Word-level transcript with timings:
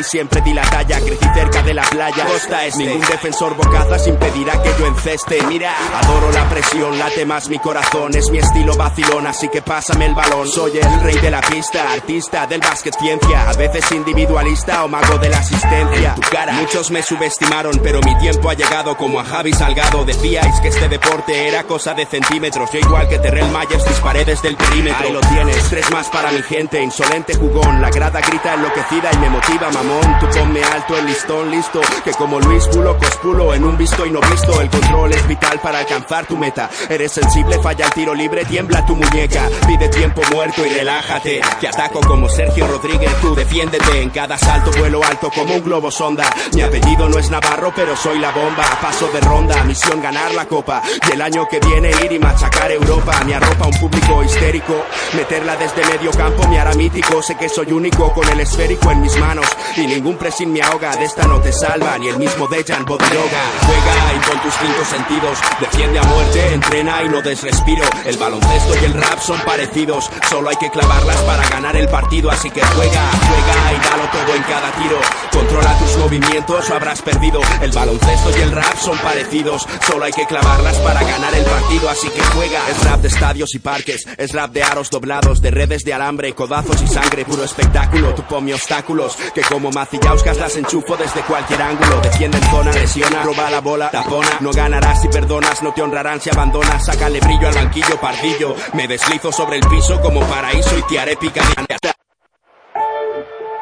y 0.00 0.02
siempre 0.02 0.40
di 0.40 0.54
la 0.54 0.62
talla, 0.62 0.98
crecí 1.00 1.26
cerca 1.34 1.62
de 1.62 1.74
la 1.74 1.82
playa. 1.82 2.24
Costa 2.24 2.64
este, 2.64 2.84
ningún 2.84 3.00
defensor 3.06 3.54
bocazas 3.54 4.06
impedirá 4.06 4.60
que 4.62 4.70
yo 4.78 4.86
enceste. 4.86 5.42
Mira, 5.42 5.72
adoro 5.98 6.32
la 6.32 6.48
presión, 6.48 6.98
late 6.98 7.26
más 7.26 7.48
mi 7.48 7.58
corazón, 7.58 8.14
es 8.14 8.30
mi 8.30 8.38
estilo 8.38 8.76
vacilón, 8.76 9.26
así 9.26 9.48
que 9.48 9.60
pásame 9.62 10.06
el 10.06 10.14
balón. 10.14 10.48
Soy 10.48 10.78
el 10.78 11.00
rey 11.02 11.16
de 11.18 11.30
la 11.30 11.40
pista, 11.42 11.92
artista 11.92 12.46
del 12.46 12.60
básquet 12.60 12.96
ciencia, 12.98 13.48
a 13.48 13.52
veces 13.52 13.90
individualista 13.92 14.84
o 14.84 14.88
mago 14.88 15.18
de 15.18 15.28
la 15.28 15.38
asistencia. 15.38 16.14
Cara, 16.30 16.52
muchos 16.54 16.90
me 16.90 17.02
subestimaron, 17.02 17.78
pero 17.82 18.00
mi 18.00 18.16
tiempo 18.18 18.48
ha 18.48 18.54
llegado 18.54 18.96
como 18.96 19.20
a 19.20 19.24
Javi 19.24 19.52
Salgado. 19.52 20.04
Decíais 20.04 20.60
que 20.60 20.68
este 20.68 20.88
deporte 20.88 21.48
era 21.48 21.64
cosa 21.64 21.92
de 21.94 22.06
centímetros, 22.06 22.70
yo 22.72 22.78
igual 22.78 23.08
que 23.08 23.18
Terrell 23.18 23.50
Myers 23.50 23.84
disparé 23.86 24.24
desde 24.24 24.48
el 24.48 24.56
perímetro. 24.56 25.06
Ahí 25.06 25.12
lo 25.12 25.20
tienes, 25.20 25.68
tres 25.68 25.90
más 25.90 26.08
para 26.08 26.30
mi 26.32 26.42
gente, 26.42 26.82
insolente 26.82 27.34
jugón, 27.34 27.82
la 27.82 27.90
grada 27.90 28.20
grita 28.20 28.54
enloquecida 28.54 29.10
y 29.12 29.18
me 29.18 29.28
motiva 29.28 29.70
Tú 30.20 30.26
ponme 30.38 30.62
alto 30.62 30.96
el 30.96 31.06
listón, 31.06 31.50
listo, 31.50 31.80
que 32.04 32.12
como 32.12 32.38
Luis 32.40 32.66
culo 32.68 32.96
cospulo 32.98 33.54
en 33.54 33.64
un 33.64 33.76
visto 33.76 34.04
y 34.04 34.10
no 34.10 34.20
visto, 34.20 34.60
el 34.60 34.68
control 34.68 35.12
es 35.12 35.26
vital 35.26 35.58
para 35.60 35.78
alcanzar 35.78 36.26
tu 36.26 36.36
meta. 36.36 36.68
Eres 36.88 37.12
sensible, 37.12 37.58
falla 37.60 37.86
el 37.86 37.92
tiro 37.92 38.14
libre, 38.14 38.44
tiembla 38.44 38.84
tu 38.84 38.94
muñeca, 38.94 39.48
pide 39.66 39.88
tiempo 39.88 40.20
muerto 40.32 40.64
y 40.64 40.68
relájate. 40.68 41.40
Te 41.60 41.68
ataco 41.68 42.00
como 42.00 42.28
Sergio 42.28 42.66
Rodríguez, 42.66 43.10
tú 43.20 43.34
defiéndete 43.34 44.02
en 44.02 44.10
cada 44.10 44.38
salto, 44.38 44.70
vuelo 44.78 45.02
alto 45.02 45.30
como 45.34 45.54
un 45.54 45.64
globo 45.64 45.90
sonda. 45.90 46.24
Mi 46.52 46.60
apellido 46.60 47.08
no 47.08 47.18
es 47.18 47.30
Navarro, 47.30 47.72
pero 47.74 47.96
soy 47.96 48.18
la 48.18 48.30
bomba. 48.30 48.64
Paso 48.80 49.08
de 49.08 49.20
ronda, 49.20 49.64
misión 49.64 50.02
ganar 50.02 50.34
la 50.34 50.44
copa. 50.44 50.82
Y 51.08 51.12
el 51.12 51.22
año 51.22 51.48
que 51.48 51.58
viene 51.60 51.90
ir 52.04 52.12
y 52.12 52.18
machacar 52.18 52.70
Europa. 52.70 53.24
Me 53.24 53.34
arropa 53.34 53.66
un 53.66 53.80
público 53.80 54.22
histérico, 54.22 54.84
meterla 55.14 55.56
desde 55.56 55.84
medio 55.86 56.10
campo 56.12 56.46
me 56.46 56.60
hará 56.60 56.74
mítico. 56.74 57.22
Sé 57.22 57.36
que 57.36 57.48
soy 57.48 57.72
único 57.72 58.12
con 58.12 58.28
el 58.28 58.40
esférico 58.40 58.90
en 58.90 59.00
mis 59.00 59.16
manos 59.16 59.46
y 59.80 59.86
ningún 59.86 60.16
presin 60.16 60.52
me 60.52 60.62
ahoga. 60.62 60.94
De 60.96 61.04
esta 61.04 61.26
no 61.26 61.40
te 61.40 61.52
salva 61.52 61.96
ni 61.98 62.08
el 62.08 62.18
mismo 62.18 62.46
Dejan 62.46 62.84
Bodiroga. 62.84 63.42
Juega 63.66 64.14
y 64.14 64.28
con 64.28 64.42
tus 64.42 64.54
cinco 64.54 64.84
sentidos, 64.84 65.38
defiende 65.60 65.98
a 65.98 66.02
muerte, 66.02 66.54
entrena 66.54 67.02
y 67.02 67.08
no 67.08 67.22
desrespiro. 67.22 67.84
El 68.04 68.16
baloncesto 68.16 68.74
y 68.80 68.84
el 68.84 68.94
rap 68.94 69.18
son 69.20 69.40
parecidos, 69.40 70.10
solo 70.28 70.50
hay 70.50 70.56
que 70.56 70.70
clavarlas 70.70 71.16
para 71.22 71.48
ganar 71.48 71.76
el 71.76 71.88
partido. 71.88 72.30
Así 72.30 72.50
que 72.50 72.60
juega, 72.60 73.10
juega 73.28 73.72
y 73.72 73.88
dalo 73.88 74.10
todo 74.10 74.34
en 74.34 74.42
cada 74.42 74.70
tiro. 74.72 74.98
Controla 75.32 75.78
tus 75.78 75.96
movimientos 75.96 76.70
o 76.70 76.74
habrás 76.74 77.02
perdido. 77.02 77.40
El 77.62 77.70
baloncesto 77.72 78.30
y 78.38 78.42
el 78.42 78.52
rap 78.52 78.76
son 78.78 78.98
parecidos, 78.98 79.66
solo 79.86 80.04
hay 80.04 80.12
que 80.12 80.26
clavarlas 80.26 80.76
para 80.78 81.02
ganar 81.02 81.34
el 81.34 81.44
partido. 81.44 81.88
Así 81.88 82.08
que 82.08 82.22
juega. 82.22 82.60
Es 82.68 82.84
rap 82.84 83.00
de 83.00 83.08
estadios 83.08 83.54
y 83.54 83.58
parques, 83.58 84.06
es 84.16 84.32
rap 84.32 84.52
de 84.52 84.62
aros 84.62 84.90
doblados, 84.90 85.40
de 85.40 85.50
redes 85.50 85.84
de 85.84 85.94
alambre, 85.94 86.34
codazos 86.34 86.82
y 86.82 86.86
sangre, 86.86 87.24
puro 87.24 87.44
espectáculo. 87.44 88.14
Tu 88.14 88.22
ponme 88.22 88.54
obstáculos, 88.54 89.16
que 89.34 89.42
como 89.42 89.69
macillauscas 89.72 90.36
las 90.36 90.56
enchufo 90.56 90.96
desde 90.96 91.20
cualquier 91.22 91.62
ángulo. 91.62 92.00
Defiende 92.00 92.38
en 92.38 92.44
zona, 92.44 92.72
lesiona, 92.72 93.22
roba 93.22 93.50
la 93.50 93.60
bola, 93.60 93.90
tapona. 93.90 94.38
No 94.40 94.52
ganarás 94.52 95.02
si 95.02 95.08
perdonas, 95.08 95.62
no 95.62 95.72
te 95.72 95.82
honrarán 95.82 96.20
si 96.20 96.30
abandonas. 96.30 96.84
Sácale 96.84 97.20
brillo 97.20 97.48
al 97.48 97.54
banquillo, 97.54 98.00
pardillo. 98.00 98.54
Me 98.74 98.88
deslizo 98.88 99.32
sobre 99.32 99.56
el 99.56 99.66
piso 99.66 100.00
como 100.00 100.20
paraíso 100.20 100.78
y 100.78 100.82
te 100.82 100.98
haré 100.98 101.16
picadilla. 101.16 101.66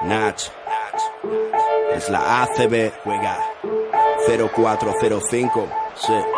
Nach. 0.02 0.40
Es 1.94 2.08
la 2.08 2.42
ACB, 2.42 2.92
juega 3.04 3.38
0405. 4.26 5.68
Sí 5.96 6.37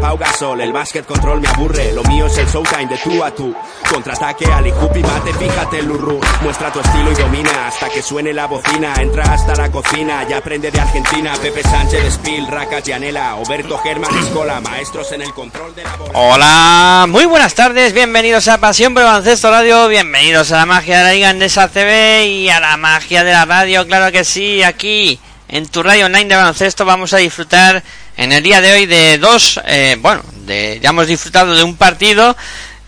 Pau 0.00 0.16
Gasol, 0.16 0.62
el 0.62 0.72
básquet 0.72 1.04
control 1.04 1.42
me 1.42 1.48
aburre, 1.48 1.92
lo 1.92 2.02
mío 2.04 2.26
es 2.26 2.38
el 2.38 2.46
showtime 2.46 2.86
de 2.86 2.96
tú 2.96 3.22
a 3.22 3.30
tú. 3.30 3.54
Contraataque, 3.92 4.46
Ali 4.46 4.70
y 4.70 5.02
mate, 5.02 5.34
fíjate 5.34 5.80
el 5.80 5.86
Lurru. 5.86 6.18
Muestra 6.40 6.72
tu 6.72 6.80
estilo 6.80 7.12
y 7.12 7.14
domina 7.14 7.66
hasta 7.66 7.90
que 7.90 8.00
suene 8.00 8.32
la 8.32 8.46
bocina. 8.46 8.94
Entra 8.98 9.24
hasta 9.24 9.54
la 9.54 9.70
cocina, 9.70 10.26
ya 10.26 10.38
aprende 10.38 10.70
de 10.70 10.80
Argentina. 10.80 11.34
Pepe 11.42 11.62
Sánchez, 11.62 12.14
Spill, 12.14 12.46
Racas, 12.46 12.84
Yanela, 12.84 13.34
Oberto 13.36 13.76
Germán, 13.78 14.16
Escola, 14.18 14.60
maestros 14.60 15.12
en 15.12 15.20
el 15.20 15.34
control 15.34 15.74
de 15.74 15.82
la 15.82 15.96
bola. 15.96 16.12
Hola, 16.14 17.06
muy 17.08 17.26
buenas 17.26 17.54
tardes, 17.54 17.92
bienvenidos 17.92 18.48
a 18.48 18.58
Pasión 18.58 18.94
por 18.94 19.02
Baloncesto 19.02 19.50
Radio, 19.50 19.86
bienvenidos 19.88 20.50
a 20.52 20.56
la 20.56 20.66
magia 20.66 20.98
de 20.98 21.04
la 21.04 21.12
Liga 21.12 21.30
Andesa 21.30 21.68
CB 21.68 22.26
y 22.26 22.48
a 22.48 22.58
la 22.58 22.76
magia 22.78 23.22
de 23.22 23.32
la 23.32 23.44
radio, 23.44 23.86
claro 23.86 24.10
que 24.10 24.24
sí, 24.24 24.62
aquí 24.62 25.20
en 25.48 25.66
tu 25.68 25.82
radio 25.82 26.06
online 26.06 26.26
de 26.26 26.36
baloncesto 26.36 26.84
vamos 26.84 27.12
a 27.12 27.18
disfrutar 27.18 27.82
en 28.20 28.32
el 28.32 28.42
día 28.42 28.60
de 28.60 28.72
hoy 28.72 28.84
de 28.84 29.16
dos, 29.16 29.58
eh, 29.66 29.96
bueno, 29.98 30.22
de, 30.44 30.78
ya 30.82 30.90
hemos 30.90 31.06
disfrutado 31.06 31.56
de 31.56 31.62
un 31.62 31.74
partido 31.74 32.36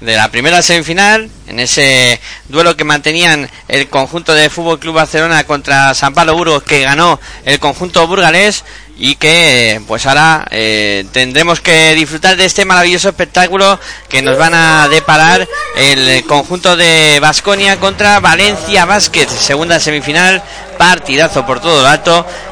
de 0.00 0.14
la 0.14 0.30
primera 0.30 0.60
semifinal, 0.60 1.30
en 1.46 1.58
ese 1.58 2.20
duelo 2.50 2.76
que 2.76 2.84
mantenían 2.84 3.48
el 3.66 3.88
conjunto 3.88 4.34
de 4.34 4.50
Fútbol 4.50 4.78
Club 4.78 4.96
Barcelona 4.96 5.44
contra 5.44 5.94
San 5.94 6.12
Pablo 6.12 6.36
Burgos, 6.36 6.64
que 6.64 6.82
ganó 6.82 7.18
el 7.46 7.58
conjunto 7.60 8.06
burgalés, 8.06 8.62
y 8.98 9.16
que 9.16 9.80
pues 9.86 10.06
ahora 10.06 10.46
eh, 10.50 11.04
tendremos 11.12 11.60
que 11.60 11.94
disfrutar 11.94 12.36
de 12.36 12.44
este 12.44 12.64
maravilloso 12.64 13.08
espectáculo 13.08 13.78
que 14.08 14.22
nos 14.22 14.38
van 14.38 14.54
a 14.54 14.88
deparar 14.88 15.48
el 15.76 16.24
conjunto 16.26 16.76
de 16.76 17.18
Vasconia 17.20 17.80
contra 17.80 18.20
Valencia 18.20 18.84
Basket, 18.84 19.28
segunda 19.28 19.80
semifinal, 19.80 20.42
partidazo 20.78 21.44
por 21.46 21.60
todo 21.60 21.86
el 21.86 21.92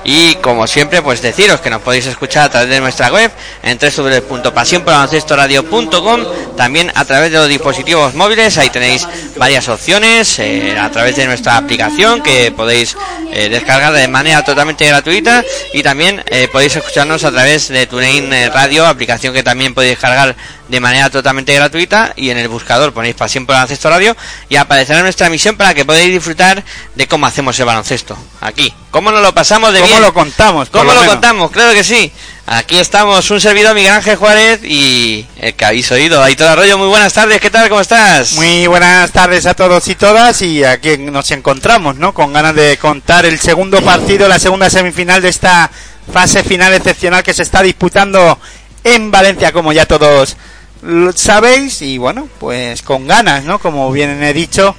y 0.05 0.35
como 0.37 0.67
siempre 0.67 1.03
pues 1.03 1.21
deciros 1.21 1.61
que 1.61 1.69
nos 1.71 1.83
podéis 1.83 2.07
escuchar 2.07 2.45
a 2.45 2.51
través 2.51 2.71
de 2.71 2.81
nuestra 2.81 3.11
web 3.11 3.31
en 3.63 3.79
www.pasionporbaloncestoradio.com 3.79 6.21
también 6.57 6.91
a 6.95 7.05
través 7.05 7.31
de 7.33 7.39
los 7.39 7.49
dispositivos 7.49 8.15
móviles. 8.15 8.57
Ahí 8.59 8.71
tenéis 8.71 9.09
varias 9.37 9.69
opciones 9.69 10.39
eh, 10.39 10.79
a 10.79 10.89
través 10.91 11.17
de 11.17 11.27
nuestra 11.27 11.57
aplicación 11.57 12.23
que 12.23 12.53
podéis 12.53 12.97
eh, 13.33 13.49
descargar 13.49 13.93
de 13.93 14.07
manera 14.09 14.45
totalmente 14.45 14.87
gratuita. 14.87 15.45
Y 15.73 15.83
también 15.83 16.23
eh, 16.31 16.49
podéis 16.51 16.77
escucharnos 16.77 17.25
a 17.25 17.31
través 17.31 17.69
de 17.69 17.87
TuneIn 17.87 18.31
Radio 18.53 18.87
aplicación 18.87 19.35
que 19.35 19.43
también 19.43 19.75
podéis 19.75 19.93
descargar 19.93 20.37
de 20.69 20.81
manera 20.81 21.11
totalmente 21.11 21.53
gratuita 21.55 22.13
y 22.17 22.31
en 22.31 22.39
el 22.39 22.49
buscador 22.49 22.93
ponéis 22.93 23.17
Pasión 23.17 23.47
por 23.47 23.55
Baloncesto 23.55 23.91
Radio 23.91 24.17
y 24.49 24.57
aparecerá 24.57 25.03
nuestra 25.03 25.27
emisión 25.27 25.57
para 25.57 25.75
que 25.75 25.85
podáis 25.85 26.13
disfrutar 26.13 26.65
de 26.95 27.09
cómo 27.09 27.27
hacemos 27.27 27.59
el 27.59 27.67
baloncesto 27.67 28.17
aquí. 28.41 28.73
¿Cómo 28.91 29.11
nos 29.11 29.23
lo 29.23 29.35
pasamos 29.35 29.73
de 29.73 29.81
¿Cómo 29.81 29.91
bien? 29.91 30.03
lo 30.03 30.15
contamos? 30.15 30.71
¿Cómo 30.71 30.93
lo, 30.93 31.05
contamos? 31.05 31.51
Claro 31.51 31.73
que 31.73 31.85
sí. 31.85 32.13
Aquí 32.47 32.79
estamos, 32.79 33.31
un 33.31 33.41
servidor 33.41 33.75
Miguel 33.75 33.93
Ángel 33.93 34.17
Juárez 34.17 34.61
y 34.65 35.27
el 35.41 35.55
que 35.55 35.65
habéis 35.65 35.91
oído. 35.93 36.25
Todo 36.37 36.49
Arroyo, 36.49 36.79
muy 36.79 36.89
buenas 36.89 37.13
tardes, 37.13 37.41
¿qué 37.41 37.51
tal? 37.51 37.69
¿Cómo 37.69 37.81
estás? 37.81 38.33
Muy 38.33 38.67
buenas 38.67 39.13
tardes 39.13 39.47
a 39.47 39.55
todos 39.55 39.87
y 39.87 39.95
todas 39.95 40.43
y 40.43 40.65
aquí 40.65 40.99
nos 40.99 41.31
encontramos, 41.31 41.97
¿no? 41.97 42.13
Con 42.13 42.33
ganas 42.33 42.55
de 42.57 42.77
contar 42.79 43.25
el 43.25 43.39
segundo 43.39 43.81
partido, 43.83 44.27
la 44.27 44.41
segunda 44.41 44.69
semifinal 44.69 45.23
de 45.23 45.29
esta 45.29 45.71
fase 46.13 46.43
final 46.43 46.75
excepcional 46.75 47.23
que 47.23 47.35
se 47.35 47.43
está 47.43 47.63
disputando 47.63 48.39
en 48.83 49.11
Valencia, 49.11 49.53
como 49.53 49.73
ya 49.73 49.87
todos 49.87 50.37
lo 50.83 51.13
sabéis 51.13 51.83
y 51.83 51.99
bueno, 51.99 52.29
pues 52.41 52.83
con 52.83 53.07
ganas, 53.07 53.45
¿no? 53.45 53.61
Como 53.61 53.93
bien 53.93 54.23
he 54.23 54.33
dicho, 54.33 54.75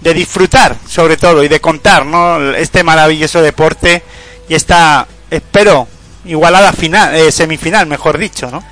de 0.00 0.14
disfrutar 0.14 0.76
sobre 0.88 1.16
todo 1.16 1.42
y 1.44 1.48
de 1.48 1.60
contar, 1.60 2.06
¿no? 2.06 2.54
Este 2.54 2.82
maravilloso 2.82 3.42
deporte 3.42 4.02
y 4.48 4.54
esta, 4.54 5.06
espero, 5.30 5.88
igualada 6.24 6.72
final, 6.72 7.14
eh, 7.14 7.30
semifinal, 7.32 7.86
mejor 7.86 8.18
dicho, 8.18 8.50
¿no? 8.50 8.64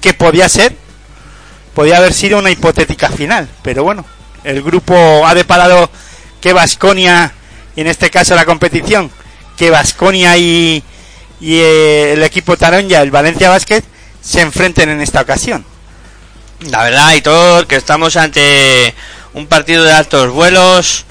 Que 0.00 0.14
podía 0.14 0.48
ser, 0.48 0.76
podía 1.74 1.98
haber 1.98 2.12
sido 2.12 2.38
una 2.38 2.50
hipotética 2.50 3.08
final, 3.08 3.48
pero 3.62 3.84
bueno, 3.84 4.04
el 4.44 4.62
grupo 4.62 5.26
ha 5.26 5.34
deparado 5.34 5.90
que 6.40 6.52
Vasconia, 6.52 7.32
en 7.76 7.86
este 7.86 8.10
caso 8.10 8.34
la 8.34 8.44
competición, 8.44 9.10
que 9.56 9.70
Vasconia 9.70 10.36
y, 10.36 10.82
y 11.40 11.56
eh, 11.56 12.12
el 12.12 12.22
equipo 12.22 12.56
Taronja, 12.56 13.02
el 13.02 13.10
Valencia 13.10 13.50
Basket, 13.50 13.82
se 14.20 14.40
enfrenten 14.40 14.88
en 14.88 15.00
esta 15.00 15.20
ocasión. 15.20 15.64
La 16.70 16.82
verdad, 16.82 17.14
y 17.14 17.20
todo 17.20 17.66
que 17.68 17.76
estamos 17.76 18.16
ante 18.16 18.94
un 19.34 19.46
partido 19.46 19.84
de 19.84 19.92
altos 19.92 20.32
vuelos, 20.32 21.04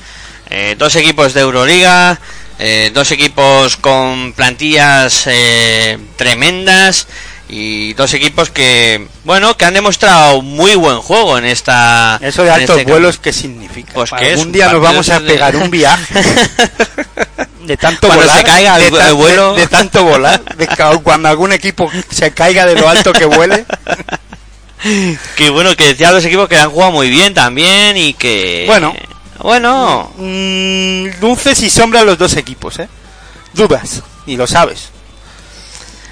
eh, 0.50 0.76
dos 0.78 0.96
equipos 0.96 1.34
de 1.34 1.42
Euroliga, 1.42 2.20
eh, 2.60 2.92
dos 2.94 3.12
equipos 3.12 3.78
con 3.78 4.34
plantillas 4.34 5.24
eh, 5.28 5.98
tremendas 6.16 7.08
y 7.50 7.94
dos 7.94 8.14
equipos 8.14 8.50
que, 8.50 9.08
bueno, 9.24 9.56
que 9.56 9.64
han 9.66 9.74
demostrado 9.74 10.42
muy 10.42 10.76
buen 10.76 10.98
juego 11.00 11.38
en 11.38 11.46
esta. 11.46 12.20
Eso 12.22 12.44
de 12.44 12.52
altos 12.52 12.78
este 12.80 12.92
vuelos, 12.92 13.20
¿qué 13.20 13.32
significa? 13.32 13.94
Pues 13.94 14.12
que 14.12 14.32
algún 14.32 14.52
día 14.52 14.70
nos 14.72 14.82
vamos 14.82 15.08
a 15.10 15.20
de- 15.20 15.28
pegar 15.28 15.56
un 15.56 15.70
viaje 15.72 16.14
de 17.62 17.78
tanto 17.78 18.08
Cuando 18.08 18.26
volar, 18.26 18.38
se 18.38 18.44
caiga 18.44 18.76
el- 18.78 18.84
de, 18.92 18.98
tan- 18.98 19.08
el 19.08 19.14
vuelo. 19.14 19.54
de- 19.54 19.62
de 19.62 19.68
tanto 19.68 20.04
volar, 20.04 20.42
cuando 21.04 21.30
algún 21.30 21.54
equipo 21.54 21.90
se 22.10 22.32
caiga 22.32 22.66
de 22.66 22.76
lo 22.76 22.90
alto 22.90 23.14
que 23.14 23.26
vuele. 23.26 23.66
que 25.38 25.50
bueno, 25.50 25.76
que 25.76 25.88
decía 25.88 26.12
los 26.12 26.24
equipos 26.26 26.48
que 26.50 26.58
han 26.58 26.70
jugado 26.70 26.92
muy 26.92 27.10
bien 27.10 27.34
también 27.34 27.98
y 27.98 28.14
que. 28.14 28.64
Bueno. 28.68 28.94
Bueno, 29.42 30.12
Mm, 30.18 31.22
luces 31.22 31.62
y 31.62 31.70
sombras 31.70 32.04
los 32.04 32.18
dos 32.18 32.36
equipos, 32.36 32.80
¿eh? 32.80 32.90
Dudas, 33.54 34.02
y 34.26 34.36
lo 34.38 34.48
sabes. 34.48 34.90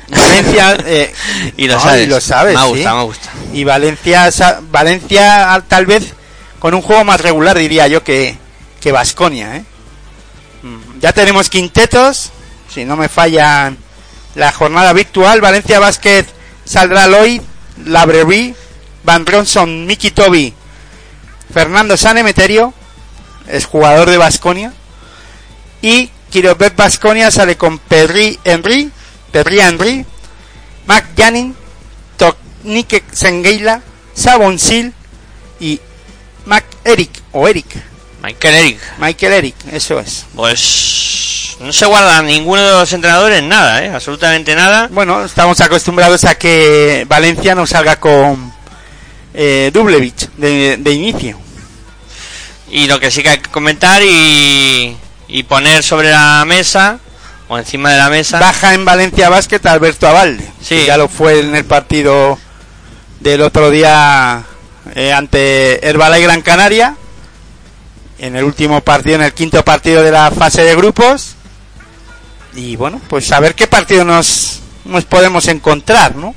Valencia, 0.07 0.77
eh, 0.85 1.13
y 1.57 1.67
lo 1.67 1.75
no, 1.75 1.79
sabes. 1.81 2.03
y 2.03 2.07
lo 2.07 2.21
sabes, 2.21 2.55
Me 2.55 2.61
sí. 2.61 2.67
gusta, 2.69 2.95
me 2.95 3.03
gusta. 3.03 3.29
Y 3.53 3.63
Valencia, 3.63 4.29
Valencia 4.71 5.53
ah, 5.53 5.61
tal 5.61 5.85
vez 5.85 6.13
con 6.59 6.73
un 6.73 6.81
juego 6.81 7.03
más 7.03 7.21
regular 7.21 7.57
diría 7.57 7.87
yo 7.87 8.03
que 8.03 8.37
que 8.79 8.91
Vasconia, 8.91 9.57
¿eh? 9.57 9.63
Ya 10.99 11.11
tenemos 11.11 11.49
quintetos, 11.49 12.31
si 12.73 12.85
no 12.85 12.95
me 12.95 13.09
fallan 13.09 13.77
la 14.35 14.51
jornada 14.51 14.93
virtual, 14.93 15.41
Valencia 15.41 15.79
Basket 15.79 16.25
saldrá 16.63 17.07
Lloyd, 17.07 17.41
Labrevi, 17.85 18.53
Van 19.03 19.25
Bronson, 19.25 19.85
Miki 19.87 20.11
Toby, 20.11 20.53
Fernando 21.53 21.97
Sanemeterio, 21.97 22.73
es 23.47 23.65
jugador 23.65 24.09
de 24.09 24.17
Vasconia, 24.17 24.73
y 25.81 26.09
Kirobet 26.31 26.75
Vasconia 26.75 27.31
sale 27.31 27.57
con 27.57 27.79
Perry 27.79 28.39
Henry, 28.43 28.91
Perry 29.31 29.59
Henry, 29.59 30.05
Mac 30.87 31.05
Janin, 31.15 31.55
Toknike 32.17 33.03
Sengeila, 33.11 33.81
Sabon 34.13 34.59
Sil 34.59 34.93
y 35.59 35.79
Mac 36.45 36.65
Eric 36.83 37.11
o 37.31 37.47
Eric, 37.47 37.67
Michael 38.21 38.55
Eric. 38.55 38.79
Michael 38.97 39.33
Eric, 39.33 39.55
eso 39.71 39.99
es. 39.99 40.25
Pues 40.35 41.57
no 41.59 41.71
se 41.71 41.85
guarda 41.85 42.21
ninguno 42.23 42.61
de 42.61 42.71
los 42.71 42.91
entrenadores 42.91 43.43
nada, 43.43 43.85
¿eh? 43.85 43.91
Absolutamente 43.93 44.55
nada. 44.55 44.89
Bueno, 44.91 45.23
estamos 45.23 45.61
acostumbrados 45.61 46.23
a 46.25 46.35
que 46.35 47.05
Valencia 47.07 47.53
no 47.53 47.67
salga 47.67 47.99
con 47.99 48.51
eh, 49.33 49.69
Dublevich 49.71 50.29
de, 50.37 50.77
de 50.77 50.91
inicio. 50.91 51.44
Y 52.69 52.87
lo 52.87 52.99
que 52.99 53.11
sí 53.11 53.23
que 53.23 53.29
hay 53.29 53.37
que 53.37 53.49
comentar 53.49 54.01
y, 54.03 54.97
y 55.27 55.43
poner 55.43 55.83
sobre 55.83 56.11
la 56.11 56.43
mesa 56.45 56.99
o 57.47 57.57
encima 57.57 57.91
de 57.91 57.97
la 57.97 58.09
mesa. 58.09 58.39
Baja 58.39 58.73
en 58.73 58.85
Valencia 58.85 59.29
Basket 59.29 59.65
Alberto 59.65 60.07
Avalde. 60.07 60.43
Sí. 60.61 60.75
que 60.75 60.85
ya 60.85 60.97
lo 60.97 61.07
fue 61.07 61.39
en 61.39 61.55
el 61.55 61.65
partido 61.65 62.39
del 63.19 63.41
otro 63.41 63.69
día 63.69 64.43
eh, 64.95 65.13
ante 65.13 65.87
Herbalife 65.87 66.23
Gran 66.23 66.41
Canaria. 66.41 66.95
En 68.17 68.35
el 68.35 68.45
último 68.45 68.81
partido, 68.81 69.15
en 69.15 69.23
el 69.23 69.33
quinto 69.33 69.63
partido 69.63 70.01
de 70.01 70.11
la 70.11 70.31
fase 70.31 70.63
de 70.63 70.75
grupos. 70.75 71.35
Y 72.53 72.77
bueno, 72.77 73.01
pues 73.09 73.31
a 73.31 73.39
ver 73.41 73.53
qué 73.55 73.67
partido 73.67 74.05
nos, 74.05 74.61
nos 74.85 75.03
podemos 75.03 75.47
encontrar, 75.49 76.15
¿no? 76.15 76.33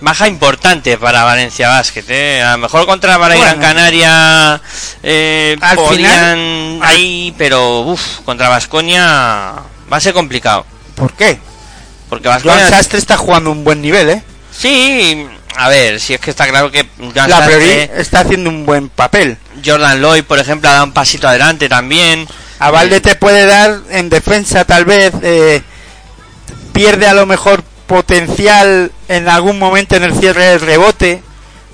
Baja 0.00 0.28
importante 0.28 0.96
para 0.96 1.24
Valencia 1.24 1.68
Basket, 1.68 2.04
¿eh? 2.08 2.40
A 2.42 2.52
lo 2.52 2.58
mejor 2.58 2.86
contra 2.86 3.16
Valencia 3.16 3.54
Bueno. 3.54 3.62
Canaria 3.62 4.60
eh, 5.02 5.56
Al 5.60 5.76
podían 5.76 6.12
final- 6.12 6.78
ahí, 6.82 7.34
pero 7.36 7.80
uff, 7.80 8.20
contra 8.24 8.48
Vasconia 8.48 9.54
va 9.92 9.96
a 9.96 10.00
ser 10.00 10.14
complicado. 10.14 10.64
¿Por 10.94 11.12
qué? 11.14 11.38
Porque 12.08 12.28
Vasconia 12.28 12.68
Sastre 12.68 12.98
está 12.98 13.16
jugando 13.16 13.50
un 13.50 13.64
buen 13.64 13.82
nivel, 13.82 14.08
¿eh? 14.08 14.22
Sí, 14.56 15.26
a 15.56 15.68
ver, 15.68 15.98
si 15.98 16.14
es 16.14 16.20
que 16.20 16.30
está 16.30 16.46
claro 16.46 16.70
que 16.70 16.86
Joan 16.98 17.28
La 17.28 17.38
Sastre, 17.38 17.90
está 18.00 18.20
haciendo 18.20 18.50
un 18.50 18.64
buen 18.64 18.88
papel. 18.90 19.36
Jordan 19.64 20.00
Lloyd, 20.00 20.22
por 20.24 20.38
ejemplo, 20.38 20.70
ha 20.70 20.74
dado 20.74 20.84
un 20.84 20.92
pasito 20.92 21.28
adelante 21.28 21.68
también. 21.68 22.26
A 22.60 22.70
Valde 22.70 23.00
te 23.00 23.16
puede 23.16 23.46
dar 23.46 23.78
en 23.90 24.08
defensa 24.10 24.64
tal 24.64 24.84
vez 24.84 25.12
eh, 25.22 25.60
pierde 26.72 27.06
a 27.08 27.14
lo 27.14 27.26
mejor 27.26 27.62
potencial 27.88 28.92
en 29.08 29.28
algún 29.28 29.58
momento 29.58 29.96
en 29.96 30.04
el 30.04 30.14
cierre 30.14 30.44
del 30.44 30.60
rebote, 30.60 31.22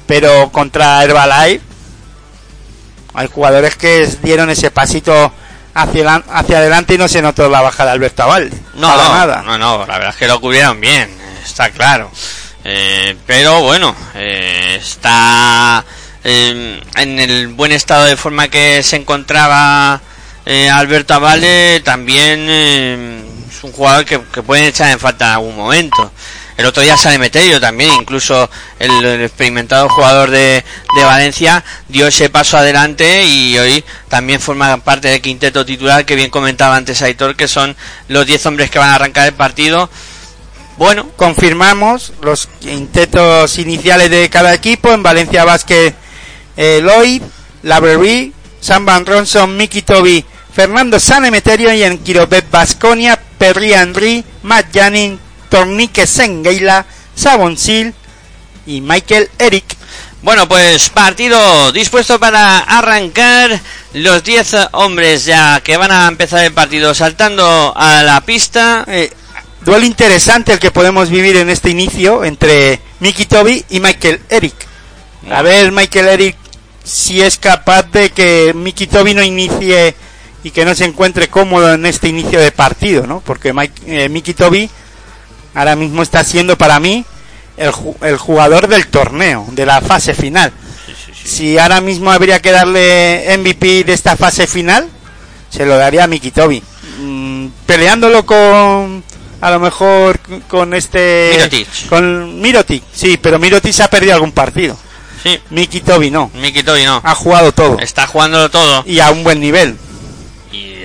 pero 0.07 0.51
contra 0.51 1.03
Herbalife 1.05 1.61
hay 3.13 3.29
jugadores 3.29 3.77
que 3.77 4.09
dieron 4.23 4.49
ese 4.51 4.71
pasito 4.71 5.33
hacia, 5.75 6.05
la- 6.05 6.25
hacia 6.33 6.59
adelante 6.59 6.95
y 6.95 6.99
no 6.99 7.09
se 7.09 7.21
notó 7.21 7.49
la 7.51 7.61
bajada 7.61 7.91
de 7.91 7.97
Alberto 7.97 8.23
Avalde. 8.23 8.57
No, 8.75 8.97
no, 8.97 9.15
nada. 9.15 9.43
no, 9.43 9.59
no, 9.59 9.79
la 9.87 9.95
verdad 9.99 10.11
es 10.11 10.17
que 10.17 10.27
lo 10.29 10.41
cubrieron 10.41 10.81
bien, 10.81 11.11
está 11.45 11.69
claro. 11.71 12.11
Eh, 12.65 13.17
pero 13.27 13.61
bueno, 13.61 13.95
eh, 14.15 14.79
está 14.81 15.85
eh, 16.25 16.81
en 16.97 17.19
el 17.21 17.49
buen 17.49 17.73
estado 17.73 18.05
de 18.07 18.17
forma 18.17 18.49
que 18.49 18.83
se 18.83 18.97
encontraba 18.97 20.01
eh, 20.47 20.71
Alberto 20.71 21.15
Avale, 21.15 21.81
también 21.85 22.49
es 22.49 23.25
un 23.65 23.73
jugador 23.73 24.05
que, 24.05 24.19
pueden 24.19 24.67
echar 24.67 24.91
en 24.91 24.99
falta 24.99 25.27
en 25.27 25.33
algún 25.33 25.57
momento. 25.57 26.13
El 26.57 26.67
otro 26.67 26.83
día 26.83 26.97
sale 26.97 27.19
Meterio 27.19 27.61
también, 27.61 27.93
incluso 27.95 28.49
el, 28.79 29.23
experimentado 29.23 29.89
jugador 29.89 30.31
de, 30.31 30.63
Valencia 30.95 31.65
dio 31.89 32.07
ese 32.07 32.31
paso 32.31 32.57
adelante 32.57 33.25
y 33.25 33.59
hoy 33.59 33.85
también 34.09 34.41
forma 34.41 34.77
parte 34.79 35.09
del 35.09 35.21
quinteto 35.21 35.67
titular 35.67 36.05
que 36.05 36.15
bien 36.15 36.31
comentaba 36.31 36.77
antes 36.77 37.03
Aitor, 37.03 37.35
que 37.35 37.49
son 37.49 37.75
los 38.09 38.27
10 38.27 38.47
hombres 38.47 38.71
que 38.71 38.79
van 38.79 38.91
a 38.91 38.95
arrancar 38.95 39.27
el 39.27 39.35
partido. 39.35 39.91
Bueno, 40.77 41.09
Confirmamos 41.17 42.13
los 42.21 42.49
quintetos 42.61 43.59
iniciales 43.59 44.11
de 44.11 44.29
cada 44.29 44.55
equipo. 44.55 44.93
En 44.93 45.03
Valencia 45.03 45.45
Basket, 45.45 45.95
eh, 46.57 46.81
Lloyd, 46.83 47.23
Lavery, 47.63 48.33
Sam 48.61 48.85
Van 48.85 49.07
Ronson, 49.07 49.57
Mickey 49.57 49.83
Toby, 49.83 50.25
Fernando 50.55 51.01
Sanemeterio 51.01 51.73
y 51.73 51.83
en 51.83 51.99
Quirobet 51.99 52.49
Basconia, 52.51 53.19
Perry 53.39 53.73
Henry, 53.73 54.25
Matt 54.43 54.67
Janin, 54.73 55.19
Tornique 55.49 56.07
Sengeila, 56.07 56.87
Sabon 57.15 57.57
Sil 57.59 57.95
y 58.67 58.81
Michael 58.81 59.31
Eric. 59.39 59.65
Bueno, 60.23 60.49
pues 60.49 60.89
partido 60.89 61.71
dispuesto 61.73 62.19
para 62.19 62.59
arrancar. 62.59 63.61
Los 63.93 64.25
10 64.25 64.69
hombres 64.73 65.27
ya 65.27 65.61
que 65.61 65.77
van 65.77 65.93
a 65.93 66.09
empezar 66.09 66.45
el 66.45 66.53
partido 66.53 66.95
saltando 66.95 67.75
a 67.77 68.03
la 68.03 68.23
pista. 68.23 68.85
Eh, 68.89 69.13
duelo 69.61 69.85
interesante 69.85 70.55
el 70.55 70.59
que 70.59 70.71
podemos 70.71 71.11
vivir 71.11 71.37
en 71.37 71.51
este 71.51 71.71
inicio 71.71 72.25
entre 72.25 72.81
Mickey 73.01 73.27
Toby 73.27 73.65
y 73.69 73.81
Michael 73.81 74.21
Eric. 74.31 74.55
A 75.31 75.43
ver, 75.43 75.73
Michael 75.73 76.09
Eric, 76.09 76.37
si 76.83 77.21
es 77.21 77.37
capaz 77.37 77.83
de 77.93 78.11
que 78.11 78.53
Mickey 78.55 78.87
Toby 78.87 79.15
no 79.15 79.23
inicie 79.23 79.95
y 80.45 80.51
que 80.51 80.65
no 80.65 80.75
se 80.75 80.85
encuentre 80.85 81.29
cómodo 81.29 81.73
en 81.73 81.87
este 81.87 82.09
inicio 82.09 82.39
de 82.39 82.53
partido, 82.53 83.07
¿no? 83.07 83.21
Porque 83.21 83.53
Mike, 83.53 84.05
eh, 84.05 84.09
Mickey 84.09 84.35
Toby 84.35 84.71
ahora 85.55 85.75
mismo 85.75 86.03
está 86.03 86.23
siendo 86.23 86.57
para 86.57 86.79
mí 86.79 87.05
el, 87.57 87.73
el 88.03 88.19
jugador 88.19 88.69
del 88.69 88.87
torneo, 88.89 89.47
de 89.53 89.67
la 89.67 89.81
fase 89.81 90.15
final. 90.15 90.53
Si 91.25 91.57
ahora 91.57 91.81
mismo 91.81 92.11
habría 92.13 92.41
que 92.41 92.53
darle 92.53 93.35
MVP 93.39 93.85
de 93.85 93.95
esta 93.95 94.17
fase 94.17 94.47
final, 94.47 94.87
se 95.49 95.65
lo 95.65 95.77
daría 95.77 96.05
a 96.05 96.07
Mickey 96.07 96.31
Toby. 96.31 96.63
Mm, 97.01 97.47
peleándolo 97.65 98.27
con, 98.27 99.03
a 99.41 99.51
lo 99.51 99.61
mejor 99.61 100.21
con 100.47 100.75
este... 100.75 101.31
Mirotic. 101.37 101.89
Con 101.89 102.41
Mirotic, 102.41 102.83
sí, 102.93 103.19
pero 103.21 103.39
Mirotic 103.39 103.73
se 103.73 103.83
ha 103.83 103.89
perdido 103.89 104.13
algún 104.13 104.33
partido. 104.33 104.77
Sí, 105.23 105.41
Mickey 105.49 105.81
Toby 105.81 106.11
no. 106.11 106.31
Miki 106.35 106.63
Toby 106.63 106.85
no. 106.85 107.01
Ha 107.03 107.15
jugado 107.15 107.51
todo. 107.53 107.79
Está 107.79 108.07
jugándolo 108.07 108.51
todo 108.51 108.85
Y 108.87 109.01
a 109.01 109.11
un 109.11 109.25
buen 109.25 109.41
nivel. 109.41 109.79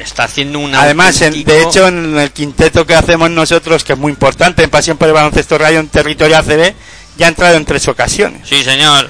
Está 0.01 0.24
haciendo 0.24 0.60
un 0.60 0.74
Además, 0.75 1.22
en- 1.22 1.44
de 1.44 1.62
hecho, 1.63 1.88
en 1.88 2.18
el 2.18 2.32
quinteto 2.32 2.86
que 2.86 2.96
hacemos 2.96 3.29
nosotros, 3.29 3.84
que 3.84 3.94
es 3.94 4.00
muy 4.00 4.12
importante, 4.12 4.63
en 4.63 4.70
Pasión 4.70 4.98
por 4.98 5.08
el 5.08 5.13
Baloncesto 5.13 5.58
Radio 5.58 5.79
en 5.79 5.88
territorio 5.89 6.38
ACB, 6.38 6.74
ya 7.18 7.25
ha 7.25 7.29
entrado 7.29 7.56
en 7.56 7.65
tres 7.65 7.88
ocasiones. 7.88 8.48
Sí, 8.48 8.63
señor. 8.63 9.10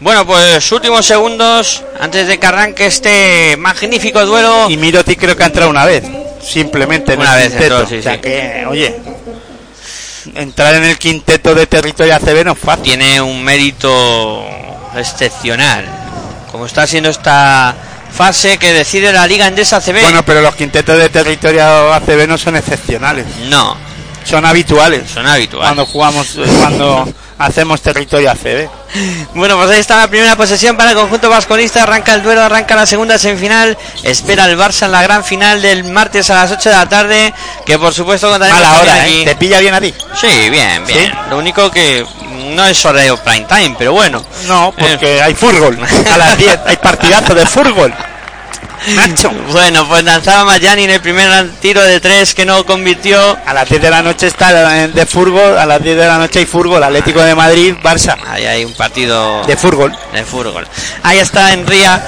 Bueno, 0.00 0.26
pues 0.26 0.70
últimos 0.72 1.04
segundos 1.04 1.82
antes 2.00 2.26
de 2.26 2.38
que 2.38 2.46
arranque 2.46 2.86
este 2.86 3.56
magnífico 3.58 4.24
duelo. 4.24 4.70
Y 4.70 4.76
Miroti 4.78 5.14
creo 5.16 5.36
que 5.36 5.42
ha 5.42 5.46
entrado 5.46 5.68
una 5.70 5.84
vez, 5.84 6.04
simplemente 6.42 7.12
en 7.14 7.20
Una 7.20 7.34
el 7.36 7.42
vez 7.42 7.50
quinteto. 7.50 7.74
entró, 7.80 7.88
sí, 7.90 7.96
o 7.98 8.02
sea 8.02 8.14
sí. 8.14 8.20
que, 8.20 8.64
oye, 8.66 8.96
entrar 10.36 10.74
en 10.76 10.84
el 10.84 10.98
quinteto 10.98 11.54
de 11.54 11.66
territorio 11.66 12.14
ACB 12.14 12.44
no 12.44 12.52
es 12.52 12.58
fácil. 12.58 12.82
tiene 12.84 13.20
un 13.20 13.42
mérito 13.44 14.46
excepcional. 14.96 15.84
Como 16.50 16.66
está 16.66 16.86
siendo 16.86 17.10
esta 17.10 17.74
fase 18.12 18.58
que 18.58 18.72
decide 18.72 19.12
la 19.12 19.26
Liga 19.26 19.46
Endesa 19.46 19.80
CB. 19.80 20.02
Bueno, 20.02 20.24
pero 20.24 20.40
los 20.42 20.54
quintetos 20.54 20.98
de 20.98 21.08
territorio 21.08 21.92
ACB 21.94 22.26
no 22.28 22.38
son 22.38 22.56
excepcionales, 22.56 23.26
no, 23.48 23.76
son 24.24 24.44
habituales. 24.44 25.10
son 25.10 25.26
habituales. 25.26 25.66
Cuando 25.66 25.86
jugamos, 25.86 26.36
eh, 26.36 26.44
cuando 26.58 27.08
hacemos 27.38 27.80
territorio 27.80 28.30
ACB. 28.30 28.68
Bueno, 29.34 29.56
pues 29.56 29.70
ahí 29.70 29.78
está 29.78 29.96
la 29.96 30.08
primera 30.08 30.36
posesión 30.36 30.76
para 30.76 30.90
el 30.90 30.96
conjunto 30.96 31.30
vasconista. 31.30 31.84
Arranca 31.84 32.12
el 32.14 32.22
duelo, 32.24 32.42
arranca 32.42 32.74
la 32.74 32.86
segunda 32.86 33.16
semifinal. 33.18 33.78
Espera 34.02 34.46
el 34.46 34.58
Barça 34.58 34.86
en 34.86 34.92
la 34.92 35.02
gran 35.02 35.22
final 35.22 35.62
del 35.62 35.84
martes 35.84 36.28
a 36.30 36.34
las 36.34 36.50
8 36.50 36.70
de 36.70 36.74
la 36.74 36.88
tarde. 36.88 37.34
Que 37.64 37.78
por 37.78 37.94
supuesto 37.94 38.28
contaremos 38.28 38.60
Mala 38.60 38.80
hora, 38.80 38.94
aquí. 38.94 39.22
¿eh? 39.22 39.24
¿Te 39.24 39.36
pilla 39.36 39.60
bien 39.60 39.74
a 39.74 39.80
ti? 39.80 39.94
Sí, 40.20 40.50
bien, 40.50 40.84
bien. 40.84 41.06
¿Sí? 41.06 41.12
Lo 41.30 41.38
único 41.38 41.70
que 41.70 42.04
no 42.54 42.66
es 42.66 42.84
horario 42.84 43.16
prime 43.18 43.46
time, 43.48 43.76
pero 43.78 43.92
bueno. 43.92 44.24
No, 44.46 44.74
porque 44.76 45.22
hay 45.22 45.34
fútbol. 45.34 45.78
A 46.12 46.18
las 46.18 46.36
10 46.36 46.60
hay 46.66 46.76
partidazo 46.78 47.34
de 47.34 47.46
fútbol. 47.46 47.94
Nacho. 48.96 49.30
Bueno, 49.50 49.86
pues 49.86 50.04
lanzaba 50.04 50.44
Mayani 50.44 50.84
en 50.84 50.90
el 50.90 51.00
primer 51.00 51.50
tiro 51.60 51.82
de 51.82 52.00
tres 52.00 52.34
que 52.34 52.44
no 52.44 52.64
convirtió. 52.64 53.38
A 53.46 53.52
las 53.52 53.68
10 53.68 53.82
de 53.82 53.90
la 53.90 54.02
noche 54.02 54.26
está 54.26 54.52
de 54.88 55.06
fútbol, 55.06 55.58
a 55.58 55.66
las 55.66 55.82
10 55.82 55.96
de 55.96 56.06
la 56.06 56.18
noche 56.18 56.40
hay 56.40 56.46
fútbol, 56.46 56.82
Atlético 56.82 57.20
de 57.22 57.34
Madrid, 57.34 57.74
Barça, 57.82 58.16
Ahí 58.26 58.46
hay 58.46 58.64
un 58.64 58.74
partido 58.74 59.44
de 59.44 59.56
fútbol. 59.56 59.96
de 60.12 60.24
fútbol. 60.24 60.66
Ahí 61.02 61.18
está 61.18 61.52
Enría, 61.52 62.00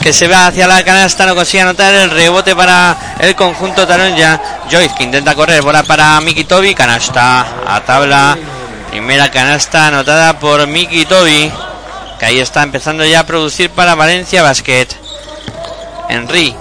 que 0.00 0.12
se 0.12 0.28
va 0.28 0.46
hacia 0.46 0.66
la 0.66 0.82
canasta, 0.84 1.26
no 1.26 1.34
consigue 1.34 1.62
anotar 1.62 1.92
el 1.94 2.10
rebote 2.10 2.56
para 2.56 2.96
el 3.18 3.34
conjunto 3.34 3.86
ya 4.16 4.40
Joyce, 4.70 4.94
que 4.96 5.04
intenta 5.04 5.34
correr, 5.34 5.62
bola 5.62 5.82
para 5.82 6.20
Miki 6.20 6.44
Tobi, 6.44 6.74
canasta 6.74 7.46
a 7.66 7.80
tabla. 7.84 8.36
Primera 8.90 9.30
canasta 9.30 9.88
anotada 9.88 10.38
por 10.38 10.66
Miki 10.66 11.04
Tobi, 11.04 11.52
que 12.18 12.26
ahí 12.26 12.40
está 12.40 12.62
empezando 12.62 13.04
ya 13.04 13.20
a 13.20 13.26
producir 13.26 13.68
para 13.70 13.94
Valencia 13.94 14.42
Basket. 14.42 15.05
Henry, 16.08 16.54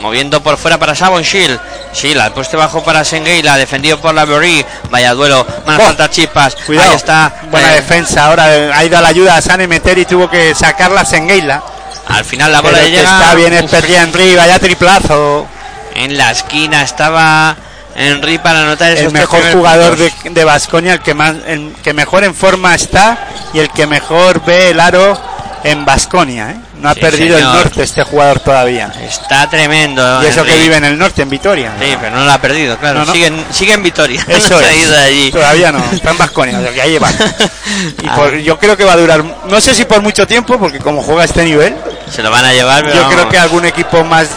moviendo 0.00 0.42
por 0.42 0.56
fuera 0.56 0.78
para 0.78 0.94
Sabon 0.94 1.22
Shield. 1.22 1.58
Shield 1.92 2.20
al 2.20 2.32
puesto 2.32 2.56
bajo 2.56 2.82
para 2.84 3.04
Sengeila, 3.04 3.56
defendido 3.56 3.98
por 4.00 4.14
la 4.14 4.24
Berry. 4.24 4.64
Vaya 4.90 5.12
duelo, 5.14 5.46
van 5.66 5.76
a 5.80 5.82
Oh, 5.82 5.86
faltar 5.86 6.10
chispas. 6.10 6.54
Cuidado, 6.66 6.90
Ahí 6.90 6.96
está. 6.96 7.32
buena 7.50 7.72
eh, 7.72 7.76
defensa. 7.76 8.26
Ahora 8.26 8.44
ha 8.74 8.84
ido 8.84 8.96
a 8.96 9.00
la 9.00 9.08
ayuda 9.08 9.36
a 9.36 9.40
San 9.42 9.60
Emeter 9.60 9.98
y 9.98 10.04
tuvo 10.04 10.28
que 10.30 10.54
sacarla 10.54 11.04
Sengeila. 11.04 11.62
Al 12.08 12.24
final 12.24 12.50
la 12.52 12.60
bola 12.60 12.78
Pero 12.78 12.88
llega. 12.90 13.02
está 13.20 13.34
bien 13.34 13.52
Uf, 13.54 13.60
Esperri 13.64 13.94
Henry, 13.94 14.36
vaya 14.36 14.58
triplazo. 14.58 15.46
En 15.94 16.16
la 16.16 16.30
esquina 16.30 16.82
estaba 16.82 17.56
Henry 17.96 18.38
para 18.38 18.62
anotar 18.62 18.92
esos 18.92 19.06
El 19.06 19.12
mejor 19.12 19.42
jugador 19.52 19.96
de, 19.96 20.12
de 20.30 20.44
Basconia, 20.44 20.94
el 20.94 21.00
que 21.00 21.14
más, 21.14 21.34
el 21.46 21.74
que 21.82 21.92
mejor 21.92 22.22
en 22.24 22.34
forma 22.34 22.74
está 22.74 23.18
y 23.52 23.58
el 23.58 23.68
que 23.70 23.86
mejor 23.86 24.40
ve 24.44 24.70
el 24.70 24.80
aro 24.80 25.20
en 25.64 25.84
Basconia. 25.84 26.56
No 26.80 26.88
ha 26.88 26.94
Sí, 26.94 27.00
perdido 27.00 27.36
señor. 27.36 27.56
el 27.56 27.62
norte 27.64 27.82
este 27.82 28.02
jugador 28.04 28.40
todavía. 28.40 28.90
Está 29.02 29.48
tremendo. 29.50 30.22
Y 30.22 30.26
eso 30.26 30.42
que 30.44 30.56
vive 30.56 30.76
en 30.76 30.84
el 30.84 30.98
norte, 30.98 31.22
en 31.22 31.28
Vitoria. 31.28 31.72
Sí, 31.78 31.94
pero 32.00 32.16
no 32.16 32.24
lo 32.24 32.32
ha 32.32 32.38
perdido, 32.38 32.78
claro. 32.78 33.00
No, 33.00 33.04
no. 33.06 33.12
Sigue, 33.12 33.26
en- 33.26 33.44
sigue 33.50 33.72
en 33.74 33.82
Vitoria. 33.82 34.24
Eso 34.28 34.54
no 34.58 34.66
es. 34.66 34.76
ido 34.78 34.92
de 34.92 34.98
allí. 35.04 35.30
Todavía 35.30 35.72
no, 35.72 35.84
está 35.92 36.10
en 36.12 36.18
Vasconia, 36.18 36.58
o 36.58 36.62
sea 36.62 36.72
que 36.72 36.80
ahí 36.82 36.98
va. 36.98 37.10
Y 38.02 38.06
Ah. 38.08 38.16
por- 38.16 38.36
yo 38.38 38.58
creo 38.58 38.76
que 38.76 38.84
va 38.84 38.94
a 38.94 38.96
durar, 38.96 39.22
no 39.24 39.60
sé 39.60 39.74
si 39.74 39.84
por 39.84 40.00
mucho 40.00 40.26
tiempo, 40.26 40.58
porque 40.58 40.78
como 40.78 41.02
juega 41.02 41.24
este 41.24 41.44
nivel, 41.44 41.74
Se 42.10 42.22
lo 42.22 42.30
van 42.30 42.44
a 42.44 42.52
llevar, 42.52 42.82
pero 42.82 42.94
yo 42.94 43.08
creo 43.08 43.28
que 43.28 43.38
algún 43.38 43.64
equipo 43.66 44.02
más, 44.04 44.28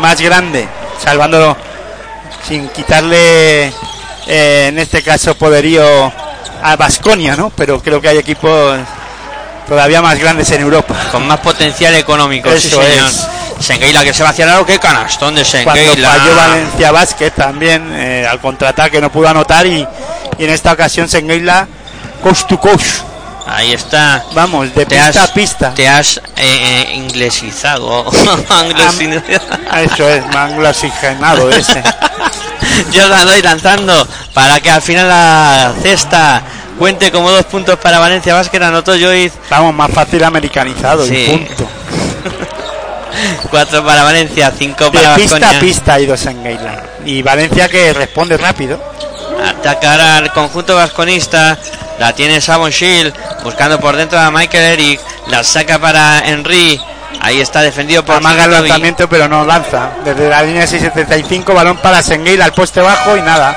más 0.00 0.18
grande, 0.20 0.66
salvándolo 1.04 1.54
sin 2.48 2.68
quitarle, 2.68 3.66
eh, 4.26 4.66
en 4.68 4.78
este 4.78 5.02
caso, 5.02 5.34
poderío 5.34 6.10
a 6.62 6.76
Vasconia, 6.76 7.36
¿no? 7.36 7.50
Pero 7.50 7.80
creo 7.82 8.00
que 8.00 8.08
hay 8.08 8.18
equipos 8.18 8.78
todavía 9.68 10.02
más 10.02 10.18
grandes 10.18 10.50
en 10.50 10.62
Europa. 10.62 10.94
con 11.12 11.26
más 11.26 11.40
potencial 11.40 11.94
económico. 11.94 12.50
sí, 12.50 12.68
Eso 12.68 12.82
señor. 12.82 13.08
es. 13.08 13.26
Sengueila 13.60 14.02
que 14.04 14.14
se 14.14 14.22
va 14.22 14.30
hacia 14.30 14.44
el 14.44 14.50
aro. 14.52 14.64
Qué 14.66 14.78
canastón 14.78 15.34
de 15.34 15.44
Cuando 15.44 15.74
Sengueila. 15.82 16.08
falló 16.10 16.34
Valencia 16.34 16.90
Basket 16.92 17.30
también 17.30 17.90
eh, 17.92 18.26
al 18.28 18.40
contraataque 18.40 19.00
no 19.00 19.10
pudo 19.12 19.28
anotar 19.28 19.66
y, 19.66 19.86
y 20.38 20.44
en 20.44 20.50
esta 20.50 20.72
ocasión 20.72 21.08
Sengeila 21.08 21.68
coast 22.22 22.48
to 22.48 22.58
coast. 22.58 23.02
Ahí 23.46 23.72
está. 23.72 24.24
Vamos, 24.32 24.72
de 24.74 24.86
Te 24.86 24.96
pista 24.96 25.08
has, 25.08 25.16
a 25.30 25.34
pista. 25.34 25.74
te 25.74 25.88
has 25.88 26.18
eh, 26.18 26.20
eh, 26.36 26.92
inglesizado. 26.94 28.04
Anglesizado. 28.48 29.22
Eso 29.82 30.08
es, 30.08 30.26
me 30.26 30.36
han 30.36 30.64
oxigenado 30.66 31.50
ese. 31.50 31.82
Yo 32.92 33.08
la 33.08 33.24
doy 33.24 33.42
lanzando 33.42 34.06
para 34.34 34.60
que 34.60 34.70
al 34.70 34.82
final 34.82 35.08
la 35.08 35.72
cesta 35.82 36.42
cuente 36.80 37.12
como 37.12 37.30
dos 37.30 37.44
puntos 37.44 37.78
para 37.78 37.98
Valencia 37.98 38.32
Vázquez. 38.34 38.62
Anotó 38.62 38.92
Joyce. 38.92 39.36
Vamos, 39.50 39.74
más 39.74 39.90
fácil 39.92 40.24
americanizado 40.24 41.04
Sí. 41.04 41.14
y 41.14 41.26
punto. 41.26 41.68
Cuatro 43.50 43.84
para 43.84 44.02
Valencia, 44.02 44.50
cinco 44.56 44.84
De 44.90 44.98
para 44.98 45.14
pista 45.16 45.36
a 45.36 45.40
Baskonia. 45.40 45.60
pista 45.60 45.94
ha 45.94 46.00
ido 46.00 46.16
Sengeila. 46.16 46.82
Y 47.04 47.22
Valencia 47.22 47.68
que 47.68 47.92
responde 47.92 48.38
rápido. 48.38 48.80
Atacar 49.46 50.00
al 50.00 50.32
conjunto 50.32 50.74
vasconista. 50.74 51.58
La 51.98 52.14
tiene 52.14 52.40
Savon 52.40 52.70
Shield. 52.70 53.12
Buscando 53.44 53.78
por 53.78 53.94
dentro 53.96 54.18
a 54.18 54.30
Michael 54.30 54.80
Eric. 54.80 55.00
La 55.28 55.44
saca 55.44 55.78
para 55.78 56.20
Henry. 56.26 56.80
Ahí 57.20 57.40
está 57.40 57.60
defendido 57.60 58.02
por 58.02 58.16
Amaga 58.16 58.44
el 58.44 58.52
lanzamiento 58.52 59.06
pero 59.06 59.28
no 59.28 59.44
lanza. 59.44 59.90
Desde 60.04 60.30
la 60.30 60.42
línea 60.42 60.66
675, 60.66 61.52
balón 61.52 61.76
para 61.76 62.02
Sengeila 62.02 62.46
al 62.46 62.54
poste 62.54 62.80
bajo 62.80 63.16
y 63.16 63.20
nada. 63.20 63.54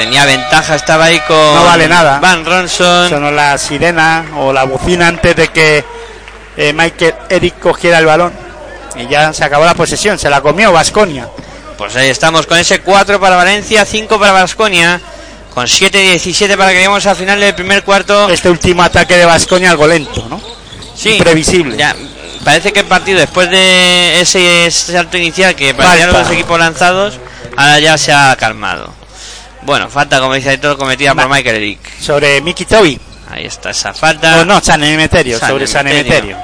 Tenía 0.00 0.24
ventaja, 0.24 0.76
estaba 0.76 1.04
ahí 1.04 1.20
con 1.28 1.36
No 1.36 1.62
vale 1.62 1.86
nada. 1.86 2.20
Van 2.20 2.42
Ronson. 2.42 3.10
Sonó 3.10 3.30
la 3.30 3.58
sirena 3.58 4.24
o 4.38 4.50
la 4.50 4.64
bocina 4.64 5.08
antes 5.08 5.36
de 5.36 5.48
que 5.48 5.84
eh, 6.56 6.72
Michael 6.72 7.14
Eric 7.28 7.58
cogiera 7.58 7.98
el 7.98 8.06
balón. 8.06 8.32
Y 8.96 9.08
ya 9.08 9.30
se 9.34 9.44
acabó 9.44 9.66
la 9.66 9.74
posesión, 9.74 10.18
se 10.18 10.30
la 10.30 10.40
comió 10.40 10.72
Vasconia. 10.72 11.28
Pues 11.76 11.94
ahí 11.96 12.08
estamos 12.08 12.46
con 12.46 12.56
ese 12.56 12.80
4 12.80 13.20
para 13.20 13.36
Valencia, 13.36 13.84
5 13.84 14.18
para 14.18 14.32
Vasconia. 14.32 14.98
Con 15.52 15.66
7-17 15.66 16.56
para 16.56 16.70
que 16.70 16.76
lleguemos 16.76 17.04
al 17.04 17.16
final 17.16 17.38
del 17.38 17.54
primer 17.54 17.84
cuarto. 17.84 18.30
Este 18.30 18.48
último 18.48 18.82
ataque 18.82 19.18
de 19.18 19.26
Vasconia 19.26 19.70
algo 19.70 19.86
lento, 19.86 20.26
¿no? 20.30 20.40
Sí, 20.96 21.16
imprevisible. 21.16 21.76
Ya, 21.76 21.94
parece 22.42 22.72
que 22.72 22.80
el 22.80 22.86
partido 22.86 23.18
después 23.18 23.50
de 23.50 24.18
ese 24.22 24.70
salto 24.70 25.18
inicial 25.18 25.54
que 25.54 25.74
parecían 25.74 26.10
los 26.10 26.30
equipos 26.30 26.58
lanzados, 26.58 27.18
ahora 27.54 27.78
ya 27.80 27.98
se 27.98 28.14
ha 28.14 28.34
calmado. 28.36 28.99
Bueno, 29.62 29.88
falta, 29.90 30.20
como 30.20 30.34
dice 30.34 30.50
Aitor, 30.50 30.76
cometida 30.78 31.14
por. 31.14 31.28
Michael 31.28 31.56
Eric. 31.56 31.80
Sobre 32.00 32.40
Miki 32.40 32.64
Tobi. 32.64 32.98
Ahí 33.30 33.46
está 33.46 33.70
esa 33.70 33.94
falta. 33.94 34.36
No, 34.36 34.44
no, 34.44 34.60
San 34.60 34.82
Emeterio, 34.82 35.38
San 35.38 35.50
sobre 35.50 35.66
San 35.66 35.86
Emeterio. 35.86 36.36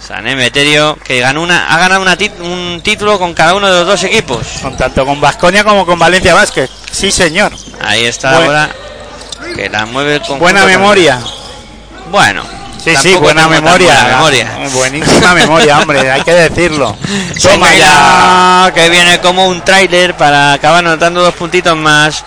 San 0.00 0.26
Emeterio, 0.26 0.96
que 1.04 1.20
ganó 1.20 1.42
una, 1.42 1.66
ha 1.74 1.78
ganado 1.78 2.00
una 2.00 2.16
un 2.40 2.80
título 2.82 3.18
con 3.18 3.34
cada 3.34 3.54
uno 3.54 3.66
de 3.68 3.78
los 3.80 3.86
dos 3.86 4.04
equipos. 4.04 4.46
Con 4.62 4.76
tanto 4.76 5.04
con 5.04 5.20
Vasconia 5.20 5.64
como 5.64 5.84
con 5.84 5.98
Valencia 5.98 6.32
Vázquez. 6.32 6.70
Sí, 6.92 7.10
señor. 7.10 7.52
Ahí 7.80 8.04
está 8.04 8.34
Buen- 8.34 8.46
bola. 8.46 8.70
Que 9.54 9.68
la 9.68 9.84
mueve 9.86 10.20
con 10.20 10.38
Buena 10.38 10.64
memoria. 10.64 11.18
Bueno. 12.10 12.42
Sí, 12.86 12.94
sí, 13.02 13.14
buena 13.16 13.48
memoria. 13.48 13.94
buena 13.94 14.16
memoria. 14.16 14.58
Buenísima 14.72 15.34
memoria, 15.34 15.80
hombre, 15.80 16.08
hay 16.08 16.22
que 16.22 16.32
decirlo. 16.32 16.96
Toma 17.42 17.74
ya. 17.74 18.70
que 18.72 18.88
viene 18.88 19.18
como 19.18 19.48
un 19.48 19.60
tráiler 19.62 20.16
para 20.16 20.52
acabar 20.52 20.86
anotando 20.86 21.20
dos 21.20 21.34
puntitos 21.34 21.76
más. 21.76 22.24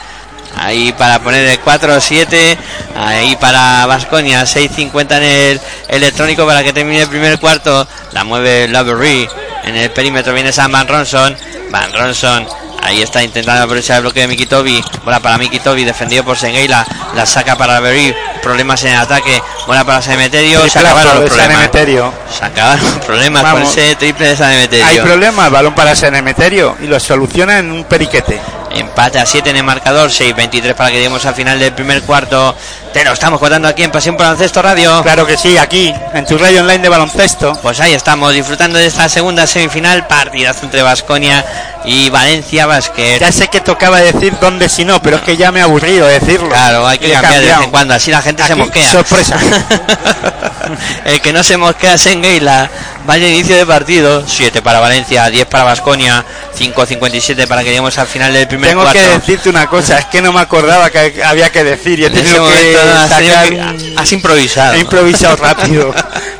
Ahí 0.57 0.91
para 0.91 1.19
poner 1.19 1.45
el 1.45 1.63
4-7. 1.63 2.57
Ahí 2.97 3.37
para 3.37 3.85
Vasconia. 3.85 4.43
6.50 4.43 5.17
en 5.17 5.23
el 5.23 5.61
electrónico 5.87 6.45
para 6.45 6.61
que 6.61 6.73
termine 6.73 7.03
el 7.03 7.07
primer 7.07 7.39
cuarto. 7.39 7.87
La 8.11 8.25
mueve 8.25 8.67
Lavery. 8.67 9.29
En 9.63 9.77
el 9.77 9.91
perímetro 9.91 10.33
viene 10.33 10.51
Sam 10.51 10.73
Van 10.73 10.87
Ronson. 10.89 11.37
Van 11.71 11.93
Ronson. 11.93 12.45
Ahí 12.81 13.01
está 13.01 13.23
intentando 13.23 13.63
aprovechar 13.63 13.97
el 13.97 14.01
bloque 14.03 14.21
de 14.21 14.27
Miki 14.27 14.45
Tobi. 14.45 14.83
Bola 15.03 15.19
para 15.19 15.37
Miki 15.37 15.59
Tobi, 15.59 15.83
defendido 15.83 16.23
por 16.23 16.37
Sengeila. 16.37 16.85
La 17.15 17.25
saca 17.25 17.57
para 17.57 17.73
Lavery. 17.73 18.15
Problemas 18.41 18.83
en 18.83 18.93
el 18.93 18.99
ataque. 18.99 19.41
Bola 19.67 19.83
para 19.85 20.01
Sanemeterio. 20.01 20.67
Se 20.69 20.79
acabaron 20.79 21.21
los 21.21 21.29
problemas. 21.29 21.53
Sanemeterio. 21.53 22.13
Se 22.37 22.45
acabaron 22.45 22.85
los 22.85 23.05
problemas 23.05 23.43
Vamos. 23.43 23.61
con 23.61 23.69
ese 23.69 23.95
triple 23.95 24.27
de 24.29 24.35
Sanemeterio. 24.35 24.85
Hay 24.85 24.99
problemas, 24.99 25.51
balón 25.51 25.75
para 25.75 25.95
Sanemeterio 25.95 26.77
y 26.81 26.87
lo 26.87 26.99
soluciona 26.99 27.59
en 27.59 27.71
un 27.71 27.83
periquete. 27.83 28.39
Empate 28.71 29.19
a 29.19 29.25
7 29.25 29.49
en 29.49 29.57
el 29.57 29.63
marcador, 29.63 30.09
6-23 30.09 30.73
para 30.75 30.89
que 30.89 30.97
lleguemos 30.97 31.25
al 31.25 31.35
final 31.35 31.59
del 31.59 31.73
primer 31.73 32.01
cuarto. 32.03 32.55
Te 32.93 33.03
lo 33.03 33.13
estamos 33.13 33.39
contando 33.39 33.67
aquí 33.67 33.83
en 33.83 33.91
Pasión 33.91 34.15
por 34.15 34.25
Baloncesto 34.25 34.61
Radio. 34.61 35.03
Claro 35.03 35.25
que 35.25 35.37
sí, 35.37 35.57
aquí, 35.57 35.93
en 36.13 36.25
tu 36.25 36.37
radio 36.37 36.61
online 36.61 36.79
de 36.79 36.89
baloncesto. 36.89 37.53
Pues 37.61 37.79
ahí 37.79 37.93
estamos 37.93 38.33
disfrutando 38.33 38.79
de 38.79 38.87
esta 38.87 39.07
segunda 39.09 39.45
semifinal, 39.45 40.07
partidazo 40.07 40.65
entre 40.65 40.81
Vasconia 40.81 41.45
y 41.85 42.09
Valencia 42.09 42.65
Basket. 42.65 43.19
Ya 43.19 43.31
sé 43.31 43.47
que 43.47 43.61
tocaba 43.61 43.99
decir 43.99 44.35
dónde 44.41 44.69
si 44.69 44.85
no, 44.85 45.01
pero 45.01 45.17
es 45.17 45.23
que 45.23 45.37
ya 45.37 45.51
me 45.51 45.59
he 45.59 45.63
aburrido 45.63 46.07
decirlo. 46.07 46.49
Claro, 46.49 46.87
hay 46.87 46.97
que 46.97 47.11
cambiar 47.11 47.41
de 47.41 47.47
vez 47.47 47.57
en 47.63 47.71
cuando, 47.71 47.93
así 47.93 48.11
la 48.11 48.21
gente 48.21 48.43
se 48.43 48.55
mosquea. 48.55 48.91
sorpresa. 48.91 49.37
El 51.05 51.21
que 51.21 51.33
no 51.33 51.43
se 51.43 51.57
mosquea 51.57 51.93
es 51.93 52.05
Engeila. 52.05 52.69
Vaya 53.05 53.27
inicio 53.27 53.55
de 53.55 53.65
partido. 53.65 54.23
7 54.27 54.61
para 54.61 54.79
Valencia, 54.79 55.27
10 55.29 55.47
para 55.47 55.63
Vasconia, 55.63 56.23
5-57 56.57 57.47
para 57.47 57.61
que 57.61 57.69
lleguemos 57.69 57.97
al 57.97 58.07
final 58.07 58.33
del 58.33 58.47
primer 58.47 58.58
Tengo 58.67 58.81
cuarto. 58.81 58.99
que 58.99 59.07
decirte 59.07 59.49
una 59.49 59.67
cosa, 59.67 59.97
es 59.99 60.05
que 60.05 60.21
no 60.21 60.31
me 60.33 60.41
acordaba 60.41 60.89
que 60.89 61.21
había 61.23 61.51
que 61.51 61.63
decir 61.63 61.99
y 61.99 62.05
he 62.05 62.09
tenido 62.09 62.47
que 62.47 62.77
has, 62.77 63.09
sacar 63.09 63.49
que- 63.49 63.95
has 63.97 64.11
improvisado. 64.11 64.73
He 64.73 64.79
improvisado 64.79 65.35
rápido. 65.37 65.93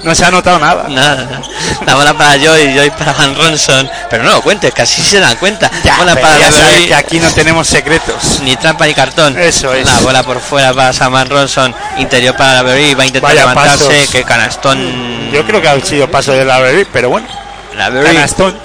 No 0.03 0.13
se 0.15 0.25
ha 0.25 0.31
notado 0.31 0.59
nada. 0.59 0.87
Nada, 0.89 1.41
la 1.85 1.95
bola 1.95 2.13
para 2.17 2.37
Joy, 2.37 2.73
Joy 2.75 2.89
para 2.91 3.13
Van 3.13 3.35
Ronson. 3.35 3.89
Pero 4.09 4.23
no 4.23 4.31
lo 4.31 4.41
cuentes, 4.41 4.73
que 4.73 4.81
así 4.81 5.01
se 5.01 5.19
dan 5.19 5.35
cuenta. 5.37 5.69
Ya, 5.83 5.97
bola 5.97 6.15
para 6.15 6.39
ya 6.39 6.51
sabes 6.51 6.87
que 6.87 6.95
aquí 6.95 7.19
no 7.19 7.29
tenemos 7.31 7.67
secretos. 7.67 8.39
ni 8.43 8.55
trampa 8.55 8.85
ni 8.85 8.93
cartón. 8.93 9.37
Eso 9.39 9.73
es. 9.73 9.85
La 9.85 9.99
bola 9.99 10.23
por 10.23 10.39
fuera 10.39 10.73
para 10.73 10.93
Sam 10.93 11.13
Van 11.13 11.29
Ronson. 11.29 11.73
Interior 11.97 12.35
para 12.35 12.55
Lavery, 12.63 12.93
va 12.95 13.03
a 13.03 13.05
intentar 13.07 13.29
Vaya 13.31 13.41
levantarse. 13.41 13.85
pasos. 13.85 14.09
Que 14.11 14.23
canastón. 14.23 15.31
Yo 15.31 15.45
creo 15.45 15.61
que 15.61 15.67
ha 15.69 15.79
sido 15.85 16.09
paso 16.09 16.31
de 16.31 16.45
la 16.45 16.59
Berit, 16.59 16.87
pero 16.91 17.09
bueno. 17.09 17.27
Lavery, 17.75 18.13
Canastón. 18.15 18.57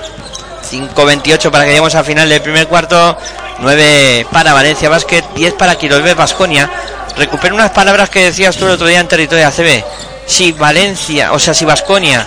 5-28 0.71 1.51
para 1.51 1.65
que 1.65 1.71
lleguemos 1.71 1.95
al 1.95 2.05
final 2.05 2.29
del 2.29 2.41
primer 2.41 2.67
cuarto. 2.67 3.19
9 3.59 4.27
para 4.33 4.53
Valencia 4.53 4.89
Basket, 4.89 5.23
10 5.35 5.55
para 5.55 5.77
Quirolbe 5.77 6.15
Basconia. 6.15 6.71
Recupero 7.17 7.55
unas 7.55 7.71
palabras 7.71 8.11
que 8.11 8.25
decías 8.25 8.57
tú 8.57 8.67
el 8.67 8.73
otro 8.73 8.87
día 8.87 9.01
en 9.01 9.09
territorio 9.09 9.47
ACB. 9.47 9.85
Si 10.27 10.53
Valencia, 10.53 11.33
o 11.33 11.39
sea, 11.39 11.55
si 11.55 11.65
Basconia 11.65 12.27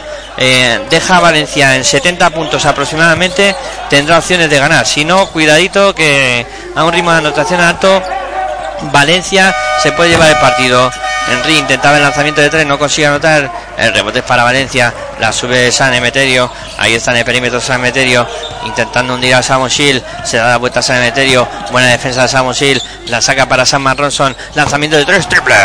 deja 0.89 1.17
a 1.17 1.19
Valencia 1.19 1.75
en 1.75 1.84
70 1.84 2.29
puntos 2.29 2.65
aproximadamente, 2.65 3.55
tendrá 3.89 4.19
opciones 4.19 4.50
de 4.50 4.60
ganar. 4.60 4.86
Si 4.86 5.03
no, 5.03 5.27
cuidadito 5.31 5.96
que 5.96 6.46
a 6.75 6.84
un 6.84 6.93
ritmo 6.93 7.12
de 7.12 7.17
anotación 7.17 7.60
alto, 7.60 8.01
Valencia 8.91 9.55
se 9.81 9.91
puede 9.91 10.12
llevar 10.12 10.29
el 10.29 10.38
partido. 10.38 10.91
Henry 11.29 11.57
intentaba 11.57 11.98
el 11.98 12.03
lanzamiento 12.03 12.41
de 12.41 12.50
tres, 12.50 12.65
no 12.65 12.79
consigue 12.79 13.07
anotar. 13.07 13.51
El 13.77 13.93
rebote 13.93 14.19
es 14.19 14.25
para 14.25 14.43
Valencia. 14.43 14.93
La 15.19 15.34
sube 15.34 15.72
San 15.72 15.93
Emeterio. 15.93 16.50
Ahí 16.77 16.93
está 16.93 17.12
en 17.12 17.17
el 17.17 17.25
perímetro 17.25 17.60
San 17.60 17.79
Emeterio. 17.79 18.25
Intentando 18.65 19.13
hundir 19.15 19.36
a 19.36 19.43
Samosil. 19.43 20.01
Se 20.24 20.38
da 20.38 20.48
la 20.48 20.57
vuelta 20.57 20.79
a 20.79 20.84
San 20.84 20.98
Emeterio. 20.98 21.48
Buena 21.72 21.89
defensa 21.89 22.24
de 22.24 22.27
Samosil. 22.29 22.81
La 23.07 23.22
saca 23.22 23.46
para 23.46 23.65
San 23.65 23.86
Ronson. 23.98 24.36
Lanzamiento 24.55 24.98
de 24.98 25.05
tres. 25.05 25.27
Triple. 25.27 25.55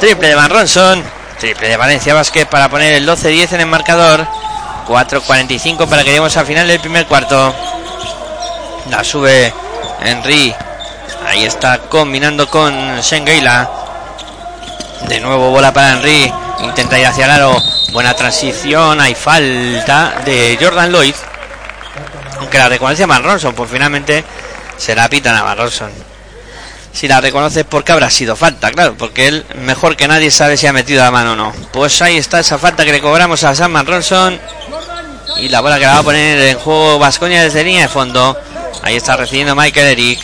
Triple 0.00 0.28
de 0.28 0.34
Van 0.34 0.50
Ronson. 0.50 1.02
Triple 1.38 1.68
de 1.68 1.76
Valencia 1.76 2.14
Basket 2.14 2.46
para 2.46 2.68
poner 2.68 2.94
el 2.94 3.08
12-10 3.08 3.52
en 3.52 3.60
el 3.60 3.66
marcador. 3.66 4.26
4.45 4.88 5.88
para 5.88 6.02
que 6.02 6.10
lleguemos 6.10 6.36
al 6.36 6.46
final 6.46 6.66
del 6.66 6.80
primer 6.80 7.06
cuarto. 7.06 7.54
La 8.90 9.04
sube 9.04 9.52
Henry. 10.04 10.54
Ahí 11.24 11.44
está 11.44 11.78
combinando 11.78 12.48
con 12.48 13.00
Shengeila. 13.00 13.81
De 15.08 15.20
nuevo 15.20 15.50
bola 15.50 15.72
para 15.72 15.92
Henry. 15.92 16.32
Intenta 16.60 16.98
ir 16.98 17.06
hacia 17.06 17.24
el 17.26 17.30
aro. 17.30 17.62
Buena 17.92 18.14
transición. 18.14 19.00
Hay 19.00 19.14
falta 19.14 20.14
de 20.24 20.58
Jordan 20.60 20.92
Lloyd. 20.92 21.14
Aunque 22.38 22.58
la 22.58 22.68
reconoce 22.68 23.04
a 23.04 23.18
Ronson. 23.18 23.54
Pues 23.54 23.70
finalmente 23.70 24.24
se 24.76 24.94
la 24.94 25.08
pitan 25.08 25.36
a 25.36 25.54
Ronson. 25.54 25.90
Si 26.92 27.08
la 27.08 27.20
reconoces 27.20 27.64
porque 27.64 27.92
habrá 27.92 28.10
sido 28.10 28.36
falta, 28.36 28.70
claro. 28.70 28.94
Porque 28.96 29.28
él 29.28 29.46
mejor 29.56 29.96
que 29.96 30.08
nadie 30.08 30.30
sabe 30.30 30.56
si 30.56 30.66
ha 30.66 30.72
metido 30.72 31.02
la 31.02 31.10
mano 31.10 31.32
o 31.32 31.36
no. 31.36 31.52
Pues 31.72 32.00
ahí 32.02 32.16
está 32.16 32.40
esa 32.40 32.58
falta 32.58 32.84
que 32.84 32.92
le 32.92 33.00
cobramos 33.00 33.44
a 33.44 33.54
Sam 33.54 33.84
Ronson. 33.84 34.40
Y 35.38 35.48
la 35.48 35.60
bola 35.60 35.78
que 35.78 35.86
la 35.86 35.94
va 35.94 35.98
a 36.00 36.02
poner 36.02 36.38
en 36.38 36.58
juego 36.58 36.98
Vasconia 36.98 37.42
desde 37.42 37.64
línea 37.64 37.82
de 37.82 37.88
fondo. 37.88 38.38
Ahí 38.82 38.96
está 38.96 39.16
recibiendo 39.16 39.54
Michael 39.54 39.88
Eric. 39.88 40.20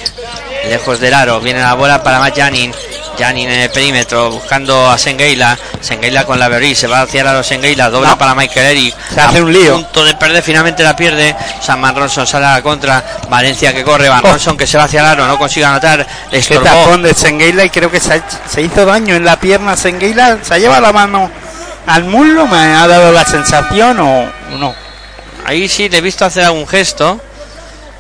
Lejos 0.69 1.01
del 1.01 1.15
aro. 1.15 1.41
Viene 1.41 1.61
la 1.61 1.75
bola 1.75 2.03
para 2.03 2.19
Matt 2.19 2.37
Janin. 2.37 2.73
Janin 3.19 3.49
en 3.51 3.61
el 3.61 3.71
perímetro 3.71 4.31
buscando 4.31 4.89
a 4.91 4.97
Sengeila. 4.97 5.59
Sengeila 5.81 6.25
con 6.25 6.39
la 6.39 6.49
Berry. 6.49 6.75
Se 6.75 6.87
va 6.87 7.03
hacia 7.03 7.29
aro 7.29 7.43
Sengeila. 7.43 7.91
Dobla 7.91 8.11
No. 8.11 8.19
para 8.19 8.35
Michael 8.35 8.67
Eric. 8.67 8.95
Se 9.13 9.21
hace 9.21 9.43
un 9.43 9.53
lío. 9.53 9.75
punto 9.75 10.05
de 10.05 10.15
perder. 10.15 10.43
Finalmente 10.43 10.83
la 10.83 10.95
pierde. 10.95 11.35
San 11.61 11.83
Ronson 11.95 12.27
sale 12.27 12.47
a 12.47 12.55
la 12.55 12.63
contra. 12.63 13.05
Valencia 13.29 13.73
que 13.73 13.83
corre. 13.85 14.09
Van 14.09 14.25
Oh. 14.25 14.31
Ronson 14.33 14.57
que 14.57 14.67
se 14.67 14.79
va 14.79 14.85
hacia 14.85 15.01
el 15.01 15.07
aro. 15.07 15.27
No 15.27 15.39
consigue 15.39 15.67
anotar. 15.67 16.07
Le 16.31 16.41
tapón 16.43 17.03
de 17.03 17.15
Sengeila 17.15 17.65
y 17.65 17.71
creo 17.71 17.91
que 17.91 18.01
se, 18.01 18.23
hizo 18.63 18.85
daño 18.85 19.15
en 19.15 19.25
la 19.25 19.39
pierna 19.39 19.77
Sengeila. 19.77 20.39
Se 20.43 20.55
ha 20.55 20.59
llevado 20.59 20.83
la 20.83 20.93
mano 20.93 21.31
al 21.87 22.05
muslo, 22.05 22.47
me 22.47 22.57
ha 22.57 22.87
dado 22.87 23.13
la 23.13 23.25
sensación 23.25 23.99
o 24.01 24.27
no. 24.59 24.75
Ahí 25.45 25.69
sí 25.69 25.89
le 25.89 25.99
he 25.99 26.01
visto 26.01 26.25
hacer 26.25 26.45
algún 26.45 26.67
gesto. 26.67 27.21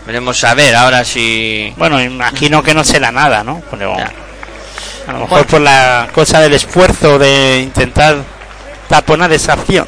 Veremos 0.06 0.42
a 0.44 0.54
ver 0.54 0.74
ahora 0.74 1.04
si. 1.04 1.72
Bueno, 1.76 2.00
imagino 2.00 2.62
que 2.62 2.74
no 2.74 2.84
será 2.84 3.10
nada, 3.10 3.42
¿no? 3.44 3.62
Pero 3.70 3.96
Ya. 3.96 4.10
A 5.08 5.12
lo 5.12 5.18
mejor 5.20 5.46
por 5.46 5.60
la 5.60 6.08
cosa 6.14 6.40
del 6.40 6.52
esfuerzo 6.54 7.18
de 7.18 7.60
intentar 7.62 8.16
taponar 8.88 9.32
esa 9.32 9.54
acción. 9.54 9.86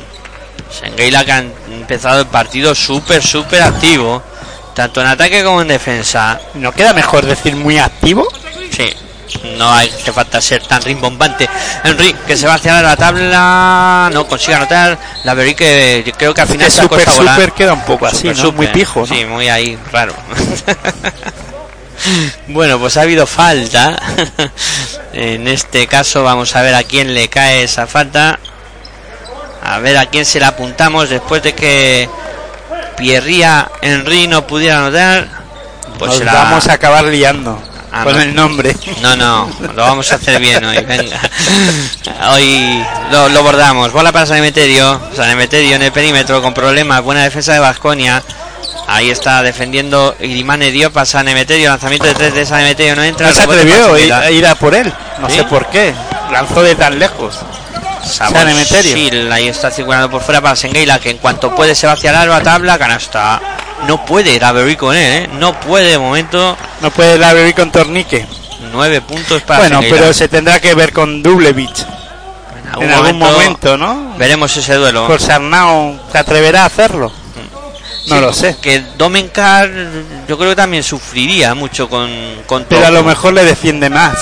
Sengeila 0.71 1.25
que 1.25 1.33
ha 1.33 1.45
empezado 1.71 2.21
el 2.21 2.27
partido 2.27 2.75
súper, 2.75 3.23
súper 3.23 3.63
activo. 3.63 4.23
Tanto 4.75 5.01
en 5.01 5.09
ataque 5.09 5.45
como 5.45 5.61
en 5.63 5.69
defensa. 5.69 6.41
¿No 6.55 6.73
queda 6.73 6.93
mejor 6.93 7.27
decir 7.27 7.55
muy 7.57 7.79
activo? 7.79 8.27
Sí. 8.71 8.91
No 9.59 9.73
hay 9.73 9.89
que 9.89 10.13
falta 10.13 10.41
ser 10.41 10.63
tan 10.63 10.81
rimbombante. 10.83 11.49
Henry 11.85 12.15
que 12.27 12.37
se 12.37 12.47
va 12.47 12.55
hacia 12.55 12.81
la 12.81 12.97
tabla. 12.97 14.11
No 14.13 14.27
consigue 14.27 14.55
anotar. 14.55 14.99
La 15.25 15.35
Berry 15.35 15.55
que 15.55 16.03
yo 16.07 16.13
creo 16.15 16.33
que 16.33 16.41
al 16.41 16.49
final 16.49 16.67
Que 16.67 16.71
se 16.71 16.83
super, 16.83 17.09
volar. 17.11 17.35
super 17.37 17.53
queda 17.53 17.75
un 17.75 17.85
poco 17.85 18.07
así, 18.07 18.19
Super, 18.19 18.37
¿no? 18.37 18.43
super. 18.43 18.57
Muy 18.57 18.67
pijo, 18.69 19.01
¿no? 19.01 19.07
Sí, 19.07 19.25
muy 19.25 19.49
ahí, 19.49 19.79
raro. 19.93 20.15
bueno, 22.49 22.79
pues 22.79 22.97
ha 22.97 23.03
habido 23.03 23.27
falta. 23.27 24.01
en 25.13 25.49
este 25.49 25.87
caso 25.87 26.23
vamos 26.23 26.55
a 26.57 26.63
ver 26.63 26.75
a 26.75 26.83
quién 26.85 27.15
le 27.15 27.29
cae 27.29 27.63
esa 27.63 27.87
falta. 27.87 28.39
A 29.63 29.79
ver 29.79 29.97
a 29.99 30.07
quién 30.07 30.25
se 30.25 30.41
la 30.41 30.49
apuntamos 30.49 31.11
después 31.11 31.43
de 31.43 31.55
que 31.55 32.09
Pierría 32.97 33.71
Henry 33.83 34.27
no 34.27 34.47
pudiera 34.47 34.79
anotar. 34.79 35.29
Pues 35.99 36.11
Nos 36.11 36.19
se 36.19 36.25
la- 36.25 36.33
vamos 36.33 36.67
a 36.67 36.73
acabar 36.73 37.05
liando 37.05 37.63
Ah, 37.93 38.05
con 38.05 38.15
no. 38.15 38.21
el 38.23 38.35
nombre. 38.35 38.75
No, 39.03 39.17
no, 39.17 39.51
lo 39.75 39.83
vamos 39.83 40.11
a 40.13 40.15
hacer 40.15 40.41
bien 40.41 40.65
hoy, 40.65 40.79
venga. 40.85 41.21
Hoy 42.31 42.85
lo, 43.11 43.29
lo 43.31 43.43
bordamos. 43.43 43.91
Bola 43.93 44.13
para 44.13 44.27
San 44.27 44.37
Emeterio. 44.39 45.01
San 45.17 45.29
Emeterio 45.29 45.75
en 45.77 45.83
el 45.83 45.91
perímetro 45.93 46.41
con 46.41 46.55
problemas. 46.55 47.03
Buena 47.03 47.25
defensa 47.25 47.53
de 47.53 47.59
Vasconia. 47.59 48.23
Ahí 48.87 49.11
está 49.11 49.43
defendiendo 49.43 50.15
Irimane 50.21 50.71
Diop 50.71 50.97
a 50.97 51.05
San 51.05 51.29
Emeterio. 51.29 51.71
Lanzamiento 51.71 52.07
de 52.07 52.15
tres 52.15 52.35
de 52.35 52.47
San 52.47 52.61
Emeterio 52.61 52.97
no 52.97 53.03
entra. 53.03 53.29
No 53.29 53.35
se 53.35 53.43
atrevió 53.43 53.95
a 53.95 54.31
ir, 54.31 54.47
a 54.47 54.55
por 54.55 54.75
él. 54.75 54.93
No 55.21 55.29
¿Sí? 55.29 55.37
sé 55.37 55.45
por 55.45 55.67
qué. 55.69 55.95
Lanzó 56.33 56.63
de 56.63 56.75
tan 56.75 56.99
lejos. 56.99 57.39
San 58.05 58.49
Emeterio. 58.49 59.33
Ahí 59.33 59.49
está 59.49 59.71
circulando 59.71 60.11
por 60.11 60.23
fuera 60.23 60.41
para 60.41 60.57
Sengeila, 60.57 60.99
que 60.99 61.11
en 61.11 61.19
cuanto 61.19 61.55
puede 61.55 61.75
se 61.75 61.87
va 61.87 61.95
hacia 61.95 62.11
el 62.23 62.33
a 62.33 62.43
tabla, 62.43 62.79
canasta. 62.79 63.41
No 63.87 64.05
puede 64.05 64.39
Davery 64.39 64.77
con 64.77 64.95
él, 64.97 65.25
¿eh? 65.25 65.31
No 65.39 65.59
puede 65.61 65.93
de 65.93 65.99
momento. 65.99 66.57
No 66.81 66.91
puede 66.91 67.19
la 67.19 67.33
beber 67.33 67.55
con 67.55 67.71
tornique. 67.71 68.27
Nueve 68.73 69.01
puntos 69.01 69.43
para 69.43 69.61
Bueno, 69.61 69.81
pero 69.89 70.13
se 70.13 70.29
tendrá 70.29 70.61
que 70.61 70.75
ver 70.75 70.93
con 70.93 71.23
Dublevich 71.23 71.85
en 72.77 72.83
en 72.83 72.91
algún 72.91 73.19
momento, 73.19 73.77
¿no? 73.77 74.15
veremos 74.17 74.57
ese 74.57 74.75
duelo. 74.75 75.07
Por 75.07 75.21
Sarnao 75.21 75.99
se 76.13 76.19
atreverá 76.19 76.63
a 76.63 76.67
hacerlo. 76.67 77.13
No 78.11 78.21
lo 78.21 78.33
sé. 78.33 78.57
Que 78.61 78.81
Domenkar 78.99 79.71
yo 80.29 80.37
creo 80.39 80.51
que 80.51 80.57
también 80.57 80.83
sufriría 80.83 81.55
mucho 81.55 81.89
con, 81.89 82.11
con 82.47 82.65
Pero 82.69 82.87
a 82.87 82.91
lo 82.91 83.03
mejor 83.03 83.33
le 83.35 83.45
defiende 83.45 83.89
más 83.91 84.17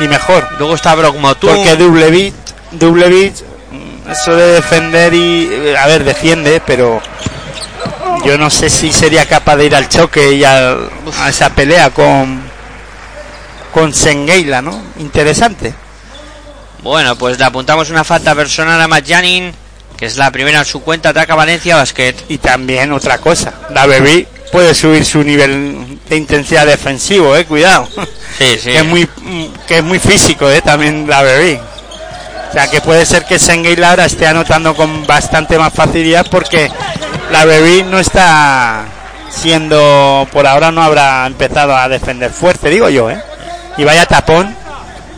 y 0.00 0.08
mejor. 0.08 0.46
Luego 0.58 0.74
está 0.74 0.94
Brock. 0.94 1.16
Porque 1.40 1.76
Dublevich, 1.76 2.34
Dublevich, 2.72 3.42
mm, 3.70 4.10
eso 4.10 4.34
de 4.34 4.46
defender 4.54 5.12
y. 5.14 5.48
eh, 5.50 5.76
A 5.78 5.86
ver, 5.86 6.04
defiende, 6.04 6.60
pero. 6.64 7.00
Yo 8.24 8.36
no 8.36 8.50
sé 8.50 8.68
si 8.68 8.92
sería 8.92 9.26
capaz 9.26 9.56
de 9.56 9.66
ir 9.66 9.76
al 9.76 9.88
choque 9.88 10.32
y 10.32 10.42
al- 10.44 10.88
a 11.20 11.28
esa 11.28 11.50
pelea 11.50 11.90
con. 11.90 12.42
Con 13.72 13.92
Sengeila, 13.94 14.60
¿no? 14.62 14.80
Interesante. 14.98 15.72
Bueno, 16.82 17.16
pues 17.16 17.38
le 17.38 17.44
apuntamos 17.44 17.90
una 17.90 18.02
falta 18.04 18.34
personal 18.34 18.80
a 18.80 18.88
Matt 18.88 19.04
Janin, 19.06 19.52
que 19.98 20.06
es 20.06 20.16
la 20.16 20.30
primera 20.30 20.60
en 20.60 20.64
su 20.64 20.80
cuenta, 20.80 21.08
ataca 21.10 21.34
Valencia 21.34 21.76
Basket. 21.76 22.14
Y 22.28 22.38
también 22.38 22.92
otra 22.92 23.18
cosa, 23.18 23.52
la 23.70 23.84
Bebé 23.86 24.28
puede 24.52 24.74
subir 24.74 25.04
su 25.04 25.22
nivel 25.22 25.98
de 26.08 26.16
intensidad 26.16 26.66
defensivo, 26.66 27.36
eh, 27.36 27.44
cuidado. 27.44 27.88
Sí, 28.38 28.56
sí. 28.58 28.70
que 28.72 28.78
es 28.78 28.84
muy 28.84 29.08
que 29.66 29.78
es 29.78 29.84
muy 29.84 29.98
físico, 29.98 30.48
eh, 30.48 30.62
también 30.62 31.06
la 31.08 31.22
Bebé. 31.22 31.60
O 32.48 32.52
sea 32.52 32.70
que 32.70 32.80
puede 32.80 33.04
ser 33.04 33.24
que 33.24 33.38
Sengeila 33.38 33.90
ahora 33.90 34.06
esté 34.06 34.26
anotando 34.26 34.74
con 34.74 35.06
bastante 35.06 35.58
más 35.58 35.74
facilidad 35.74 36.26
porque 36.30 36.70
la 37.30 37.44
Bebé 37.44 37.82
no 37.82 37.98
está 37.98 38.86
siendo 39.28 40.26
por 40.32 40.46
ahora 40.46 40.72
no 40.72 40.82
habrá 40.82 41.26
empezado 41.26 41.76
a 41.76 41.88
defender 41.88 42.30
fuerte, 42.30 42.70
digo 42.70 42.88
yo, 42.88 43.10
eh. 43.10 43.20
Y 43.76 43.84
vaya 43.84 44.06
tapón 44.06 44.56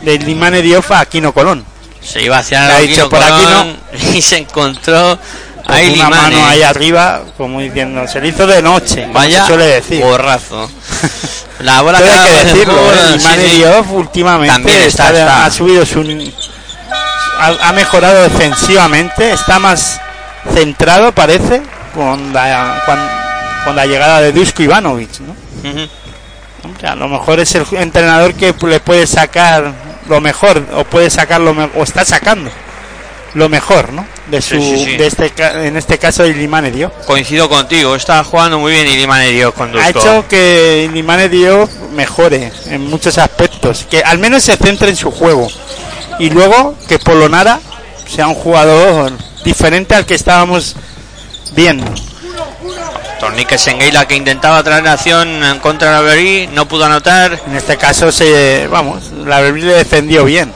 del 0.01 0.25
Limane 0.25 0.61
Diof 0.61 0.91
a 0.91 0.99
Aquino 1.01 1.33
Colón. 1.33 1.70
Se 2.03 2.21
iba 2.21 2.37
hacia 2.39 2.79
el 2.79 2.87
dicho 2.87 3.09
por 3.09 3.21
aquí 3.21 3.77
y 4.17 4.21
se 4.21 4.37
encontró 4.37 5.17
Con 5.65 5.75
ahí 5.75 5.93
una 5.93 6.09
mano 6.09 6.45
ahí 6.47 6.63
arriba, 6.63 7.21
como 7.37 7.59
diciendo, 7.59 8.07
se 8.07 8.19
le 8.21 8.29
hizo 8.29 8.47
de 8.47 8.61
noche, 8.61 9.07
Vaya 9.13 9.45
suele 9.45 9.65
decir. 9.67 10.01
borrazo. 10.03 10.69
La 11.59 11.81
bola 11.83 11.99
Todo 11.99 12.07
hay 12.11 12.17
que 12.17 12.31
por 12.31 12.39
el 12.39 12.53
decirlo, 12.53 12.73
juego, 12.73 12.91
¿eh? 12.91 13.19
sí, 13.19 13.19
sí. 13.19 13.63
Últimamente 13.91 14.53
También 14.53 14.77
está, 14.81 15.07
está- 15.09 15.19
está. 15.19 15.45
ha 15.45 15.51
subido 15.51 15.85
su 15.85 16.01
ha, 17.39 17.69
ha 17.69 17.73
mejorado 17.73 18.23
defensivamente, 18.23 19.31
está 19.31 19.59
más 19.59 19.99
centrado 20.55 21.11
parece 21.11 21.61
con 21.93 22.33
la 22.33 22.81
con, 22.85 22.97
con 23.65 23.75
la 23.75 23.85
llegada 23.85 24.21
de 24.21 24.31
Dusko 24.31 24.63
Ivanovic, 24.63 25.19
¿no? 25.19 25.35
A 26.87 26.95
lo 26.95 27.07
mejor 27.07 27.39
es 27.39 27.53
el 27.53 27.65
entrenador 27.73 28.33
que 28.33 28.55
le 28.67 28.79
puede 28.79 29.05
sacar 29.05 29.71
lo 30.07 30.21
mejor 30.21 30.65
o 30.73 30.83
puede 30.83 31.09
sacar 31.09 31.41
lo 31.41 31.51
o 31.51 31.83
está 31.83 32.05
sacando 32.05 32.51
lo 33.33 33.47
mejor, 33.49 33.93
¿no? 33.93 34.05
De 34.27 34.41
su 34.41 34.55
Sí, 34.55 34.61
sí, 34.61 34.85
sí. 34.85 34.97
de 34.97 35.07
este 35.07 35.31
en 35.67 35.77
este 35.77 35.97
caso 35.97 36.23
de 36.23 36.33
Limane 36.33 36.71
Diouf. 36.71 36.91
Coincido 37.05 37.47
contigo, 37.49 37.95
está 37.95 38.23
jugando 38.23 38.59
muy 38.59 38.73
bien 38.73 38.87
y 38.87 38.97
Limane 38.97 39.29
dio 39.29 39.53
con 39.53 39.75
ha 39.77 39.89
hecho 39.89 40.25
que 40.27 40.89
Limane 40.91 41.29
Diouf 41.29 41.69
mejore 41.93 42.51
en 42.67 42.89
muchos 42.89 43.17
aspectos, 43.17 43.85
que 43.89 44.01
al 44.03 44.19
menos 44.19 44.43
se 44.43 44.57
centre 44.57 44.89
en 44.89 44.95
su 44.95 45.11
juego 45.11 45.47
y 46.19 46.29
luego 46.29 46.75
que 46.87 46.99
Polonara 46.99 47.59
sea 48.07 48.27
un 48.27 48.35
jugador 48.35 49.13
diferente 49.43 49.95
al 49.95 50.05
que 50.05 50.15
estábamos 50.15 50.75
viendo. 51.55 51.85
Tornique 53.21 53.59
Sengeila 53.59 54.07
que 54.07 54.15
intentaba 54.15 54.63
traer 54.63 54.83
la 54.83 54.93
acción 54.93 55.43
en 55.43 55.59
contra 55.59 55.91
la 55.91 56.01
Berí, 56.01 56.49
no 56.53 56.67
pudo 56.67 56.85
anotar 56.85 57.39
En 57.45 57.55
este 57.55 57.77
caso 57.77 58.11
se, 58.11 58.65
vamos, 58.65 59.11
la 59.11 59.39
Berbil 59.39 59.67
le 59.67 59.75
defendió 59.75 60.25
bien. 60.25 60.51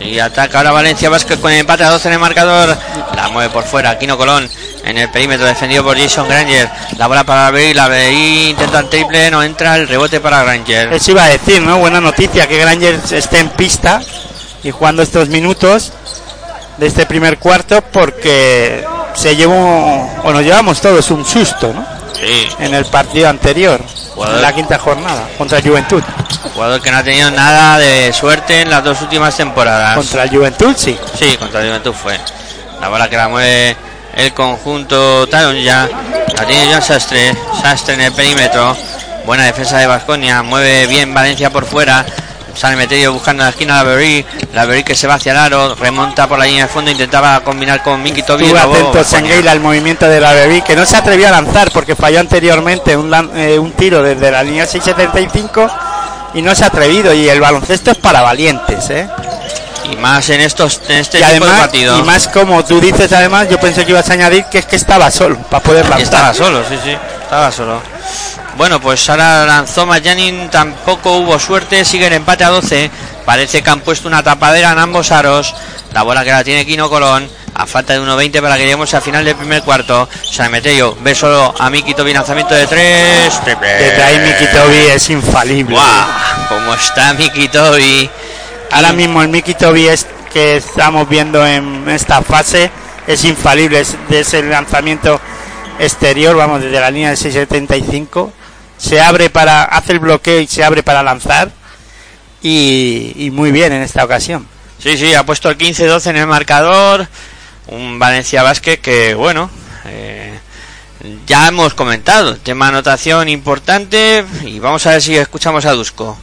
y 0.00 0.18
ataca 0.18 0.56
ahora 0.56 0.72
Valencia 0.72 1.10
Vázquez 1.10 1.38
con 1.38 1.52
el 1.52 1.58
empate 1.58 1.84
a 1.84 1.90
12 1.90 2.08
en 2.08 2.14
el 2.14 2.18
marcador. 2.18 2.74
La 3.14 3.28
mueve 3.28 3.52
por 3.52 3.64
fuera, 3.64 3.90
Aquino 3.90 4.16
Colón 4.16 4.48
en 4.82 4.96
el 4.96 5.10
perímetro 5.10 5.44
defendido 5.44 5.84
por 5.84 5.98
Jason 5.98 6.26
Granger. 6.26 6.70
La 6.96 7.06
bola 7.06 7.22
para 7.24 7.44
la 7.44 7.50
Berí, 7.50 7.74
la 7.74 7.86
Berí 7.86 8.48
intenta 8.48 8.78
el 8.78 8.88
triple, 8.88 9.30
no 9.30 9.42
entra, 9.42 9.76
el 9.76 9.86
rebote 9.86 10.18
para 10.18 10.42
Granger. 10.42 10.94
Eso 10.94 11.10
iba 11.10 11.24
a 11.24 11.28
decir, 11.28 11.60
¿no? 11.60 11.76
Buena 11.76 12.00
noticia 12.00 12.48
que 12.48 12.56
Granger 12.56 12.98
esté 13.10 13.40
en 13.40 13.50
pista 13.50 14.00
y 14.62 14.70
jugando 14.70 15.02
estos 15.02 15.28
minutos 15.28 15.92
de 16.78 16.86
este 16.86 17.04
primer 17.04 17.36
cuarto 17.36 17.82
porque 17.92 18.86
se 19.12 19.36
llevó, 19.36 20.10
o 20.24 20.32
nos 20.32 20.42
llevamos 20.42 20.80
todos 20.80 21.10
un 21.10 21.22
susto, 21.26 21.74
¿no? 21.74 21.95
Sí, 22.18 22.48
En 22.58 22.74
el 22.74 22.84
partido 22.86 23.28
anterior, 23.28 23.80
Jugador. 24.14 24.36
en 24.36 24.42
la 24.42 24.54
quinta 24.54 24.78
jornada, 24.78 25.28
contra 25.36 25.58
el 25.58 25.68
Juventud. 25.68 26.02
jugador 26.54 26.80
que 26.80 26.90
no 26.90 26.98
ha 26.98 27.02
tenido 27.02 27.30
nada 27.30 27.78
de 27.78 28.12
suerte 28.12 28.62
en 28.62 28.70
las 28.70 28.82
dos 28.82 29.00
últimas 29.02 29.36
temporadas. 29.36 29.94
Contra 29.96 30.22
el 30.24 30.30
Juventud, 30.30 30.74
sí. 30.76 30.98
Sí, 31.18 31.36
contra 31.36 31.60
el 31.60 31.68
Juventud 31.68 31.92
fue. 31.92 32.18
La 32.80 32.88
bola 32.88 33.08
que 33.10 33.16
la 33.16 33.28
mueve 33.28 33.76
el 34.14 34.32
conjunto 34.32 35.26
Taron 35.28 35.56
ya. 35.62 35.88
La 36.36 36.46
tiene 36.46 36.72
John 36.72 36.82
Sastre. 36.82 37.34
Sastre 37.62 37.94
en 37.94 38.00
el 38.02 38.12
perímetro. 38.12 38.76
Buena 39.26 39.44
defensa 39.44 39.78
de 39.78 39.86
Vasconia. 39.86 40.42
Mueve 40.42 40.86
bien 40.86 41.12
Valencia 41.12 41.50
por 41.50 41.66
fuera. 41.66 42.04
Sale 42.56 42.74
Meterio 42.76 43.12
buscando 43.12 43.42
la 43.44 43.50
esquina 43.50 43.80
a 43.80 43.84
la 43.84 43.90
Berry. 43.90 44.24
La 44.54 44.64
Berry 44.64 44.82
que 44.82 44.94
se 44.94 45.06
va 45.06 45.14
hacia 45.14 45.32
el 45.32 45.38
aro. 45.38 45.74
Remonta 45.74 46.26
por 46.26 46.38
la 46.38 46.46
línea 46.46 46.64
de 46.66 46.72
fondo. 46.72 46.90
Intentaba 46.90 47.40
combinar 47.40 47.82
con 47.82 48.02
Miki 48.02 48.22
Tobi. 48.22 48.46
Estuvo 48.46 48.58
atento. 48.74 49.04
Sengeila 49.04 49.52
al 49.52 49.60
movimiento 49.60 50.08
de 50.08 50.20
la 50.20 50.32
Bebi, 50.32 50.62
que 50.62 50.74
no 50.74 50.86
se 50.86 50.96
atrevió 50.96 51.28
a 51.28 51.32
lanzar 51.32 51.70
porque 51.70 51.94
falló 51.94 52.18
anteriormente 52.20 52.96
un, 52.96 53.12
eh, 53.36 53.58
un 53.58 53.72
tiro 53.72 54.02
desde 54.02 54.30
la 54.30 54.42
línea 54.42 54.66
675 54.66 55.68
y 56.34 56.42
no 56.42 56.54
se 56.54 56.64
ha 56.64 56.68
atrevido. 56.68 57.12
Y 57.12 57.28
el 57.28 57.40
baloncesto 57.40 57.90
es 57.90 57.98
para 57.98 58.22
valientes, 58.22 58.88
¿eh? 58.90 59.06
Y 59.92 59.96
más 59.96 60.28
en 60.30 60.40
estos 60.40 60.80
en 60.88 60.96
este 60.96 61.18
y 61.18 61.22
tipo 61.22 61.30
de 61.34 61.36
además, 61.38 61.60
partido. 61.60 61.98
y 61.98 62.02
más 62.02 62.26
como 62.26 62.64
tú 62.64 62.80
dices, 62.80 63.12
además, 63.12 63.48
yo 63.48 63.60
pensé 63.60 63.84
que 63.84 63.92
ibas 63.92 64.08
a 64.10 64.14
añadir 64.14 64.44
que 64.46 64.58
es 64.58 64.66
que 64.66 64.74
estaba 64.74 65.10
solo 65.12 65.36
para 65.48 65.62
poder 65.62 65.84
Y 65.84 65.88
lanzar. 65.90 66.02
estaba 66.02 66.34
solo, 66.34 66.64
sí, 66.68 66.76
sí, 66.82 66.96
estaba 67.22 67.52
solo. 67.52 67.80
Bueno, 68.56 68.80
pues 68.80 69.08
ahora 69.10 69.44
lanzó 69.44 69.86
Mayanin, 69.86 70.48
tampoco 70.50 71.18
hubo 71.18 71.38
suerte, 71.38 71.84
sigue 71.84 72.06
el 72.06 72.14
empate 72.14 72.44
a 72.44 72.48
12. 72.48 72.90
Parece 73.24 73.62
que 73.62 73.70
han 73.70 73.80
puesto 73.80 74.08
una 74.08 74.22
tapadera 74.22 74.72
en 74.72 74.78
ambos 74.78 75.12
aros. 75.12 75.54
La 75.92 76.02
bola 76.02 76.24
que 76.24 76.30
la 76.30 76.42
tiene 76.42 76.64
Quino 76.64 76.88
Colón, 76.88 77.28
a 77.54 77.66
falta 77.66 77.92
de 77.92 78.00
1.20 78.00 78.40
para 78.40 78.56
que 78.56 78.62
lleguemos 78.62 78.92
al 78.94 79.02
final 79.02 79.24
del 79.24 79.36
primer 79.36 79.62
cuarto. 79.62 80.08
San 80.22 80.50
Metello 80.50 80.96
ve 81.02 81.14
solo 81.14 81.54
a 81.58 81.70
Miki 81.70 81.94
Tobi, 81.94 82.12
lanzamiento 82.12 82.54
de 82.54 82.66
tres. 82.66 83.40
Triple. 83.44 83.78
Que 83.78 83.90
trae 83.90 84.18
Miki 84.20 84.46
Tobi 84.52 84.76
es 84.94 85.10
infalible. 85.10 85.74
¡Guau! 85.74 86.06
¿Cómo 86.48 86.74
está 86.74 87.12
Miki 87.14 87.48
Tobi? 87.48 88.10
Ahora 88.72 88.92
mismo 88.92 89.22
el 89.22 89.28
Miki 89.28 89.54
Tobi 89.54 89.88
es 89.88 90.06
que 90.32 90.56
estamos 90.56 91.08
viendo 91.08 91.46
en 91.46 91.88
esta 91.88 92.22
fase 92.22 92.70
es 93.06 93.24
infalible, 93.24 93.80
es 93.80 93.96
de 94.08 94.20
ese 94.20 94.42
lanzamiento 94.42 95.20
exterior, 95.78 96.36
vamos, 96.36 96.62
desde 96.62 96.80
la 96.80 96.90
línea 96.90 97.10
de 97.10 97.16
675, 97.16 98.32
se 98.78 99.00
abre 99.00 99.30
para, 99.30 99.64
hace 99.64 99.92
el 99.92 99.98
bloqueo 99.98 100.40
y 100.40 100.46
se 100.46 100.64
abre 100.64 100.82
para 100.82 101.02
lanzar 101.02 101.50
y, 102.42 103.12
y 103.16 103.30
muy 103.30 103.52
bien 103.52 103.72
en 103.72 103.82
esta 103.82 104.04
ocasión. 104.04 104.46
Sí, 104.78 104.98
sí, 104.98 105.14
ha 105.14 105.24
puesto 105.24 105.48
el 105.48 105.58
15-12 105.58 106.10
en 106.10 106.16
el 106.16 106.26
marcador. 106.26 107.08
Un 107.68 107.98
Valencia 107.98 108.42
Basket 108.42 108.78
que, 108.78 109.14
bueno, 109.14 109.50
eh, 109.86 110.38
ya 111.26 111.48
hemos 111.48 111.74
comentado. 111.74 112.36
Tema 112.36 112.68
anotación 112.68 113.28
importante. 113.28 114.24
Y 114.44 114.60
vamos 114.60 114.86
a 114.86 114.90
ver 114.90 115.02
si 115.02 115.16
escuchamos 115.16 115.64
a 115.64 115.72
Dusko. 115.72 116.18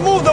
Move 0.00 0.22
the 0.22 0.32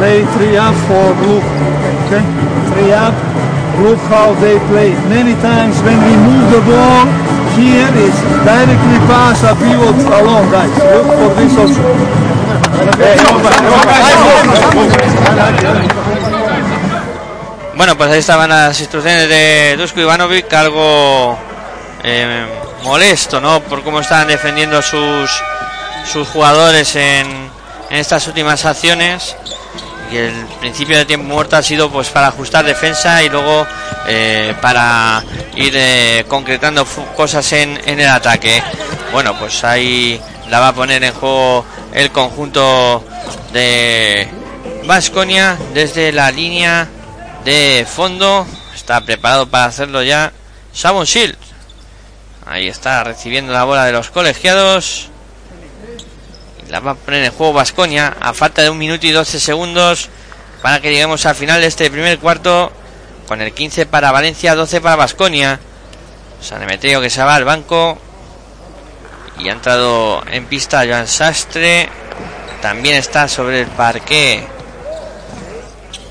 Play 0.00 0.24
three 0.32 0.56
up? 0.56 0.74
Three 2.72 2.92
up. 2.94 3.12
How 4.08 4.32
they 4.40 4.58
play. 4.68 4.92
Many 5.08 5.34
times 5.42 5.76
when 5.82 6.00
we 6.00 6.16
move 6.16 6.50
the 6.50 6.60
ball, 6.64 7.04
here 7.52 7.88
is 8.00 8.16
directly 8.48 8.98
guys. 10.50 10.72
Look 10.80 11.04
for 11.04 11.30
this. 11.36 11.52
Bueno, 17.76 17.96
pues 17.98 18.10
ahí 18.10 18.18
estaban 18.20 18.48
las 18.48 18.80
instrucciones 18.80 19.28
de 19.28 19.76
Dusko 19.76 20.00
Ivanovic. 20.00 20.50
Algo 20.54 21.38
eh, 22.02 22.46
molesto, 22.84 23.38
¿no? 23.38 23.60
Por 23.60 23.82
cómo 23.82 24.00
estaban 24.00 24.28
defendiendo 24.28 24.80
sus, 24.80 25.30
sus 26.10 26.26
jugadores 26.28 26.96
en, 26.96 27.50
en 27.90 27.96
estas 27.98 28.26
últimas 28.28 28.64
acciones. 28.64 29.36
El 30.16 30.46
principio 30.60 30.98
de 30.98 31.04
tiempo 31.04 31.26
muerto 31.26 31.56
ha 31.56 31.62
sido 31.62 31.90
pues 31.90 32.08
para 32.08 32.28
ajustar 32.28 32.64
defensa 32.64 33.22
y 33.22 33.28
luego 33.28 33.66
eh, 34.06 34.54
para 34.60 35.22
ir 35.56 35.72
eh, 35.76 36.24
concretando 36.28 36.84
cosas 37.16 37.52
en, 37.52 37.80
en 37.84 38.00
el 38.00 38.08
ataque. 38.08 38.62
Bueno 39.12 39.38
pues 39.38 39.62
ahí 39.64 40.20
la 40.48 40.60
va 40.60 40.68
a 40.68 40.74
poner 40.74 41.02
en 41.04 41.12
juego 41.12 41.64
el 41.92 42.10
conjunto 42.10 43.04
de 43.52 44.28
Vasconia 44.84 45.58
desde 45.74 46.12
la 46.12 46.30
línea 46.30 46.88
de 47.44 47.86
fondo. 47.88 48.46
Está 48.74 49.00
preparado 49.02 49.48
para 49.48 49.66
hacerlo 49.66 50.02
ya 50.02 50.32
Savon 50.72 51.04
Shield 51.04 51.36
ahí 52.50 52.66
está 52.66 53.04
recibiendo 53.04 53.52
la 53.52 53.64
bola 53.64 53.84
de 53.84 53.92
los 53.92 54.10
colegiados 54.10 55.09
La 56.70 56.78
va 56.78 56.92
a 56.92 56.94
poner 56.94 57.24
en 57.24 57.32
juego 57.32 57.52
Vasconia 57.52 58.16
a 58.20 58.32
falta 58.32 58.62
de 58.62 58.70
un 58.70 58.78
minuto 58.78 59.04
y 59.04 59.10
12 59.10 59.40
segundos 59.40 60.08
para 60.62 60.80
que 60.80 60.90
lleguemos 60.90 61.26
al 61.26 61.34
final 61.34 61.60
de 61.60 61.66
este 61.66 61.90
primer 61.90 62.20
cuarto 62.20 62.70
con 63.26 63.40
el 63.40 63.52
15 63.52 63.86
para 63.86 64.12
Valencia, 64.12 64.54
12 64.54 64.80
para 64.80 64.94
Vasconia. 64.94 65.58
San 66.40 66.62
Emeteo 66.62 67.00
que 67.00 67.10
se 67.10 67.24
va 67.24 67.34
al 67.34 67.44
banco 67.44 67.98
y 69.40 69.48
ha 69.48 69.52
entrado 69.52 70.22
en 70.30 70.46
pista 70.46 70.84
Joan 70.86 71.08
Sastre. 71.08 71.88
También 72.62 72.94
está 72.94 73.26
sobre 73.26 73.62
el 73.62 73.66
parque. 73.66 74.46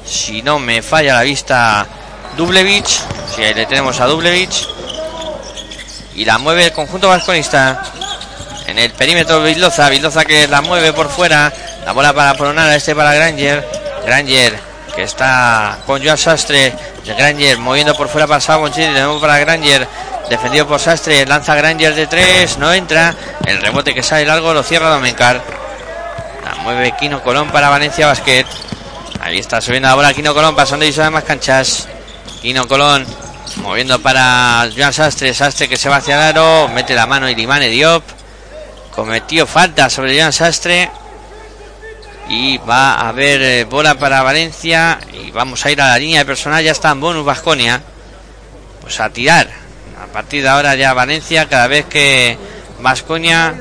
Si 0.05 0.41
no 0.41 0.59
me 0.59 0.81
falla 0.81 1.13
la 1.13 1.23
vista, 1.23 1.87
Dublevich. 2.35 2.99
Si 3.33 3.43
ahí 3.43 3.53
le 3.53 3.65
tenemos 3.65 4.01
a 4.01 4.07
Dublevich. 4.07 4.67
Y 6.15 6.25
la 6.25 6.37
mueve 6.37 6.65
el 6.65 6.73
conjunto 6.73 7.07
vasconista. 7.07 7.81
En 8.69 8.77
el 8.77 8.91
perímetro 8.91 9.41
Vildoza. 9.41 9.89
Vildoza 9.89 10.25
que 10.25 10.47
la 10.47 10.61
mueve 10.61 10.93
por 10.93 11.09
fuera. 11.09 11.51
La 11.85 11.91
bola 11.91 12.13
para 12.13 12.35
Pronara. 12.35 12.75
Este 12.75 12.95
para 12.95 13.15
Granger. 13.15 13.67
Granger 14.05 14.59
que 14.95 15.03
está 15.03 15.79
con 15.87 16.03
Joan 16.03 16.19
Sastre. 16.19 16.73
Granger 17.03 17.57
moviendo 17.57 17.95
por 17.95 18.09
fuera 18.09 18.27
para 18.27 18.39
Sabonchit. 18.39 18.91
De 18.91 19.01
nuevo 19.01 19.19
para 19.19 19.39
Granger. 19.39 19.87
Defendido 20.29 20.67
por 20.67 20.79
Sastre. 20.79 21.25
Lanza 21.25 21.55
Granger 21.55 21.95
de 21.95 22.05
tres. 22.05 22.59
No 22.59 22.71
entra. 22.71 23.15
El 23.43 23.59
rebote 23.59 23.95
que 23.95 24.03
sale 24.03 24.23
largo 24.23 24.53
lo 24.53 24.61
cierra 24.61 24.89
Domencar. 24.89 25.41
La 26.45 26.55
mueve 26.61 26.93
Quino 26.99 27.23
Colón 27.23 27.49
para 27.49 27.69
Valencia 27.69 28.05
Basket. 28.05 28.45
Ahí 29.19 29.39
está 29.39 29.61
subiendo 29.61 29.89
la 29.89 29.95
bola 29.95 30.13
Quino 30.13 30.35
Colón. 30.35 30.55
Pasando 30.55 30.85
y 30.85 30.93
sube 30.93 31.09
más 31.09 31.23
canchas. 31.23 31.87
Quino 32.39 32.67
Colón. 32.67 33.03
Moviendo 33.63 33.99
para 33.99 34.69
Joan 34.77 34.93
Sastre. 34.93 35.33
Sastre 35.33 35.67
que 35.67 35.75
se 35.75 35.89
va 35.89 35.95
hacia 35.95 36.13
el 36.17 36.37
aro. 36.37 36.67
Mete 36.67 36.93
la 36.93 37.07
mano 37.07 37.27
Ilimane 37.27 37.67
Diop. 37.67 38.18
Cometió 38.99 39.47
falta 39.47 39.89
sobre 39.89 40.19
Joan 40.19 40.33
Sastre. 40.33 40.91
Y 42.27 42.57
va 42.57 42.95
a 42.95 43.07
haber 43.07 43.41
eh, 43.41 43.63
bola 43.63 43.95
para 43.95 44.23
Valencia. 44.23 44.99
Y 45.13 45.31
vamos 45.31 45.65
a 45.65 45.71
ir 45.71 45.81
a 45.81 45.87
la 45.87 45.97
línea 45.97 46.19
de 46.19 46.25
personal. 46.25 46.61
Ya 46.61 46.73
está 46.73 46.91
en 46.91 46.99
bonus 46.99 47.23
Vasconia. 47.23 47.81
Pues 48.81 48.99
a 48.99 49.09
tirar. 49.09 49.47
A 50.03 50.07
partir 50.07 50.43
de 50.43 50.49
ahora 50.49 50.75
ya 50.75 50.93
Valencia. 50.93 51.47
Cada 51.47 51.67
vez 51.67 51.85
que 51.85 52.37
Vasconia 52.81 53.55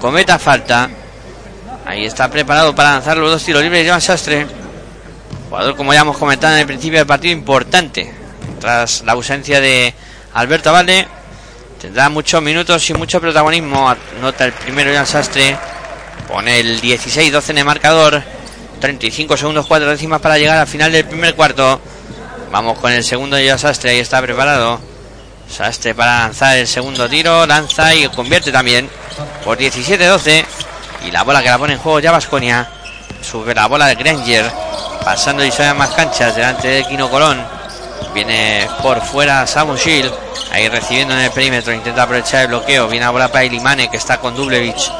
cometa 0.00 0.40
falta. 0.40 0.90
Ahí 1.86 2.04
está 2.04 2.28
preparado 2.28 2.74
para 2.74 2.94
lanzar 2.94 3.16
los 3.16 3.30
dos 3.30 3.44
tiros 3.44 3.62
libres. 3.62 3.86
Joan 3.86 4.00
Sastre. 4.00 4.44
Jugador, 5.48 5.76
como 5.76 5.94
ya 5.94 6.00
hemos 6.00 6.18
comentado 6.18 6.54
en 6.54 6.60
el 6.62 6.66
principio 6.66 6.98
del 6.98 7.06
partido, 7.06 7.32
importante. 7.32 8.12
Tras 8.58 9.02
la 9.02 9.12
ausencia 9.12 9.60
de 9.60 9.94
Alberto 10.34 10.72
Valde. 10.72 11.06
Tendrá 11.80 12.08
muchos 12.08 12.42
minutos 12.42 12.90
y 12.90 12.94
mucho 12.94 13.20
protagonismo. 13.20 13.94
Nota 14.20 14.44
el 14.44 14.52
primero 14.52 14.90
Joan 14.92 15.06
Sastre. 15.06 15.56
Pone 16.26 16.58
el 16.58 16.80
16-12 16.80 17.50
en 17.50 17.58
el 17.58 17.64
marcador. 17.64 18.22
35 18.80 19.36
segundos, 19.36 19.66
4 19.66 19.90
décimas 19.90 20.20
para 20.20 20.38
llegar 20.38 20.58
al 20.58 20.66
final 20.66 20.90
del 20.90 21.04
primer 21.04 21.34
cuarto. 21.36 21.80
Vamos 22.50 22.78
con 22.78 22.92
el 22.92 23.04
segundo 23.04 23.36
de 23.36 23.46
Joan 23.46 23.60
Sastre. 23.60 23.90
Ahí 23.90 24.00
está 24.00 24.20
preparado. 24.20 24.80
Sastre 25.48 25.94
para 25.94 26.20
lanzar 26.20 26.56
el 26.56 26.66
segundo 26.66 27.08
tiro. 27.08 27.46
Lanza 27.46 27.94
y 27.94 28.08
convierte 28.08 28.50
también. 28.50 28.90
Por 29.44 29.56
17-12. 29.56 30.44
Y 31.06 31.12
la 31.12 31.22
bola 31.22 31.42
que 31.42 31.48
la 31.48 31.58
pone 31.58 31.74
en 31.74 31.78
juego 31.78 32.00
ya 32.00 32.10
Vasconia. 32.10 32.68
Sube 33.22 33.54
la 33.54 33.66
bola 33.66 33.86
de 33.86 33.94
Granger. 33.94 34.50
Pasando 35.04 35.44
y 35.44 35.52
más 35.76 35.90
canchas 35.90 36.34
delante 36.34 36.66
de 36.66 36.84
Quino 36.84 37.08
Colón. 37.08 37.57
Viene 38.18 38.66
por 38.82 39.00
fuera 39.00 39.46
Samu 39.46 39.76
Shield. 39.76 40.12
Ahí 40.50 40.68
recibiendo 40.68 41.14
en 41.14 41.20
el 41.20 41.30
perímetro. 41.30 41.72
Intenta 41.72 42.02
aprovechar 42.02 42.42
el 42.42 42.48
bloqueo. 42.48 42.88
Viene 42.88 43.06
a 43.06 43.10
bola 43.10 43.28
para 43.28 43.44
Ilimane 43.44 43.88
que 43.88 43.96
está 43.96 44.18
con 44.18 44.34
Dublevich. 44.34 44.90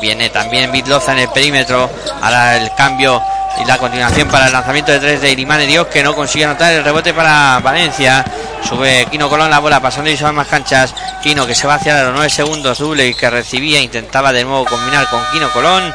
Viene 0.00 0.30
también 0.30 0.72
Bitloza 0.72 1.12
en 1.12 1.18
el 1.18 1.28
perímetro. 1.28 1.90
Ahora 2.22 2.56
el 2.56 2.74
cambio 2.74 3.22
y 3.60 3.66
la 3.66 3.76
continuación 3.76 4.28
para 4.28 4.46
el 4.46 4.52
lanzamiento 4.52 4.92
de 4.92 4.98
tres 4.98 5.20
de 5.20 5.30
Ilimane 5.30 5.66
Dios 5.66 5.88
que 5.88 6.02
no 6.02 6.14
consigue 6.14 6.46
anotar 6.46 6.72
el 6.72 6.82
rebote 6.82 7.12
para 7.12 7.60
Valencia. 7.62 8.24
Sube 8.66 9.06
Quino 9.10 9.28
Colón 9.28 9.50
la 9.50 9.58
bola 9.58 9.80
pasando 9.80 10.08
y 10.08 10.16
sube 10.16 10.32
más 10.32 10.48
canchas. 10.48 10.94
Quino 11.22 11.46
que 11.46 11.54
se 11.54 11.66
va 11.66 11.74
hacia 11.74 12.02
los 12.02 12.14
9 12.14 12.30
segundos. 12.30 12.78
Dublevich 12.78 13.18
que 13.18 13.28
recibía. 13.28 13.78
Intentaba 13.78 14.32
de 14.32 14.44
nuevo 14.44 14.64
combinar 14.64 15.06
con 15.10 15.22
Quino 15.32 15.50
Colón. 15.50 15.94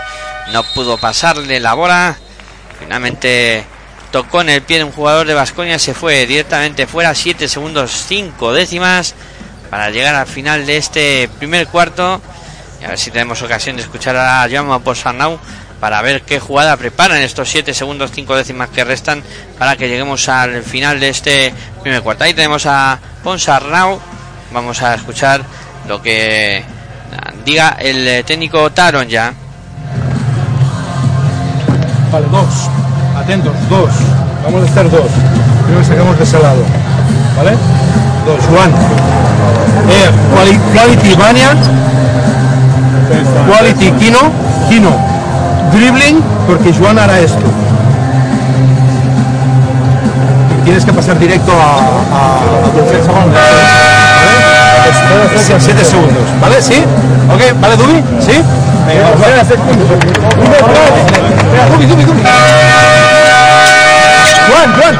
No 0.51 0.61
pudo 0.75 0.99
pasarle 0.99 1.59
la 1.59 1.73
bola. 1.73 2.15
Finalmente 2.77 3.65
tocó 4.13 4.41
en 4.41 4.49
el 4.49 4.61
pie 4.61 4.77
de 4.77 4.83
un 4.83 4.91
jugador 4.91 5.25
de 5.25 5.33
Vasconia. 5.33 5.79
Se 5.79 5.95
fue 5.95 6.27
directamente 6.27 6.85
fuera. 6.85 7.15
7 7.15 7.47
segundos 7.49 7.91
5 8.07 8.53
décimas. 8.53 9.15
Para 9.71 9.89
llegar 9.89 10.13
al 10.13 10.27
final 10.27 10.67
de 10.67 10.77
este 10.77 11.29
primer 11.39 11.67
cuarto. 11.67 12.21
Y 12.79 12.85
a 12.85 12.89
ver 12.89 12.99
si 12.99 13.09
tenemos 13.09 13.41
ocasión 13.41 13.75
de 13.75 13.81
escuchar 13.81 14.15
a 14.15 14.47
Llama 14.47 14.79
por 14.79 14.95
Sarnau 14.95 15.39
para 15.79 16.01
ver 16.01 16.21
qué 16.21 16.39
jugada 16.39 16.77
preparan 16.77 17.17
estos 17.17 17.49
7 17.49 17.73
segundos 17.73 18.11
5 18.13 18.35
décimas 18.35 18.69
que 18.69 18.83
restan 18.83 19.21
para 19.57 19.75
que 19.75 19.89
lleguemos 19.89 20.29
al 20.29 20.61
final 20.61 20.99
de 20.99 21.09
este 21.09 21.53
primer 21.81 22.03
cuarto. 22.03 22.23
Ahí 22.23 22.35
tenemos 22.35 22.67
a 22.67 22.99
Ponsarnau. 23.23 23.99
Vamos 24.51 24.81
a 24.83 24.93
escuchar 24.93 25.41
lo 25.87 26.01
que 26.01 26.63
diga 27.43 27.77
el 27.79 28.23
técnico 28.25 28.71
Taron 28.71 29.09
ya. 29.09 29.33
Vale, 32.11 32.27
dos. 32.29 32.82
Atentos, 33.23 33.53
dos. 33.69 33.89
Vamos 34.43 34.63
a 34.63 34.65
estar 34.65 34.89
dos. 34.89 35.07
Primero 35.65 35.85
sacamos 35.85 36.17
de 36.17 36.23
ese 36.23 36.39
lado. 36.39 36.61
¿Vale? 37.37 37.51
Dos. 38.25 38.39
Juan. 38.49 38.69
Eh, 39.89 40.09
quali- 40.35 40.59
quality 40.73 41.15
Vania. 41.15 41.49
Quality 43.47 43.91
Kino. 43.91 44.19
Kino. 44.69 44.91
Dribbling, 45.71 46.21
porque 46.47 46.73
Juan 46.73 46.99
hará 46.99 47.19
esto. 47.19 47.39
Tienes 50.65 50.85
que 50.85 50.93
pasar 50.93 51.17
directo 51.19 51.51
a, 51.51 51.55
a, 52.15 52.67
a 52.67 52.71
tu 52.71 52.77
defensa 52.77 53.11
con- 53.11 53.31
¿Vale? 53.31 53.43
Sí, 55.37 55.53
Siete 55.59 55.83
segundos, 55.83 56.23
¿vale? 56.41 56.61
¿Sí? 56.61 56.83
¿Ok? 57.33 57.59
¿Vale, 57.61 57.75
Dubi? 57.77 58.03
¿Sí? 58.19 58.41
Venga, 58.87 59.03
vamos 59.11 59.19
Dubi, 61.71 61.85
Dubi, 61.85 62.03
Dubi. 62.03 62.21
Juan, 64.47 64.73
Juan. 64.79 64.95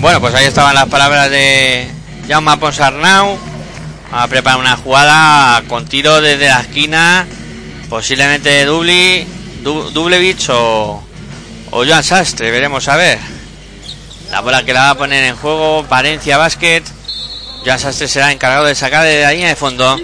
Bueno, 0.00 0.20
pues 0.20 0.34
ahí 0.34 0.46
estaban 0.46 0.74
las 0.74 0.86
palabras 0.86 1.30
de 1.30 1.88
Jaume 2.28 2.56
Ponsarnau. 2.58 3.38
A 4.12 4.26
preparar 4.26 4.58
una 4.58 4.76
jugada 4.76 5.62
con 5.68 5.86
tiro 5.86 6.20
desde 6.20 6.48
la 6.48 6.60
esquina. 6.60 7.26
Posiblemente 7.88 8.48
de 8.48 8.64
Dubli, 8.64 9.26
Du- 9.62 9.90
Dublevich 9.90 10.48
o, 10.50 11.02
o 11.70 11.84
Joan 11.86 12.02
Sastre. 12.02 12.50
Veremos 12.50 12.88
a 12.88 12.96
ver. 12.96 13.18
La 14.32 14.40
bola 14.40 14.64
que 14.64 14.72
la 14.72 14.80
va 14.82 14.90
a 14.90 14.94
poner 14.96 15.24
en 15.24 15.36
juego 15.36 15.84
Valencia 15.84 16.38
Basket. 16.38 16.82
Joan 17.64 17.78
Sastre 17.78 18.08
será 18.08 18.32
encargado 18.32 18.64
de 18.64 18.74
sacar 18.74 19.04
de 19.04 19.22
la 19.22 19.32
línea 19.32 19.48
de 19.48 19.56
fondo. 19.56 19.96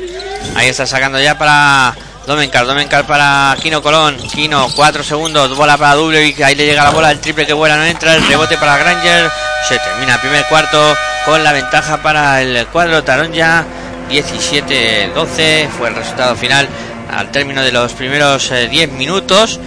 Ahí 0.55 0.69
está 0.69 0.87
sacando 0.87 1.21
ya 1.21 1.37
para 1.39 1.97
Domencar. 2.27 2.67
Domencar 2.67 3.07
para 3.07 3.57
Kino 3.63 3.81
Colón. 3.83 4.17
Kino, 4.35 4.69
4 4.75 5.05
segundos. 5.05 5.57
Bola 5.57 5.77
para 5.77 5.95
Dublevich. 5.95 6.41
Ahí 6.43 6.55
le 6.55 6.67
llega 6.67 6.83
la 6.83 6.91
bola. 6.91 7.11
El 7.11 7.21
triple 7.21 7.47
que 7.47 7.53
vuela 7.53 7.77
no 7.77 7.85
entra. 7.85 8.15
El 8.15 8.27
rebote 8.27 8.57
para 8.59 8.77
Granger. 8.77 9.31
Se 9.69 9.79
termina 9.79 10.15
el 10.15 10.21
primer 10.21 10.45
cuarto 10.47 10.97
con 11.25 11.43
la 11.43 11.53
ventaja 11.53 12.03
para 12.03 12.43
el 12.43 12.67
cuadro 12.67 13.05
Taronja. 13.05 13.65
17-12 14.11 15.69
fue 15.69 15.89
el 15.89 15.95
resultado 15.97 16.37
final 16.37 16.69
al 17.11 17.31
término 17.33 17.63
de 17.63 17.73
los 17.73 17.93
primeros 17.93 18.51
eh, 18.51 18.69
10 18.69 18.93
minutos. 18.93 19.61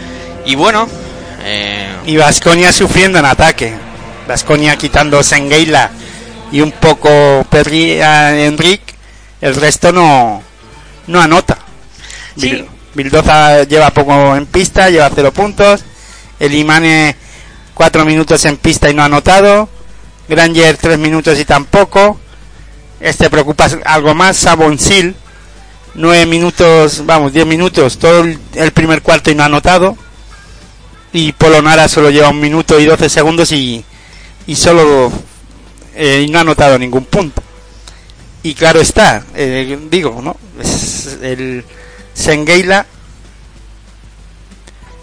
Y 0.46 0.56
bueno, 0.56 0.88
eh, 1.44 1.88
Y 2.06 2.18
Vasconia 2.18 2.72
sufriendo 2.72 3.20
en 3.20 3.26
ataque. 3.26 3.74
Vasconia 4.28 4.76
quitando 4.76 5.24
Sengeila 5.24 5.90
y 6.52 6.62
un 6.62 6.72
poco 6.72 7.46
Perry 7.50 8.02
a 8.02 8.38
Enric. 8.40 8.82
El 9.42 9.56
resto 9.56 9.92
no, 9.92 10.44
no 11.08 11.22
anota. 11.22 11.59
Sí. 12.38 12.66
Bildoza 12.94 13.64
lleva 13.64 13.92
poco 13.92 14.36
en 14.36 14.46
pista, 14.46 14.90
lleva 14.90 15.12
cero 15.14 15.32
puntos. 15.32 15.84
El 16.40 16.54
Imane 16.54 17.16
cuatro 17.74 18.06
minutos 18.06 18.44
en 18.46 18.58
pista 18.58 18.90
y 18.90 18.94
no 18.94 19.04
ha 19.04 19.06
anotado. 19.06 19.70
Granger 20.28 20.78
tres 20.78 20.98
minutos 20.98 21.40
y 21.40 21.46
tampoco. 21.46 22.20
Este 23.00 23.30
preocupa 23.30 23.68
algo 23.86 24.14
más. 24.16 24.38
Sabonsil 24.38 25.16
nueve 25.96 26.26
minutos, 26.26 27.06
vamos, 27.06 27.34
diez 27.34 27.46
minutos, 27.46 27.98
todo 27.98 28.24
el, 28.24 28.72
primer 28.72 29.02
cuarto 29.02 29.32
y 29.32 29.36
no 29.36 29.44
ha 29.44 29.48
anotado. 29.48 29.98
Y 31.12 31.32
Polonara 31.34 31.88
solo 31.88 32.10
lleva 32.10 32.30
un 32.30 32.40
minuto 32.40 32.80
y 32.80 32.86
12 32.86 33.10
segundos 33.10 33.52
y, 33.52 33.84
y 34.46 34.56
solo 34.56 35.12
eh, 35.96 36.28
no 36.30 36.38
ha 36.38 36.42
anotado 36.42 36.78
ningún 36.78 37.06
punto. 37.06 37.42
Y 38.44 38.54
claro 38.54 38.80
está, 38.80 39.24
eh, 39.36 39.78
digo, 39.90 40.22
¿no? 40.22 40.38
Es 40.62 41.18
el 41.22 41.66
Sengeila 42.20 42.86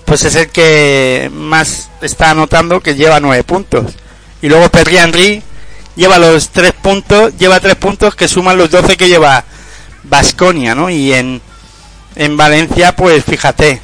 pues 0.05 0.25
es 0.25 0.37
el 0.37 0.49
que 0.49 1.31
más 1.35 1.91
está 2.01 2.31
anotando 2.31 2.81
que 2.81 2.95
lleva 2.95 3.21
nueve 3.21 3.43
puntos. 3.43 3.93
Y 4.41 4.49
luego 4.49 4.69
Perry 4.69 4.99
Henry 4.99 5.43
lleva 5.97 6.19
los 6.19 6.51
tres 6.51 6.73
puntos, 6.73 7.37
lleva 7.37 7.59
tres 7.59 7.75
puntos 7.75 8.15
que 8.15 8.29
suman 8.29 8.57
los 8.57 8.71
12 8.71 8.97
que 8.97 9.09
lleva 9.09 9.45
Vasconia, 10.05 10.75
¿no? 10.77 10.89
Y 10.89 11.13
en, 11.13 11.43
en 12.15 12.37
Valencia, 12.37 12.95
pues 12.95 13.25
fíjate, 13.25 13.81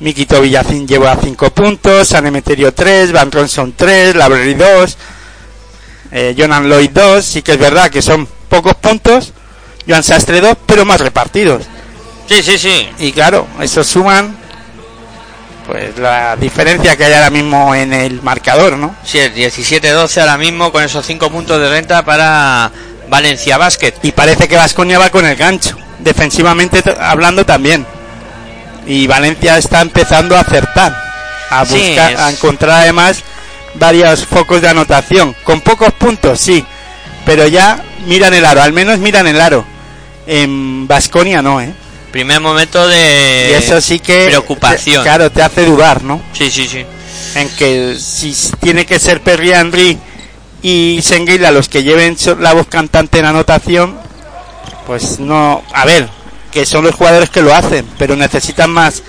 Mikito 0.00 0.40
Villacín 0.40 0.88
lleva 0.88 1.16
cinco 1.22 1.50
puntos, 1.50 2.08
San 2.08 2.26
Emeterio 2.26 2.74
3, 2.74 3.12
Van 3.12 3.30
Ronson 3.30 3.74
3, 3.76 4.16
Labreri 4.16 4.54
2, 4.54 4.98
eh, 6.10 6.34
Jonan 6.36 6.68
Lloyd 6.68 6.90
2, 6.90 7.24
sí 7.24 7.42
que 7.42 7.52
es 7.52 7.58
verdad 7.58 7.88
que 7.88 8.02
son 8.02 8.26
pocos 8.48 8.74
puntos, 8.74 9.32
Joan 9.86 10.02
Sastre 10.02 10.40
2, 10.40 10.56
pero 10.66 10.84
más 10.84 11.00
repartidos. 11.00 11.66
Sí, 12.28 12.42
sí, 12.42 12.58
sí. 12.58 12.88
Y 12.98 13.12
claro, 13.12 13.46
eso 13.60 13.84
suman 13.84 14.36
pues 15.66 15.98
la 15.98 16.36
diferencia 16.36 16.96
que 16.96 17.04
hay 17.04 17.12
ahora 17.14 17.30
mismo 17.30 17.74
en 17.74 17.92
el 17.92 18.22
marcador, 18.22 18.76
¿no? 18.76 18.94
Sí, 19.04 19.18
es 19.18 19.34
17-12 19.34 20.20
ahora 20.20 20.38
mismo 20.38 20.70
con 20.70 20.84
esos 20.84 21.04
5 21.04 21.28
puntos 21.30 21.60
de 21.60 21.68
renta 21.68 22.04
para 22.04 22.70
Valencia 23.08 23.58
Basket. 23.58 23.94
Y 24.02 24.12
parece 24.12 24.46
que 24.46 24.56
Vasconia 24.56 24.98
va 24.98 25.10
con 25.10 25.26
el 25.26 25.34
gancho, 25.36 25.76
defensivamente 25.98 26.82
hablando 27.00 27.44
también. 27.44 27.84
Y 28.86 29.08
Valencia 29.08 29.58
está 29.58 29.80
empezando 29.80 30.36
a 30.36 30.40
acertar, 30.40 30.96
a 31.50 31.64
Sí, 31.66 31.74
buscar, 31.78 32.12
es- 32.12 32.20
a 32.20 32.30
encontrar 32.30 32.82
además 32.82 33.22
varios 33.74 34.24
focos 34.24 34.62
de 34.62 34.68
anotación, 34.68 35.34
con 35.42 35.60
pocos 35.60 35.92
puntos, 35.94 36.40
sí, 36.40 36.64
pero 37.24 37.46
ya 37.48 37.82
miran 38.06 38.32
el 38.34 38.44
aro, 38.44 38.62
al 38.62 38.72
menos 38.72 39.00
miran 39.00 39.26
el 39.26 39.40
aro. 39.40 39.64
En 40.28 40.86
Vasconia 40.86 41.42
no, 41.42 41.60
¿eh? 41.60 41.72
Primer 42.16 42.40
momento 42.40 42.88
de 42.88 43.48
y 43.50 43.54
eso 43.62 43.78
sí 43.82 43.98
que 43.98 44.24
preocupación. 44.28 45.02
te- 45.02 45.08
claro, 45.10 45.30
te 45.30 45.42
hace 45.42 45.66
dudar, 45.66 46.02
¿no? 46.02 46.22
Sí, 46.32 46.50
sí, 46.50 46.66
sí. 46.66 46.82
en 47.34 47.46
que 47.50 47.98
si 48.00 48.34
tiene 48.58 48.86
que 48.86 48.98
ser 48.98 49.20
Perry 49.22 49.52
Henry 49.52 49.98
y 50.62 51.00
Senguila 51.02 51.50
los 51.50 51.68
que 51.68 51.82
lleven 51.82 52.16
la 52.40 52.54
voz 52.54 52.68
cantante 52.68 53.18
en 53.18 53.26
anotación, 53.26 53.98
pues 54.86 55.20
no, 55.20 55.62
a 55.74 55.84
ver, 55.84 56.08
que 56.50 56.64
son 56.64 56.84
los 56.84 56.94
jugadores 56.94 57.28
que 57.28 57.42
lo 57.42 57.54
hacen, 57.54 57.86
pero 57.98 58.16
necesitan 58.16 58.70
más 58.70 59.02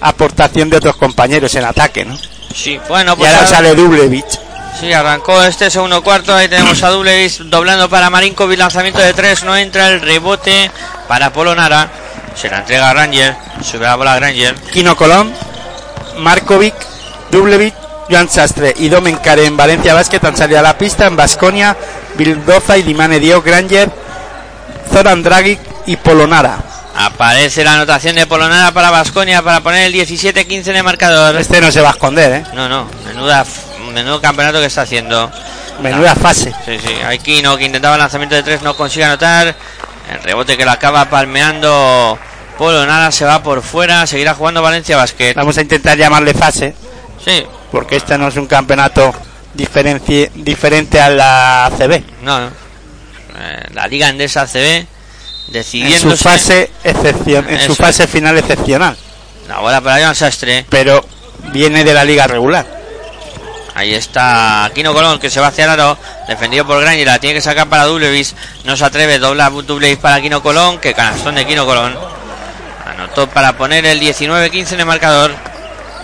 aportación 0.00 0.68
de 0.68 0.78
otros 0.78 0.96
compañeros 0.96 1.54
en 1.54 1.64
ataque, 1.64 2.04
¿no? 2.04 2.18
Sí, 2.52 2.80
bueno, 2.88 3.12
Y 3.12 3.16
pues 3.18 3.28
ahora 3.28 3.44
ahora- 3.46 3.56
sale 3.56 3.74
Dublevich. 3.76 4.40
Sí, 4.80 4.92
arrancó 4.92 5.40
este 5.44 5.70
segundo 5.70 6.02
cuarto. 6.02 6.34
Ahí 6.34 6.48
tenemos 6.48 6.82
a 6.82 6.88
Dublevis 6.90 7.38
doblando 7.44 7.88
para 7.88 8.10
Marinkovic. 8.10 8.58
Lanzamiento 8.58 9.00
de 9.00 9.12
tres. 9.12 9.42
No 9.42 9.56
entra 9.56 9.88
el 9.88 10.00
rebote 10.00 10.70
para 11.08 11.32
Polonara. 11.32 11.90
Se 12.34 12.48
la 12.48 12.58
entrega 12.58 12.90
a 12.90 12.94
Ranger. 12.94 13.36
Sube 13.62 13.84
la 13.84 13.96
bola 13.96 14.14
a 14.14 14.16
Granger. 14.16 14.54
Kino 14.72 14.96
Colón, 14.96 15.32
Markovic, 16.18 16.74
Dublevich, 17.30 17.74
Joan 18.10 18.28
Sastre 18.28 18.74
y 18.76 18.88
Domenkar 18.88 19.38
en 19.38 19.56
Valencia 19.56 19.94
Basket 19.94 20.24
han 20.24 20.36
salido 20.36 20.60
a 20.60 20.62
la 20.62 20.78
pista 20.78 21.06
en 21.06 21.16
Basconia, 21.16 21.76
Bildoza 22.16 22.78
y 22.78 22.82
Dimane 22.82 23.20
Dio, 23.20 23.42
Granger, 23.42 23.90
Zoran 24.92 25.22
Dragic 25.22 25.60
y 25.86 25.96
Polonara. 25.96 26.58
Aparece 26.96 27.62
la 27.62 27.74
anotación 27.74 28.16
de 28.16 28.26
Polonara 28.26 28.72
para 28.72 28.90
Vasconia 28.90 29.42
para 29.42 29.60
poner 29.60 29.84
el 29.84 29.94
17-15 29.94 30.68
en 30.68 30.76
el 30.76 30.82
marcador. 30.82 31.36
Este 31.36 31.60
no 31.60 31.70
se 31.70 31.80
va 31.80 31.90
a 31.90 31.92
esconder, 31.92 32.32
¿eh? 32.32 32.44
No, 32.54 32.68
no. 32.68 32.88
Menuda, 33.06 33.44
menudo 33.92 34.20
campeonato 34.20 34.58
que 34.58 34.66
está 34.66 34.82
haciendo. 34.82 35.30
Menuda 35.80 36.16
fase. 36.16 36.52
Sí, 36.64 36.78
sí. 36.78 36.94
Hay 37.06 37.20
Kino 37.20 37.56
que 37.56 37.66
intentaba 37.66 37.94
el 37.94 38.00
lanzamiento 38.00 38.34
de 38.34 38.42
tres. 38.42 38.62
No 38.62 38.76
consigue 38.76 39.04
anotar. 39.04 39.54
El 40.10 40.22
rebote 40.22 40.56
que 40.56 40.64
lo 40.64 40.70
acaba 40.70 41.04
palmeando 41.10 42.18
Polonara 42.56 43.12
se 43.12 43.24
va 43.24 43.42
por 43.42 43.62
fuera. 43.62 44.06
Seguirá 44.06 44.34
jugando 44.34 44.62
Valencia 44.62 44.96
Basket. 44.96 45.34
Vamos 45.34 45.56
a 45.58 45.62
intentar 45.62 45.96
llamarle 45.98 46.34
fase, 46.34 46.74
Sí. 47.24 47.44
porque 47.70 47.96
este 47.96 48.16
no 48.18 48.28
es 48.28 48.36
un 48.36 48.46
campeonato 48.46 49.14
diferente 49.54 51.00
a 51.00 51.10
la 51.10 51.66
ACB. 51.66 52.02
No, 52.22 52.40
no. 52.40 52.46
Eh, 52.46 53.62
la 53.74 53.86
Liga 53.86 54.08
Endesa 54.08 54.46
CB 54.46 54.78
En 54.78 54.86
decidiendo 55.52 56.10
su 56.10 56.16
fase 56.16 56.70
excepción, 56.82 57.48
en 57.48 57.60
su 57.60 57.74
fase 57.74 58.06
final 58.06 58.36
excepcional, 58.38 58.96
la 59.48 59.60
bola 59.60 59.80
para 59.80 60.02
Joan 60.02 60.14
Sastre. 60.14 60.66
pero 60.68 61.04
viene 61.52 61.84
de 61.84 61.94
la 61.94 62.04
liga 62.04 62.26
regular. 62.26 62.77
Ahí 63.78 63.94
está 63.94 64.68
Kino 64.74 64.92
Colón 64.92 65.20
que 65.20 65.30
se 65.30 65.38
va 65.38 65.46
hacia 65.46 65.62
el 65.62 65.70
aro, 65.70 65.96
defendido 66.26 66.66
por 66.66 66.80
Granger, 66.80 67.06
la 67.06 67.20
tiene 67.20 67.34
que 67.34 67.40
sacar 67.40 67.68
para 67.68 67.84
Dublevis, 67.84 68.34
no 68.64 68.76
se 68.76 68.84
atreve, 68.84 69.20
dobla 69.20 69.50
Dublevis 69.50 69.98
para 69.98 70.20
Kino 70.20 70.42
Colón, 70.42 70.80
que 70.80 70.94
canastón 70.94 71.36
de 71.36 71.46
Kino 71.46 71.64
Colón. 71.64 71.96
Anotó 72.84 73.28
para 73.28 73.56
poner 73.56 73.86
el 73.86 74.00
19-15 74.00 74.72
en 74.72 74.80
el 74.80 74.86
marcador. 74.86 75.32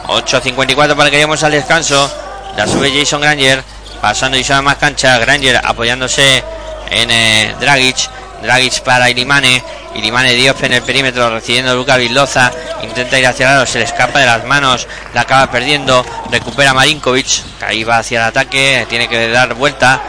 8.54 0.06 0.94
para 0.94 1.10
que 1.10 1.16
lleguemos 1.16 1.42
al 1.42 1.50
descanso. 1.50 2.08
La 2.56 2.68
sube 2.68 2.92
Jason 2.96 3.20
Granger, 3.20 3.64
pasando 4.00 4.38
y 4.38 4.44
más 4.62 4.76
cancha. 4.76 5.18
Granger 5.18 5.60
apoyándose 5.64 6.44
en 6.90 7.10
eh, 7.10 7.56
Dragic. 7.58 8.08
Dragic 8.44 8.82
para 8.82 9.10
Ilimane. 9.10 9.62
Ilimane 9.96 10.34
Diop 10.34 10.62
en 10.62 10.74
el 10.74 10.82
perímetro, 10.82 11.30
recibiendo 11.30 11.74
Luca 11.74 11.96
Vildoza. 11.96 12.52
Intenta 12.82 13.18
ir 13.18 13.26
hacia 13.26 13.50
el 13.50 13.56
aro, 13.56 13.66
se 13.66 13.78
le 13.78 13.84
escapa 13.84 14.20
de 14.20 14.26
las 14.26 14.44
manos. 14.44 14.86
La 15.14 15.22
acaba 15.22 15.50
perdiendo. 15.50 16.04
Recupera 16.30 16.74
Marinkovic. 16.74 17.42
Ahí 17.66 17.84
va 17.84 17.98
hacia 17.98 18.20
el 18.20 18.26
ataque. 18.26 18.86
Tiene 18.88 19.08
que 19.08 19.28
dar 19.28 19.54
vuelta. 19.54 20.00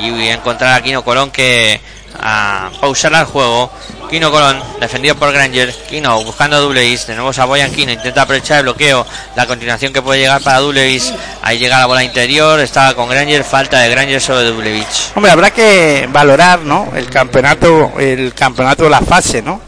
Y 0.00 0.28
encontrar 0.28 0.74
a 0.74 0.82
Kino 0.82 1.04
Colón 1.04 1.30
que 1.30 1.80
a 2.20 2.70
pausar 2.80 3.12
el 3.14 3.24
juego. 3.24 3.70
Kino 4.10 4.30
Colón, 4.30 4.62
defendido 4.80 5.14
por 5.16 5.32
Granger. 5.32 5.74
Kino 5.88 6.22
buscando 6.24 6.56
a 6.56 6.60
Dublevis. 6.60 7.06
De 7.06 7.14
nuevo 7.14 7.32
se 7.32 7.40
Kino. 7.74 7.92
Intenta 7.92 8.22
aprovechar 8.22 8.58
el 8.58 8.62
bloqueo. 8.64 9.06
La 9.36 9.46
continuación 9.46 9.92
que 9.92 10.02
puede 10.02 10.20
llegar 10.20 10.40
para 10.42 10.60
Dublevis. 10.60 11.12
Ahí 11.42 11.58
llega 11.58 11.78
la 11.78 11.86
bola 11.86 12.04
interior. 12.04 12.60
Estaba 12.60 12.94
con 12.94 13.08
Granger. 13.08 13.44
Falta 13.44 13.80
de 13.80 13.88
Granger 13.90 14.20
sobre 14.20 14.44
Dublevich. 14.44 15.12
Hombre, 15.14 15.32
habrá 15.32 15.50
que 15.50 16.08
valorar, 16.12 16.60
¿no? 16.60 16.92
El 16.94 17.06
campeonato, 17.06 17.92
el 17.98 18.32
campeonato, 18.34 18.88
la 18.88 19.00
fase, 19.00 19.42
¿no? 19.42 19.60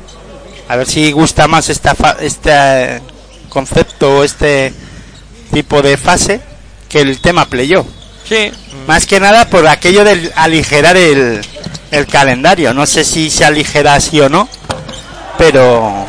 A 0.69 0.77
ver 0.77 0.87
si 0.87 1.13
gusta 1.13 1.47
más 1.49 1.69
esta 1.69 1.95
fa- 1.95 2.17
este 2.21 3.01
concepto, 3.49 4.23
este 4.25 4.73
tipo 5.53 5.81
de 5.83 5.97
fase 5.97 6.41
que 6.89 7.01
el 7.01 7.21
tema 7.21 7.47
playoff. 7.47 7.87
Sí. 8.29 8.51
Más 8.87 9.07
que 9.07 9.21
nada 9.21 9.49
por 9.49 9.67
aquello 9.69 10.05
de 10.05 10.33
aligerar 10.35 10.97
el, 10.97 11.41
el 11.97 12.07
calendario. 12.07 12.73
No 12.75 12.87
sé 12.87 13.05
si 13.05 13.31
se 13.31 13.45
aligera 13.45 13.95
así 13.95 14.21
o 14.21 14.29
no, 14.29 14.49
pero 15.39 16.07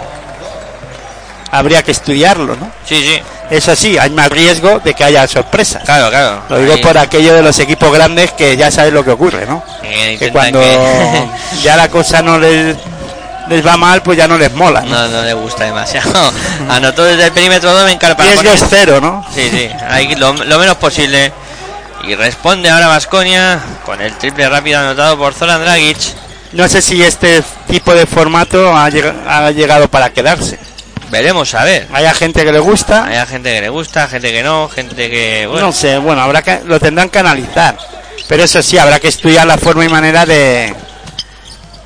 habría 1.51 1.83
que 1.83 1.91
estudiarlo, 1.91 2.55
¿no? 2.55 2.69
Sí, 2.85 3.01
sí. 3.03 3.21
Eso 3.49 3.75
sí, 3.77 3.97
hay 3.97 4.09
más 4.09 4.29
riesgo 4.29 4.79
de 4.83 4.93
que 4.93 5.03
haya 5.05 5.25
sorpresas. 5.27 5.83
Claro, 5.85 6.09
claro. 6.09 6.41
Lo 6.49 6.59
digo 6.59 6.73
Ahí, 6.73 6.81
por 6.81 6.97
aquello 6.97 7.33
de 7.33 7.41
los 7.41 7.57
equipos 7.59 7.91
grandes 7.93 8.33
que 8.33 8.57
ya 8.57 8.69
sabes 8.69 8.91
lo 8.91 9.05
que 9.05 9.11
ocurre, 9.11 9.45
¿no? 9.45 9.63
eh, 9.83 10.17
Que 10.19 10.31
cuando 10.31 10.59
que- 10.59 11.27
ya 11.63 11.77
la 11.77 11.87
cosa 11.87 12.21
no 12.21 12.37
les, 12.37 12.75
les 13.47 13.65
va 13.65 13.77
mal, 13.77 14.01
pues 14.03 14.17
ya 14.17 14.27
no 14.27 14.37
les 14.37 14.51
mola. 14.53 14.81
¿no? 14.81 14.89
no, 14.89 15.07
no 15.07 15.21
le 15.23 15.33
gusta 15.33 15.63
demasiado. 15.63 16.31
Anotó 16.69 17.05
desde 17.05 17.23
el 17.27 17.31
perímetro 17.31 17.73
Domencar 17.73 18.17
para 18.17 18.31
Riesgo 18.31 18.51
es 18.51 18.65
cero, 18.69 18.99
¿no? 18.99 19.25
Sí, 19.33 19.49
sí, 19.49 19.69
ahí 19.89 20.13
lo, 20.15 20.33
lo 20.33 20.59
menos 20.59 20.75
posible. 20.75 21.31
Y 22.07 22.15
responde 22.15 22.69
ahora 22.69 22.87
Vasconia 22.87 23.59
con 23.85 24.01
el 24.01 24.13
triple 24.17 24.47
rápido 24.47 24.79
anotado 24.79 25.17
por 25.17 25.33
Zoran 25.33 25.61
Dragic. 25.61 25.97
No 26.53 26.67
sé 26.69 26.81
si 26.81 27.03
este 27.03 27.43
tipo 27.69 27.93
de 27.93 28.05
formato 28.05 28.75
ha, 28.75 28.89
lleg- 28.89 29.13
ha 29.27 29.51
llegado 29.51 29.89
para 29.89 30.09
quedarse. 30.11 30.57
Veremos 31.09 31.53
a 31.53 31.65
ver. 31.65 31.87
Hay 31.91 32.07
gente 32.15 32.45
que 32.45 32.51
le 32.53 32.59
gusta, 32.59 33.05
Hay 33.05 33.25
gente 33.27 33.53
que 33.53 33.61
le 33.61 33.69
gusta, 33.69 34.07
gente 34.07 34.31
que 34.31 34.41
no, 34.43 34.69
gente 34.69 35.09
que. 35.09 35.47
Bueno, 35.47 35.67
no 35.67 35.73
sé, 35.73 35.97
bueno, 35.97 36.21
habrá 36.21 36.41
que, 36.41 36.61
lo 36.65 36.79
tendrán 36.79 37.09
que 37.09 37.19
analizar. 37.19 37.77
Pero 38.29 38.43
eso 38.43 38.61
sí, 38.61 38.77
habrá 38.77 38.99
que 38.99 39.07
estudiar 39.09 39.45
la 39.45 39.57
forma 39.57 39.83
y 39.85 39.89
manera 39.89 40.25
de, 40.25 40.73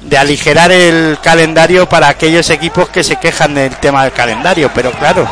de 0.01 0.17
aligerar 0.17 0.71
el 0.71 1.17
calendario 1.23 1.87
para 1.89 2.07
aquellos 2.09 2.49
equipos 2.51 2.89
que 2.89 3.03
se 3.03 3.15
quejan 3.17 3.55
del 3.55 3.75
tema 3.77 4.03
del 4.03 4.13
calendario. 4.13 4.69
Pero 4.73 4.91
claro, 4.91 5.27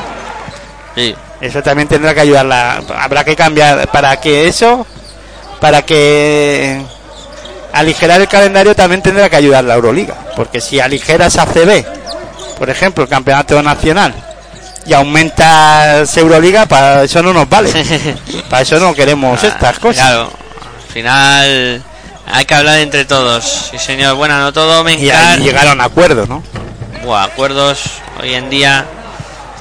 sí. 0.95 1.15
Eso 1.41 1.63
también 1.63 1.87
tendrá 1.87 2.13
que 2.13 2.21
ayudarla. 2.21 2.81
Habrá 2.99 3.23
que 3.23 3.35
cambiar 3.35 3.87
para 3.91 4.19
que 4.19 4.47
eso, 4.47 4.85
para 5.59 5.81
que 5.83 6.81
aligerar 7.73 8.19
el 8.21 8.27
calendario 8.27 8.75
también 8.75 9.01
tendrá 9.01 9.29
que 9.29 9.35
ayudar 9.37 9.63
la 9.63 9.75
Euroliga. 9.75 10.15
Porque 10.35 10.59
si 10.59 10.79
aligeras 10.79 11.37
ACB, 11.37 11.85
por 12.57 12.69
ejemplo, 12.69 13.03
el 13.03 13.09
campeonato 13.09 13.61
nacional, 13.61 14.13
y 14.85 14.93
aumentas 14.93 16.17
Euroliga, 16.17 16.65
para 16.65 17.03
eso 17.03 17.21
no 17.21 17.33
nos 17.33 17.47
vale. 17.47 17.71
para 18.49 18.61
eso 18.63 18.79
no 18.79 18.93
queremos 18.93 19.43
estas 19.43 19.79
cosas. 19.79 20.03
Claro, 20.03 20.31
al 20.87 20.93
final 20.93 21.83
hay 22.31 22.45
que 22.45 22.55
hablar 22.55 22.79
entre 22.79 23.05
todos. 23.05 23.69
Sí, 23.71 23.77
señor, 23.77 24.15
bueno, 24.15 24.39
no 24.39 24.51
todo 24.51 24.81
Y 24.81 24.83
Mencar. 24.97 25.37
ahí 25.37 25.43
llegaron 25.43 25.79
a 25.79 25.85
acuerdos, 25.85 26.27
¿no? 26.27 26.43
Buah, 27.03 27.23
acuerdos 27.23 27.83
hoy 28.21 28.33
en 28.33 28.49
día 28.49 28.85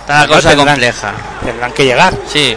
está 0.08 0.20
la 0.20 0.26
cosa 0.28 0.50
tendrán- 0.50 0.66
compleja. 0.68 1.12
Tendrán 1.44 1.72
que 1.72 1.84
llegar. 1.84 2.14
Sí. 2.32 2.56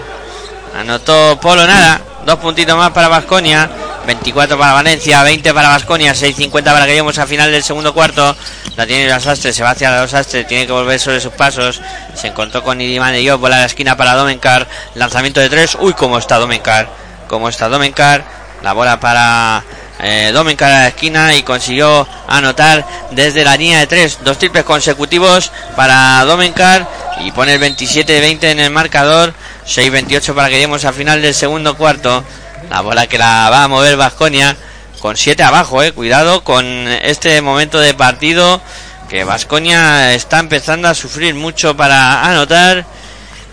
Anotó 0.79 1.37
Polo 1.41 1.67
nada. 1.67 1.99
Dos 2.25 2.37
puntitos 2.39 2.77
más 2.77 2.91
para 2.91 3.07
Vasconia. 3.07 3.69
24 4.05 4.57
para 4.57 4.73
Valencia, 4.73 5.21
20 5.21 5.53
para 5.53 5.67
Vasconia, 5.69 6.13
6.50 6.15 6.63
para 6.63 6.85
que 6.85 6.91
lleguemos 6.91 7.19
al 7.19 7.27
final 7.27 7.51
del 7.51 7.61
segundo 7.61 7.93
cuarto. 7.93 8.35
La 8.75 8.87
tiene 8.87 9.07
los 9.13 9.27
Astres, 9.27 9.55
se 9.55 9.61
va 9.61 9.71
hacia 9.71 9.91
los 10.01 10.11
Astres, 10.11 10.47
tiene 10.47 10.65
que 10.65 10.71
volver 10.71 10.99
sobre 10.99 11.19
sus 11.21 11.31
pasos. 11.33 11.79
Se 12.15 12.27
encontró 12.27 12.63
con 12.63 12.81
Idiman 12.81 13.13
y 13.15 13.23
yo, 13.23 13.37
bola 13.37 13.57
a 13.57 13.59
la 13.59 13.65
esquina 13.67 13.95
para 13.95 14.15
Domencar. 14.15 14.67
Lanzamiento 14.95 15.39
de 15.39 15.49
tres. 15.49 15.77
Uy, 15.79 15.93
cómo 15.93 16.17
está 16.17 16.37
Domencar. 16.39 16.87
Cómo 17.27 17.47
está 17.47 17.69
Domencar. 17.69 18.23
La 18.63 18.73
bola 18.73 18.99
para 18.99 19.63
eh, 19.99 20.31
Domencar 20.33 20.71
a 20.71 20.79
la 20.79 20.87
esquina 20.87 21.35
y 21.35 21.43
consiguió 21.43 22.07
anotar 22.27 22.83
desde 23.11 23.43
la 23.43 23.55
línea 23.55 23.77
de 23.79 23.87
tres. 23.87 24.17
Dos 24.23 24.39
triples 24.39 24.63
consecutivos 24.63 25.51
para 25.75 26.23
Domencar 26.25 26.87
y 27.23 27.31
pone 27.31 27.53
el 27.53 27.61
27-20 27.61 28.43
en 28.43 28.59
el 28.59 28.71
marcador. 28.71 29.33
6-28 29.65 30.33
para 30.33 30.49
que 30.49 30.55
lleguemos 30.55 30.85
al 30.85 30.93
final 30.93 31.21
del 31.21 31.33
segundo 31.33 31.75
cuarto. 31.75 32.23
La 32.69 32.81
bola 32.81 33.07
que 33.07 33.17
la 33.17 33.49
va 33.49 33.63
a 33.63 33.67
mover 33.67 33.97
Vasconia 33.97 34.55
con 34.99 35.17
7 35.17 35.41
abajo, 35.43 35.81
eh. 35.81 35.91
Cuidado 35.91 36.43
con 36.43 36.65
este 36.65 37.41
momento 37.41 37.79
de 37.79 37.93
partido 37.93 38.61
que 39.09 39.23
Vasconia 39.23 40.13
está 40.13 40.39
empezando 40.39 40.87
a 40.87 40.93
sufrir 40.93 41.35
mucho 41.35 41.75
para 41.75 42.23
anotar 42.23 42.85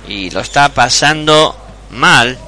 y 0.07 0.31
lo 0.31 0.41
está 0.41 0.69
pasando 0.69 1.57
mal. 1.91 2.39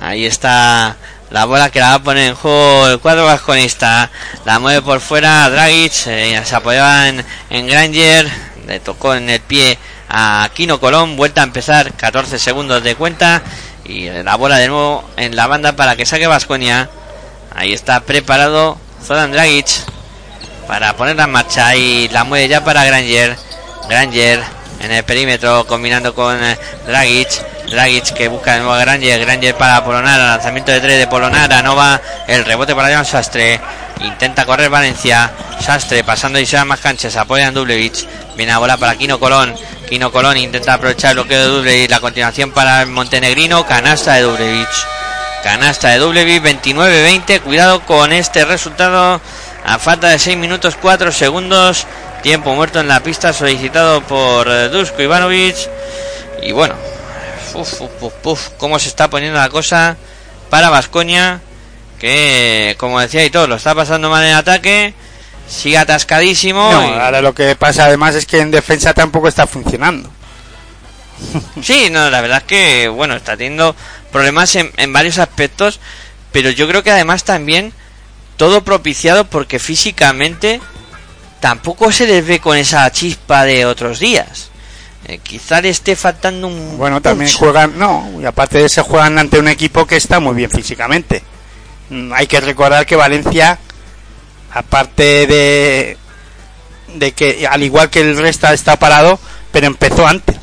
Ahí 0.00 0.26
está 0.26 0.96
la 1.30 1.44
bola 1.44 1.70
que 1.70 1.80
la 1.80 1.90
va 1.90 1.94
a 1.94 2.02
poner 2.02 2.28
en 2.28 2.34
juego 2.34 2.88
el 2.88 2.98
cuadro 2.98 3.26
vasconista. 3.26 4.10
La 4.44 4.58
mueve 4.58 4.82
por 4.82 5.00
fuera 5.00 5.48
Dragic. 5.48 6.06
eh, 6.06 6.42
se 6.44 6.54
apoyaba 6.54 7.08
en, 7.08 7.24
en 7.50 7.66
Granger. 7.66 8.28
Le 8.66 8.80
tocó 8.80 9.14
en 9.14 9.30
el 9.30 9.40
pie 9.40 9.78
a 10.12 10.48
Kino 10.52 10.78
Colón. 10.78 11.16
Vuelta 11.16 11.40
a 11.40 11.44
empezar. 11.44 11.94
14 11.94 12.38
segundos 12.38 12.84
de 12.84 12.94
cuenta. 12.94 13.42
Y 13.84 14.08
la 14.10 14.36
bola 14.36 14.58
de 14.58 14.68
nuevo 14.68 15.04
en 15.16 15.34
la 15.34 15.46
banda 15.46 15.72
para 15.72 15.96
que 15.96 16.06
saque 16.06 16.26
Vasconia. 16.26 16.88
Ahí 17.54 17.72
está 17.72 18.00
preparado 18.00 18.78
Zoran 19.04 19.32
Dragic 19.32 19.66
para 20.68 20.94
ponerla 20.94 21.24
en 21.24 21.30
marcha. 21.30 21.74
Y 21.74 22.08
la 22.10 22.24
mueve 22.24 22.46
ya 22.46 22.62
para 22.62 22.84
Granger. 22.84 23.36
Granger 23.88 24.42
en 24.80 24.92
el 24.92 25.04
perímetro 25.04 25.66
combinando 25.66 26.14
con 26.14 26.42
eh, 26.44 26.58
Dragic. 26.86 27.28
Dragic 27.70 28.12
que 28.12 28.28
busca 28.28 28.52
de 28.52 28.58
nuevo 28.58 28.74
a 28.74 28.78
Granger. 28.78 29.18
Granger 29.20 29.56
para 29.56 29.82
Polonara. 29.82 30.36
Lanzamiento 30.36 30.72
de 30.72 30.80
tres 30.80 30.98
de 30.98 31.06
Polonara. 31.06 31.62
No 31.62 31.74
va 31.74 32.00
el 32.28 32.44
rebote 32.44 32.74
para 32.74 32.92
Jan 32.94 33.06
Sastre. 33.06 33.60
Intenta 34.02 34.44
correr 34.44 34.68
Valencia. 34.68 35.32
Sastre 35.60 36.04
pasando 36.04 36.38
y 36.38 36.44
se 36.44 36.62
más 36.64 36.80
canchas. 36.80 37.16
Apoya 37.16 37.50
Dublevich. 37.50 38.06
Viene 38.36 38.52
a 38.52 38.58
bola 38.58 38.76
para 38.76 38.94
Kino 38.96 39.18
Colón. 39.18 39.54
Kino 39.92 40.10
Colón 40.10 40.38
intenta 40.38 40.72
aprovechar 40.72 41.10
el 41.10 41.16
bloqueo 41.16 41.38
de 41.38 41.46
Dublevich. 41.48 41.90
La 41.90 42.00
continuación 42.00 42.50
para 42.50 42.80
el 42.80 42.88
montenegrino. 42.88 43.66
Canasta 43.66 44.14
de 44.14 44.22
Dublevich. 44.22 44.86
Canasta 45.44 45.90
de 45.90 45.98
Dublevich. 45.98 46.42
29-20. 46.42 47.42
Cuidado 47.42 47.80
con 47.80 48.10
este 48.10 48.46
resultado. 48.46 49.20
A 49.66 49.78
falta 49.78 50.08
de 50.08 50.18
6 50.18 50.38
minutos 50.38 50.78
4 50.80 51.12
segundos. 51.12 51.86
Tiempo 52.22 52.54
muerto 52.54 52.80
en 52.80 52.88
la 52.88 53.02
pista 53.02 53.34
solicitado 53.34 54.00
por 54.00 54.48
eh, 54.48 54.70
Dusko 54.70 55.02
Ivanovic. 55.02 55.56
Y 56.42 56.52
bueno, 56.52 56.74
uf, 57.52 57.82
uf, 57.82 58.14
uf, 58.24 58.48
cómo 58.56 58.78
se 58.78 58.88
está 58.88 59.10
poniendo 59.10 59.38
la 59.38 59.50
cosa 59.50 59.98
para 60.48 60.70
Vasconia. 60.70 61.42
Que, 61.98 62.76
como 62.78 62.98
decía 62.98 63.26
y 63.26 63.30
todo, 63.30 63.46
lo 63.46 63.56
está 63.56 63.74
pasando 63.74 64.08
mal 64.08 64.24
en 64.24 64.36
ataque. 64.36 64.94
Sigue 65.48 65.78
atascadísimo. 65.78 66.72
No, 66.72 66.82
y- 66.88 66.92
ahora 66.98 67.20
lo 67.20 67.34
que 67.34 67.54
pasa 67.56 67.84
además 67.86 68.14
es 68.14 68.26
que 68.26 68.40
en 68.40 68.50
defensa 68.50 68.94
tampoco 68.94 69.28
está 69.28 69.46
funcionando. 69.46 70.10
Sí, 71.62 71.88
no, 71.90 72.10
la 72.10 72.20
verdad 72.20 72.38
es 72.38 72.44
que, 72.44 72.88
bueno, 72.88 73.14
está 73.14 73.36
teniendo 73.36 73.76
problemas 74.10 74.54
en, 74.56 74.72
en 74.76 74.92
varios 74.92 75.18
aspectos, 75.18 75.78
pero 76.32 76.50
yo 76.50 76.66
creo 76.66 76.82
que 76.82 76.90
además 76.90 77.22
también 77.24 77.72
todo 78.36 78.64
propiciado 78.64 79.26
porque 79.28 79.60
físicamente 79.60 80.60
tampoco 81.40 81.92
se 81.92 82.06
les 82.08 82.26
ve 82.26 82.40
con 82.40 82.56
esa 82.56 82.90
chispa 82.90 83.44
de 83.44 83.66
otros 83.66 84.00
días. 84.00 84.50
Eh, 85.06 85.18
quizá 85.22 85.60
le 85.60 85.68
esté 85.68 85.94
faltando 85.96 86.48
un... 86.48 86.76
Bueno, 86.78 87.00
también 87.00 87.28
punch. 87.30 87.38
juegan, 87.38 87.78
no, 87.78 88.10
y 88.20 88.24
aparte 88.24 88.58
de 88.58 88.66
eso 88.66 88.82
juegan 88.84 89.18
ante 89.18 89.38
un 89.38 89.48
equipo 89.48 89.86
que 89.86 89.96
está 89.96 90.18
muy 90.20 90.34
bien 90.34 90.50
físicamente. 90.50 91.22
Mm, 91.90 92.12
Hay 92.14 92.26
que 92.26 92.40
recordar 92.40 92.84
que 92.86 92.96
Valencia, 92.96 93.58
aparte 94.52 95.26
de, 95.26 95.96
de 96.94 97.12
que 97.12 97.46
al 97.46 97.62
igual 97.62 97.90
que 97.90 98.00
el 98.00 98.16
resto 98.16 98.48
está 98.48 98.76
parado, 98.76 99.18
pero 99.50 99.66
empezó 99.66 100.06
antes. 100.06 100.36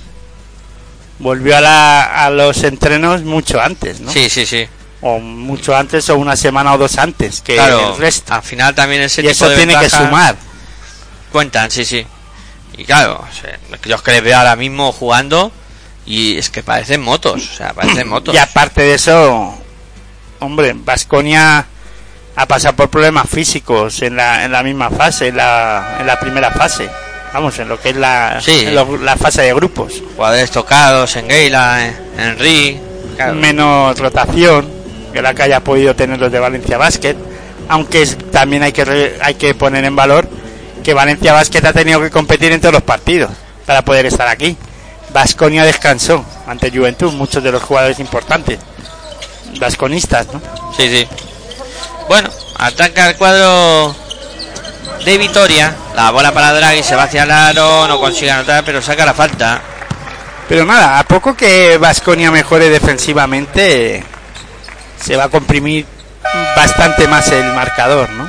Volvió 1.19 1.57
a, 1.57 1.61
la, 1.61 2.25
a 2.25 2.29
los 2.29 2.63
entrenos 2.63 3.23
mucho 3.23 3.59
antes, 3.59 3.99
¿no? 3.99 4.11
Sí, 4.11 4.29
sí, 4.29 4.45
sí. 4.45 4.67
O 5.01 5.19
mucho 5.19 5.75
antes 5.75 6.09
o 6.09 6.17
una 6.17 6.35
semana 6.35 6.73
o 6.73 6.77
dos 6.77 6.97
antes 6.97 7.41
que 7.41 7.55
Claro, 7.55 7.93
el 7.93 7.99
resto. 7.99 8.33
al 8.33 8.43
final 8.43 8.73
también 8.75 9.01
ese 9.01 9.21
Y 9.21 9.23
tipo 9.25 9.31
eso 9.31 9.49
de 9.49 9.55
tiene 9.57 9.77
que 9.79 9.89
sumar. 9.89 10.35
Cuentan, 11.31 11.69
sí, 11.71 11.85
sí. 11.85 12.05
Y 12.77 12.85
claro, 12.85 13.25
o 13.29 13.33
sea, 13.35 13.59
yo 13.85 13.95
es 13.95 14.01
que 14.01 14.11
les 14.11 14.23
veo 14.23 14.37
ahora 14.37 14.55
mismo 14.55 14.91
jugando 14.91 15.51
y 16.05 16.37
es 16.37 16.49
que 16.49 16.63
parecen 16.63 17.01
motos, 17.01 17.49
o 17.51 17.55
sea, 17.55 17.73
parecen 17.73 18.07
motos. 18.09 18.33
Y 18.33 18.37
aparte 18.37 18.81
de 18.81 18.93
eso, 18.95 19.53
hombre, 20.39 20.73
Vasconia 20.75 21.65
ha 22.41 22.45
pasado 22.45 22.73
por 22.75 22.89
problemas 22.89 23.27
físicos 23.29 24.01
en 24.01 24.15
la, 24.15 24.45
en 24.45 24.51
la 24.53 24.63
misma 24.63 24.89
fase, 24.89 25.27
en 25.27 25.35
la, 25.37 25.97
en 25.99 26.07
la 26.07 26.17
primera 26.19 26.49
fase. 26.51 26.89
Vamos, 27.33 27.59
en 27.59 27.67
lo 27.67 27.79
que 27.79 27.89
es 27.89 27.95
la, 27.97 28.39
Sí. 28.41 28.63
en 28.65 28.75
lo- 28.75 28.97
la 28.97 29.17
fase 29.17 29.41
de 29.41 29.53
grupos. 29.53 30.01
Jugadores 30.15 30.49
tocados 30.49 31.15
en 31.17 31.27
Gayla, 31.27 31.85
en 31.85 31.95
Henry. 32.17 32.79
claro. 33.17 33.33
Menos 33.35 33.99
rotación 33.99 34.69
que 35.13 35.21
la 35.21 35.33
que 35.33 35.43
haya 35.43 35.59
podido 35.59 35.95
tener 35.95 36.17
los 36.19 36.31
de 36.31 36.39
Valencia 36.39 36.77
Basket. 36.77 37.15
Aunque 37.67 38.01
es- 38.03 38.17
también 38.31 38.63
hay 38.63 38.71
que, 38.71 39.17
hay 39.21 39.35
que 39.35 39.53
poner 39.53 39.83
en 39.83 39.95
valor 39.95 40.27
que 40.83 40.93
Valencia 40.93 41.33
Basket 41.33 41.63
ha 41.65 41.73
tenido 41.73 41.99
que 42.01 42.09
competir 42.09 42.51
en 42.53 42.61
todos 42.61 42.73
los 42.73 42.83
partidos 42.83 43.31
para 43.65 43.81
poder 43.83 44.05
estar 44.05 44.27
aquí. 44.29 44.55
Vasconia 45.13 45.65
descansó 45.65 46.23
ante 46.47 46.71
Juventud, 46.71 47.11
muchos 47.13 47.43
de 47.43 47.51
los 47.51 47.61
jugadores 47.61 47.99
importantes. 47.99 48.59
Vasconistas, 49.59 50.27
¿no? 50.33 50.41
Sí, 50.75 50.87
sí. 50.89 51.07
Bueno, 52.09 52.27
ataca 52.57 53.07
el 53.07 53.17
cuadro 53.17 53.95
de 55.05 55.17
Vitoria. 55.19 55.75
La 55.93 56.09
bola 56.09 56.31
para 56.31 56.53
Draghi 56.53 56.81
se 56.81 56.95
va 56.95 57.03
hacia 57.03 57.21
el 57.21 57.29
aro, 57.29 57.87
no 57.87 57.99
consigue 57.99 58.31
anotar, 58.31 58.65
pero 58.65 58.81
saca 58.81 59.05
la 59.05 59.13
falta. 59.13 59.61
Pero 60.47 60.65
nada, 60.65 60.97
a 60.97 61.03
poco 61.03 61.37
que 61.37 61.77
Vasconia 61.77 62.31
mejore 62.31 62.67
defensivamente, 62.67 64.03
se 64.99 65.15
va 65.17 65.25
a 65.25 65.29
comprimir 65.29 65.85
bastante 66.55 67.07
más 67.07 67.27
el 67.31 67.53
marcador, 67.53 68.09
¿no? 68.09 68.27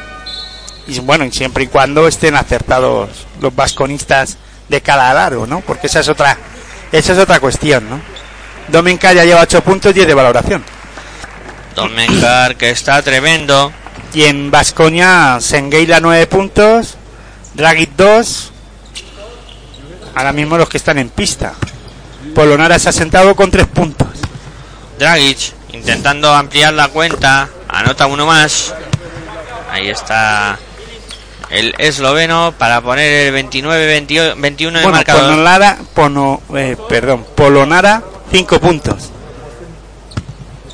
Y 0.87 1.01
bueno, 1.01 1.25
siempre 1.33 1.65
y 1.65 1.69
cuando 1.69 2.07
estén 2.07 2.37
acertados 2.37 3.09
los 3.41 3.57
vasconistas 3.57 4.37
de 4.69 4.83
cada 4.83 5.25
aro, 5.25 5.47
¿no? 5.47 5.63
Porque 5.63 5.87
esa 5.87 6.01
es 6.01 6.09
otra, 6.11 6.37
esa 6.93 7.15
es 7.15 7.19
otra 7.19 7.41
cuestión, 7.41 7.89
¿no? 7.89 7.99
Domenca 8.69 9.15
ya 9.15 9.25
lleva 9.25 9.41
8 9.41 9.65
puntos, 9.65 9.95
10 9.95 10.07
de 10.07 10.15
valoración. 10.15 10.80
Domencar, 11.75 12.57
que 12.57 12.71
está 12.71 13.03
tremendo. 13.03 13.73
Y 14.13 14.25
en 14.25 14.51
Vasconia, 14.51 15.39
Sengeila 15.41 16.01
9 16.01 16.27
puntos, 16.27 16.97
Dragic 17.55 17.91
2. 17.97 18.53
Ahora 20.15 20.33
mismo 20.33 20.59
los 20.59 20.69
que 20.69 20.77
están 20.77 20.99
en 20.99 21.09
pista. 21.09 21.55
Polonara 22.35 22.79
se 22.79 22.89
ha 22.89 22.93
sentado 22.93 23.35
con 23.37 23.51
3 23.51 23.67
puntos. 23.67 24.09
Dragic 24.99 25.53
intentando 25.73 26.35
ampliar 26.35 26.75
la 26.75 26.89
cuenta. 26.89 27.49
Anota 27.69 28.07
uno 28.07 28.27
más. 28.27 28.75
Ahí 29.71 29.89
está 29.89 30.59
el 31.51 31.75
esloveno 31.79 32.55
para 32.57 32.81
poner 32.81 33.35
el 33.35 33.51
29-21 33.51 34.69
en 34.69 34.77
el 34.77 34.83
Bueno, 34.83 34.91
marcador. 34.91 35.23
Polonara, 35.23 35.79
Pono, 35.95 36.43
eh, 36.57 36.77
perdón, 36.89 37.27
Polonara, 37.35 38.03
5 38.31 38.61
puntos. 38.61 39.11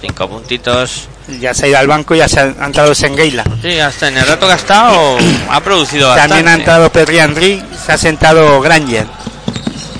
Cinco 0.06 0.28
puntitos. 0.28 1.08
Ya 1.40 1.52
se 1.52 1.66
ha 1.66 1.68
ido 1.68 1.78
al 1.78 1.88
banco 1.88 2.14
y 2.14 2.18
ya 2.18 2.28
se 2.28 2.38
ha 2.38 2.44
entrado 2.64 2.94
Sengeila. 2.94 3.42
Sí, 3.60 3.80
hasta 3.80 4.06
en 4.06 4.18
el 4.18 4.26
rato 4.26 4.46
gastado 4.46 5.18
ha 5.50 5.60
producido 5.60 6.08
bastante. 6.08 6.34
También 6.34 6.48
ha 6.48 6.54
entrado 6.54 6.92
Perry 6.92 7.18
Henry, 7.18 7.64
se 7.84 7.92
ha 7.92 7.98
sentado 7.98 8.60
Granger. 8.60 9.06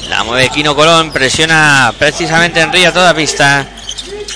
La 0.09 0.22
mueve 0.22 0.48
Kino 0.50 0.76
Colón, 0.76 1.11
presiona 1.11 1.92
precisamente 1.98 2.61
Henry 2.61 2.84
a 2.84 2.92
toda 2.92 3.12
pista. 3.14 3.66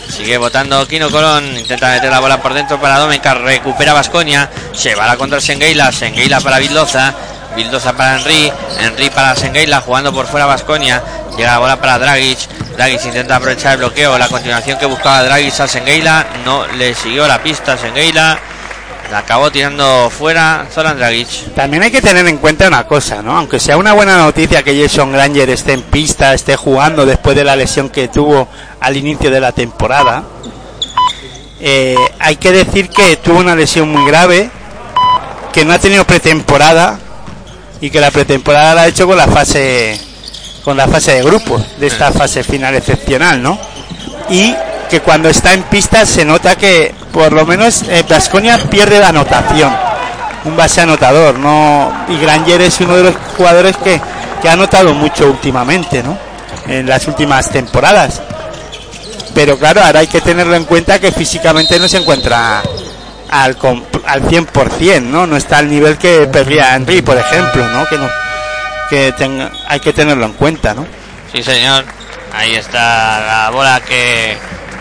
Sigue 0.08 0.38
votando 0.38 0.86
Kino 0.88 1.08
Colón, 1.08 1.56
intenta 1.56 1.90
meter 1.90 2.10
la 2.10 2.18
bola 2.18 2.42
por 2.42 2.52
dentro 2.52 2.80
para 2.80 2.98
Domencar, 2.98 3.40
recupera 3.40 3.92
Vasconia, 3.92 4.50
se 4.72 4.96
va 4.96 5.04
a 5.04 5.08
la 5.08 5.16
contra 5.16 5.40
Sengueila, 5.40 5.92
Sengueila 5.92 6.40
para 6.40 6.58
Vildoza, 6.58 7.14
Vildoza 7.54 7.92
para 7.92 8.18
Henry, 8.18 8.52
Henry 8.80 9.08
para 9.10 9.36
Sengueila, 9.36 9.80
jugando 9.80 10.12
por 10.12 10.26
fuera 10.26 10.46
Vasconia, 10.46 11.00
llega 11.36 11.52
la 11.52 11.58
bola 11.58 11.80
para 11.80 12.00
Dragic, 12.00 12.40
Dragic 12.80 13.04
intenta 13.04 13.36
aprovechar 13.36 13.72
el 13.72 13.78
bloqueo, 13.80 14.16
la 14.16 14.26
continuación 14.26 14.78
que 14.78 14.86
buscaba 14.86 15.22
Dragic 15.22 15.60
a 15.60 15.68
Sengueila, 15.68 16.26
no 16.46 16.66
le 16.66 16.94
siguió 16.94 17.28
la 17.28 17.42
pista 17.42 17.74
a 17.74 17.76
Sengueila, 17.76 18.38
la 19.10 19.18
acabó 19.18 19.52
tirando 19.52 20.08
fuera 20.08 20.66
Zoran 20.72 20.96
Dragic. 20.96 21.54
También 21.54 21.82
hay 21.82 21.90
que 21.90 22.00
tener 22.00 22.26
en 22.26 22.38
cuenta 22.38 22.66
una 22.66 22.86
cosa, 22.86 23.20
¿no? 23.20 23.36
Aunque 23.36 23.60
sea 23.60 23.76
una 23.76 23.92
buena 23.92 24.16
noticia 24.16 24.62
que 24.62 24.80
Jason 24.80 25.12
Granger 25.12 25.50
esté 25.50 25.74
en 25.74 25.82
pista, 25.82 26.32
esté 26.32 26.56
jugando 26.56 27.04
después 27.04 27.36
de 27.36 27.44
la 27.44 27.54
lesión 27.54 27.90
que 27.90 28.08
tuvo 28.08 28.48
al 28.80 28.96
inicio 28.96 29.30
de 29.30 29.40
la 29.40 29.52
temporada, 29.52 30.22
eh, 31.60 31.96
hay 32.18 32.36
que 32.36 32.50
decir 32.50 32.88
que 32.88 33.16
tuvo 33.16 33.40
una 33.40 33.54
lesión 33.54 33.90
muy 33.90 34.06
grave, 34.06 34.48
que 35.52 35.66
no 35.66 35.74
ha 35.74 35.78
tenido 35.78 36.06
pretemporada 36.06 36.98
y 37.82 37.90
que 37.90 38.00
la 38.00 38.10
pretemporada 38.10 38.74
la 38.74 38.82
ha 38.82 38.86
hecho 38.86 39.06
con 39.06 39.18
la 39.18 39.26
fase 39.26 40.09
con 40.64 40.76
la 40.76 40.86
fase 40.86 41.12
de 41.12 41.22
grupos 41.22 41.62
de 41.78 41.86
esta 41.86 42.12
fase 42.12 42.42
final 42.42 42.74
excepcional, 42.74 43.42
¿no? 43.42 43.58
Y 44.28 44.54
porque 44.90 45.02
cuando 45.02 45.28
está 45.28 45.54
en 45.54 45.62
pista 45.62 46.04
se 46.04 46.24
nota 46.24 46.56
que 46.56 46.92
por 47.12 47.32
lo 47.32 47.46
menos 47.46 47.84
Vasconia 48.08 48.58
pierde 48.58 48.98
la 48.98 49.10
anotación. 49.10 49.72
Un 50.44 50.56
base 50.56 50.80
anotador, 50.80 51.38
¿no? 51.38 51.92
Y 52.08 52.18
Granger 52.18 52.60
es 52.62 52.80
uno 52.80 52.96
de 52.96 53.04
los 53.04 53.14
jugadores 53.36 53.76
que, 53.76 54.00
que 54.42 54.48
ha 54.48 54.54
anotado 54.54 54.92
mucho 54.92 55.30
últimamente, 55.30 56.02
¿no? 56.02 56.18
En 56.66 56.88
las 56.88 57.06
últimas 57.06 57.50
temporadas. 57.50 58.20
Pero 59.32 59.56
claro, 59.56 59.80
ahora 59.80 60.00
hay 60.00 60.08
que 60.08 60.20
tenerlo 60.20 60.56
en 60.56 60.64
cuenta 60.64 60.98
que 60.98 61.12
físicamente 61.12 61.78
no 61.78 61.86
se 61.86 61.98
encuentra 61.98 62.60
al, 63.30 63.56
al 64.06 64.22
100%, 64.22 65.02
¿no? 65.02 65.24
No 65.24 65.36
está 65.36 65.58
al 65.58 65.70
nivel 65.70 65.98
que 65.98 66.26
perdía 66.26 66.74
Henry, 66.74 67.00
por 67.00 67.16
ejemplo, 67.16 67.64
¿no? 67.68 67.86
Que 67.86 67.96
no 67.96 68.08
que 68.90 69.12
tenga- 69.12 69.50
hay 69.68 69.80
que 69.80 69.92
tenerlo 69.94 70.26
en 70.26 70.32
cuenta, 70.34 70.74
¿no? 70.74 70.86
Sí, 71.32 71.42
señor. 71.42 71.84
Ahí 72.34 72.54
está 72.56 73.20
la 73.20 73.50
bola 73.50 73.80
que 73.80 74.36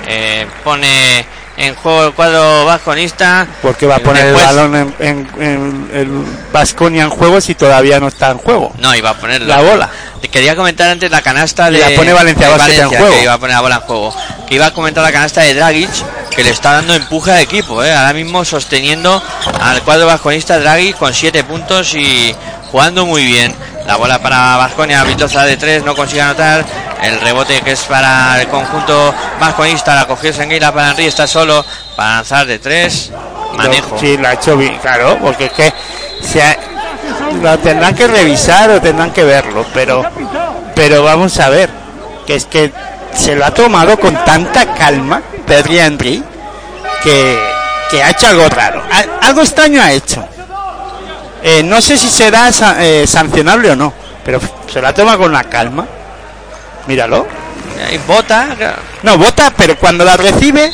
eh, 0.08 0.48
pone 0.64 1.26
en 1.58 1.76
juego 1.76 2.06
el 2.06 2.14
cuadro 2.14 2.66
vasconista. 2.66 3.46
Porque 3.62 3.86
va 3.86 3.98
a 3.98 4.00
poner 4.00 4.26
Después- 4.26 4.48
el 4.50 4.56
balón 4.56 4.76
en, 4.76 4.96
en- 5.00 5.42
en 5.42 5.90
el 5.94 6.26
Vasconia 6.52 7.04
en 7.04 7.10
juego 7.10 7.40
si 7.42 7.54
todavía 7.56 8.00
no 8.00 8.08
está 8.08 8.32
en 8.32 8.38
juego. 8.40 8.74
No, 8.80 8.96
iba 8.96 9.10
a 9.12 9.14
poner 9.16 9.42
La 9.44 9.62
bola. 9.62 9.90
Te 10.22 10.28
Quería 10.30 10.56
comentar 10.56 10.90
antes 10.90 11.10
la 11.12 11.22
canasta 11.22 11.70
de. 11.72 11.80
la 11.80 11.90
pone 11.96 12.12
Valencia 12.14 12.50
Basket 12.50 12.72
en 12.74 12.78
Valencia, 12.78 13.00
juego. 13.00 13.16
Que 13.16 13.24
iba 13.24 13.34
a 13.34 13.38
poner 13.38 13.56
la 13.56 13.62
bola 13.62 13.76
en 13.76 13.82
juego. 13.82 14.16
Que 14.48 14.56
iba 14.56 14.66
a 14.68 14.74
comentar 14.74 15.04
la 15.04 15.12
canasta 15.12 15.42
de 15.42 15.54
Dragic, 15.54 15.90
que 16.36 16.44
le 16.44 16.50
está 16.52 16.74
dando 16.74 16.94
empuje 16.94 17.32
al 17.32 17.40
equipo, 17.40 17.84
¿eh? 17.84 17.94
Ahora 17.94 18.14
mismo 18.14 18.44
sosteniendo 18.46 19.22
al 19.62 19.82
cuadro 19.84 20.06
vasconista 20.08 20.60
Dragic 20.60 20.98
con 20.98 21.14
7 21.14 21.44
puntos 21.44 21.94
y 21.96 22.36
jugando 22.72 23.06
muy 23.06 23.26
bien. 23.26 23.54
La 23.90 23.96
bola 23.96 24.20
para 24.20 24.56
Vasconia, 24.58 25.04
Vitoza 25.04 25.46
de 25.46 25.58
3, 25.58 25.84
no 25.84 25.96
consigue 25.96 26.22
anotar. 26.22 26.64
El 27.02 27.20
rebote 27.22 27.60
que 27.62 27.72
es 27.72 27.82
para 27.86 28.40
el 28.40 28.48
conjunto 28.48 29.16
vasconista, 29.40 29.96
la 29.96 30.06
cogió 30.06 30.32
Sengueira 30.32 30.72
para 30.72 30.92
Henry, 30.92 31.08
está 31.08 31.26
solo 31.26 31.66
para 31.96 32.18
lanzar 32.18 32.46
de 32.46 32.60
3. 32.60 33.12
Manejo. 33.58 33.98
Sí, 33.98 34.16
lo 34.16 34.28
ha 34.28 34.34
hecho 34.34 34.56
bien, 34.58 34.78
claro, 34.78 35.18
porque 35.20 35.46
es 35.46 35.52
que 35.54 35.74
se 36.22 36.60
lo 37.42 37.58
tendrán 37.58 37.96
que 37.96 38.06
revisar 38.06 38.70
o 38.70 38.80
tendrán 38.80 39.10
que 39.10 39.24
verlo, 39.24 39.66
pero 39.74 40.06
pero 40.76 41.02
vamos 41.02 41.40
a 41.40 41.50
ver, 41.50 41.72
que 42.28 42.36
es 42.36 42.46
que 42.46 42.72
se 43.16 43.36
lo 43.36 43.44
ha 43.44 43.52
tomado 43.56 44.00
con 44.00 44.14
tanta 44.24 44.72
calma 44.76 45.20
Pedri 45.48 45.80
Henry 45.80 46.24
que, 47.02 47.40
que 47.90 48.04
ha 48.04 48.12
hecho 48.12 48.28
algo 48.28 48.48
raro, 48.50 48.84
algo 49.24 49.42
extraño 49.42 49.82
ha 49.82 49.92
hecho. 49.92 50.24
Eh, 51.44 51.64
no 51.64 51.82
sé 51.82 51.98
si 51.98 52.10
será 52.10 52.50
eh, 52.80 53.06
sancionable 53.08 53.72
o 53.72 53.76
no, 53.76 53.94
pero 54.26 54.40
se 54.72 54.82
la 54.82 54.94
toma 54.94 55.18
con 55.18 55.32
la 55.32 55.44
calma. 55.46 55.86
Míralo. 56.88 57.28
Ahí 57.88 57.98
bota. 58.06 58.48
No, 59.04 59.18
bota, 59.18 59.52
pero 59.56 59.78
cuando 59.78 60.04
la 60.04 60.18
recibe, 60.18 60.72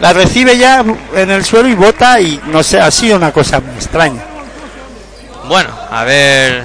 la 0.00 0.12
recibe 0.12 0.58
ya 0.58 0.84
en 1.14 1.30
el 1.30 1.44
suelo 1.44 1.68
y 1.68 1.74
bota 1.74 2.20
y 2.20 2.40
no 2.46 2.62
sé, 2.62 2.78
ha 2.80 2.90
sido 2.90 3.16
una 3.16 3.32
cosa 3.32 3.62
extraña. 3.76 4.20
Bueno, 5.44 5.70
a 5.90 6.04
ver 6.04 6.64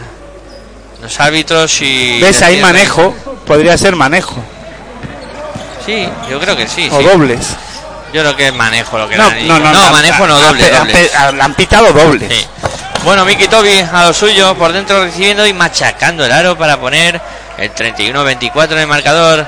los 1.02 1.20
árbitros 1.22 1.82
y 1.82 2.20
¿Ves 2.22 2.42
ahí 2.42 2.60
manejo? 2.62 3.16
Podría 3.46 3.78
ser 3.78 3.96
manejo 3.96 4.36
Sí, 5.86 6.08
yo 6.30 6.40
creo 6.40 6.56
que 6.56 6.68
sí. 6.68 6.90
o 6.92 7.00
sí. 7.00 7.04
dobles. 7.06 7.40
Yo 8.14 8.22
creo 8.22 8.36
que 8.36 8.48
es 8.50 8.54
manejo 8.54 8.98
lo 8.98 9.08
que 9.10 9.18
No, 9.18 9.30
no, 9.30 9.36
dicho. 9.36 9.60
no, 9.60 9.92
manejo 9.92 10.28
no, 10.28 10.40
doble, 10.40 10.66
ha- 10.72 10.80
doble. 10.80 11.12
ha- 11.18 11.32
le 11.32 11.42
han 11.42 11.54
pitado 11.56 11.92
dobles. 11.92 12.48
Bueno, 13.04 13.26
Miki 13.26 13.50
Tobi 13.50 13.80
a 13.80 14.06
lo 14.08 14.14
suyo, 14.14 14.56
por 14.56 14.72
dentro 14.72 15.04
recibiendo 15.04 15.46
y 15.46 15.52
machacando 15.54 16.26
el 16.26 16.32
aro 16.32 16.58
para 16.58 16.80
poner 16.80 17.20
el 17.58 17.74
31-24 17.76 18.72
en 18.72 18.78
el 18.80 18.88
marcador. 18.88 19.46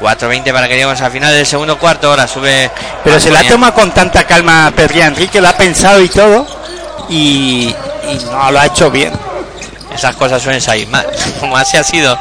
4-20 0.00 0.52
para 0.52 0.66
que 0.66 0.74
lleguemos 0.74 1.00
al 1.00 1.10
final 1.10 1.32
del 1.32 1.46
segundo 1.46 1.78
cuarto. 1.78 2.08
Ahora 2.08 2.26
sube. 2.26 2.70
Pero 3.04 3.20
se 3.20 3.30
la 3.30 3.44
toma 3.44 3.72
con 3.72 3.92
tanta 3.92 4.24
calma 4.24 4.72
Pedri 4.74 5.02
Enrique, 5.02 5.40
lo 5.40 5.48
ha 5.48 5.52
pensado 5.52 6.00
y 6.00 6.08
todo 6.08 6.46
y, 7.08 7.74
y 8.08 8.24
no 8.30 8.50
lo 8.50 8.60
ha 8.60 8.66
hecho 8.66 8.90
bien. 8.90 9.12
Esas 9.94 10.16
cosas 10.16 10.42
suelen 10.42 10.60
salir 10.60 10.88
mal. 10.88 11.06
Como 11.40 11.56
así 11.56 11.76
ha 11.76 11.84
sido. 11.84 12.18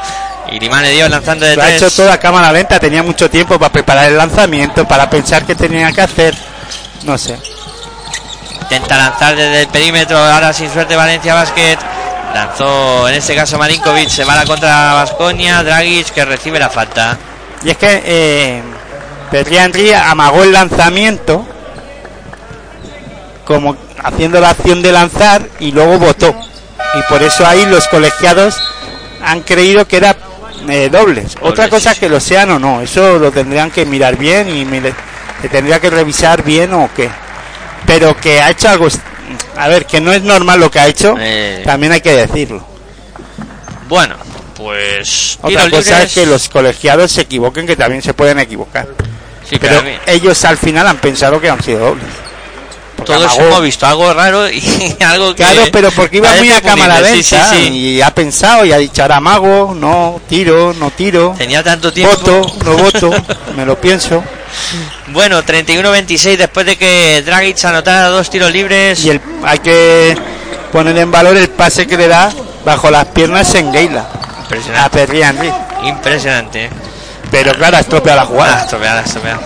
Iriman 0.52 0.84
le 0.84 0.92
dio 0.92 1.10
lanzando 1.10 1.46
de 1.46 1.56
Lo 1.56 1.64
ha 1.64 1.72
hecho 1.72 1.90
todo 1.90 2.12
a 2.12 2.18
cámara 2.18 2.52
lenta, 2.52 2.80
tenía 2.80 3.02
mucho 3.02 3.30
tiempo 3.30 3.58
para 3.58 3.72
preparar 3.72 4.12
el 4.12 4.18
lanzamiento, 4.18 4.86
para 4.86 5.10
pensar 5.10 5.46
qué 5.46 5.56
tenía 5.56 5.92
que 5.92 6.02
hacer. 6.02 6.36
No 7.04 7.18
sé. 7.18 7.55
Intenta 8.66 8.98
lanzar 8.98 9.36
desde 9.36 9.62
el 9.62 9.68
perímetro, 9.68 10.18
ahora 10.18 10.52
sin 10.52 10.72
suerte 10.72 10.96
Valencia 10.96 11.36
Basket. 11.36 11.78
Lanzó 12.34 13.08
en 13.08 13.14
este 13.14 13.36
caso 13.36 13.60
Marinkovic, 13.60 14.10
se 14.10 14.24
va 14.24 14.34
a 14.34 14.38
la 14.38 14.46
contra 14.46 14.94
Vasconia, 14.94 15.62
Dragic 15.62 16.10
que 16.12 16.26
recibe 16.26 16.58
la 16.58 16.72
falta. 16.72 17.16
Y 17.64 17.70
es 17.70 17.78
que 17.78 18.02
eh, 18.04 18.64
Henry 19.32 19.94
amagó 19.94 20.42
el 20.42 20.52
lanzamiento 20.52 21.46
como 23.46 23.78
haciendo 24.04 24.42
la 24.42 24.50
acción 24.50 24.82
de 24.82 24.92
lanzar 24.92 25.48
y 25.60 25.72
luego 25.72 26.00
votó. 26.00 26.34
Y 26.96 27.04
por 27.08 27.22
eso 27.22 27.46
ahí 27.46 27.68
los 27.68 27.88
colegiados 27.88 28.56
han 29.24 29.42
creído 29.42 29.88
que 29.88 29.98
era 29.98 30.16
eh, 30.68 30.90
dobles. 30.92 31.36
Otra 31.42 31.66
sí, 31.66 31.70
cosa 31.70 31.94
sí. 31.94 32.00
que 32.00 32.10
lo 32.10 32.20
sean 32.20 32.50
o 32.50 32.58
no, 32.58 32.82
eso 32.82 33.20
lo 33.20 33.32
tendrían 33.32 33.70
que 33.70 33.86
mirar 33.86 34.18
bien 34.18 34.50
y 34.50 34.66
se 35.42 35.50
tendría 35.50 35.80
que 35.80 35.92
revisar 35.92 36.44
bien 36.44 36.74
o 36.74 36.90
qué. 36.96 37.12
Pero 37.86 38.16
que 38.18 38.42
ha 38.42 38.50
hecho 38.50 38.70
algo, 38.70 38.88
a 39.58 39.68
ver, 39.68 39.86
que 39.86 40.02
no 40.02 40.12
es 40.12 40.22
normal 40.24 40.60
lo 40.60 40.72
que 40.72 40.80
ha 40.80 40.88
hecho, 40.88 41.16
Eh. 41.20 41.62
también 41.66 41.92
hay 41.92 42.02
que 42.02 42.12
decirlo. 42.14 42.66
Bueno, 43.88 44.16
pues. 44.56 45.38
Otra 45.42 45.70
cosa 45.70 46.04
es 46.04 46.14
que 46.14 46.26
los 46.26 46.50
colegiados 46.50 47.12
se 47.12 47.22
equivoquen, 47.22 47.68
que 47.68 47.76
también 47.76 48.02
se 48.02 48.14
pueden 48.14 48.40
equivocar. 48.40 48.88
Sí, 49.48 49.58
Pero 49.60 49.84
ellos 50.08 50.44
al 50.46 50.58
final 50.58 50.88
han 50.88 50.98
pensado 50.98 51.40
que 51.40 51.50
han 51.50 51.62
sido 51.62 51.80
dobles. 51.80 52.06
Porque 52.96 53.12
todos 53.14 53.32
amagó- 53.34 53.48
hemos 53.48 53.62
visto 53.62 53.86
algo 53.86 54.12
raro 54.14 54.50
y 54.50 54.96
algo 55.06 55.36
que. 55.36 55.44
Claro, 55.44 55.66
pero 55.72 55.92
porque 55.92 56.18
iba 56.18 56.30
muy 56.38 56.50
a 56.52 56.62
cámara 56.62 57.02
lenta 57.02 57.18
Sí, 57.18 57.24
sí, 57.58 57.68
sí. 57.68 57.74
y 57.78 58.02
ha 58.02 58.10
pensado 58.16 58.66
y 58.66 58.72
ha 58.72 58.78
dicho 58.78 59.02
ahora 59.04 59.20
mago, 59.20 59.76
no, 59.78 60.20
tiro, 60.28 60.74
no 60.74 60.90
tiro, 60.92 61.36
Tenía 61.38 61.62
tanto 61.62 61.92
tiempo. 61.94 62.16
voto, 62.16 62.56
no 62.64 62.74
voto, 62.78 63.12
me 63.56 63.66
lo 63.66 63.80
pienso. 63.80 64.24
Bueno, 65.08 65.44
31-26 65.44 66.38
después 66.38 66.66
de 66.66 66.78
que 66.78 67.24
Dragic 67.26 67.64
anotara 67.66 68.08
dos 68.08 68.30
tiros 68.30 68.52
libres. 68.52 69.04
Y 69.04 69.10
el, 69.12 69.22
hay 69.44 69.60
que 69.60 70.18
poner 70.72 70.98
en 70.98 71.12
valor 71.12 71.38
el 71.38 71.50
pase 71.50 71.88
que 71.88 71.98
le 71.98 72.08
da 72.08 72.32
bajo 72.66 72.90
las 72.92 73.06
piernas 73.06 73.54
en 73.56 73.72
Geila 73.72 74.02
a 74.02 74.42
Impresionante. 74.42 74.90
Perry 75.00 75.22
Henry. 75.24 75.52
Impresionante. 75.84 76.70
Pero 77.32 77.54
claro, 77.54 77.78
ha 77.78 77.80
estropeado 77.80 78.18
la 78.18 78.24
Ah, 78.24 78.26
jugada. 78.26 78.62
estropeada, 78.62 79.02
estropeada. 79.02 79.40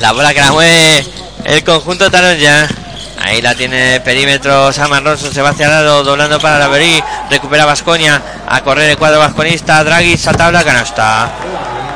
La 0.00 0.12
bola 0.12 0.32
que 0.34 0.40
la 0.40 0.52
mueve 0.52 1.04
el 1.44 1.64
conjunto 1.64 2.10
Taron 2.10 2.36
ya. 2.38 2.68
Ahí 3.22 3.40
la 3.40 3.54
tiene 3.54 3.96
el 3.96 4.02
perímetro 4.02 4.72
Saman 4.72 5.04
Ronson, 5.04 5.32
se 5.32 5.40
va 5.40 5.50
hacia 5.50 5.66
el 5.66 5.72
lado, 5.72 6.04
doblando 6.04 6.38
para 6.40 6.58
la 6.58 6.68
Berí, 6.68 7.02
recupera 7.30 7.64
Vasconia, 7.64 8.20
a 8.46 8.60
correr 8.62 8.90
el 8.90 8.98
cuadro 8.98 9.18
vasconista, 9.20 9.82
Draghi 9.82 10.18
salta 10.18 10.50
la 10.52 10.62
canasta. 10.62 11.30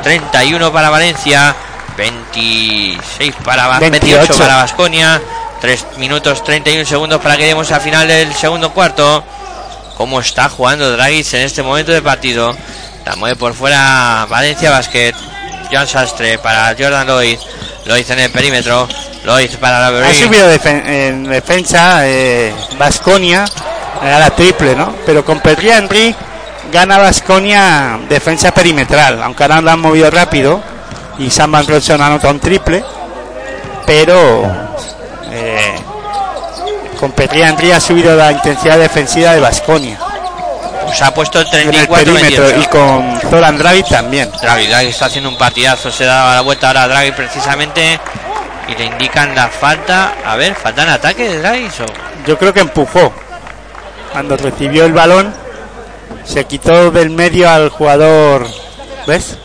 31 0.01 0.71
para 0.71 0.89
Valencia, 0.89 1.53
26 1.99 3.35
para 3.43 3.67
Va- 3.67 3.79
28, 3.79 3.99
28 4.17 4.37
para 4.37 4.55
Vasconia, 4.55 5.21
3 5.59 5.85
minutos 5.97 6.43
31 6.43 6.85
segundos 6.85 7.21
para 7.21 7.35
que 7.35 7.43
lleguemos 7.43 7.71
al 7.71 7.81
final 7.81 8.07
del 8.07 8.33
segundo 8.33 8.71
cuarto. 8.71 9.23
¿Cómo 9.97 10.21
está 10.21 10.47
jugando 10.47 10.89
Draghi 10.91 11.25
en 11.33 11.41
este 11.41 11.61
momento 11.61 11.91
de 11.91 12.01
partido? 12.01 12.55
La 13.05 13.17
mueve 13.17 13.35
por 13.35 13.53
fuera 13.53 14.25
Valencia 14.29 14.71
Basket. 14.71 15.13
John 15.71 15.85
Sastre 15.87 16.39
para 16.39 16.73
Jordan 16.77 17.05
Lloyd. 17.05 17.37
Lloyd 17.85 18.09
en 18.09 18.19
el 18.19 18.31
perímetro. 18.31 18.87
Lloyd 19.25 19.51
para 19.59 19.91
la 19.91 20.07
Ha 20.07 20.13
subido 20.13 20.47
en 20.49 21.25
defensa 21.25 22.03
Vasconia, 22.77 23.45
a 24.01 24.19
la 24.19 24.29
triple, 24.29 24.75
¿no? 24.75 24.95
Pero 25.05 25.25
con 25.25 25.41
Perry 25.41 25.69
Henry 25.69 26.15
gana 26.71 26.97
Vasconia 26.97 27.99
defensa 28.07 28.51
perimetral, 28.53 29.21
aunque 29.21 29.43
ahora 29.43 29.59
lo 29.59 29.71
han 29.71 29.79
movido 29.81 30.09
rápido 30.09 30.63
y 31.19 31.29
Sam 31.29 31.51
Van 31.51 31.67
Rossum 31.67 32.01
anota 32.01 32.29
un 32.29 32.39
triple, 32.39 32.83
pero 33.85 34.43
eh, 35.31 35.75
con 36.99 37.11
Perry 37.11 37.41
Henry 37.43 37.71
ha 37.71 37.79
subido 37.79 38.15
la 38.15 38.31
intensidad 38.31 38.77
defensiva 38.77 39.33
de 39.33 39.39
Vasconia 39.39 39.97
Se 40.93 41.03
ha 41.03 41.13
puesto 41.13 41.39
el 41.41 41.47
en 41.47 41.53
el 41.53 41.87
34 41.87 42.13
perímetro 42.13 42.43
28. 42.45 42.61
y 42.61 42.65
con 42.71 43.21
Zoran 43.29 43.57
Dragic 43.57 43.87
también. 43.89 44.31
Draghi, 44.41 44.67
Draghi 44.67 44.87
está 44.89 45.05
haciendo 45.05 45.29
un 45.29 45.37
partidazo. 45.37 45.91
Se 45.91 46.05
da 46.05 46.35
la 46.35 46.41
vuelta 46.41 46.67
ahora 46.67 46.83
a 46.83 46.87
Draghi 46.87 47.11
precisamente. 47.11 47.99
Y 48.67 48.75
le 48.75 48.85
indican 48.85 49.35
la 49.35 49.47
falta. 49.49 50.13
A 50.25 50.35
ver, 50.35 50.55
falta 50.55 50.83
en 50.83 50.89
ataque 50.89 51.27
de 51.29 51.39
Draghi. 51.39 51.65
o- 51.67 52.27
Yo 52.27 52.37
creo 52.37 52.53
que 52.53 52.59
empujó 52.61 53.11
cuando 54.11 54.35
recibió 54.37 54.85
el 54.85 54.93
balón, 54.93 55.31
se 56.25 56.45
quitó 56.45 56.89
del 56.91 57.09
medio 57.11 57.49
al 57.49 57.69
jugador, 57.69 58.47
¿ves? 59.05 59.37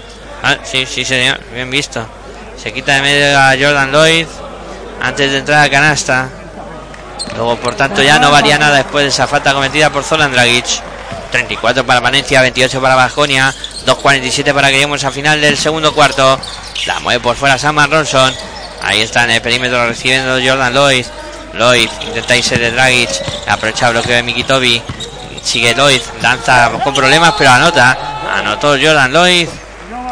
Ah, 0.46 0.58
sí, 0.62 0.84
sí, 0.84 1.06
señor. 1.06 1.40
Bien 1.54 1.70
visto. 1.70 2.06
Se 2.62 2.70
quita 2.70 2.96
de 2.96 3.00
medio 3.00 3.38
a 3.40 3.52
Jordan 3.58 3.90
Lloyd 3.90 4.26
antes 5.00 5.32
de 5.32 5.38
entrar 5.38 5.64
a 5.64 5.70
canasta. 5.70 6.28
Luego, 7.34 7.56
por 7.56 7.74
tanto, 7.74 8.02
ya 8.02 8.18
no 8.18 8.30
varía 8.30 8.58
nada 8.58 8.76
después 8.76 9.04
de 9.04 9.08
esa 9.08 9.26
falta 9.26 9.54
cometida 9.54 9.88
por 9.88 10.04
Zolan 10.04 10.32
Dragic. 10.32 10.66
34 11.30 11.86
para 11.86 12.00
Valencia, 12.00 12.42
28 12.42 12.78
para 12.80 12.94
Bajonia, 12.94 13.54
2.47 13.86 14.52
para 14.52 14.68
que 14.68 14.74
lleguemos 14.74 15.02
al 15.02 15.12
final 15.14 15.40
del 15.40 15.56
segundo 15.56 15.94
cuarto. 15.94 16.38
La 16.84 17.00
mueve 17.00 17.20
por 17.20 17.36
fuera 17.36 17.56
Saman 17.56 17.90
Ronson. 17.90 18.34
Ahí 18.82 19.00
está 19.00 19.24
en 19.24 19.30
el 19.30 19.40
perímetro 19.40 19.88
recibiendo 19.88 20.38
Jordan 20.46 20.74
Lloyd. 20.74 21.06
Lloyd 21.54 21.88
intenta 22.02 22.36
irse 22.36 22.58
de 22.58 22.70
Dragic. 22.70 23.08
Aprovecha 23.48 23.88
bloqueo 23.88 24.16
de 24.16 24.22
Mikitobi. 24.22 24.82
Sigue 25.42 25.74
Lloyd. 25.74 26.02
Lanza 26.20 26.70
con 26.84 26.92
problemas, 26.92 27.32
pero 27.38 27.50
anota. 27.50 27.96
Anotó 28.36 28.76
Jordan 28.80 29.10
Lloyd. 29.10 29.48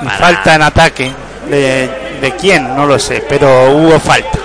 Para- 0.04 0.18
Falta 0.18 0.54
en 0.54 0.62
ataque. 0.62 1.12
De, 1.48 1.90
¿De 2.20 2.36
quién? 2.36 2.74
No 2.76 2.86
lo 2.86 2.98
sé, 2.98 3.24
pero 3.28 3.72
hubo 3.72 3.98
falta. 3.98 4.38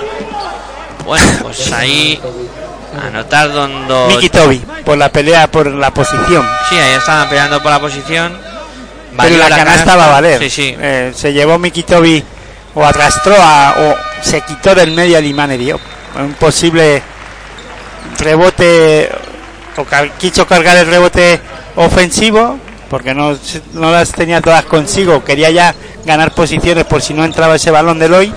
Bueno, 1.06 1.26
pues 1.42 1.72
ahí. 1.72 2.20
Anotar 3.08 3.52
donde. 3.52 4.08
Miki 4.16 4.30
Toby, 4.30 4.58
por 4.84 4.98
la 4.98 5.10
pelea 5.10 5.48
por 5.48 5.68
la 5.68 5.92
posición. 5.92 6.46
Sí, 6.70 6.76
ahí 6.78 6.94
estaban 6.96 7.30
peleando 7.30 7.62
por 7.62 7.72
la 7.72 7.80
posición. 7.80 8.34
Pero 8.36 9.16
Valió 9.18 9.38
la, 9.38 9.50
canasta 9.56 9.96
va 9.96 10.06
a 10.06 10.12
valer. 10.12 10.40
Sí, 10.40 10.50
sí. 10.50 10.76
Eh, 10.80 11.12
se 11.16 11.34
llevó 11.34 11.58
Miki 11.58 11.84
Toby 11.84 12.24
o 12.76 12.86
arrastró 12.86 13.36
a, 13.40 13.76
o 13.80 13.96
se 14.24 14.42
quitó 14.42 14.76
del 14.76 14.92
medio 14.92 15.18
al 15.18 15.26
Imane 15.26 15.58
Diop. 15.58 15.82
Un 16.20 16.34
posible 16.34 17.02
rebote 18.20 19.10
o 19.76 19.86
quiso 20.18 20.48
cargar 20.48 20.78
el 20.78 20.88
rebote 20.88 21.40
ofensivo 21.76 22.60
porque 22.90 23.14
no, 23.14 23.38
no 23.74 23.92
las 23.92 24.12
tenía 24.12 24.42
todas 24.42 24.66
consigo. 24.66 25.24
Quería 25.24 25.50
ya 25.50 25.74
ganar 26.06 26.32
posiciones 26.32 26.86
por 26.86 27.02
si 27.02 27.14
no 27.14 27.24
entraba 27.26 27.56
ese 27.56 27.72
balón 27.72 28.00
de 28.00 28.08
Loy 28.10 28.34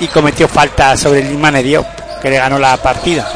y 0.00 0.08
cometió 0.08 0.48
falta 0.48 0.96
sobre 0.96 1.20
el 1.20 1.62
Diop 1.62 1.86
que 2.22 2.30
le 2.30 2.38
ganó 2.38 2.58
la 2.58 2.76
partida. 2.76 3.26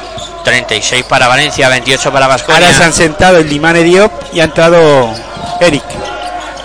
36 0.44 1.04
para 1.04 1.26
Valencia, 1.26 1.68
28 1.68 2.12
para 2.12 2.26
Vasconia. 2.26 2.66
Ahora 2.66 2.76
se 2.76 2.84
han 2.84 2.92
sentado 2.92 3.38
el 3.38 3.48
Limane 3.48 3.82
Diop 3.82 4.12
y 4.32 4.40
ha 4.40 4.44
entrado 4.44 5.10
Eric, 5.60 5.82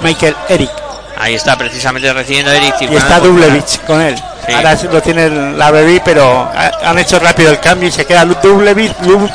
Michael 0.02 0.36
Eric. 0.50 0.70
Ahí 1.18 1.36
está 1.36 1.58
precisamente 1.58 2.12
recibiendo 2.14 2.52
Eric. 2.52 2.76
Y 2.82 2.96
está 2.96 3.20
Dublevich 3.20 3.80
con 3.86 4.02
él. 4.02 4.16
Sí. 4.48 4.54
Ahora 4.54 4.76
lo 4.92 5.02
tiene 5.02 5.30
la 5.56 5.70
Baby, 5.70 6.02
pero 6.04 6.42
ha- 6.54 6.72
han 6.90 6.98
hecho 6.98 7.20
rápido 7.20 7.52
el 7.52 7.60
cambio 7.60 7.88
y 7.90 7.92
se 7.92 8.06
queda 8.06 8.26
Dublevich, 8.26 8.94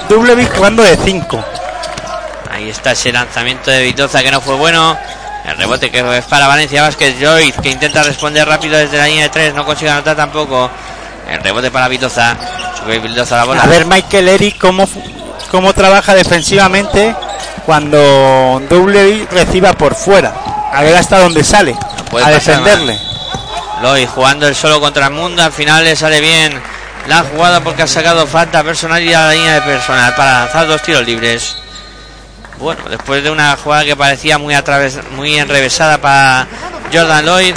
Dublevich 0.08 0.50
jugando 0.54 0.82
de 0.82 0.96
5. 0.96 1.44
Ahí 2.54 2.70
está 2.70 2.92
ese 2.92 3.10
lanzamiento 3.10 3.68
de 3.68 3.82
Vitoza 3.82 4.22
que 4.22 4.30
no 4.30 4.40
fue 4.40 4.54
bueno. 4.54 4.96
El 5.44 5.56
rebote 5.58 5.90
que 5.90 5.98
es 6.16 6.24
para 6.26 6.46
Valencia 6.46 6.82
Vázquez 6.82 7.16
Joyce 7.20 7.60
que 7.60 7.68
intenta 7.68 8.04
responder 8.04 8.46
rápido 8.46 8.78
desde 8.78 8.96
la 8.96 9.06
línea 9.06 9.24
de 9.24 9.30
3. 9.30 9.54
No 9.54 9.66
consigue 9.66 9.90
anotar 9.90 10.16
tampoco. 10.16 10.70
El 11.28 11.42
rebote 11.42 11.72
para 11.72 11.88
Vitoza. 11.88 12.36
Sube 12.78 13.00
Vitoza 13.00 13.38
la 13.38 13.44
bola. 13.44 13.62
A 13.62 13.66
ver 13.66 13.86
Michael 13.86 14.28
Eric 14.28 14.58
cómo, 14.58 14.88
cómo 15.50 15.72
trabaja 15.72 16.14
defensivamente 16.14 17.16
cuando 17.66 18.62
Dublevich 18.70 19.28
reciba 19.32 19.72
por 19.72 19.96
fuera. 19.96 20.32
A 20.72 20.80
ver 20.82 20.94
hasta 20.94 21.18
dónde 21.18 21.42
sale 21.42 21.76
a 22.22 22.30
defenderle. 22.30 22.96
Loy 23.82 24.06
jugando 24.06 24.46
el 24.46 24.54
solo 24.54 24.80
contra 24.80 25.06
el 25.06 25.12
mundo. 25.12 25.42
Al 25.42 25.52
final 25.52 25.82
le 25.82 25.96
sale 25.96 26.20
bien 26.20 26.62
la 27.08 27.24
jugada 27.24 27.60
porque 27.62 27.82
ha 27.82 27.88
sacado 27.88 28.28
falta 28.28 28.62
personal 28.62 29.02
y 29.02 29.12
a 29.12 29.26
la 29.26 29.32
línea 29.32 29.54
de 29.54 29.62
personal 29.62 30.14
para 30.14 30.44
lanzar 30.44 30.68
dos 30.68 30.80
tiros 30.82 31.04
libres. 31.04 31.56
Bueno, 32.58 32.82
después 32.88 33.22
de 33.22 33.30
una 33.30 33.56
jugada 33.56 33.84
que 33.84 33.96
parecía 33.96 34.38
muy 34.38 34.54
atraves 34.54 34.98
muy 35.16 35.36
enrevesada 35.38 35.98
para 35.98 36.46
Jordan 36.92 37.26
Lloyd, 37.26 37.54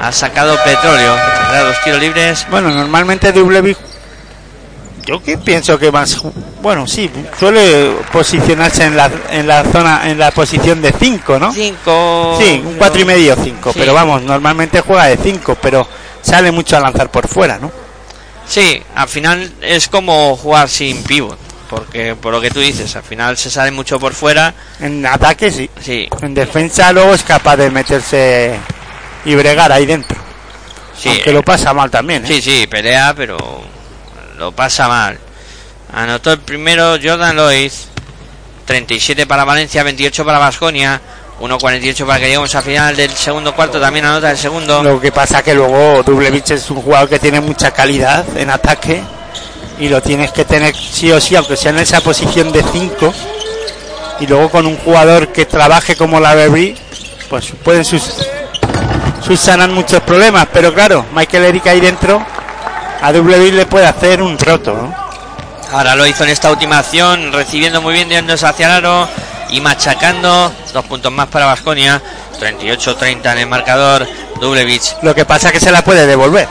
ha 0.00 0.12
sacado 0.12 0.56
petróleo. 0.64 1.14
Tendrá 1.14 1.64
dos 1.64 1.76
tiros 1.82 2.00
libres. 2.00 2.46
Bueno, 2.50 2.70
normalmente 2.70 3.32
Dublevich 3.32 3.78
yo 5.06 5.22
que 5.22 5.36
pienso 5.36 5.78
que 5.78 5.92
más 5.92 6.16
bueno, 6.62 6.86
sí, 6.86 7.10
suele 7.38 7.94
posicionarse 8.10 8.84
en 8.84 8.96
la, 8.96 9.10
en 9.30 9.46
la 9.46 9.62
zona 9.64 10.08
en 10.08 10.18
la 10.18 10.30
posición 10.30 10.80
de 10.80 10.92
5, 10.92 11.38
¿no? 11.38 11.52
Cinco. 11.52 12.38
Sí, 12.40 12.62
un 12.64 12.76
cuatro 12.76 13.02
y 13.02 13.04
medio 13.04 13.36
5, 13.36 13.70
Sí. 13.74 13.78
pero 13.78 13.92
vamos, 13.92 14.22
normalmente 14.22 14.80
juega 14.80 15.04
de 15.04 15.18
5, 15.18 15.58
pero 15.60 15.86
sale 16.22 16.50
mucho 16.52 16.78
a 16.78 16.80
lanzar 16.80 17.10
por 17.10 17.28
fuera, 17.28 17.58
¿no? 17.58 17.70
Sí, 18.46 18.82
al 18.94 19.08
final 19.08 19.52
es 19.60 19.88
como 19.88 20.36
jugar 20.36 20.70
sin 20.70 21.02
pivot. 21.04 21.38
Porque 21.68 22.14
por 22.14 22.32
lo 22.32 22.40
que 22.40 22.50
tú 22.50 22.60
dices, 22.60 22.94
al 22.96 23.02
final 23.02 23.36
se 23.36 23.50
sale 23.50 23.70
mucho 23.70 23.98
por 23.98 24.12
fuera. 24.12 24.54
En 24.80 25.04
ataque 25.06 25.50
sí, 25.50 25.70
Sí, 25.80 26.08
en 26.20 26.34
defensa 26.34 26.92
luego 26.92 27.14
es 27.14 27.22
capaz 27.22 27.56
de 27.56 27.70
meterse 27.70 28.58
y 29.24 29.34
bregar 29.34 29.72
ahí 29.72 29.86
dentro, 29.86 30.18
sí. 30.98 31.08
aunque 31.08 31.32
lo 31.32 31.42
pasa 31.42 31.72
mal 31.72 31.90
también, 31.90 32.24
¿eh? 32.24 32.28
Sí, 32.28 32.42
sí, 32.42 32.66
pelea, 32.66 33.14
pero 33.16 33.38
lo 34.36 34.52
pasa 34.52 34.88
mal. 34.88 35.18
Anotó 35.92 36.32
el 36.32 36.40
primero 36.40 36.96
Jordan 37.02 37.36
Lloyd. 37.36 37.72
37 38.66 39.26
para 39.26 39.44
Valencia, 39.44 39.82
28 39.82 40.24
para 40.24 40.38
Vasconia. 40.38 41.00
1.48 41.40 42.06
para 42.06 42.20
que 42.20 42.26
lleguemos 42.26 42.54
al 42.54 42.62
final 42.62 42.96
del 42.96 43.10
segundo 43.10 43.54
cuarto. 43.54 43.80
También 43.80 44.04
anota 44.04 44.30
el 44.30 44.38
segundo. 44.38 44.82
Lo 44.82 45.00
que 45.00 45.12
pasa 45.12 45.42
que 45.42 45.54
luego 45.54 46.02
Dublevich 46.02 46.52
es 46.52 46.70
un 46.70 46.80
jugador 46.80 47.08
que 47.08 47.18
tiene 47.18 47.40
mucha 47.40 47.72
calidad 47.72 48.24
en 48.36 48.50
ataque 48.50 49.02
y 49.78 49.88
lo 49.88 50.00
tienes 50.02 50.32
que 50.32 50.44
tener 50.44 50.74
sí 50.74 51.10
o 51.12 51.20
sí, 51.20 51.36
aunque 51.36 51.56
sea 51.56 51.70
en 51.70 51.78
esa 51.78 52.00
posición 52.00 52.52
de 52.52 52.62
5. 52.62 53.14
Y 54.20 54.26
luego 54.26 54.50
con 54.50 54.66
un 54.66 54.76
jugador 54.76 55.28
que 55.28 55.44
trabaje 55.44 55.96
como 55.96 56.20
la 56.20 56.34
Bebri, 56.34 56.76
pues 57.28 57.52
pueden 57.62 57.84
sus, 57.84 58.02
subsanar 59.24 59.70
muchos 59.70 60.00
problemas. 60.02 60.46
Pero 60.52 60.72
claro, 60.72 61.04
Michael 61.12 61.44
Eric 61.44 61.66
ahí 61.66 61.80
dentro, 61.80 62.24
a 63.00 63.12
Dublevich 63.12 63.54
le 63.54 63.66
puede 63.66 63.86
hacer 63.86 64.22
un 64.22 64.38
roto. 64.38 64.72
¿no? 64.72 64.94
Ahora 65.72 65.96
lo 65.96 66.06
hizo 66.06 66.24
en 66.24 66.30
esta 66.30 66.50
última 66.50 66.78
acción, 66.78 67.32
recibiendo 67.32 67.82
muy 67.82 67.94
bien, 67.94 68.08
yéndose 68.08 68.46
hacia 68.46 68.66
el 68.66 68.72
aro 68.72 69.08
y 69.50 69.60
machacando. 69.60 70.52
Dos 70.72 70.84
puntos 70.84 71.10
más 71.12 71.28
para 71.28 71.46
Vasconia. 71.46 72.00
38-30 72.40 73.32
en 73.32 73.38
el 73.38 73.46
marcador. 73.46 74.06
Dublevich 74.40 74.96
Lo 75.02 75.14
que 75.14 75.24
pasa 75.24 75.48
es 75.48 75.54
que 75.54 75.60
se 75.60 75.72
la 75.72 75.82
puede 75.82 76.06
devolver. 76.06 76.48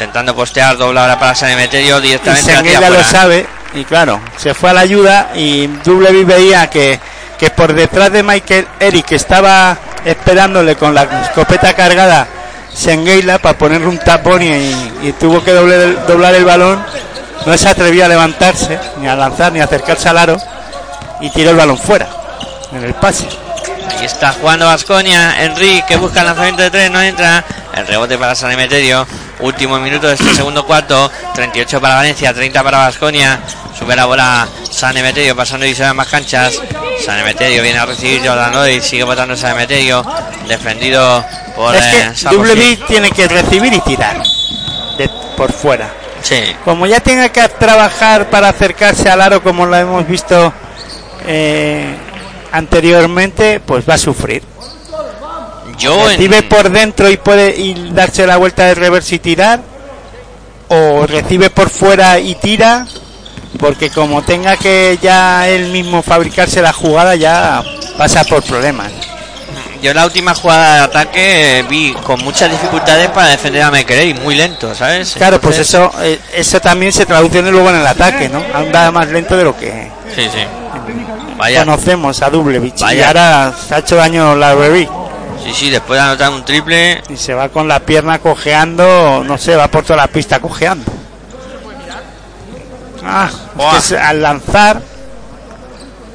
Intentando 0.00 0.34
postear, 0.34 0.76
doble 0.78 0.98
ahora 1.00 1.18
para 1.18 1.34
San 1.34 1.50
Emeterio 1.50 1.98
Y 1.98 2.02
directamente 2.02 2.40
hacia 2.52 2.56
Senguela 2.56 2.88
lo 2.90 3.04
sabe 3.04 3.46
y 3.74 3.84
claro, 3.84 4.20
se 4.36 4.52
fue 4.54 4.70
a 4.70 4.72
la 4.72 4.80
ayuda 4.80 5.30
y 5.36 5.66
Dublevich 5.84 6.26
veía 6.26 6.68
que, 6.68 6.98
que 7.38 7.50
por 7.50 7.72
detrás 7.72 8.10
de 8.10 8.22
Michael 8.22 8.66
Eric 8.80 9.06
que 9.06 9.14
estaba 9.16 9.76
esperándole 10.04 10.74
con 10.76 10.92
la 10.94 11.02
escopeta 11.22 11.72
cargada 11.74 12.26
Senguela 12.74 13.38
para 13.38 13.58
ponerle 13.58 13.86
un 13.86 13.98
tapón 13.98 14.42
y, 14.42 14.48
y 15.02 15.12
tuvo 15.20 15.42
que 15.44 15.52
doble- 15.54 15.96
doblar 16.06 16.34
el 16.34 16.44
balón. 16.44 16.82
No 17.46 17.56
se 17.56 17.68
atrevió 17.68 18.04
a 18.04 18.08
levantarse, 18.08 18.78
ni 18.98 19.08
a 19.08 19.16
lanzar, 19.16 19.52
ni 19.52 19.60
a 19.60 19.64
acercarse 19.64 20.08
al 20.08 20.18
aro 20.18 20.36
y 21.20 21.30
tiró 21.30 21.50
el 21.50 21.56
balón 21.56 21.78
fuera 21.78 22.06
en 22.72 22.84
el 22.84 22.94
pase. 22.94 23.26
Ahí 23.98 24.04
está 24.06 24.32
jugando 24.32 24.66
Vasconia. 24.66 25.44
Enrique 25.44 25.84
que 25.88 25.96
busca 25.96 26.20
el 26.20 26.26
lanzamiento 26.26 26.62
de 26.62 26.70
tres, 26.70 26.90
no 26.90 27.00
entra. 27.02 27.44
El 27.74 27.86
rebote 27.86 28.18
para 28.18 28.34
San 28.34 28.50
Emeterio. 28.52 29.06
Último 29.40 29.78
minuto 29.78 30.06
de 30.08 30.14
este 30.14 30.34
segundo 30.34 30.64
cuarto. 30.66 31.10
38 31.34 31.80
para 31.80 31.94
Valencia, 31.96 32.32
30 32.34 32.62
para 32.62 32.78
Vasconia. 32.78 33.40
Sube 33.78 33.94
la 33.96 34.04
bola 34.06 34.48
San 34.70 34.96
Emeterio 34.96 35.34
pasando 35.36 35.66
y 35.66 35.74
se 35.74 35.82
dan 35.82 35.96
más 35.96 36.08
canchas. 36.08 36.60
San 37.04 37.18
Emeterio 37.20 37.62
viene 37.62 37.78
a 37.78 37.86
recibir 37.86 38.20
Jordan 38.26 38.52
Lloyd. 38.52 38.82
Sigue 38.82 39.04
votando 39.04 39.36
San 39.36 39.52
Emeterio. 39.52 40.04
Defendido 40.48 41.24
por 41.56 41.74
Es 41.74 41.84
eh, 41.84 42.12
que. 42.22 42.28
Dublevich 42.34 42.86
tiene 42.86 43.10
que 43.10 43.28
recibir 43.28 43.72
y 43.72 43.80
tirar 43.80 44.22
de- 44.98 45.08
por 45.36 45.52
fuera. 45.52 45.90
Sí. 46.22 46.54
como 46.66 46.86
ya 46.86 47.00
tenga 47.00 47.30
que 47.30 47.48
trabajar 47.48 48.28
para 48.28 48.50
acercarse 48.50 49.08
al 49.08 49.22
aro 49.22 49.42
como 49.42 49.64
lo 49.64 49.74
hemos 49.74 50.06
visto 50.06 50.52
eh, 51.26 51.96
anteriormente, 52.52 53.60
pues 53.60 53.88
va 53.88 53.94
a 53.94 53.98
sufrir. 53.98 54.42
Yo 55.78 56.08
Recibe 56.08 56.38
en, 56.38 56.48
por 56.48 56.70
dentro 56.70 57.08
y 57.10 57.16
puede 57.16 57.58
y 57.58 57.90
darse 57.92 58.26
la 58.26 58.36
vuelta 58.36 58.66
de 58.66 58.74
reverse 58.74 59.14
y 59.14 59.18
tirar, 59.18 59.60
o 60.68 61.06
recibe 61.06 61.48
por 61.48 61.70
fuera 61.70 62.18
y 62.18 62.34
tira, 62.34 62.86
porque 63.58 63.90
como 63.90 64.22
tenga 64.22 64.56
que 64.56 64.98
ya 65.00 65.48
él 65.48 65.70
mismo 65.70 66.02
fabricarse 66.02 66.60
la 66.60 66.72
jugada, 66.72 67.16
ya 67.16 67.62
pasa 67.96 68.24
por 68.24 68.42
problemas. 68.42 68.92
yo 69.82 69.94
la 69.94 70.04
última 70.04 70.34
jugada 70.34 70.74
de 70.74 70.80
ataque 70.82 71.58
eh, 71.58 71.62
vi 71.62 71.94
con 72.04 72.22
muchas 72.22 72.50
dificultades 72.50 73.08
para 73.08 73.28
defender 73.28 73.62
a 73.62 73.70
Mequerey. 73.70 74.12
Muy 74.14 74.34
lento, 74.34 74.74
¿sabes? 74.74 75.14
Claro, 75.14 75.40
pues 75.40 75.58
eso 75.58 75.90
eh, 76.02 76.18
eso 76.34 76.60
también 76.60 76.92
se 76.92 77.06
traduce 77.06 77.40
luego 77.40 77.70
en 77.70 77.76
el 77.76 77.86
ataque, 77.86 78.28
¿no? 78.28 78.44
Anda 78.54 78.90
más 78.90 79.08
lento 79.08 79.34
de 79.34 79.44
lo 79.44 79.56
que 79.56 79.90
Sí, 80.14 80.28
sí. 80.30 80.59
Vaya. 81.36 81.64
conocemos 81.64 82.20
a 82.22 82.30
Dublevich. 82.30 82.78
Y 82.80 82.82
Vaya. 82.82 83.06
ahora 83.08 83.52
se 83.68 83.74
ha 83.74 83.78
hecho 83.78 83.96
daño 83.96 84.34
la 84.36 84.54
Berry. 84.54 84.88
Sí, 85.44 85.52
sí, 85.54 85.70
después 85.70 85.98
de 85.98 86.04
anotar 86.06 86.30
un 86.30 86.44
triple. 86.44 87.02
y 87.08 87.16
se 87.16 87.32
va 87.34 87.48
con 87.48 87.66
la 87.66 87.80
pierna 87.80 88.18
cojeando, 88.18 89.22
no 89.26 89.38
sé, 89.38 89.56
va 89.56 89.68
por 89.68 89.82
toda 89.84 89.96
la 89.96 90.06
pista 90.06 90.38
cojeando. 90.38 90.84
Ah, 93.04 93.30
es 93.78 93.88
que 93.88 93.96
al 93.98 94.20
lanzar, 94.20 94.80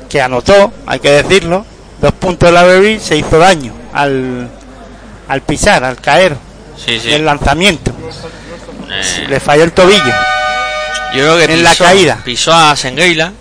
que 0.10 0.22
anotó, 0.22 0.72
hay 0.86 1.00
que 1.00 1.10
decirlo, 1.24 1.66
dos 2.00 2.12
puntos 2.14 2.50
de 2.50 2.54
la 2.54 2.64
Baby 2.64 3.00
se 3.00 3.18
hizo 3.18 3.40
daño 3.40 3.74
al, 3.94 4.48
al 5.28 5.42
pisar, 5.42 5.84
al 5.84 6.00
caer, 6.00 6.38
Sí, 6.78 7.00
sí. 7.00 7.12
el 7.12 7.26
lanzamiento. 7.26 7.92
Eh, 8.92 9.26
Le 9.28 9.40
falló 9.40 9.64
el 9.64 9.72
tobillo. 9.72 10.04
Yo 11.14 11.22
creo 11.22 11.38
que 11.38 11.46
En 11.54 11.64
la 11.64 11.74
caída. 11.76 12.20
pisó 12.24 12.54
a 12.54 12.76
Sengueila 12.76 13.32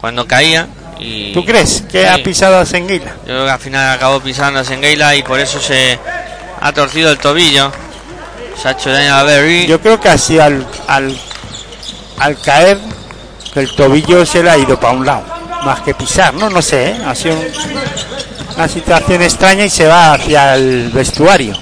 cuando 0.00 0.26
caía 0.26 0.66
Y, 1.00 1.32
¿Tú 1.32 1.44
crees 1.44 1.82
que 1.90 2.02
Sí. 2.02 2.08
ha 2.08 2.20
pisado 2.24 2.58
a 2.58 2.66
Senguila? 2.66 3.12
Yo 3.20 3.26
creo 3.26 3.44
que 3.44 3.50
al 3.52 3.58
final 3.60 3.94
acabó 3.96 4.18
pisando 4.20 4.58
a 4.58 4.64
Sengeila 4.64 5.14
y 5.14 5.22
por 5.22 5.38
eso 5.38 5.60
se 5.60 5.96
ha 6.60 6.72
torcido 6.72 7.12
el 7.12 7.18
tobillo. 7.18 7.70
Se 8.60 8.66
ha 8.66 8.70
hecho 8.72 8.90
daño 8.90 9.14
a 9.14 9.22
Berry. 9.22 9.66
Yo 9.68 9.80
creo 9.80 10.00
que 10.00 10.08
así 10.08 10.40
al, 10.40 10.66
al, 10.88 11.16
al 12.18 12.40
caer, 12.40 12.78
que 13.54 13.60
el 13.60 13.72
tobillo 13.76 14.26
se 14.26 14.42
le 14.42 14.50
ha 14.50 14.58
ido 14.58 14.78
para 14.80 14.92
un 14.94 15.06
lado, 15.06 15.22
más 15.64 15.80
que 15.82 15.94
pisar, 15.94 16.34
¿no? 16.34 16.50
No 16.50 16.60
sé, 16.60 16.88
¿eh? 16.88 16.96
Ha 17.06 17.14
sido 17.14 17.36
un- 17.36 17.46
una 18.56 18.66
situación 18.66 19.22
extraña 19.22 19.64
y 19.66 19.70
se 19.70 19.86
va 19.86 20.14
hacia 20.14 20.56
el 20.56 20.90
vestuario. 20.92 21.54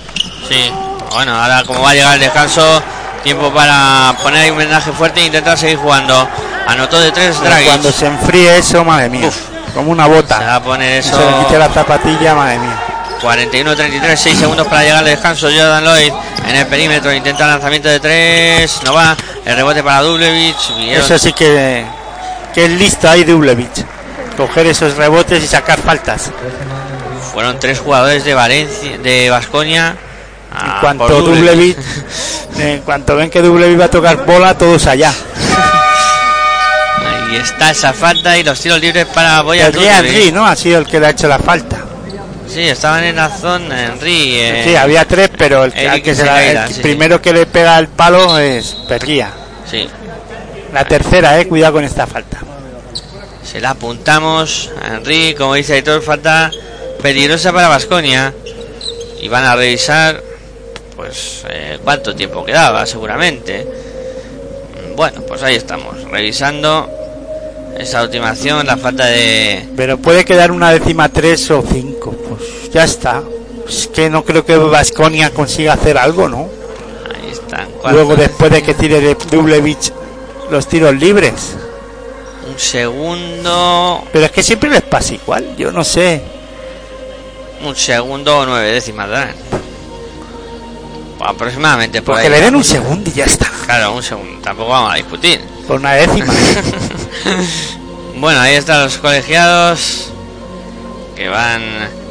Sí, 0.48 0.70
bueno, 1.12 1.34
ahora 1.38 1.62
como 1.66 1.82
va 1.82 1.90
a 1.90 1.94
llegar 1.94 2.14
el 2.14 2.20
descanso, 2.20 2.82
tiempo 3.26 3.52
para 3.52 4.14
poner 4.22 4.42
ahí 4.44 4.50
un 4.50 4.56
vendaje 4.58 4.90
fuerte 4.92 5.20
e 5.20 5.26
intentar 5.26 5.58
seguir 5.58 5.76
jugando. 5.76 6.26
Anotó 6.66 6.98
de 6.98 7.12
tres 7.12 7.38
Dragic. 7.40 7.66
Cuando 7.68 7.92
se 7.92 8.06
enfríe 8.06 8.56
eso, 8.58 8.82
madre 8.84 9.08
mía, 9.10 9.26
Uf. 9.28 9.36
como 9.74 9.90
una 9.92 10.04
Se 10.04 10.10
va 10.10 10.16
bota. 10.16 10.54
a 10.56 10.62
poner 10.62 11.02
Se 11.02 11.10
eso. 11.10 11.18
le 11.18 11.44
quite 11.44 11.58
la 11.58 11.68
zapatilla, 11.68 12.34
madre 12.34 12.58
mía. 12.58 12.82
41-33, 13.22 14.16
6 14.16 14.38
segundos 14.38 14.66
para 14.66 14.82
llegar 14.82 14.98
al 14.98 15.04
descanso. 15.04 15.46
Jordan 15.48 15.84
Lloyd 15.84 16.12
en 16.48 16.54
el 16.56 16.66
perímetro 16.66 17.12
intenta 17.12 17.44
el 17.44 17.50
lanzamiento 17.50 17.88
de 17.88 17.98
3. 18.00 18.80
No 18.84 18.94
va. 18.94 19.16
El 19.44 19.56
rebote 19.56 19.82
para 19.82 20.02
Dublevich. 20.02 20.70
Eso 20.90 21.18
sí 21.18 21.32
que, 21.32 21.84
que 22.54 22.64
es 22.64 22.70
listo 22.72 23.08
ahí 23.08 23.24
Dublevich. 23.24 23.84
Coger 24.36 24.66
esos 24.66 24.96
rebotes 24.96 25.42
y 25.42 25.46
sacar 25.46 25.78
faltas. 25.80 26.30
Fueron 27.32 27.58
tres 27.58 27.80
jugadores 27.80 28.24
de 28.24 28.34
Valencia, 28.34 28.98
de 28.98 29.30
Vasconia. 29.30 29.96
En 30.54 30.80
cuanto 30.80 31.34
en 32.58 32.80
cuanto 32.82 33.16
ven 33.16 33.28
que 33.30 33.42
Dublevich 33.42 33.78
va 33.80 33.84
a 33.86 33.90
tocar 33.90 34.24
bola, 34.24 34.56
todos 34.56 34.86
allá. 34.86 35.12
Ahí 37.28 37.36
está 37.36 37.70
esa 37.70 37.92
falta 37.92 38.36
y 38.38 38.42
los 38.44 38.58
tiros 38.60 38.80
libres 38.80 39.06
para 39.06 39.42
Boyan 39.42 39.72
Henry, 39.76 40.32
¿no? 40.32 40.46
Ha 40.46 40.56
sido 40.56 40.78
el 40.78 40.86
que 40.86 41.00
le 41.00 41.06
ha 41.06 41.10
hecho 41.10 41.28
la 41.28 41.38
falta. 41.38 41.78
Sí, 42.48 42.62
estaban 42.62 43.04
en 43.04 43.16
la 43.16 43.28
zona 43.28 43.86
Henry. 43.86 44.36
eh, 44.36 44.62
Sí, 44.66 44.76
había 44.76 45.04
tres, 45.04 45.30
pero 45.36 45.64
el, 45.64 45.72
que- 45.72 46.14
se 46.14 46.24
la- 46.24 46.44
el 46.66 46.72
sí. 46.74 46.80
primero 46.80 47.20
que 47.20 47.32
le 47.32 47.44
pega 47.46 47.78
el 47.78 47.88
palo 47.88 48.38
es 48.38 48.76
Perguía. 48.88 49.30
sí. 49.70 49.88
La 50.72 50.84
tercera, 50.84 51.38
eh, 51.40 51.46
cuidado 51.48 51.74
con 51.74 51.84
esta 51.84 52.06
falta. 52.06 52.38
Se 53.44 53.60
la 53.60 53.70
apuntamos 53.70 54.70
a 54.82 54.96
Henry, 54.96 55.34
como 55.34 55.54
dice 55.54 55.74
Aitor, 55.74 56.02
falta 56.02 56.50
peligrosa 57.02 57.52
para 57.52 57.68
Vasconia. 57.68 58.34
Y 59.22 59.28
van 59.28 59.44
a 59.44 59.56
revisar, 59.56 60.22
pues, 60.96 61.44
eh, 61.48 61.78
cuánto 61.84 62.14
tiempo 62.14 62.44
quedaba, 62.44 62.86
seguramente. 62.86 63.66
Bueno, 64.96 65.20
pues 65.22 65.42
ahí 65.42 65.54
estamos, 65.54 66.02
revisando 66.10 66.90
esa 67.78 68.02
última 68.02 68.30
acción, 68.30 68.66
la 68.66 68.76
falta 68.78 69.04
de. 69.04 69.68
Pero 69.76 69.98
puede 69.98 70.24
quedar 70.24 70.50
una 70.50 70.72
décima 70.72 71.10
tres 71.10 71.50
o 71.50 71.62
cinco. 71.62 72.12
Pues 72.12 72.70
ya 72.72 72.84
está. 72.84 73.22
Es 73.68 73.88
que 73.88 74.08
no 74.08 74.24
creo 74.24 74.44
que 74.46 74.56
Vasconia 74.56 75.30
consiga 75.30 75.74
hacer 75.74 75.98
algo, 75.98 76.28
¿no? 76.28 76.48
Ahí 77.14 77.30
están, 77.30 77.68
Luego 77.92 78.16
después 78.16 78.50
de 78.50 78.62
que 78.62 78.74
tire 78.74 79.00
de 79.00 79.16
Dublevich 79.30 79.92
los 80.50 80.66
tiros 80.68 80.94
libres. 80.94 81.56
un 82.48 82.58
segundo, 82.58 84.04
Pero 84.12 84.26
es 84.26 84.30
que 84.30 84.42
siempre 84.42 84.70
les 84.70 84.82
pasa 84.82 85.14
igual, 85.14 85.56
yo 85.56 85.72
no 85.72 85.84
sé. 85.84 86.22
un 87.64 87.74
segundo 87.74 88.38
o 88.38 88.46
nueve 88.46 88.70
décimas, 88.72 89.08
¿verdad? 89.08 89.34
Aproximadamente 91.20 92.02
por 92.02 92.14
Porque 92.14 92.26
ahí. 92.26 92.32
le 92.32 92.40
den 92.40 92.54
un 92.56 92.64
segundo 92.64 93.10
y 93.10 93.14
ya 93.14 93.24
está. 93.24 93.50
Claro, 93.64 93.94
un 93.94 94.02
segundo, 94.02 94.40
tampoco 94.42 94.70
vamos 94.70 94.92
a 94.92 94.96
discutir. 94.96 95.40
Por 95.66 95.80
una 95.80 95.92
décima. 95.92 96.32
Bueno, 98.18 98.40
ahí 98.40 98.54
están 98.54 98.82
los 98.82 98.96
colegiados 98.96 100.10
que 101.14 101.28
van 101.28 101.62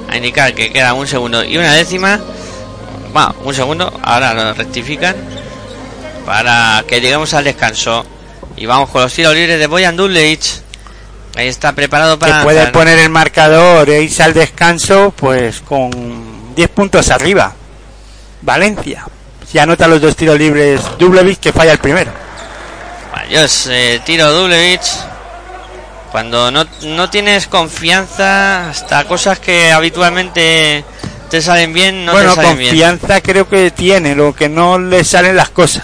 a 0.07 0.15
indicar 0.15 0.53
que 0.53 0.71
queda 0.71 0.93
un 0.93 1.07
segundo 1.07 1.43
y 1.43 1.57
una 1.57 1.73
décima. 1.73 2.19
Bueno, 3.11 3.35
un 3.43 3.55
segundo, 3.55 3.91
ahora 4.03 4.35
lo 4.35 4.53
rectifican 4.53 5.15
para 6.25 6.83
que 6.87 7.01
lleguemos 7.01 7.33
al 7.33 7.43
descanso. 7.43 8.05
Y 8.55 8.67
vamos 8.67 8.91
con 8.91 9.01
los 9.01 9.13
tiros 9.13 9.33
libres 9.33 9.57
de 9.57 9.65
Boyan 9.65 9.97
Dullich. 9.97 10.61
Ahí 11.35 11.47
está 11.47 11.73
preparado 11.73 12.19
para. 12.19 12.43
puede 12.43 12.67
poner 12.67 12.99
el 12.99 13.09
marcador 13.09 13.89
e 13.89 14.03
irse 14.03 14.21
al 14.21 14.33
descanso 14.33 15.11
pues 15.15 15.61
con 15.61 15.89
10 16.55 16.69
puntos 16.69 17.09
arriba. 17.09 17.55
Valencia. 18.45 19.05
Si 19.49 19.59
anota 19.59 19.87
los 19.87 19.99
dos 20.01 20.15
tiros 20.15 20.37
libres 20.37 20.81
Dublevich 20.97 21.39
que 21.39 21.51
falla 21.51 21.71
el 21.73 21.79
primero. 21.79 22.11
Adiós, 23.13 23.67
eh, 23.71 23.99
tiro 24.05 24.31
Dublevich. 24.31 24.85
Cuando 26.11 26.49
no, 26.51 26.65
no 26.83 27.09
tienes 27.09 27.47
confianza, 27.47 28.69
hasta 28.69 29.03
cosas 29.05 29.39
que 29.39 29.71
habitualmente 29.73 30.85
te 31.29 31.41
salen 31.41 31.73
bien, 31.73 32.05
no 32.05 32.13
bueno, 32.13 32.29
te 32.29 32.35
salen 32.35 32.57
bien. 32.57 32.69
confianza 32.69 33.19
creo 33.21 33.49
que 33.49 33.71
tiene, 33.71 34.15
lo 34.15 34.33
que 34.33 34.47
no 34.47 34.79
le 34.79 35.03
salen 35.03 35.35
las 35.35 35.49
cosas. 35.49 35.83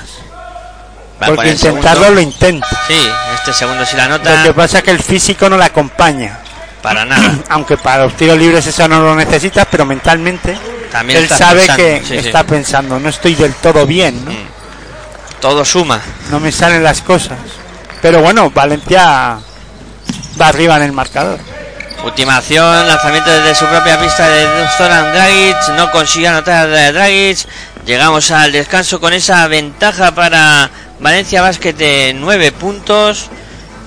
Va 1.22 1.28
Porque 1.28 1.49
intentarlo 1.51 2.03
segundo. 2.05 2.16
lo 2.16 2.22
intenta. 2.22 2.68
Sí, 2.88 3.07
este 3.36 3.53
segundo 3.53 3.86
si 3.86 3.95
la 3.97 4.07
Lo 4.07 4.18
nota, 4.18 4.43
que 4.43 4.53
pasa 4.53 4.78
es 4.80 4.84
que 4.86 4.91
el 4.91 4.99
físico 5.03 5.49
no 5.49 5.57
la 5.57 5.66
acompaña. 5.66 6.39
para 6.82 7.03
nada. 7.05 7.36
Aunque 7.49 7.78
para 7.78 8.03
los 8.05 8.14
tiros 8.16 8.38
libres 8.38 8.66
eso 8.66 8.88
no 8.88 9.01
lo 9.01 9.16
necesitas, 9.16 9.68
pero 9.70 9.86
mentalmente 9.86 10.57
También 10.91 11.19
él 11.19 11.29
sabe 11.29 11.59
pensando, 11.59 11.83
que 11.83 11.99
sí, 12.01 12.07
sí. 12.07 12.27
está 12.27 12.43
pensando, 12.45 12.99
no 12.99 13.09
estoy 13.09 13.35
del 13.35 13.53
todo 13.55 13.85
bien, 13.85 14.23
¿no? 14.25 14.31
Todo 15.39 15.65
suma. 15.65 15.99
no 16.29 16.39
me 16.39 16.51
salen 16.51 16.83
las 16.83 17.01
cosas. 17.01 17.37
Pero 18.01 18.21
bueno, 18.21 18.49
Valencia 18.51 19.37
va 20.39 20.47
arriba 20.47 20.77
en 20.77 20.83
el 20.83 20.91
marcador. 20.91 21.39
Última 22.03 22.37
acción, 22.37 22.87
lanzamiento 22.87 23.29
desde 23.31 23.53
su 23.55 23.65
propia 23.67 23.99
pista 23.99 24.27
de 24.27 24.47
Zoran 24.77 25.13
Dragic, 25.13 25.69
no 25.77 25.91
consigue 25.91 26.27
anotar 26.27 26.67
de 26.67 26.91
Dragic. 26.91 27.47
Llegamos 27.85 28.29
al 28.31 28.51
descanso 28.51 28.99
con 28.99 29.13
esa 29.13 29.47
ventaja 29.47 30.13
para 30.13 30.69
Valencia 30.99 31.41
Basket 31.41 31.73
de 31.73 32.13
9 32.15 32.51
puntos 32.51 33.29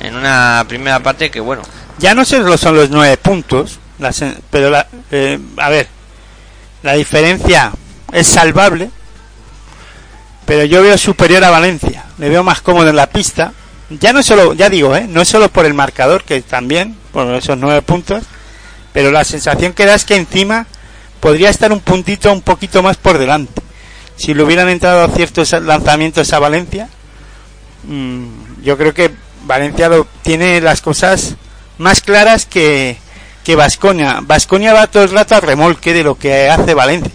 en 0.00 0.16
una 0.16 0.64
primera 0.68 1.00
parte 1.00 1.30
que 1.30 1.40
bueno, 1.40 1.62
Ya 1.98 2.14
no 2.14 2.24
solo 2.24 2.56
son 2.58 2.74
los 2.76 2.90
nueve 2.90 3.16
puntos, 3.16 3.78
las- 3.98 4.22
pero 4.50 4.68
la, 4.70 4.86
eh, 5.10 5.38
a 5.58 5.68
ver, 5.68 5.88
la 6.84 6.92
diferencia 6.92 7.72
es 8.12 8.26
salvable, 8.26 8.90
pero 10.44 10.64
yo 10.64 10.82
veo 10.82 10.98
superior 10.98 11.42
a 11.42 11.48
Valencia, 11.48 12.04
le 12.18 12.28
veo 12.28 12.44
más 12.44 12.60
cómodo 12.60 12.90
en 12.90 12.96
la 12.96 13.08
pista. 13.08 13.54
Ya 13.88 14.12
no 14.12 14.22
solo, 14.22 14.52
ya 14.52 14.68
digo, 14.68 14.94
¿eh? 14.94 15.06
no 15.08 15.22
es 15.22 15.28
solo 15.28 15.48
por 15.48 15.64
el 15.64 15.72
marcador, 15.72 16.24
que 16.24 16.42
también, 16.42 16.94
por 17.10 17.34
esos 17.34 17.56
nueve 17.56 17.80
puntos, 17.80 18.24
pero 18.92 19.10
la 19.10 19.24
sensación 19.24 19.72
que 19.72 19.86
da 19.86 19.94
es 19.94 20.04
que 20.04 20.16
encima 20.16 20.66
podría 21.20 21.48
estar 21.48 21.72
un 21.72 21.80
puntito 21.80 22.30
un 22.30 22.42
poquito 22.42 22.82
más 22.82 22.98
por 22.98 23.16
delante. 23.16 23.62
Si 24.16 24.34
le 24.34 24.42
hubieran 24.42 24.68
entrado 24.68 25.08
ciertos 25.08 25.52
lanzamientos 25.52 26.34
a 26.34 26.38
Valencia, 26.38 26.90
mm, 27.84 28.62
yo 28.62 28.76
creo 28.76 28.92
que 28.92 29.10
Valencia 29.46 29.90
tiene 30.20 30.60
las 30.60 30.82
cosas 30.82 31.36
más 31.78 32.02
claras 32.02 32.44
que 32.44 32.98
que 33.44 33.54
Vasconia. 33.56 34.18
Vasconia 34.22 34.72
va 34.72 34.86
todo 34.88 35.04
el 35.04 35.10
rato 35.10 35.36
al 35.36 35.42
remolque 35.42 35.92
de 35.92 36.02
lo 36.02 36.16
que 36.16 36.48
hace 36.50 36.74
Valencia. 36.74 37.12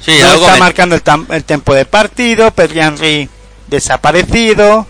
sí, 0.00 0.16
no 0.20 0.28
algo 0.30 0.42
está 0.44 0.54
me- 0.54 0.60
marcando 0.60 0.94
el, 0.94 1.04
tam- 1.04 1.26
el 1.30 1.44
tempo 1.44 1.74
de 1.74 1.84
partido, 1.84 2.50
Perry 2.52 2.80
Henry 2.80 3.28
desaparecido, 3.66 4.86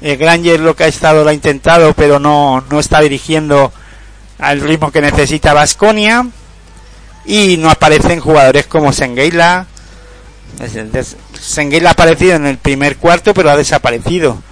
eh, 0.00 0.16
Granger 0.16 0.58
lo 0.60 0.74
que 0.74 0.84
ha 0.84 0.88
estado 0.88 1.22
lo 1.22 1.30
ha 1.30 1.34
intentado, 1.34 1.92
pero 1.94 2.18
no, 2.18 2.64
no 2.70 2.80
está 2.80 3.00
dirigiendo 3.00 3.72
al 4.38 4.60
ritmo 4.60 4.90
que 4.90 5.00
necesita 5.02 5.52
Vasconia 5.52 6.26
y 7.26 7.58
no 7.58 7.70
aparecen 7.70 8.20
jugadores 8.20 8.66
como 8.66 8.92
Sengueila. 8.92 9.66
Sengueila 11.40 11.90
ha 11.90 11.92
aparecido 11.92 12.34
en 12.34 12.46
el 12.46 12.58
primer 12.58 12.96
cuarto, 12.96 13.32
pero 13.34 13.50
ha 13.50 13.56
desaparecido. 13.56 14.42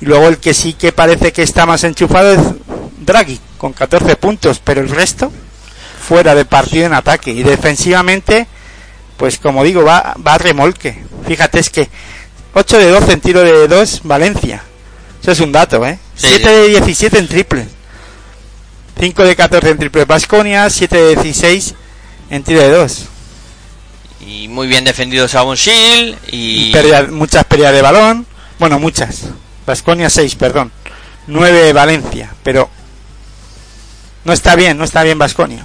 Y 0.00 0.06
luego 0.06 0.28
el 0.28 0.38
que 0.38 0.52
sí 0.54 0.74
que 0.74 0.92
parece 0.92 1.32
que 1.32 1.42
está 1.42 1.64
más 1.66 1.84
enchufado 1.84 2.32
es 2.32 2.40
Draghi, 3.06 3.40
con 3.56 3.72
14 3.72 4.16
puntos, 4.16 4.60
pero 4.62 4.80
el 4.80 4.88
resto 4.90 5.32
fuera 6.06 6.34
de 6.34 6.44
partido 6.44 6.86
en 6.86 6.92
ataque. 6.94 7.30
Y 7.30 7.42
defensivamente, 7.42 8.46
pues 9.16 9.38
como 9.38 9.64
digo, 9.64 9.84
va, 9.84 10.14
va 10.26 10.34
a 10.34 10.38
remolque. 10.38 11.02
Fíjate, 11.26 11.58
es 11.60 11.70
que 11.70 11.88
8 12.54 12.78
de 12.78 12.90
12 12.90 13.12
en 13.12 13.20
tiro 13.20 13.40
de 13.42 13.68
2, 13.68 14.00
Valencia. 14.04 14.62
Eso 15.22 15.32
es 15.32 15.40
un 15.40 15.52
dato, 15.52 15.84
¿eh? 15.86 15.98
Sí, 16.14 16.26
7 16.28 16.38
sí. 16.38 16.44
de 16.50 16.68
17 16.80 17.18
en 17.18 17.28
triple. 17.28 17.66
5 18.98 19.24
de 19.24 19.36
14 19.36 19.70
en 19.70 19.78
triple 19.78 20.04
Basconia, 20.04 20.70
7 20.70 20.96
de 20.96 21.16
16 21.16 21.74
en 22.30 22.42
tiro 22.42 22.60
de 22.60 22.70
2. 22.70 23.04
y 24.26 24.48
muy 24.48 24.66
bien 24.66 24.84
defendido 24.84 25.28
Sabon 25.28 25.54
Shield 25.56 26.16
y 26.32 26.72
Pérdida- 26.72 27.06
muchas 27.10 27.44
pérdidas 27.44 27.72
de 27.74 27.82
balón. 27.82 28.26
Bueno, 28.58 28.78
muchas. 28.80 29.24
Vasconia 29.66 30.08
6, 30.10 30.34
perdón. 30.36 30.72
9 31.26 31.72
Valencia, 31.72 32.32
pero 32.42 32.70
no 34.26 34.32
está 34.32 34.54
bien, 34.56 34.76
no 34.76 34.84
está 34.84 35.02
bien 35.02 35.18
Vasconia. 35.18 35.64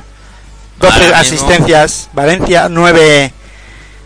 12 0.80 0.93
Ahora 0.93 1.05
mismo- 1.07 1.18
asistencias 1.22 2.09
Valencia, 2.14 2.68
9 2.70 3.34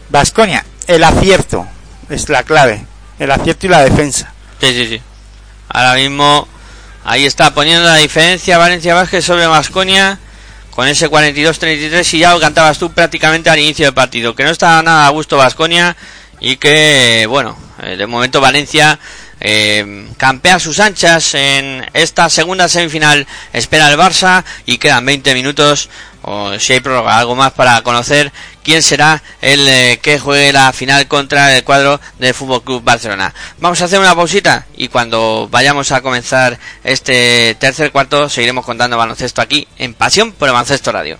Vasconia. 0.10 0.66
El 0.88 1.04
acierto 1.04 1.68
es 2.10 2.30
la 2.30 2.44
clave. 2.44 2.86
El 3.20 3.32
acierto 3.32 3.68
y 3.68 3.70
la 3.70 3.84
defensa. 3.84 4.34
Sí, 4.60 4.74
sí, 4.74 4.88
sí. 4.88 5.02
Ahora 5.70 5.94
mismo 5.96 6.48
Ahí 7.08 7.24
está 7.24 7.54
poniendo 7.54 7.84
la 7.86 7.98
diferencia 7.98 8.58
Valencia 8.58 8.96
Vázquez 8.96 9.24
sobre 9.24 9.46
Vasconia 9.46 10.18
con 10.72 10.88
ese 10.88 11.08
42-33 11.08 12.14
y 12.16 12.18
ya 12.18 12.34
lo 12.34 12.40
cantabas 12.40 12.80
tú 12.80 12.92
prácticamente 12.92 13.48
al 13.52 13.60
inicio 13.60 13.86
del 13.86 13.94
partido, 13.94 14.36
que 14.36 14.44
no 14.44 14.50
está 14.50 14.82
nada 14.82 15.06
a 15.06 15.10
gusto 15.12 15.38
Vasconia 15.38 15.96
y 16.40 16.58
que, 16.58 17.28
bueno, 17.30 17.56
eh, 17.84 17.96
de 17.96 18.08
momento 18.08 18.42
Valencia 18.42 18.98
eh, 19.48 20.08
campea 20.18 20.60
sus 20.60 20.80
anchas 20.80 21.36
en 21.36 21.86
esta 21.94 22.32
segunda 22.32 22.68
semifinal. 22.68 23.28
Espera 23.54 23.92
el 23.92 24.00
Barça 24.00 24.44
y 24.66 24.80
quedan 24.80 25.06
20 25.06 25.36
minutos 25.36 25.88
o 26.24 26.58
si 26.58 26.74
hay 26.74 26.80
prórroga, 26.80 27.20
algo 27.20 27.36
más 27.36 27.52
para 27.52 27.80
conocer 27.84 28.32
quién 28.64 28.82
será 28.82 29.22
el 29.42 29.68
eh, 29.68 30.00
que 30.02 30.18
juegue 30.18 30.52
la 30.52 30.74
final 30.74 31.08
contra 31.08 31.56
el 31.56 31.64
cuadro 31.64 32.02
del 32.18 32.34
Fútbol 32.34 32.64
Club 32.64 32.84
Barcelona. 32.84 33.36
Vamos 33.60 33.80
a 33.82 33.86
hacer 33.86 34.00
una 34.00 34.16
pausita 34.16 34.66
y 34.76 34.88
cuando 34.88 35.48
vayamos 35.52 35.92
a 35.92 36.02
comenzar 36.02 36.58
este 36.84 37.56
tercer 37.60 37.92
cuarto 37.92 38.28
seguiremos 38.28 38.66
contando 38.66 38.98
baloncesto 38.98 39.42
aquí 39.44 39.68
en 39.78 39.94
Pasión 39.94 40.32
por 40.32 40.48
el 40.48 40.54
Baloncesto 40.54 40.92
Radio. 40.92 41.20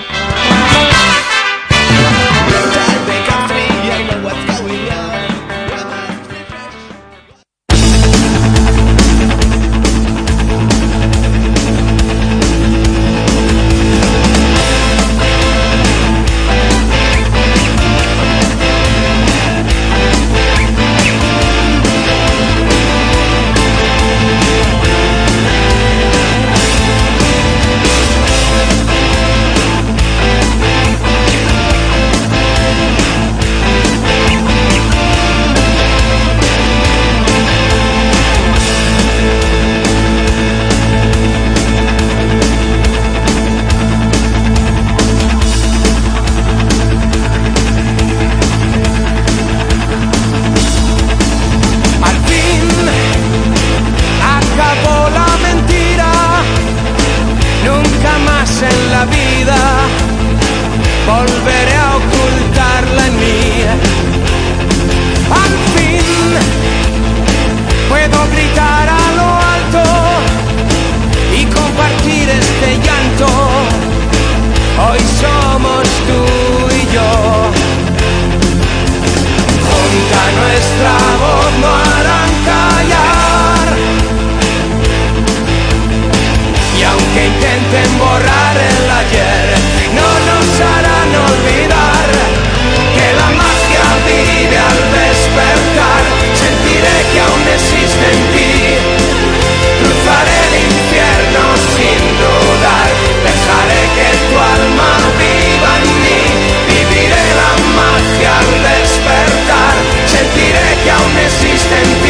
que 110.83 110.89
aún 110.89 111.17
existen. 111.17 112.00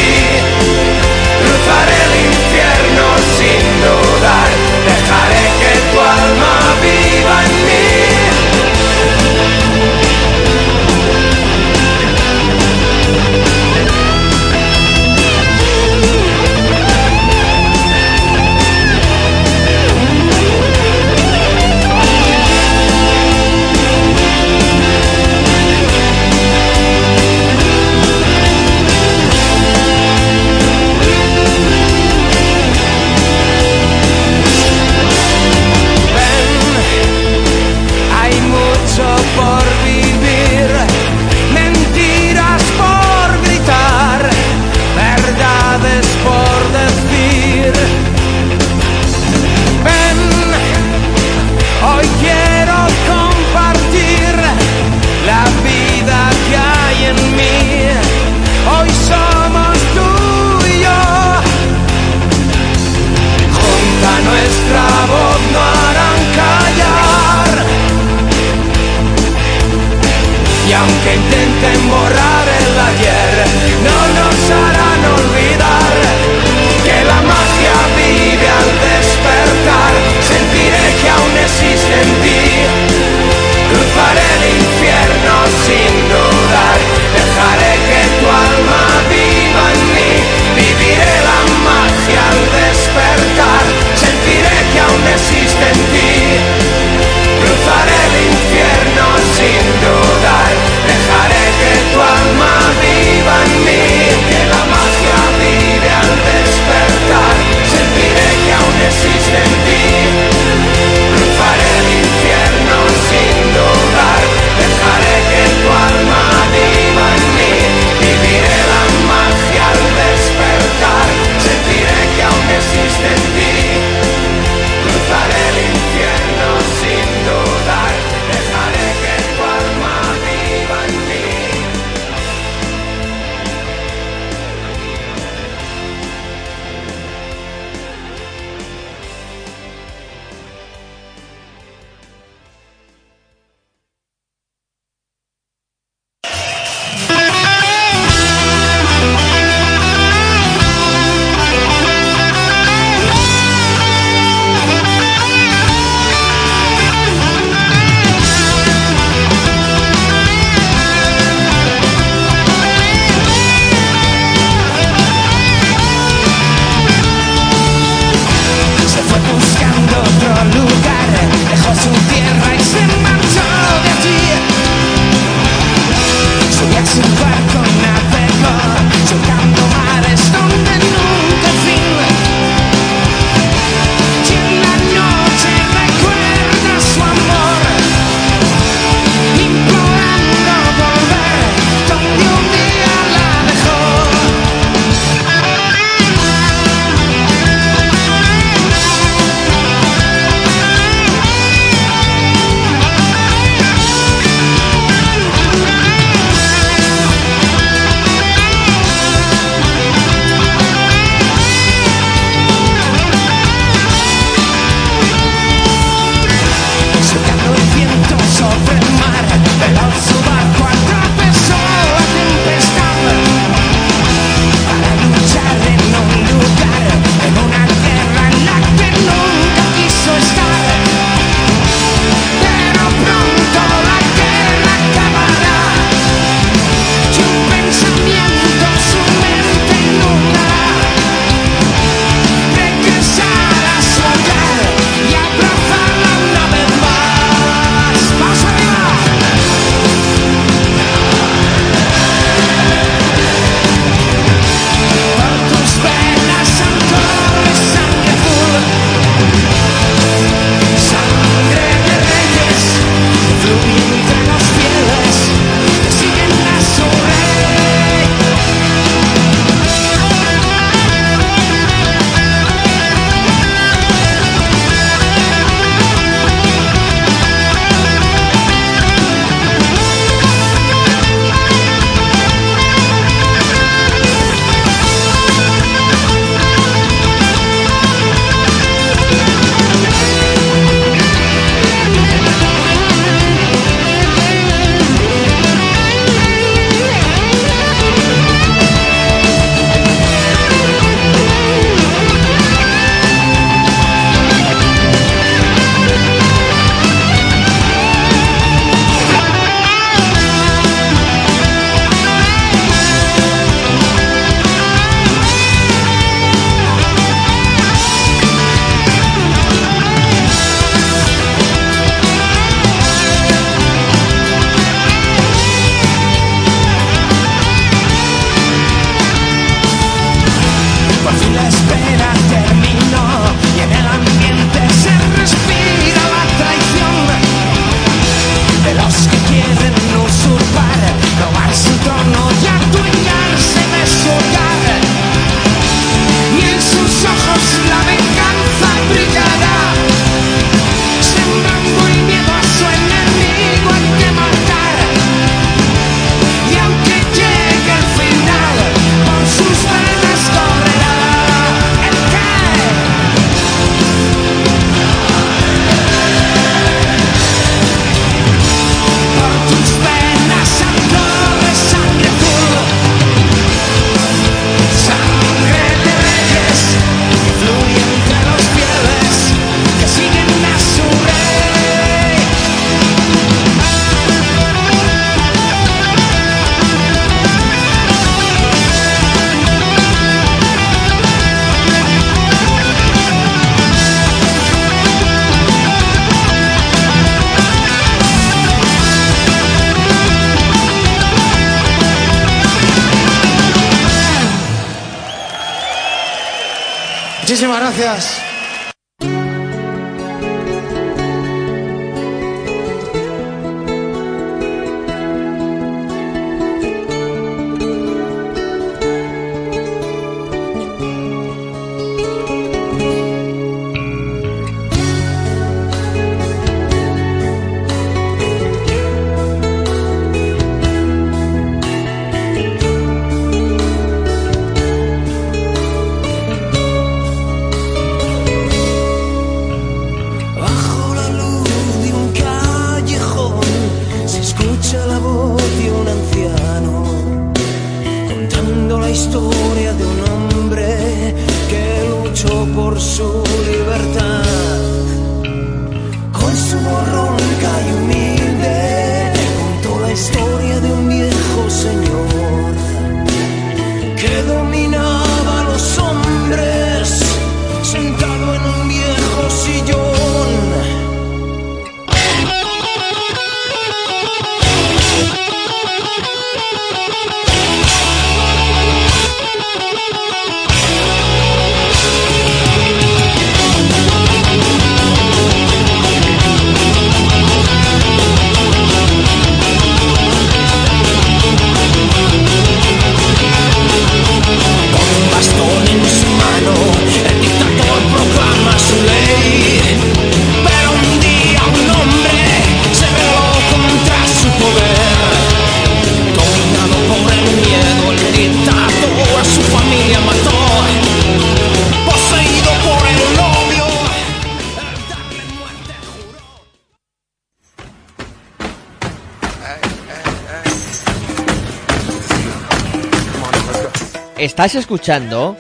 Estás 524.42 524.56
escuchando 524.56 525.38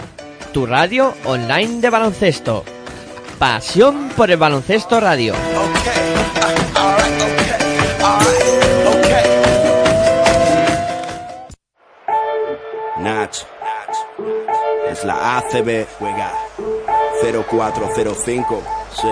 tu 0.53 0.67
radio 0.67 1.15
online 1.25 1.81
de 1.81 1.89
baloncesto. 1.89 2.63
Pasión 3.39 4.09
por 4.09 4.29
el 4.29 4.37
baloncesto 4.37 4.99
radio. 4.99 5.33
Nach. 12.99 13.35
Es 14.91 15.03
la 15.03 15.37
ACB, 15.39 15.87
juega 15.97 16.31
0405. 17.49 18.63
Sí. 19.01 19.07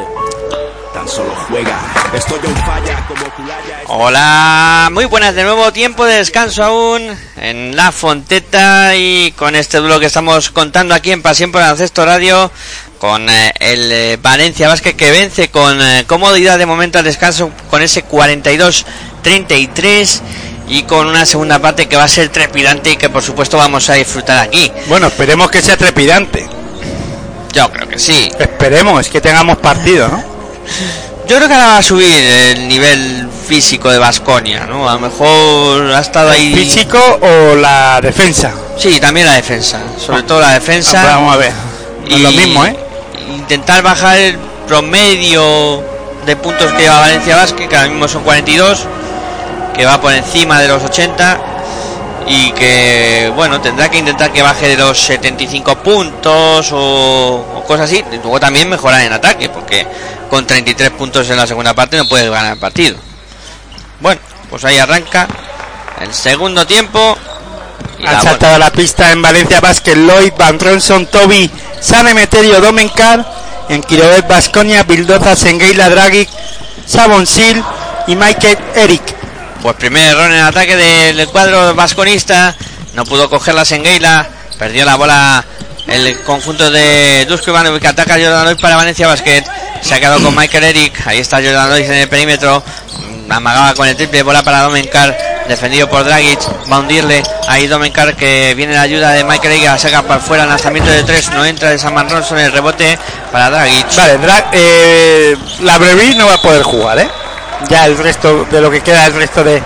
Tan 0.93 1.07
solo 1.07 1.31
juega. 1.47 1.79
Estoy 2.13 2.39
en 2.43 2.55
falla 2.57 3.07
como. 3.07 4.03
Hola, 4.03 4.89
muy 4.91 5.05
buenas 5.05 5.33
de 5.33 5.45
nuevo, 5.45 5.73
tiempo 5.73 6.05
de 6.05 6.17
descanso 6.17 6.63
aún 6.63 7.28
en 7.41 7.75
La 7.75 7.91
Fonteta 7.91 8.95
y 8.95 9.33
con 9.33 9.55
este 9.55 9.79
duelo 9.79 9.99
que 9.99 10.05
estamos 10.05 10.51
contando 10.51 10.95
aquí 10.95 11.11
en 11.11 11.21
Pasión 11.21 11.51
por 11.51 11.61
el 11.61 11.67
Ancesto 11.67 12.05
Radio 12.05 12.49
con 12.97 13.29
eh, 13.29 13.53
el 13.59 13.91
eh, 13.91 14.17
Valencia 14.21 14.67
Vázquez 14.67 14.95
que 14.95 15.11
vence 15.11 15.49
con 15.49 15.79
eh, 15.81 16.03
comodidad 16.07 16.57
de 16.57 16.65
momento 16.65 16.97
al 16.99 17.05
descanso 17.05 17.51
con 17.69 17.81
ese 17.81 18.05
42-33 18.05 20.21
y 20.67 20.83
con 20.83 21.07
una 21.07 21.25
segunda 21.25 21.59
parte 21.59 21.87
que 21.87 21.95
va 21.95 22.03
a 22.03 22.07
ser 22.07 22.29
trepidante 22.29 22.91
y 22.91 22.97
que 22.97 23.09
por 23.09 23.23
supuesto 23.23 23.57
vamos 23.57 23.89
a 23.89 23.93
disfrutar 23.93 24.37
aquí. 24.37 24.71
Bueno, 24.87 25.07
esperemos 25.07 25.49
que 25.49 25.61
sea 25.61 25.77
trepidante. 25.77 26.47
Yo 27.53 27.71
creo 27.71 27.87
que 27.87 27.97
sí. 27.97 28.29
Esperemos 28.37 29.09
que 29.09 29.21
tengamos 29.21 29.57
partido, 29.57 30.07
¿no? 30.07 30.23
Yo 31.29 31.35
creo 31.35 31.47
que 31.47 31.53
ahora 31.53 31.67
va 31.67 31.77
a 31.77 31.83
subir 31.83 32.09
el 32.11 32.67
nivel 32.67 33.29
físico 33.47 33.91
de 33.91 33.99
Vasconia, 33.99 34.65
¿no? 34.65 34.89
A 34.89 34.93
lo 34.93 34.99
mejor 34.99 35.93
ha 35.93 35.99
estado 35.99 36.31
ahí. 36.31 36.55
¿Físico 36.55 36.97
o 37.21 37.55
la 37.55 38.01
defensa? 38.01 38.51
Sí, 38.75 38.99
también 38.99 39.27
la 39.27 39.33
defensa, 39.33 39.79
sobre 40.03 40.23
todo 40.23 40.41
la 40.41 40.53
defensa. 40.53 41.03
Ah, 41.03 41.17
Vamos 41.17 41.35
a 41.35 41.37
ver. 41.37 41.51
No 42.09 42.15
es 42.15 42.21
lo 42.23 42.31
mismo, 42.31 42.65
¿eh? 42.65 42.75
Intentar 43.35 43.83
bajar 43.83 44.17
el 44.17 44.39
promedio 44.67 45.83
de 46.25 46.35
puntos 46.35 46.71
que 46.71 46.81
lleva 46.81 46.99
Valencia 46.99 47.35
Vázquez, 47.35 47.69
que 47.69 47.75
ahora 47.75 47.89
mismo 47.89 48.07
son 48.07 48.23
42, 48.23 48.87
que 49.75 49.85
va 49.85 50.01
por 50.01 50.11
encima 50.11 50.59
de 50.59 50.67
los 50.67 50.81
80 50.81 51.41
y 52.27 52.51
que, 52.53 53.31
bueno, 53.35 53.61
tendrá 53.61 53.91
que 53.91 53.99
intentar 53.99 54.31
que 54.33 54.41
baje 54.41 54.69
de 54.69 54.77
los 54.77 54.99
75 54.99 55.75
puntos 55.77 56.71
o 56.71 57.58
cosas 57.69 57.85
así. 57.85 58.03
Luego 58.11 58.39
también 58.39 58.67
mejorar 58.67 59.01
en 59.01 59.13
ataque, 59.13 59.47
porque 59.47 59.85
con 60.27 60.45
33 60.45 60.89
puntos 60.89 61.29
en 61.29 61.37
la 61.37 61.45
segunda 61.45 61.75
parte 61.75 61.97
no 61.97 62.09
puedes 62.09 62.27
ganar 62.27 62.53
el 62.53 62.59
partido. 62.59 62.97
Bueno, 63.99 64.19
pues 64.49 64.65
ahí 64.65 64.79
arranca 64.79 65.27
el 66.01 66.11
segundo 66.11 66.65
tiempo. 66.65 67.15
la 67.99 68.11
bola. 68.11 68.23
saltado 68.23 68.57
la 68.57 68.71
pista 68.71 69.11
en 69.11 69.21
Valencia 69.21 69.61
Basket 69.61 69.95
Lloyd, 69.95 70.33
Van 70.35 70.59
Ronson, 70.59 71.05
Toby, 71.05 71.49
San 71.79 72.07
Emeterio, 72.07 72.59
Domencar, 72.59 73.23
en 73.69 73.83
Quirovet, 73.83 74.27
Basconia, 74.27 74.81
Bildoza, 74.81 75.35
Sengueila, 75.35 75.89
Dragic, 75.89 76.27
Sabon 76.87 77.27
Sil 77.29 77.61
y 78.07 78.15
Michael 78.15 78.57
Eric. 78.73 79.15
Pues 79.61 79.75
primer 79.75 80.07
error 80.07 80.31
en 80.31 80.41
ataque 80.41 80.75
del 80.75 81.27
cuadro 81.27 81.75
vasconista. 81.75 82.55
No 82.95 83.05
pudo 83.05 83.29
coger 83.29 83.53
la 83.53 83.63
Sengueila. 83.63 84.27
Perdió 84.57 84.85
la 84.85 84.95
bola 84.95 85.45
el 85.91 86.19
conjunto 86.21 86.69
de 86.71 87.25
Dusko 87.27 87.51
Ivanovic. 87.51 87.85
Ataca 87.85 88.13
Jordan 88.15 88.45
Lois 88.45 88.57
para 88.61 88.75
Valencia 88.75 89.07
Basket. 89.07 89.43
Se 89.81 89.93
ha 89.95 89.99
quedado 89.99 90.21
con 90.21 90.35
Michael 90.35 90.63
Eric. 90.65 91.07
Ahí 91.07 91.19
está 91.19 91.37
Jordan 91.37 91.71
en 91.77 91.93
el 91.93 92.09
perímetro. 92.09 92.63
Mm, 93.27 93.31
Amagaba 93.31 93.73
con 93.75 93.87
el 93.87 93.95
triple 93.95 94.23
bola 94.23 94.43
para 94.43 94.61
Domenkar. 94.61 95.17
Defendido 95.47 95.89
por 95.89 96.03
Dragic. 96.03 96.39
Va 96.71 96.75
a 96.77 96.79
hundirle. 96.79 97.23
Ahí 97.47 97.67
Domenkar 97.67 98.15
que 98.15 98.53
viene 98.55 98.73
la 98.73 98.81
ayuda 98.81 99.11
de 99.11 99.23
Michael 99.23 99.53
Eric. 99.53 99.65
La 99.65 99.77
saca 99.79 100.01
para 100.03 100.15
afuera. 100.15 100.45
Lanzamiento 100.45 100.89
de 100.91 101.03
tres. 101.03 101.29
No 101.31 101.45
entra 101.45 101.69
de 101.69 101.77
Saman 101.79 102.09
Ronson. 102.09 102.37
El 102.39 102.51
rebote 102.51 102.97
para 103.31 103.49
Dragic. 103.49 103.95
Vale, 103.95 104.19
Dra- 104.19 104.45
eh, 104.51 105.37
la 105.61 105.77
Brevi 105.77 106.15
no 106.15 106.27
va 106.27 106.35
a 106.35 106.41
poder 106.41 106.63
jugar, 106.63 106.99
¿eh? 106.99 107.09
Ya 107.69 107.85
el 107.85 107.97
resto 107.97 108.45
de 108.49 108.61
lo 108.61 108.71
que 108.71 108.81
queda, 108.81 109.05
el 109.05 109.13
resto 109.13 109.43
de, 109.43 109.61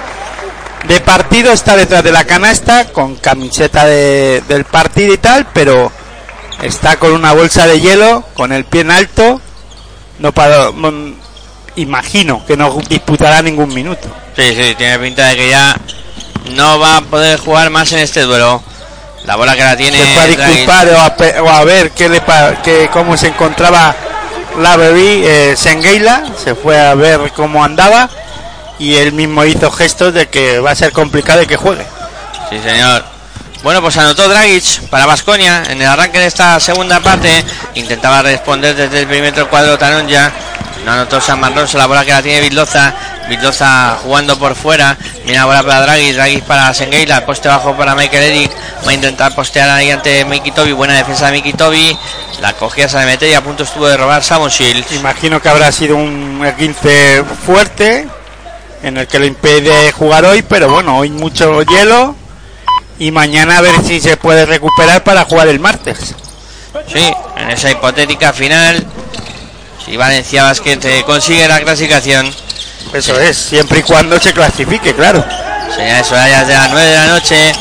de 0.87 0.99
partido 1.01 1.51
está 1.51 1.75
detrás 1.75 2.03
de 2.03 2.11
la 2.11 2.23
canasta 2.25 2.85
con 2.85 3.15
camiseta 3.17 3.85
de- 3.85 4.41
del 4.47 4.65
partido 4.65 5.13
y 5.13 5.17
tal, 5.19 5.45
pero 5.53 5.91
está 6.65 6.97
con 6.97 7.11
una 7.13 7.33
bolsa 7.33 7.67
de 7.67 7.79
hielo, 7.79 8.23
con 8.33 8.51
el 8.51 8.65
pie 8.65 8.81
en 8.81 8.91
alto. 8.91 9.41
No 10.19 10.31
para, 10.31 10.71
mm, 10.71 11.15
imagino 11.77 12.45
que 12.45 12.55
no 12.57 12.77
disputará 12.87 13.41
ningún 13.41 13.73
minuto. 13.73 14.07
Sí, 14.35 14.55
sí, 14.55 14.75
tiene 14.77 14.99
pinta 14.99 15.27
de 15.27 15.35
que 15.35 15.49
ya 15.49 15.75
no 16.51 16.79
va 16.79 16.97
a 16.97 17.01
poder 17.01 17.39
jugar 17.39 17.69
más 17.69 17.91
en 17.93 17.99
este 17.99 18.21
duelo. 18.21 18.61
La 19.25 19.35
bola 19.37 19.55
que 19.55 19.63
la 19.63 19.77
tiene. 19.77 19.97
se 19.97 20.03
fue 20.05 20.21
a 20.21 20.27
Dragic. 20.27 20.45
disculpar 20.45 20.87
o 20.89 20.99
a, 20.99 21.41
o 21.43 21.49
a 21.49 21.63
ver 21.63 21.91
qué 21.91 22.09
le 22.09 22.19
pa- 22.21 22.61
qué- 22.61 22.89
cómo 22.91 23.15
se 23.17 23.27
encontraba 23.27 23.95
la 24.59 24.75
bebí 24.77 25.23
eh, 25.25 25.55
Sengueila 25.57 26.23
se 26.43 26.53
fue 26.53 26.79
a 26.79 26.93
ver 26.93 27.31
cómo 27.35 27.63
andaba 27.63 28.07
y 28.77 28.95
él 28.95 29.11
mismo 29.13 29.43
hizo 29.45 29.71
gestos 29.71 30.13
de 30.13 30.27
que 30.27 30.59
va 30.59 30.71
a 30.71 30.75
ser 30.75 30.91
complicado 30.91 31.39
de 31.39 31.47
que 31.47 31.55
juegue 31.55 31.85
Sí, 32.51 32.59
señor. 32.59 33.03
Bueno, 33.63 33.81
pues 33.81 33.95
anotó 33.95 34.27
Dragic 34.27 34.89
para 34.89 35.05
Vasconia 35.05 35.63
en 35.69 35.81
el 35.81 35.87
arranque 35.87 36.19
de 36.19 36.25
esta 36.25 36.59
segunda 36.59 36.99
parte. 36.99 37.45
Intentaba 37.75 38.21
responder 38.21 38.75
desde 38.75 38.99
el 38.99 39.07
perímetro 39.07 39.49
cuadro 39.49 39.77
Taronja. 39.77 40.33
No 40.85 40.91
anotó 40.91 41.21
San 41.21 41.39
Marroso, 41.39 41.77
la 41.77 41.85
bola 41.85 42.03
que 42.03 42.11
la 42.11 42.21
tiene 42.21 42.41
Vildoza. 42.41 42.93
Vildoza 43.29 43.97
jugando 44.03 44.37
por 44.37 44.55
fuera. 44.55 44.97
Mira 45.25 45.45
bola 45.45 45.63
para 45.63 45.79
Draghi. 45.79 46.11
Draghi 46.11 46.41
para 46.41 46.73
Sengeila. 46.73 47.25
Poste 47.25 47.47
bajo 47.47 47.73
para 47.73 47.95
Michael 47.95 48.23
Eric. 48.23 48.51
Va 48.85 48.91
a 48.91 48.93
intentar 48.93 49.33
postear 49.33 49.69
ahí 49.69 49.91
ante 49.91 50.25
Miki 50.25 50.51
Tobi. 50.51 50.73
Buena 50.73 50.95
defensa 50.95 51.27
de 51.27 51.31
Miki 51.31 51.53
Tobi. 51.53 51.97
La 52.41 52.51
cogía 52.51 52.89
se 52.89 52.97
meter 53.05 53.29
y 53.29 53.33
a 53.33 53.41
punto 53.41 53.63
estuvo 53.63 53.87
de 53.87 53.95
robar 53.95 54.25
Samon 54.25 54.49
Shields. 54.49 54.91
Imagino 54.91 55.41
que 55.41 55.47
habrá 55.47 55.71
sido 55.71 55.95
un 55.95 56.45
15 56.57 57.23
fuerte 57.45 58.09
en 58.83 58.97
el 58.97 59.07
que 59.07 59.19
lo 59.19 59.25
impide 59.25 59.93
jugar 59.93 60.25
hoy, 60.25 60.41
pero 60.41 60.69
bueno, 60.69 60.97
hoy 60.97 61.11
mucho 61.11 61.61
hielo 61.61 62.22
y 63.03 63.11
mañana 63.11 63.57
a 63.57 63.61
ver 63.61 63.75
si 63.85 63.99
se 63.99 64.15
puede 64.15 64.45
recuperar 64.45 65.03
para 65.03 65.25
jugar 65.25 65.49
el 65.49 65.59
martes. 65.59 66.15
Sí, 66.87 67.13
en 67.35 67.49
esa 67.49 67.69
hipotética 67.69 68.31
final. 68.31 68.81
Si 69.83 69.97
Valencia 69.97 70.43
Basket 70.43 71.03
consigue 71.05 71.45
la 71.45 71.59
clasificación. 71.59 72.33
Eso 72.93 73.19
es, 73.19 73.35
siempre 73.35 73.79
y 73.79 73.83
cuando 73.83 74.17
se 74.21 74.31
clasifique, 74.31 74.93
claro. 74.93 75.21
Señales 75.75 76.09
horarias 76.13 76.47
de 76.47 76.53
las 76.53 76.71
9 76.71 76.87
de 76.87 76.95
la 76.95 77.07
noche. 77.07 77.51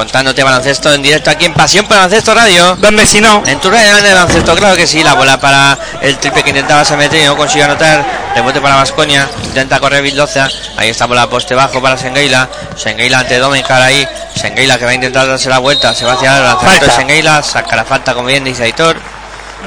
Contándote 0.00 0.42
baloncesto 0.42 0.94
en 0.94 1.02
directo 1.02 1.28
aquí 1.28 1.44
en 1.44 1.52
Pasión 1.52 1.84
por 1.84 1.94
Baloncesto 1.94 2.32
Radio. 2.34 2.74
¿Dónde 2.76 3.04
si 3.04 3.20
no? 3.20 3.42
En 3.44 3.60
tu 3.60 3.68
radio 3.68 3.96
de 3.96 4.14
baloncesto, 4.14 4.56
claro 4.56 4.74
que 4.74 4.86
sí. 4.86 5.02
La 5.04 5.12
bola 5.12 5.38
para 5.38 5.78
el 6.00 6.16
triple 6.16 6.42
que 6.42 6.48
intentaba 6.48 6.86
se 6.86 6.96
meter 6.96 7.20
y 7.22 7.26
no 7.26 7.36
consiguió 7.36 7.66
anotar. 7.66 8.02
Rebote 8.34 8.62
para 8.62 8.76
Vasconia. 8.76 9.28
Intenta 9.44 9.78
correr 9.78 10.02
Vildoza. 10.02 10.48
Ahí 10.78 10.88
está 10.88 11.04
bola 11.04 11.28
poste 11.28 11.54
bajo 11.54 11.82
para 11.82 11.98
Sengeila. 11.98 12.48
Sengeila 12.78 13.18
ante 13.18 13.36
Domencar 13.36 13.82
ahí. 13.82 14.08
Sengeila 14.34 14.78
que 14.78 14.86
va 14.86 14.92
a 14.92 14.94
intentar 14.94 15.26
darse 15.28 15.50
la 15.50 15.58
vuelta. 15.58 15.94
Se 15.94 16.06
va 16.06 16.14
hacia 16.14 16.38
el 16.38 16.44
lanzamiento 16.44 16.86
de. 16.86 16.92
Sengeila. 16.92 17.42
Saca 17.42 17.76
la 17.76 17.84
falta 17.84 18.14
como 18.14 18.28
bien 18.28 18.42
dice 18.42 18.62
Aitor. 18.62 18.96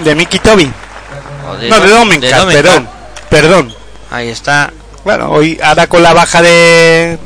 De 0.03 0.15
Miki 0.15 0.39
Tobi. 0.39 0.65
O 1.47 1.53
No, 1.53 1.57
de 1.59 1.69
Do- 1.69 1.87
Domencar, 1.99 2.47
perdón. 2.47 2.89
Perdón. 3.29 3.75
Ahí 4.09 4.29
está. 4.29 4.71
Bueno, 5.03 5.29
hoy 5.29 5.59
ahora 5.63 5.85
con 5.85 6.01
la 6.01 6.13
baja 6.13 6.41
de 6.41 7.19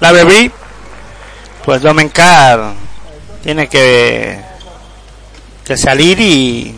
la 0.00 0.10
Bebri, 0.10 0.50
pues 1.66 1.82
Domencar 1.82 2.72
tiene 3.42 3.68
que, 3.68 4.40
que 5.64 5.76
salir 5.76 6.18
y 6.20 6.74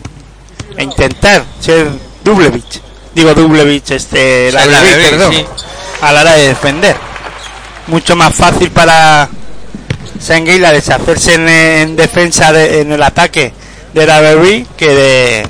e 0.75 0.83
intentar 0.83 1.45
ser 1.61 1.87
Dublevich. 2.23 2.81
Digo 3.15 3.33
Dublevich, 3.33 3.91
este, 3.91 4.51
la 4.51 4.61
perdón, 4.63 5.33
sí. 5.33 5.45
a 6.01 6.11
la 6.11 6.21
hora 6.21 6.33
de 6.33 6.47
defender. 6.49 6.95
Mucho 7.87 8.15
más 8.15 8.35
fácil 8.35 8.69
para 8.71 9.29
Senguila 10.19 10.71
deshacerse 10.71 11.35
en, 11.35 11.47
en 11.49 11.95
defensa, 11.95 12.51
de- 12.51 12.81
en 12.81 12.91
el 12.91 13.01
ataque 13.03 13.53
de 13.93 14.05
la 14.05 14.19
Bebri 14.19 14.67
que 14.75 14.87
de 14.89 15.47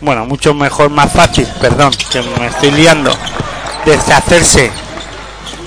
bueno, 0.00 0.24
mucho 0.26 0.52
mejor, 0.54 0.90
más 0.90 1.12
fácil, 1.12 1.46
perdón, 1.60 1.92
que 2.10 2.20
me 2.22 2.46
estoy 2.48 2.72
liando, 2.72 3.16
deshacerse 3.86 4.70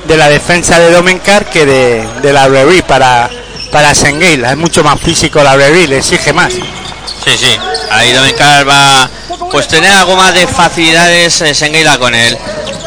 de 0.07 0.18
la 0.18 0.30
defensa 0.30 0.80
de 0.80 0.91
Domencar 0.91 1.45
que 1.45 1.65
de, 1.65 2.07
de 2.22 2.34
la 2.34 2.48
Brewery 2.48 2.82
para, 2.82 3.30
para 3.72 3.94
Sengueila. 3.94 4.52
Es 4.52 4.57
mucho 4.57 4.84
más 4.84 4.99
físico 4.99 5.44
la 5.44 5.56
Brewery, 5.56 5.88
le 5.88 5.98
exige 5.98 6.34
más. 6.34 6.53
Sí, 6.53 7.38
sí. 7.38 7.57
Ahí 7.91 8.14
Domencar 8.14 8.68
va 8.68 9.10
pues 9.52 9.68
tener 9.68 9.91
algo 9.91 10.15
más 10.15 10.34
de 10.34 10.48
facilidades 10.48 11.41
eh, 11.41 11.53
Sengueila 11.53 11.98
con 11.98 12.14
él. 12.14 12.38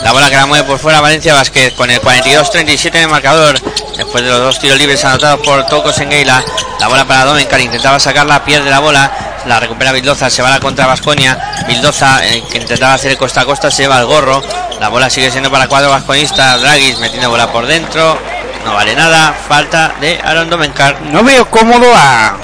La 0.02 0.12
bola 0.12 0.30
que 0.30 0.36
la 0.36 0.46
mueve 0.46 0.64
por 0.66 0.78
fuera 0.78 1.00
Valencia 1.00 1.34
Vázquez 1.34 1.74
con 1.74 1.90
el 1.90 2.00
42-37 2.00 2.94
en 2.94 3.02
el 3.02 3.08
marcador. 3.08 3.60
Después 3.96 4.22
de 4.22 4.30
los 4.30 4.40
dos 4.40 4.58
tiros 4.58 4.78
libres 4.78 5.04
anotados 5.04 5.40
por 5.40 5.66
Toco 5.66 5.92
Sengueila. 5.92 6.44
La 6.78 6.88
bola 6.88 7.04
para 7.06 7.24
Domencar. 7.24 7.60
Intentaba 7.60 7.98
sacarla, 7.98 8.44
pierde 8.44 8.70
la 8.70 8.78
bola. 8.78 9.10
La 9.46 9.60
recupera 9.60 9.92
Bildoza, 9.92 10.28
se 10.30 10.42
va 10.42 10.48
a 10.48 10.52
la 10.52 10.60
contra 10.60 10.86
Vasconia. 10.86 11.64
Bildoza, 11.66 12.26
eh, 12.26 12.42
que 12.50 12.58
intentaba 12.58 12.94
hacer 12.94 13.12
el 13.12 13.18
costa 13.18 13.42
a 13.42 13.44
costa, 13.44 13.70
se 13.70 13.82
lleva 13.82 13.98
el 13.98 14.06
gorro. 14.06 14.42
La 14.80 14.88
bola 14.88 15.08
sigue 15.08 15.30
siendo 15.30 15.50
para 15.50 15.68
cuadro 15.68 15.90
vasconista. 15.90 16.58
Dragis 16.58 16.98
metiendo 16.98 17.30
bola 17.30 17.50
por 17.50 17.66
dentro. 17.66 18.18
No 18.64 18.74
vale 18.74 18.94
nada. 18.94 19.34
Falta 19.48 19.94
de 20.00 20.20
Aaron 20.22 20.50
Domencar. 20.50 21.00
No 21.02 21.22
veo 21.24 21.48
cómodo 21.50 21.86
a, 21.94 22.36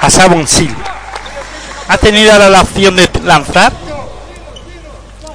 a 0.00 0.10
Sabon 0.10 0.46
Sil. 0.48 0.74
Ha 1.88 1.98
tenido 1.98 2.32
ahora 2.32 2.48
la 2.48 2.62
opción 2.62 2.96
de 2.96 3.08
lanzar 3.24 3.72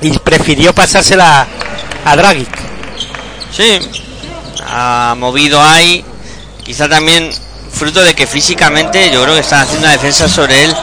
y 0.01 0.17
prefirió 0.19 0.73
pasársela 0.73 1.47
a 2.03 2.15
Dragic. 2.15 2.49
Sí, 3.55 3.79
ha 4.67 5.15
movido 5.17 5.61
ahí. 5.61 6.03
Quizá 6.63 6.89
también 6.89 7.31
fruto 7.81 8.03
de 8.03 8.13
que 8.13 8.27
físicamente 8.27 9.09
yo 9.09 9.23
creo 9.23 9.33
que 9.33 9.41
están 9.41 9.61
haciendo 9.61 9.87
una 9.87 9.93
defensa 9.93 10.29
sobre 10.29 10.65
él 10.65 10.75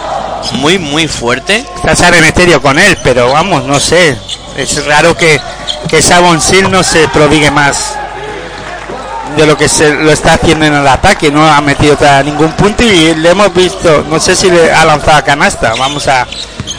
muy, 0.55 0.81
muy 0.81 1.07
fuerte. 1.07 1.65
Está 1.77 1.95
Saremeterio 1.95 2.61
con 2.61 2.77
él, 2.77 2.99
pero 3.05 3.31
vamos, 3.31 3.63
no 3.63 3.79
sé. 3.79 4.19
Es 4.57 4.85
raro 4.85 5.17
que, 5.17 5.41
que 5.89 6.03
Sabon 6.03 6.41
Sil 6.43 6.67
no 6.69 6.83
se 6.83 7.07
prodigue 7.07 7.53
más 7.53 7.95
de 9.37 9.47
lo 9.47 9.57
que 9.57 9.69
se 9.69 9.95
lo 9.95 10.11
está 10.11 10.33
haciendo 10.33 10.67
en 10.67 10.75
el 10.75 10.89
ataque. 10.89 11.31
No 11.31 11.47
ha 11.47 11.61
metido 11.61 11.97
a 12.01 12.21
ningún 12.25 12.51
punto 12.55 12.83
y 12.83 13.15
le 13.15 13.31
hemos 13.31 13.55
visto, 13.55 14.05
no 14.11 14.19
sé 14.19 14.35
si 14.35 14.51
le 14.51 14.73
ha 14.73 14.85
lanzado 14.85 15.19
a 15.19 15.23
canasta. 15.23 15.75
Vamos 15.79 16.09
a, 16.09 16.27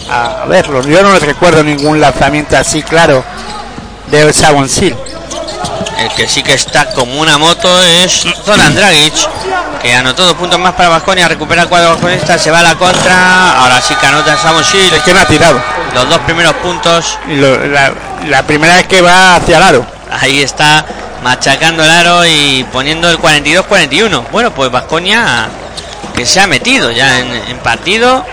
a 0.10 0.46
verlo. 0.50 0.82
Yo 0.82 1.02
no 1.02 1.18
recuerdo 1.18 1.64
ningún 1.64 2.02
lanzamiento 2.02 2.58
así 2.58 2.84
claro 2.84 3.24
de 4.12 4.34
Sabon 4.34 4.68
Sil. 4.68 4.92
El 5.98 6.10
que 6.14 6.28
sí 6.28 6.44
que 6.44 6.54
está 6.54 6.90
como 6.92 7.20
una 7.20 7.38
moto 7.38 7.70
es 7.84 8.26
Zoran 8.46 8.74
Dragic, 8.74 9.14
que 9.82 9.94
anotó 9.94 10.26
dos 10.26 10.36
puntos 10.36 10.60
más 10.60 10.74
para 10.74 10.90
Vasconia, 10.90 11.28
recupera 11.28 11.64
el 11.64 11.70
cuadro 11.70 11.92
vasconista, 11.92 12.38
se 12.38 12.52
va 12.52 12.60
a 12.60 12.64
la 12.64 12.76
contra. 12.76 13.62
Ahora 13.62 13.82
sí 13.82 13.96
que 13.96 14.06
anota 14.06 14.36
Shield. 14.62 14.94
Es 14.94 15.04
que 15.04 15.14
no 15.14 15.20
ha 15.22 15.26
tirado. 15.26 15.60
Los 15.94 16.10
dos 16.10 16.20
primeros 16.20 16.54
puntos. 16.56 17.18
Lo- 17.28 17.66
la, 17.68 17.92
la 18.28 18.44
primera 18.44 18.76
vez 18.76 18.88
que 18.88 19.02
va 19.02 19.36
hacia 19.38 19.58
el 19.58 19.64
aro. 19.64 19.86
Ahí 20.12 20.42
está 20.42 20.86
machacando 21.24 21.84
el 21.84 21.90
aro 21.92 22.26
y 22.26 22.66
poniendo 22.72 23.10
el 23.10 23.18
42-41. 23.20 24.26
Bueno, 24.32 24.52
pues 24.52 24.72
Vasconia 24.72 25.48
que 26.16 26.26
se 26.26 26.42
ha 26.42 26.48
metido 26.48 26.92
ya 26.92 27.20
en, 27.20 27.32
en 27.50 27.58
partido, 27.60 28.26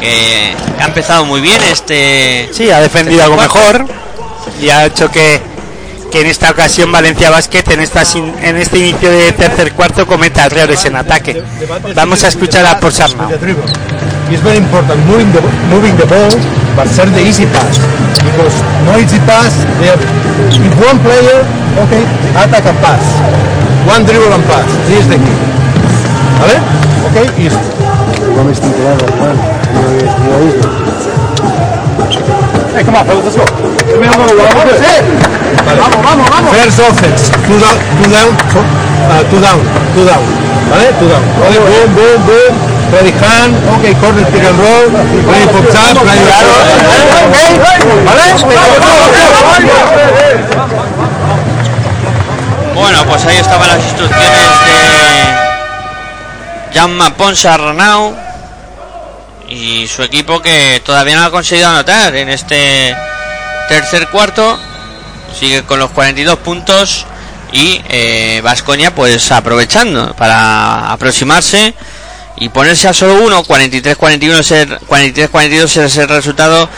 que 0.00 0.54
ha 0.80 0.84
empezado 0.84 1.24
muy 1.26 1.40
bien 1.40 1.60
este. 1.70 2.48
Sí, 2.52 2.70
ha 2.70 2.80
defendido 2.80 3.22
algo 3.24 3.36
cuarto. 3.36 3.54
mejor 3.54 3.86
y 4.62 4.70
ha 4.70 4.86
hecho 4.86 5.10
que, 5.10 5.42
que 6.10 6.20
en 6.20 6.26
esta 6.26 6.50
ocasión 6.50 6.90
Valencia 6.90 7.30
Basket 7.30 7.64
en 7.70 7.80
esta 7.80 8.02
en 8.42 8.56
este 8.56 8.78
inicio 8.78 9.10
de 9.10 9.32
tercer 9.32 9.72
cuarto 9.72 10.06
cometa 10.06 10.46
errores 10.46 10.84
en 10.84 10.96
ataque. 10.96 11.42
Vamos 11.94 12.24
a 12.24 12.28
escuchar 12.28 12.66
a 12.66 12.78
por 12.80 12.92
Sarnau. 12.92 13.28
the 13.28 13.36
dribble. 13.38 13.64
It's 14.30 14.42
very 14.42 14.58
important 14.58 15.00
moving 15.06 15.32
the 15.32 15.40
moving 15.70 15.96
the 15.96 16.06
ball, 16.06 16.30
but 16.76 16.86
send 16.88 17.14
the 17.14 17.22
easy 17.22 17.46
pass 17.46 17.78
because 18.20 18.54
no 18.84 18.98
easy 18.98 19.18
pass. 19.24 19.52
They 19.80 19.88
have, 19.88 20.00
if 20.52 20.74
one 20.84 20.98
player, 21.00 21.44
okay, 21.84 22.04
attack 22.36 22.66
and 22.66 22.78
pass, 22.84 23.00
one 23.88 24.04
dribble 24.04 24.32
and 24.32 24.44
pass. 24.44 24.68
This 24.86 25.00
is 25.00 25.08
the 25.08 25.16
key. 25.16 25.36
¿Vale? 26.40 26.60
Okay, 27.08 27.26
easy. 27.40 27.58
Hey, 32.78 32.84
come 32.86 32.94
on, 32.94 33.02
fellas, 33.10 33.24
let's 33.24 33.34
go. 33.34 33.42
Vamos, 35.82 35.98
vamos, 35.98 36.30
vamos. 36.30 36.54
First 36.54 36.78
offense, 36.78 37.26
two 37.42 37.58
down, 37.58 37.74
two 37.98 38.06
down, 38.06 38.30
so, 38.54 38.62
uh, 38.62 39.18
two 39.26 39.42
down, 39.42 39.58
two 39.98 40.06
down. 40.06 40.22
¿Vale? 40.70 40.86
Two 41.02 41.10
down. 41.10 41.26
Okay, 41.42 41.58
boom, 41.58 41.90
boom, 41.98 42.22
boom. 42.22 42.54
Ready 42.94 43.10
hand, 43.18 43.58
okay, 43.74 43.98
corner 43.98 44.22
pick 44.30 44.46
and 44.46 44.54
roll, 44.62 44.94
ready 45.26 45.50
for 45.50 45.66
tap, 45.74 45.98
ready 46.06 46.22
Bueno, 52.76 53.04
pues 53.10 53.26
ahí 53.26 53.38
estaban 53.38 53.66
las 53.66 53.82
instrucciones 53.82 54.54
de 56.70 56.78
Jaume 56.78 57.10
Ponsa 57.10 57.54
Arnau 57.54 58.27
y 59.48 59.86
su 59.88 60.02
equipo 60.02 60.40
que 60.42 60.82
todavía 60.84 61.16
no 61.16 61.24
ha 61.24 61.30
conseguido 61.30 61.68
anotar 61.68 62.14
en 62.14 62.28
este 62.28 62.94
tercer 63.68 64.08
cuarto. 64.08 64.58
Sigue 65.38 65.62
con 65.64 65.78
los 65.78 65.90
42 65.90 66.38
puntos 66.38 67.06
y 67.52 67.80
Vasconia 68.42 68.94
pues 68.94 69.30
aprovechando 69.32 70.14
para 70.14 70.92
aproximarse 70.92 71.74
y 72.36 72.48
ponerse 72.50 72.88
a 72.88 72.92
solo 72.92 73.24
uno 73.24 73.42
43-41 73.42 74.42
ser 74.42 74.80
43-42 74.80 75.76
es 75.76 75.96
el 75.96 76.08
resultado 76.08 76.68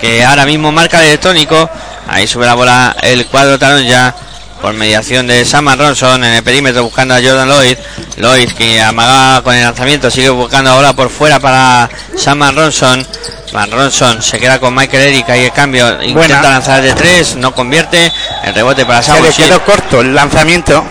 que 0.00 0.24
ahora 0.24 0.46
mismo 0.46 0.72
marca 0.72 1.00
el 1.00 1.08
electrónico 1.08 1.68
ahí 2.08 2.26
sube 2.26 2.46
la 2.46 2.54
bola 2.54 2.96
el 3.02 3.26
cuadro 3.26 3.58
talón 3.58 3.84
ya 3.84 4.14
por 4.60 4.74
mediación 4.74 5.26
de 5.26 5.44
Saman 5.44 5.78
Ronson 5.78 6.22
en 6.24 6.34
el 6.34 6.42
perímetro 6.42 6.82
buscando 6.84 7.14
a 7.14 7.18
Jordan 7.18 7.48
Lloyd 7.48 7.78
Lloyd 8.16 8.52
que 8.52 8.80
amagaba 8.80 9.42
con 9.42 9.54
el 9.54 9.62
lanzamiento 9.62 10.10
sigue 10.10 10.28
buscando 10.30 10.70
ahora 10.70 10.92
por 10.92 11.10
fuera 11.10 11.40
para 11.40 11.88
Saman 12.16 12.54
Ronson 12.54 13.06
Van 13.52 13.70
Ronson 13.70 14.22
se 14.22 14.38
queda 14.38 14.60
con 14.60 14.74
Michael 14.74 15.08
Eric 15.08 15.30
ahí 15.30 15.44
el 15.44 15.52
cambio 15.52 15.90
intenta 16.02 16.12
Buena. 16.36 16.42
lanzar 16.42 16.82
de 16.82 16.92
tres 16.94 17.36
no 17.36 17.54
convierte 17.54 18.12
el 18.44 18.54
rebote 18.54 18.84
para 18.86 19.02
Se 19.02 19.12
le 19.12 19.16
Samuel 19.16 19.34
quedó 19.34 19.64
corto 19.64 20.00
el 20.00 20.14
lanzamiento 20.14 20.84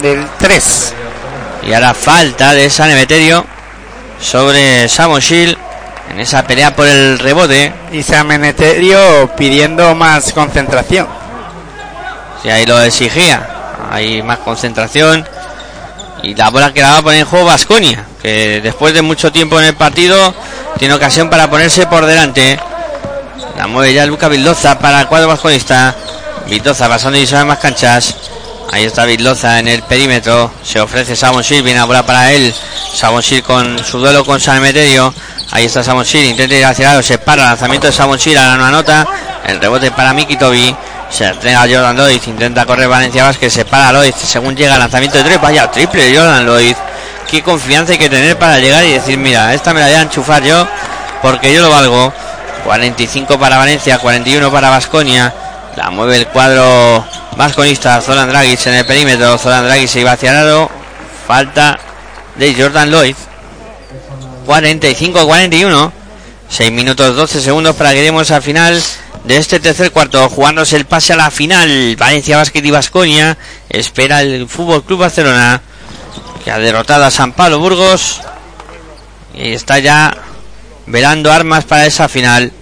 del 0.00 0.26
3. 0.38 0.94
y 1.68 1.72
ahora 1.72 1.94
falta 1.94 2.52
de 2.54 2.70
San 2.70 2.90
Emeterio 2.90 3.44
sobre 4.20 4.88
Samoshil 4.88 5.58
en 6.10 6.20
esa 6.20 6.46
pelea 6.46 6.74
por 6.74 6.86
el 6.86 7.18
rebote. 7.18 7.72
Y 7.92 8.02
San 8.02 8.26
Meneterio 8.26 9.30
pidiendo 9.36 9.94
más 9.94 10.32
concentración. 10.32 11.06
Y 12.46 12.48
ahí 12.48 12.64
lo 12.64 12.80
exigía. 12.80 13.44
Hay 13.90 14.22
más 14.22 14.38
concentración. 14.38 15.26
Y 16.22 16.36
la 16.36 16.48
bola 16.50 16.72
que 16.72 16.80
la 16.80 16.92
va 16.92 16.98
a 16.98 17.02
poner 17.02 17.20
en 17.20 17.26
juego 17.26 17.44
Vasconia. 17.44 18.04
Que 18.22 18.60
después 18.62 18.94
de 18.94 19.02
mucho 19.02 19.32
tiempo 19.32 19.58
en 19.58 19.66
el 19.66 19.74
partido 19.74 20.32
tiene 20.78 20.94
ocasión 20.94 21.28
para 21.28 21.50
ponerse 21.50 21.88
por 21.88 22.06
delante. 22.06 22.58
La 23.58 23.66
mueve 23.66 23.94
ya 23.94 24.06
Luca 24.06 24.28
Vildoza 24.28 24.78
para 24.78 25.00
el 25.00 25.08
cuadro 25.08 25.26
vasconista. 25.26 25.96
Vildoza 26.48 26.88
pasando 26.88 27.18
y 27.18 27.26
más 27.44 27.58
canchas. 27.58 28.14
Ahí 28.70 28.84
está 28.84 29.04
Vildoza 29.06 29.58
en 29.58 29.66
el 29.66 29.82
perímetro. 29.82 30.52
Se 30.62 30.80
ofrece 30.80 31.16
Sabonshir. 31.16 31.64
Viene 31.64 31.80
la 31.80 31.84
bola 31.84 32.06
para 32.06 32.32
él. 32.32 32.54
Sabonshir 32.94 33.42
con 33.42 33.84
su 33.84 33.98
duelo 33.98 34.24
con 34.24 34.40
San 34.40 34.58
Emeterio. 34.58 35.12
Ahí 35.50 35.64
está 35.64 35.82
Sabonshir. 35.82 36.24
Intenta 36.24 36.54
ir 36.54 36.64
hacia 36.64 36.84
el 36.84 36.88
lado. 36.90 37.02
Se 37.02 37.18
para. 37.18 37.42
Lanzamiento 37.42 37.88
de 37.88 37.92
Sabonshir 37.92 38.38
a 38.38 38.46
la 38.46 38.54
nueva 38.54 38.70
nota. 38.70 39.06
El 39.48 39.60
rebote 39.60 39.90
para 39.90 40.12
Miki 40.12 40.36
Tobi. 40.36 40.76
Se 41.10 41.24
entrega 41.24 41.60
Jordan 41.60 41.96
Lloyd. 41.96 42.20
Intenta 42.26 42.66
correr 42.66 42.88
Valencia 42.88 43.24
Vázquez. 43.24 43.52
Se 43.52 43.64
para 43.64 43.92
Lloyd. 43.92 44.14
Según 44.14 44.56
llega 44.56 44.74
el 44.74 44.80
lanzamiento 44.80 45.18
de 45.18 45.24
tres. 45.24 45.40
Vaya 45.40 45.70
triple 45.70 46.14
Jordan 46.14 46.46
Lloyd. 46.46 46.76
Qué 47.30 47.42
confianza 47.42 47.92
hay 47.92 47.98
que 47.98 48.08
tener 48.08 48.38
para 48.38 48.58
llegar 48.58 48.84
y 48.84 48.92
decir: 48.92 49.18
Mira, 49.18 49.54
esta 49.54 49.72
me 49.72 49.80
la 49.80 49.86
voy 49.86 49.96
a 49.96 50.02
enchufar 50.02 50.42
yo. 50.42 50.66
Porque 51.22 51.52
yo 51.52 51.62
lo 51.62 51.70
valgo. 51.70 52.12
45 52.64 53.38
para 53.38 53.56
Valencia. 53.56 53.98
41 53.98 54.50
para 54.50 54.70
Vasconia. 54.70 55.32
La 55.76 55.90
mueve 55.90 56.16
el 56.16 56.26
cuadro 56.28 57.04
vasconista. 57.36 58.00
Zoran 58.00 58.28
Dragic 58.28 58.66
en 58.66 58.74
el 58.74 58.86
perímetro. 58.86 59.38
Zoran 59.38 59.64
Dragic 59.64 59.88
se 59.88 60.00
iba 60.00 60.12
hacia 60.12 60.30
el 60.30 60.36
lado. 60.36 60.70
Falta 61.26 61.78
de 62.36 62.54
Jordan 62.54 62.90
Lloyd. 62.90 63.16
45-41. 64.46 65.92
6 66.48 66.72
minutos 66.72 67.16
12 67.16 67.40
segundos 67.40 67.74
para 67.74 67.92
que 67.92 68.02
demos 68.02 68.30
al 68.30 68.42
final 68.42 68.80
de 69.26 69.36
este 69.36 69.60
tercer 69.60 69.92
cuarto. 69.92 70.28
Jugándose 70.28 70.76
el 70.76 70.86
pase 70.86 71.12
a 71.12 71.16
la 71.16 71.30
final. 71.30 71.96
Valencia 71.96 72.36
Basket 72.36 72.64
y 72.64 72.70
Vasconia. 72.70 73.36
Espera 73.68 74.22
el 74.22 74.48
Fútbol 74.48 74.84
Club 74.84 75.00
Barcelona. 75.00 75.60
Que 76.44 76.50
ha 76.50 76.58
derrotado 76.58 77.04
a 77.04 77.10
San 77.10 77.32
Pablo 77.32 77.58
Burgos. 77.58 78.20
Y 79.34 79.52
está 79.52 79.78
ya 79.78 80.16
velando 80.86 81.32
armas 81.32 81.64
para 81.64 81.86
esa 81.86 82.08
final. 82.08 82.52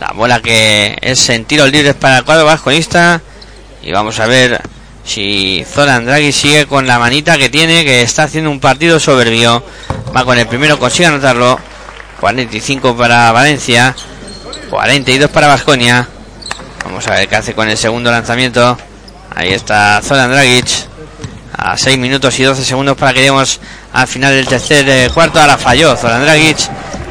La 0.00 0.12
bola 0.12 0.40
que 0.40 0.96
es 1.00 1.28
en 1.28 1.44
tiros 1.44 1.70
libres 1.70 1.94
para 1.94 2.18
el 2.18 2.24
cuadro 2.24 2.46
vasconista. 2.46 3.20
Y 3.82 3.92
vamos 3.92 4.18
a 4.18 4.26
ver 4.26 4.60
si 5.04 5.64
Zoran 5.68 6.06
Draghi 6.06 6.32
sigue 6.32 6.66
con 6.66 6.86
la 6.86 6.98
manita 6.98 7.36
que 7.36 7.48
tiene, 7.48 7.84
que 7.84 8.02
está 8.02 8.24
haciendo 8.24 8.50
un 8.50 8.60
partido 8.60 8.98
soberbio. 8.98 9.62
Va 10.16 10.24
con 10.24 10.38
el 10.38 10.46
primero, 10.46 10.78
consigue 10.78 11.06
anotarlo. 11.06 11.58
45 12.20 12.96
para 12.96 13.32
Valencia. 13.32 13.94
42 14.72 15.28
para 15.28 15.48
Vasconia. 15.48 16.08
Vamos 16.82 17.06
a 17.06 17.10
ver 17.10 17.28
qué 17.28 17.36
hace 17.36 17.52
con 17.52 17.68
el 17.68 17.76
segundo 17.76 18.10
lanzamiento. 18.10 18.78
Ahí 19.36 19.52
está 19.52 20.00
Zoran 20.02 20.30
Dragic. 20.30 20.66
A 21.58 21.76
6 21.76 21.98
minutos 21.98 22.40
y 22.40 22.44
12 22.44 22.64
segundos 22.64 22.96
para 22.96 23.12
que 23.12 23.18
lleguemos 23.18 23.60
al 23.92 24.08
final 24.08 24.32
del 24.32 24.48
tercer 24.48 24.88
eh, 24.88 25.10
cuarto. 25.12 25.38
Ahora 25.38 25.58
falló 25.58 25.94
Zoran 25.94 26.22
Dragic. 26.22 26.56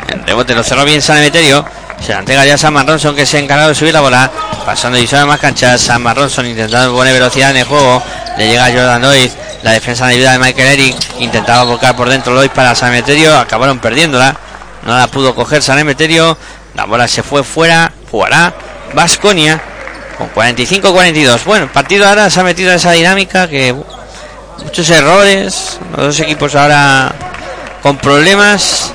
El 0.07 0.23
rebote 0.23 0.55
lo 0.55 0.63
cerró 0.63 0.85
bien 0.85 1.03
San 1.03 1.19
Emeterio. 1.19 1.63
Se 2.03 2.13
la 2.13 2.19
entrega 2.21 2.43
ya 2.47 2.57
Sam 2.57 2.83
Ronson 2.83 3.15
que 3.15 3.27
se 3.27 3.37
ha 3.37 3.39
encargado 3.39 3.69
de 3.69 3.75
subir 3.75 3.93
la 3.93 4.01
bola. 4.01 4.31
Pasando 4.65 4.97
y 4.97 5.05
sobre 5.05 5.25
más 5.25 5.39
canchas. 5.39 5.79
Sam 5.81 6.07
Ronson 6.15 6.47
intentando 6.47 6.95
poner 6.95 7.13
velocidad 7.13 7.51
en 7.51 7.57
el 7.57 7.65
juego. 7.65 8.01
Le 8.39 8.47
llega 8.47 8.65
a 8.65 8.71
Jordan 8.71 9.03
Lloyd. 9.03 9.29
La 9.61 9.73
defensa 9.73 10.07
de 10.07 10.15
ayuda 10.15 10.31
de 10.31 10.39
Michael 10.39 10.79
Eric. 10.79 10.95
Intentaba 11.19 11.63
volcar 11.65 11.95
por 11.95 12.09
dentro 12.09 12.33
Lloyd 12.33 12.49
para 12.49 12.73
San 12.73 12.91
Emeterio. 12.91 13.37
Acabaron 13.37 13.77
perdiéndola. 13.77 14.35
No 14.83 14.97
la 14.97 15.05
pudo 15.05 15.35
coger 15.35 15.61
San 15.61 15.77
Emeterio. 15.77 16.35
La 16.75 16.85
bola 16.85 17.07
se 17.07 17.23
fue 17.23 17.43
fuera. 17.43 17.91
Jugará 18.09 18.53
Vasconia 18.93 19.61
con 20.17 20.31
45-42. 20.33 21.43
Bueno, 21.45 21.65
el 21.65 21.71
partido 21.71 22.07
ahora 22.07 22.29
se 22.29 22.39
ha 22.39 22.43
metido 22.43 22.69
en 22.69 22.75
esa 22.77 22.91
dinámica 22.91 23.47
que 23.47 23.75
muchos 24.63 24.89
errores. 24.89 25.79
Los 25.95 26.05
dos 26.07 26.19
equipos 26.19 26.55
ahora 26.55 27.13
con 27.81 27.97
problemas. 27.97 28.93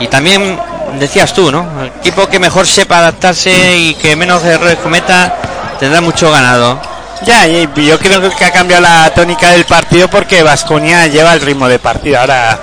Y 0.00 0.08
también 0.08 0.58
decías 0.98 1.32
tú, 1.32 1.50
¿no? 1.50 1.68
El 1.80 1.88
equipo 1.88 2.28
que 2.28 2.38
mejor 2.38 2.66
sepa 2.66 2.98
adaptarse 2.98 3.76
y 3.76 3.94
que 3.94 4.16
menos 4.16 4.44
errores 4.44 4.78
cometa 4.78 5.36
tendrá 5.78 6.00
mucho 6.00 6.30
ganado. 6.30 6.80
Ya, 7.24 7.46
y 7.48 7.68
yo 7.74 7.98
creo 7.98 8.30
que 8.36 8.44
ha 8.44 8.52
cambiado 8.52 8.82
la 8.82 9.10
tónica 9.14 9.50
del 9.50 9.64
partido 9.64 10.08
porque 10.08 10.42
Vasconia 10.42 11.06
lleva 11.06 11.32
el 11.32 11.40
ritmo 11.40 11.66
de 11.68 11.78
partido 11.78 12.20
ahora, 12.20 12.58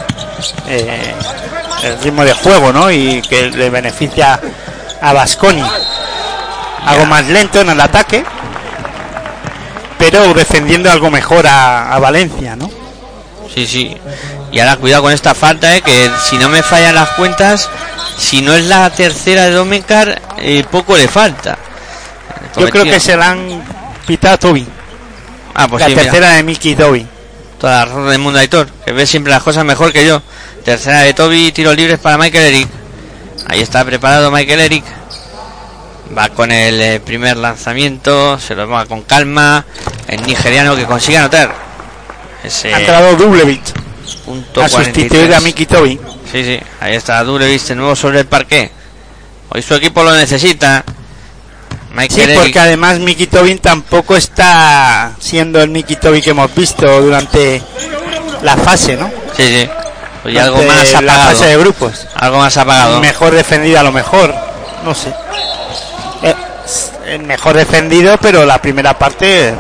eh, 0.68 1.14
el 1.84 2.00
ritmo 2.02 2.24
de 2.24 2.34
juego, 2.34 2.72
¿no? 2.72 2.92
Y 2.92 3.22
que 3.22 3.50
le 3.52 3.70
beneficia 3.70 4.40
a 5.02 5.14
Vasconia. 5.14 5.70
Algo 6.86 7.06
más 7.06 7.28
lento 7.28 7.62
en 7.62 7.70
el 7.70 7.80
ataque, 7.80 8.24
pero 9.98 10.34
defendiendo 10.34 10.92
algo 10.92 11.10
mejor 11.10 11.48
a, 11.48 11.94
a 11.94 12.00
Valencia, 12.00 12.56
¿no? 12.56 12.70
Sí, 13.54 13.68
sí. 13.68 13.98
Y 14.52 14.60
ahora 14.60 14.78
cuidado 14.78 15.04
con 15.04 15.14
esta 15.14 15.34
falta, 15.34 15.76
¿eh? 15.76 15.82
que 15.82 16.10
si 16.30 16.38
no 16.38 16.50
me 16.50 16.62
fallan 16.64 16.96
las 16.96 17.10
cuentas, 17.12 17.70
si 18.18 18.42
no 18.42 18.54
es 18.54 18.66
la 18.66 18.90
tercera 18.90 19.46
de 19.46 19.52
Domecar, 19.52 20.22
eh, 20.38 20.64
poco 20.70 20.98
le 20.98 21.08
falta. 21.08 21.58
Yo 22.58 22.70
creo 22.70 22.84
que 22.84 23.00
se 23.00 23.16
la 23.18 23.32
han 23.32 23.64
pitado 24.06 24.36
a 24.36 24.38
Toby. 24.38 24.68
Ah, 25.56 25.68
pues 25.68 25.82
la 25.82 25.88
sí, 25.88 25.92
mira. 25.96 26.04
tercera 26.04 26.30
de 26.32 26.44
Mickey 26.44 26.76
Toby. 26.76 27.08
Toda 27.60 27.86
la 27.86 28.12
del 28.12 28.20
mundo, 28.20 28.40
Aitor, 28.40 28.70
que 28.86 28.92
ve 28.92 29.06
siempre 29.08 29.32
las 29.32 29.42
cosas 29.42 29.66
mejor 29.66 29.92
que 29.92 30.06
yo. 30.06 30.22
Tercera 30.64 31.02
de 31.02 31.14
Toby, 31.14 31.52
tiros 31.52 31.76
libres 31.76 32.00
para 32.00 32.18
Michael 32.18 32.56
Eric. 32.56 32.70
Ahí 33.48 33.60
está 33.62 33.84
preparado 33.84 34.32
Michael 34.32 34.62
Eric. 34.62 34.86
Va 36.18 36.30
con 36.30 36.52
el 36.52 36.82
eh, 36.82 37.00
primer 37.02 37.38
lanzamiento, 37.38 38.40
se 38.40 38.56
lo 38.56 38.68
va 38.68 38.86
con 38.86 39.02
calma. 39.02 39.66
El 40.08 40.24
nigeriano 40.24 40.76
que 40.76 40.86
consigue 40.86 41.18
anotar. 41.18 41.54
Ese 42.44 42.74
Ha 42.74 42.80
entrado 42.80 43.16
Dublevich 43.16 43.74
punto 44.26 44.62
a 44.62 44.70
sustituir 44.70 45.28
43. 45.28 45.38
a 45.38 45.42
Mickey 45.42 45.66
Toby. 45.66 46.00
Sí, 46.32 46.44
sí, 46.44 46.60
ahí 46.80 46.96
está 46.96 47.24
Dublevich 47.24 47.64
de 47.64 47.76
nuevo 47.76 47.96
sobre 47.96 48.22
el 48.22 48.26
parque. 48.26 48.72
Hoy 49.50 49.62
su 49.62 49.76
equipo 49.76 50.02
lo 50.04 50.16
necesita. 50.16 50.84
Sí, 50.88 50.94
Michael 51.94 52.30
Eric. 52.30 52.42
porque 52.42 52.60
además 52.60 53.00
Mickey 53.00 53.28
Tobin 53.28 53.60
tampoco 53.60 54.16
está 54.16 55.14
siendo 55.20 55.62
el 55.62 55.70
Mickey 55.70 55.98
Toby 55.98 56.22
que 56.22 56.32
hemos 56.32 56.54
visto 56.56 57.02
durante 57.02 57.62
la 58.42 58.58
fase, 58.58 58.96
¿no? 58.96 59.12
Sí, 59.36 59.44
sí. 59.44 59.70
Hoy 60.26 60.38
algo 60.38 60.62
más 60.64 60.92
la 60.94 61.00
apagado. 61.00 61.30
fase 61.32 61.46
de 61.48 61.58
grupos. 61.58 62.08
Algo 62.16 62.38
más 62.38 62.56
apagado. 62.58 63.00
Mejor 63.00 63.34
defendido 63.34 63.80
a 63.80 63.84
lo 63.84 63.92
mejor, 63.92 64.34
no 64.86 64.94
sé. 64.96 65.14
Eh, 67.06 67.18
mejor 67.20 67.56
defendido, 67.56 68.18
pero 68.22 68.46
la 68.46 68.62
primera 68.62 68.98
parte 68.98 69.54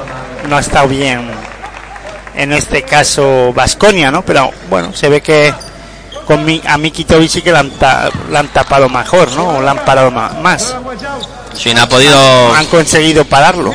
no 0.47 0.57
ha 0.57 0.59
estado 0.61 0.87
bien. 0.87 1.29
En 2.35 2.51
este 2.53 2.83
caso 2.83 3.51
Vasconia, 3.53 4.09
¿no? 4.09 4.23
Pero 4.23 4.51
bueno, 4.69 4.93
se 4.93 5.09
ve 5.09 5.21
que 5.21 5.53
con 6.25 6.43
mi, 6.45 6.61
a 6.65 6.77
Miki 6.77 7.03
Tobi 7.03 7.27
sí 7.27 7.41
que 7.41 7.51
la 7.51 7.59
han, 7.59 7.71
ta- 7.71 8.09
la 8.31 8.39
han 8.39 8.47
tapado 8.47 8.87
mejor, 8.89 9.31
¿no? 9.33 9.57
O 9.57 9.61
la 9.61 9.71
han 9.71 9.79
parado 9.85 10.09
más. 10.09 10.73
Sí, 11.53 11.73
no 11.73 11.83
ha 11.83 11.87
podido, 11.89 12.55
Han 12.55 12.65
conseguido 12.67 13.25
pararlo. 13.25 13.71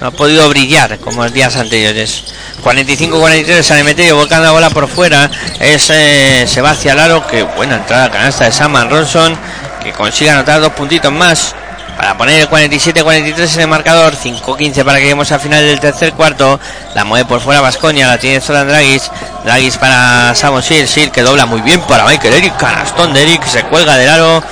No 0.00 0.08
ha 0.08 0.10
podido 0.10 0.48
brillar 0.48 0.98
como 0.98 1.22
los 1.22 1.32
días 1.32 1.56
anteriores. 1.56 2.24
45-43, 2.62 3.62
San 3.62 3.78
Emeterio 3.78 4.16
volcando 4.16 4.46
la 4.46 4.52
bola 4.52 4.70
por 4.70 4.88
fuera. 4.88 5.30
Es, 5.58 5.90
eh, 5.90 6.44
se 6.46 6.60
va 6.60 6.70
hacia 6.70 6.92
el 6.92 7.00
aro. 7.00 7.26
Que 7.26 7.42
buena 7.42 7.76
entrada 7.76 8.10
canasta 8.10 8.44
de 8.44 8.52
Saman 8.52 8.90
Ronson. 8.90 9.36
Que 9.82 9.92
consigue 9.92 10.30
anotar 10.30 10.60
dos 10.60 10.72
puntitos 10.72 11.12
más. 11.12 11.54
Para 11.96 12.16
poner 12.16 12.40
el 12.40 12.48
47-43 12.48 13.54
en 13.54 13.60
el 13.62 13.68
marcador. 13.68 14.14
5-15 14.14 14.84
para 14.84 14.98
que 14.98 15.04
lleguemos 15.04 15.32
al 15.32 15.40
final 15.40 15.64
del 15.64 15.80
tercer 15.80 16.12
cuarto. 16.12 16.60
La 16.94 17.04
mueve 17.04 17.24
por 17.24 17.40
fuera 17.40 17.60
Vasconia. 17.60 18.06
La 18.06 18.18
tiene 18.18 18.40
Zoran 18.40 18.68
Dragis. 18.68 19.10
Dragis 19.44 19.76
para 19.78 20.32
Samon 20.36 20.62
Sir. 20.62 20.86
Sir 20.86 21.10
que 21.10 21.22
dobla 21.22 21.44
muy 21.46 21.60
bien 21.60 21.80
para 21.82 22.04
Michael 22.04 22.34
Eric. 22.34 22.56
Canastón 22.56 23.12
de 23.12 23.22
Eric. 23.22 23.44
Se 23.46 23.64
cuelga 23.64 23.96
del 23.96 24.08
aro. 24.10 24.44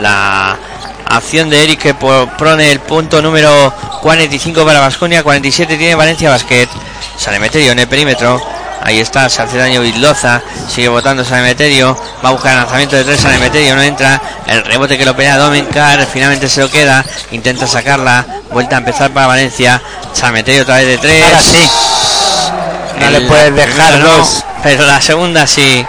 La 0.00 0.58
acción 1.16 1.50
de 1.50 1.62
Eric 1.64 1.80
que 1.80 1.94
po- 1.94 2.28
pone 2.38 2.70
el 2.70 2.80
punto 2.80 3.20
número 3.22 3.72
45 4.00 4.64
para 4.64 4.80
Vasconia. 4.80 5.22
47 5.22 5.76
tiene 5.76 5.94
Valencia 5.94 6.30
Basket. 6.30 6.68
San 7.16 7.34
Emeterio 7.34 7.72
en 7.72 7.78
el 7.78 7.88
perímetro. 7.88 8.40
Ahí 8.84 8.98
está, 8.98 9.28
se 9.28 9.40
hace 9.42 9.58
daño 9.58 9.80
Vildoza. 9.80 10.42
Sigue 10.68 10.88
votando 10.88 11.24
San 11.24 11.38
Emeterio. 11.38 11.96
Va 12.24 12.30
a 12.30 12.32
buscar 12.32 12.52
el 12.52 12.58
lanzamiento 12.58 12.96
de 12.96 13.04
tres. 13.04 13.20
San 13.20 13.32
Emeterio 13.34 13.76
no 13.76 13.82
entra. 13.82 14.20
El 14.46 14.64
rebote 14.64 14.98
que 14.98 15.04
lo 15.04 15.14
pelea 15.14 15.36
Domencar. 15.38 16.04
Finalmente 16.12 16.48
se 16.48 16.60
lo 16.62 16.68
queda. 16.70 17.04
Intenta 17.30 17.66
sacarla. 17.68 18.24
Vuelta 18.50 18.76
a 18.76 18.78
empezar 18.80 19.12
para 19.12 19.28
Valencia. 19.28 19.80
San 20.12 20.30
Emeterio 20.30 20.62
otra 20.62 20.76
vez 20.78 20.86
de 20.88 20.98
tres. 20.98 21.24
Ahora 21.24 21.40
sí. 21.40 21.70
No 22.98 23.10
le 23.10 23.20
puedes 23.22 23.54
dejar 23.54 23.98
no, 23.98 24.08
dos. 24.18 24.44
Pero 24.64 24.84
la 24.86 25.00
segunda 25.00 25.46
sí. 25.46 25.86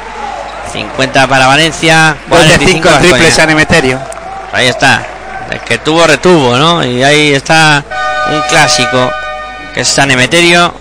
50 0.72 1.28
para 1.28 1.48
Valencia. 1.48 2.16
Gol 2.28 2.40
de 2.42 2.46
45 2.58 2.68
5 2.90 2.90
triple 3.00 3.10
Baskonia. 3.12 3.36
San 3.36 3.50
Emeterio. 3.50 4.00
Ahí 4.52 4.68
está. 4.68 5.04
El 5.54 5.60
que 5.60 5.78
tuvo, 5.78 6.08
retuvo, 6.08 6.58
¿no? 6.58 6.84
Y 6.84 7.04
ahí 7.04 7.32
está 7.32 7.84
un 8.32 8.42
clásico. 8.50 9.12
Que 9.74 9.82
es 9.82 9.88
San 9.88 10.10
Emeterio. 10.10 10.74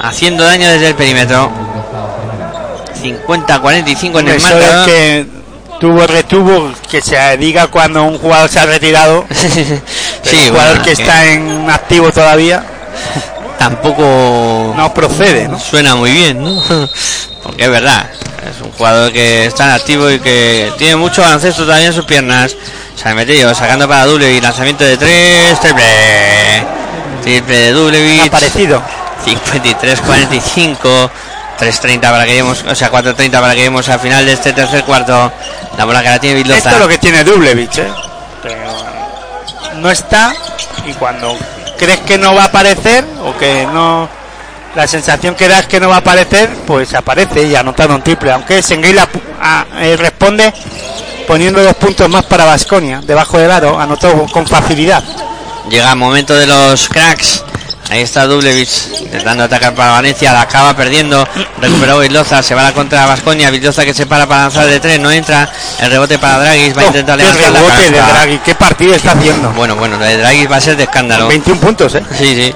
Haciendo 0.00 0.42
daño 0.42 0.68
desde 0.68 0.88
el 0.88 0.94
perímetro. 0.96 1.48
50-45 3.00 4.20
en 4.20 4.28
el 4.28 4.40
marcador. 4.40 4.86
que 4.86 5.26
tuvo 5.78 6.06
retuvo 6.06 6.72
que 6.90 7.00
se 7.00 7.36
diga 7.38 7.68
cuando 7.68 8.02
un 8.02 8.18
jugador 8.18 8.50
se 8.50 8.60
ha 8.60 8.66
retirado 8.66 9.24
sí, 9.30 9.48
el 10.30 10.50
jugador 10.50 10.76
bueno, 10.76 10.84
que 10.84 10.92
está 10.92 11.24
en 11.24 11.70
activo 11.70 12.12
todavía 12.12 12.62
tampoco 13.60 14.72
No 14.74 14.94
procede, 14.94 15.46
¿no? 15.46 15.60
suena 15.60 15.94
muy 15.94 16.10
bien, 16.10 16.42
¿no? 16.42 16.62
Porque 17.42 17.64
es 17.64 17.70
verdad, 17.70 18.10
es 18.50 18.58
un 18.62 18.72
jugador 18.72 19.12
que 19.12 19.44
está 19.44 19.74
activo 19.74 20.10
y 20.10 20.18
que 20.18 20.72
tiene 20.78 20.96
mucho 20.96 21.20
baloncesto 21.20 21.66
también 21.66 21.88
en 21.88 21.92
sus 21.92 22.06
piernas. 22.06 22.56
Se 22.96 23.08
ha 23.08 23.14
metido 23.14 23.54
sacando 23.54 23.86
para 23.86 24.06
doble 24.06 24.32
y 24.32 24.40
lanzamiento 24.40 24.84
de 24.84 24.96
tres, 24.96 25.60
triple. 25.60 25.84
Triple 27.22 27.56
de 27.56 27.72
Dublevich. 27.72 28.28
Aparecido. 28.28 28.82
53-45. 29.26 31.10
3.30 31.58 32.00
para 32.00 32.24
que 32.24 32.30
lleguemos, 32.30 32.64
o 32.66 32.74
sea, 32.74 32.90
4.30 32.90 33.30
para 33.32 33.50
que 33.50 33.56
lleguemos 33.56 33.86
al 33.90 34.00
final 34.00 34.24
de 34.24 34.32
este 34.32 34.54
tercer 34.54 34.84
cuarto. 34.84 35.30
La 35.76 35.84
bola 35.84 36.02
que 36.02 36.08
la 36.08 36.18
tiene 36.18 36.36
Vildoza. 36.36 36.58
Esto 36.58 36.70
es 36.70 36.78
lo 36.78 36.88
que 36.88 36.98
tiene 36.98 37.24
Dublevich, 37.24 37.78
¿eh? 37.78 37.92
Pero 38.42 38.56
no 39.76 39.90
está 39.90 40.34
y 40.86 40.92
cuando 40.94 41.36
crees 41.80 42.00
que 42.00 42.18
no 42.18 42.34
va 42.34 42.42
a 42.42 42.46
aparecer 42.46 43.06
o 43.24 43.34
que 43.38 43.66
no 43.72 44.06
la 44.76 44.86
sensación 44.86 45.34
que 45.34 45.48
da 45.48 45.60
es 45.60 45.66
que 45.66 45.80
no 45.80 45.88
va 45.88 45.96
a 45.96 45.98
aparecer, 45.98 46.48
pues 46.66 46.94
aparece 46.94 47.44
y 47.44 47.56
anotando 47.56 47.96
un 47.96 48.02
triple, 48.02 48.30
aunque 48.30 48.62
Senguila 48.62 49.08
eh, 49.80 49.96
responde 49.96 50.52
poniendo 51.26 51.62
dos 51.62 51.74
puntos 51.74 52.08
más 52.08 52.24
para 52.26 52.44
Vasconia 52.44 53.00
debajo 53.02 53.38
del 53.38 53.50
aro, 53.50 53.80
anotó 53.80 54.26
con 54.26 54.46
facilidad. 54.46 55.02
Llega 55.70 55.90
el 55.90 55.96
momento 55.96 56.34
de 56.34 56.46
los 56.46 56.88
cracks. 56.88 57.44
Ahí 57.90 58.02
está 58.02 58.26
Dublevich 58.26 59.00
intentando 59.00 59.42
atacar 59.44 59.74
para 59.74 59.90
Valencia, 59.92 60.32
la 60.32 60.42
acaba 60.42 60.76
perdiendo. 60.76 61.26
Recuperó 61.60 61.98
Vildoza, 61.98 62.40
se 62.40 62.54
va 62.54 62.62
a 62.62 62.64
la 62.66 62.72
contra 62.72 63.04
Vasconia. 63.04 63.50
Vildoza 63.50 63.84
que 63.84 63.92
se 63.92 64.06
para 64.06 64.28
para 64.28 64.42
lanzar 64.42 64.66
de 64.66 64.78
tres, 64.78 65.00
no 65.00 65.10
entra. 65.10 65.50
El 65.80 65.90
rebote 65.90 66.18
para 66.18 66.38
Draghi, 66.38 66.72
va 66.72 66.82
a 66.82 66.86
intentar 66.86 67.18
qué 67.18 67.24
levantar 67.24 67.52
la 67.52 67.58
rebote 67.58 67.90
de. 67.90 67.98
Draghi, 67.98 68.38
qué 68.44 68.54
partido 68.54 68.94
está 68.94 69.12
haciendo. 69.12 69.50
Bueno, 69.50 69.74
bueno, 69.74 69.98
lo 69.98 70.04
de 70.04 70.18
Draghi 70.18 70.46
va 70.46 70.56
a 70.56 70.60
ser 70.60 70.76
de 70.76 70.84
escándalo. 70.84 71.26
21 71.26 71.60
puntos, 71.60 71.94
¿eh? 71.96 72.02
Sí, 72.16 72.34
sí. 72.36 72.54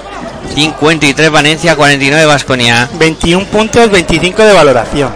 53 0.55 1.31
Valencia, 1.31 1.75
49 1.75 2.25
Vasconia. 2.25 2.87
21 2.93 3.45
puntos, 3.47 3.89
25 3.89 4.41
de 4.41 4.53
valoración. 4.53 5.13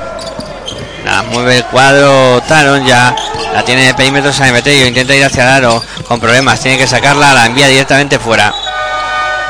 La 1.05 1.23
mueve 1.23 1.57
el 1.57 1.65
cuadro 1.65 2.41
Taron 2.47 2.85
ya. 2.85 3.15
La 3.53 3.63
tiene 3.63 3.85
de 3.85 3.93
perímetro 3.93 4.33
San 4.33 4.49
Emeterio. 4.49 4.85
Intenta 4.85 5.15
ir 5.15 5.23
hacia 5.23 5.43
el 5.43 5.49
aro 5.49 5.83
con 6.07 6.19
problemas. 6.19 6.59
Tiene 6.59 6.77
que 6.77 6.87
sacarla. 6.87 7.33
La 7.33 7.45
envía 7.45 7.67
directamente 7.67 8.19
fuera. 8.19 8.53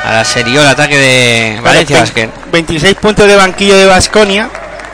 Ahora 0.03 0.23
sería 0.26 0.61
el 0.61 0.67
ataque 0.67 0.97
de 0.97 1.59
Valencia 1.61 1.97
Claro, 1.97 2.05
Basket. 2.05 2.30
26 2.51 2.95
puntos 2.95 3.27
de 3.27 3.35
banquillo 3.35 3.77
de 3.77 3.85
Vasconia, 3.85 4.49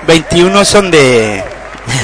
21 0.07 0.65
son 0.65 0.91
de, 0.91 1.44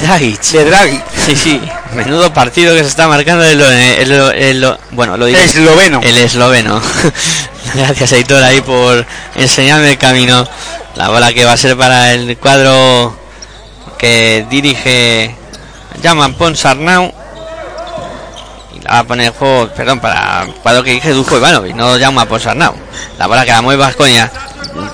Dragic. 0.02 0.40
de 0.40 0.64
Draghi. 0.64 1.00
Sí, 1.26 1.36
sí. 1.36 1.60
Menudo 1.94 2.32
partido 2.32 2.74
que 2.74 2.82
se 2.82 2.88
está 2.88 3.08
marcando 3.08 3.44
el, 3.44 3.60
el- 3.60 4.10
el- 4.12 4.62
el- 4.62 4.76
bueno, 4.92 5.16
lo 5.16 5.26
diré. 5.26 5.44
Esloveno. 5.44 6.00
El 6.02 6.16
esloveno. 6.18 6.80
Gracias, 7.74 8.12
Aitor, 8.12 8.42
ahí 8.42 8.60
por 8.60 9.04
enseñarme 9.36 9.90
el 9.90 9.98
camino. 9.98 10.46
La 10.94 11.08
bola 11.08 11.32
que 11.32 11.44
va 11.44 11.52
a 11.52 11.56
ser 11.56 11.76
para 11.76 12.12
el 12.12 12.36
cuadro 12.38 13.16
que 13.98 14.46
dirige 14.50 15.34
llaman 16.02 16.34
Ponsarnau. 16.34 17.12
A 18.94 19.04
poner 19.04 19.32
juego, 19.32 19.68
perdón, 19.74 20.00
para 20.00 20.42
el 20.42 20.48
cuadro 20.56 20.82
que 20.84 20.90
dirige 20.90 21.12
Dujo 21.12 21.38
Ivanovic, 21.38 21.74
no 21.74 21.96
llama 21.96 22.26
Ponsarnau. 22.26 22.74
La 23.18 23.26
bola 23.26 23.42
que 23.46 23.50
la 23.50 23.62
mueve 23.62 23.82
Vasconia. 23.82 24.30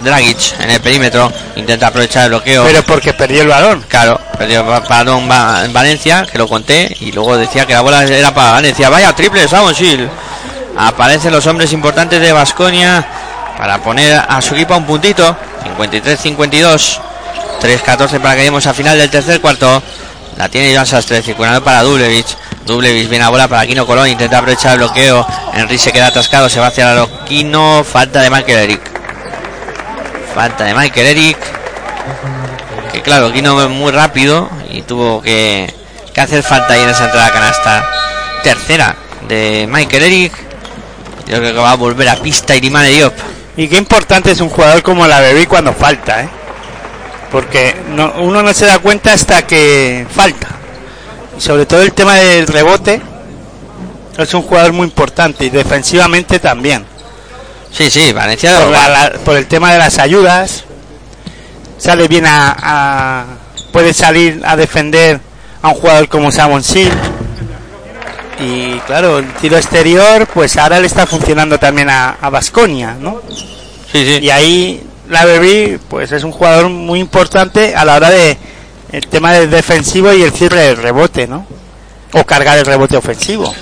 Dragic 0.03 0.39
en 0.61 0.71
el 0.71 0.81
perímetro. 0.81 1.33
Intenta 1.57 1.89
aprovechar 1.89 2.25
el 2.25 2.29
bloqueo. 2.31 2.65
Pero 2.65 2.83
porque 2.85 3.13
perdió 3.13 3.43
el 3.43 3.49
balón. 3.49 3.85
Claro, 3.89 4.21
perdió 4.39 4.65
ba- 4.65 4.81
balón 4.81 5.29
va- 5.29 5.65
en 5.65 5.73
Valencia, 5.73 6.25
que 6.31 6.39
lo 6.39 6.47
conté, 6.47 6.97
y 7.01 7.11
luego 7.11 7.37
decía 7.37 7.67
que 7.67 7.75
la 7.75 7.81
bola 7.81 8.05
era 8.05 8.33
para 8.33 8.53
Valencia. 8.53 8.89
Vaya 8.89 9.13
triple, 9.17 9.49
Samonsil. 9.49 10.09
Aparecen 10.77 11.33
los 11.33 11.45
hombres 11.49 11.73
importantes 11.73 12.21
de 12.21 12.31
Basconia 12.33 13.05
para 13.57 13.79
poner 13.83 14.23
a 14.29 14.41
su 14.41 14.55
equipo 14.55 14.75
a 14.75 14.77
un 14.77 14.87
puntito. 14.87 15.37
53-52. 15.77 17.01
3-14 17.61 18.21
para 18.21 18.35
que 18.35 18.39
lleguemos 18.43 18.65
al 18.67 18.75
final 18.77 18.97
del 18.97 19.11
tercer 19.11 19.41
cuarto. 19.41 19.83
La 20.37 20.49
tiene 20.49 20.71
Iván 20.71 20.87
Sastre, 20.87 21.21
circulando 21.21 21.65
para 21.65 21.83
Dublevich. 21.83 22.37
Dublevich 22.69 23.09
viene 23.09 23.25
a 23.25 23.29
bola 23.31 23.49
para 23.49 23.63
Aquino 23.63 23.85
Colón, 23.87 24.09
intenta 24.09 24.39
aprovechar 24.39 24.73
el 24.75 24.79
bloqueo. 24.79 25.27
Henry 25.55 25.79
se 25.79 25.91
queda 25.93 26.07
atascado, 26.09 26.49
se 26.49 26.61
va 26.61 26.69
hacia 26.69 26.93
el 26.93 26.99
Aquino. 27.01 27.83
Falta 27.85 28.21
de 28.21 28.31
Michael 28.31 28.59
Eric. 28.59 28.81
Falta 30.35 30.65
de 30.65 30.75
Michael 30.75 31.07
Eric 31.09 31.39
que 32.93 33.03
claro, 33.03 33.31
Kino 33.33 33.61
es 33.63 33.69
muy 33.69 33.93
rápido 33.93 34.49
y 34.71 34.81
tuvo 34.83 35.21
que, 35.21 35.73
que 36.15 36.21
hacer 36.21 36.43
falta 36.43 36.73
ahí 36.73 36.81
en 36.83 36.89
esa 36.89 37.05
entrada 37.05 37.31
canasta. 37.31 37.87
Tercera 38.43 38.97
de 39.29 39.67
Michael 39.69 40.05
Eric. 40.05 40.33
Yo 41.27 41.37
creo 41.39 41.53
que 41.53 41.59
va 41.61 41.73
a 41.73 41.77
volver 41.77 42.09
a 42.09 42.17
pista 42.17 42.57
Irimane 42.57 42.89
Diop. 42.89 43.13
Y 43.57 43.69
qué 43.69 43.77
importante 43.77 44.31
es 44.31 44.41
un 44.41 44.49
jugador 44.49 44.83
como 44.83 45.07
la 45.07 45.21
Bebé 45.21 45.47
cuando 45.47 45.73
falta, 45.75 46.23
¿eh? 46.23 46.29
Porque 47.31 47.77
no- 47.91 48.15
uno 48.21 48.43
no 48.43 48.55
se 48.55 48.65
da 48.65 48.79
cuenta 48.79 49.13
hasta 49.13 49.43
que 49.47 50.07
falta. 50.15 50.49
Sobre 51.39 51.67
todo 51.67 51.83
el 51.83 51.93
tema 51.93 52.15
del 52.17 52.47
rebote. 52.47 53.01
Es 54.17 54.35
un 54.35 54.43
jugador 54.43 54.73
muy 54.73 54.85
importante 54.89 55.45
y 55.45 55.51
defensivamente 55.51 56.41
también. 56.41 56.85
Sí, 57.73 57.89
sí, 57.91 58.13
Valencia 58.13 58.59
Por, 58.61 58.71
la- 58.73 58.89
la- 58.89 59.13
por 59.25 59.37
el 59.37 59.47
tema 59.47 59.73
de 59.73 59.79
las 59.79 59.99
ayudas. 59.99 60.65
Sale 61.79 62.09
bien 62.09 62.27
a, 62.27 62.57
a- 62.61 63.25
Puede 63.73 63.93
salir 63.93 64.41
a 64.45 64.57
defender 64.57 65.21
a 65.63 65.69
un 65.69 65.75
jugador 65.75 66.09
como 66.09 66.33
Samon 66.33 66.65
Sil. 66.67 66.91
Y 68.41 68.79
claro, 68.87 69.19
el 69.19 69.27
tiro 69.35 69.57
exterior, 69.57 70.27
pues 70.33 70.57
ahora 70.57 70.81
le 70.81 70.87
está 70.87 71.07
funcionando 71.07 71.59
también 71.59 71.91
a 71.91 72.17
Vasconia, 72.31 72.97
¿no? 72.99 73.21
Sí, 73.93 74.05
sí. 74.05 74.19
Y 74.23 74.31
ahí 74.31 74.83
la 75.09 75.25
Bebé, 75.25 75.79
pues 75.89 76.13
es 76.13 76.23
un 76.25 76.33
jugador 76.33 76.69
muy 76.71 77.01
importante 77.01 77.75
a 77.77 77.85
la 77.85 77.95
hora 77.97 78.11
de 78.11 78.37
el 78.93 79.07
tema 79.09 79.33
del 79.33 79.51
defensivo 79.51 80.13
y 80.13 80.23
el 80.23 80.33
cierre 80.33 80.61
del 80.63 80.77
rebote, 80.77 81.27
¿no? 81.27 81.47
O 82.13 82.25
cargar 82.25 82.59
el 82.59 82.65
rebote 82.67 82.97
ofensivo. 82.97 83.55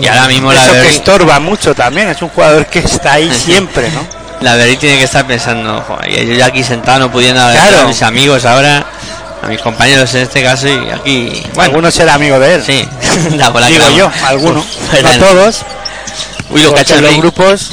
Y 0.00 0.06
ahora 0.06 0.26
mismo 0.26 0.52
la 0.52 0.62
Eso 0.64 0.72
que 0.72 0.88
estorba 0.88 1.38
mucho 1.40 1.74
también, 1.74 2.08
es 2.08 2.20
un 2.22 2.28
jugador 2.30 2.66
que 2.66 2.80
está 2.80 3.12
ahí 3.14 3.30
siempre, 3.44 3.90
¿no? 3.90 4.24
la 4.40 4.56
Berry 4.56 4.76
tiene 4.76 4.98
que 4.98 5.04
estar 5.04 5.26
pensando, 5.26 5.82
"Joder, 5.88 6.26
yo 6.26 6.34
ya 6.34 6.46
aquí 6.46 6.62
sentado 6.62 6.98
no 6.98 7.10
pudiendo 7.10 7.40
hablar 7.40 7.66
Claro. 7.68 7.84
a 7.84 7.88
mis 7.88 8.02
amigos 8.02 8.44
ahora, 8.44 8.84
a 9.42 9.46
mis 9.46 9.60
compañeros 9.60 10.12
en 10.14 10.22
este 10.22 10.42
caso 10.42 10.68
y 10.68 10.90
aquí, 10.90 11.42
bueno, 11.54 11.62
Algunos 11.70 11.94
será 11.94 12.14
amigo 12.14 12.38
de 12.38 12.54
él. 12.56 12.62
sí, 12.64 12.86
la 13.36 13.50
que 13.52 13.72
Digo 13.72 13.88
yo, 13.96 14.10
algunos, 14.24 14.64
Fuera. 14.90 15.12
no 15.16 15.24
todos. 15.24 15.62
Uy, 16.50 16.62
lo 16.62 16.74
cacha 16.74 16.96
en 16.96 17.04
los 17.04 17.16
grupos 17.16 17.70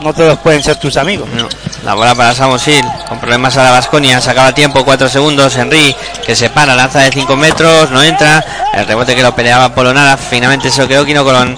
no 0.00 0.12
todos 0.14 0.38
pueden 0.38 0.62
ser 0.62 0.76
tus 0.76 0.96
amigos. 0.96 1.28
No, 1.30 1.48
la 1.84 1.94
bola 1.94 2.14
para 2.14 2.34
Samosil, 2.34 2.84
con 3.08 3.18
problemas 3.18 3.56
a 3.56 3.64
la 3.64 3.70
Vasconia, 3.70 4.20
sacaba 4.20 4.54
tiempo, 4.54 4.84
4 4.84 5.08
segundos, 5.08 5.56
Henry, 5.56 5.94
que 6.24 6.34
se 6.34 6.50
para, 6.50 6.74
lanza 6.74 7.00
de 7.00 7.10
5 7.10 7.36
metros, 7.36 7.90
no 7.90 8.02
entra, 8.02 8.44
el 8.74 8.86
rebote 8.86 9.14
que 9.14 9.22
lo 9.22 9.34
peleaba 9.34 9.74
Polonara, 9.74 10.16
finalmente 10.16 10.70
se 10.70 10.82
lo 10.82 10.88
quedó 10.88 11.04
Quino 11.04 11.24
Colón, 11.24 11.56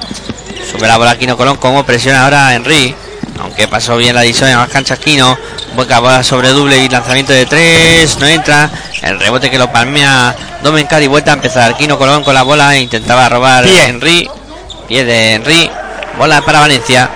sube 0.70 0.86
la 0.86 0.96
bola 0.96 1.16
Quino 1.16 1.36
Colón, 1.36 1.56
como 1.56 1.84
presiona 1.84 2.24
ahora 2.24 2.54
Henry, 2.54 2.94
aunque 3.40 3.68
pasó 3.68 3.96
bien 3.96 4.14
la 4.14 4.24
edición 4.24 4.50
en 4.50 4.56
más 4.56 4.68
canchas 4.68 4.98
Quino, 4.98 5.36
boca 5.74 5.98
bola 6.00 6.22
sobre 6.22 6.50
doble 6.50 6.78
y 6.78 6.88
lanzamiento 6.88 7.32
de 7.32 7.46
3, 7.46 8.18
no 8.18 8.26
entra, 8.26 8.70
el 9.02 9.18
rebote 9.18 9.50
que 9.50 9.58
lo 9.58 9.70
palmea 9.72 10.34
Domencar 10.62 11.02
y 11.02 11.08
vuelta 11.08 11.32
a 11.32 11.34
empezar, 11.34 11.76
Quino 11.76 11.98
Colón 11.98 12.22
con 12.22 12.34
la 12.34 12.44
bola, 12.44 12.76
intentaba 12.76 13.28
robar 13.28 13.64
Pie. 13.64 13.86
Henry, 13.86 14.30
pie 14.86 15.04
de 15.04 15.34
Henry, 15.34 15.70
bola 16.16 16.40
para 16.42 16.60
Valencia. 16.60 17.10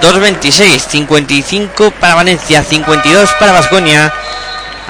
2.26, 0.00 0.78
55 0.78 1.90
para 2.00 2.14
Valencia, 2.14 2.62
52 2.62 3.30
para 3.38 3.52
Vasconia. 3.52 4.12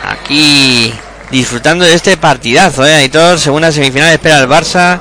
Aquí 0.09 0.93
disfrutando 1.31 1.85
de 1.85 1.95
este 1.95 2.17
partidazo, 2.17 2.87
¿eh? 2.87 2.95
Aitor, 2.95 3.39
segunda 3.39 3.73
semifinal 3.73 4.13
espera 4.13 4.39
el 4.41 4.49
Barça. 4.49 4.99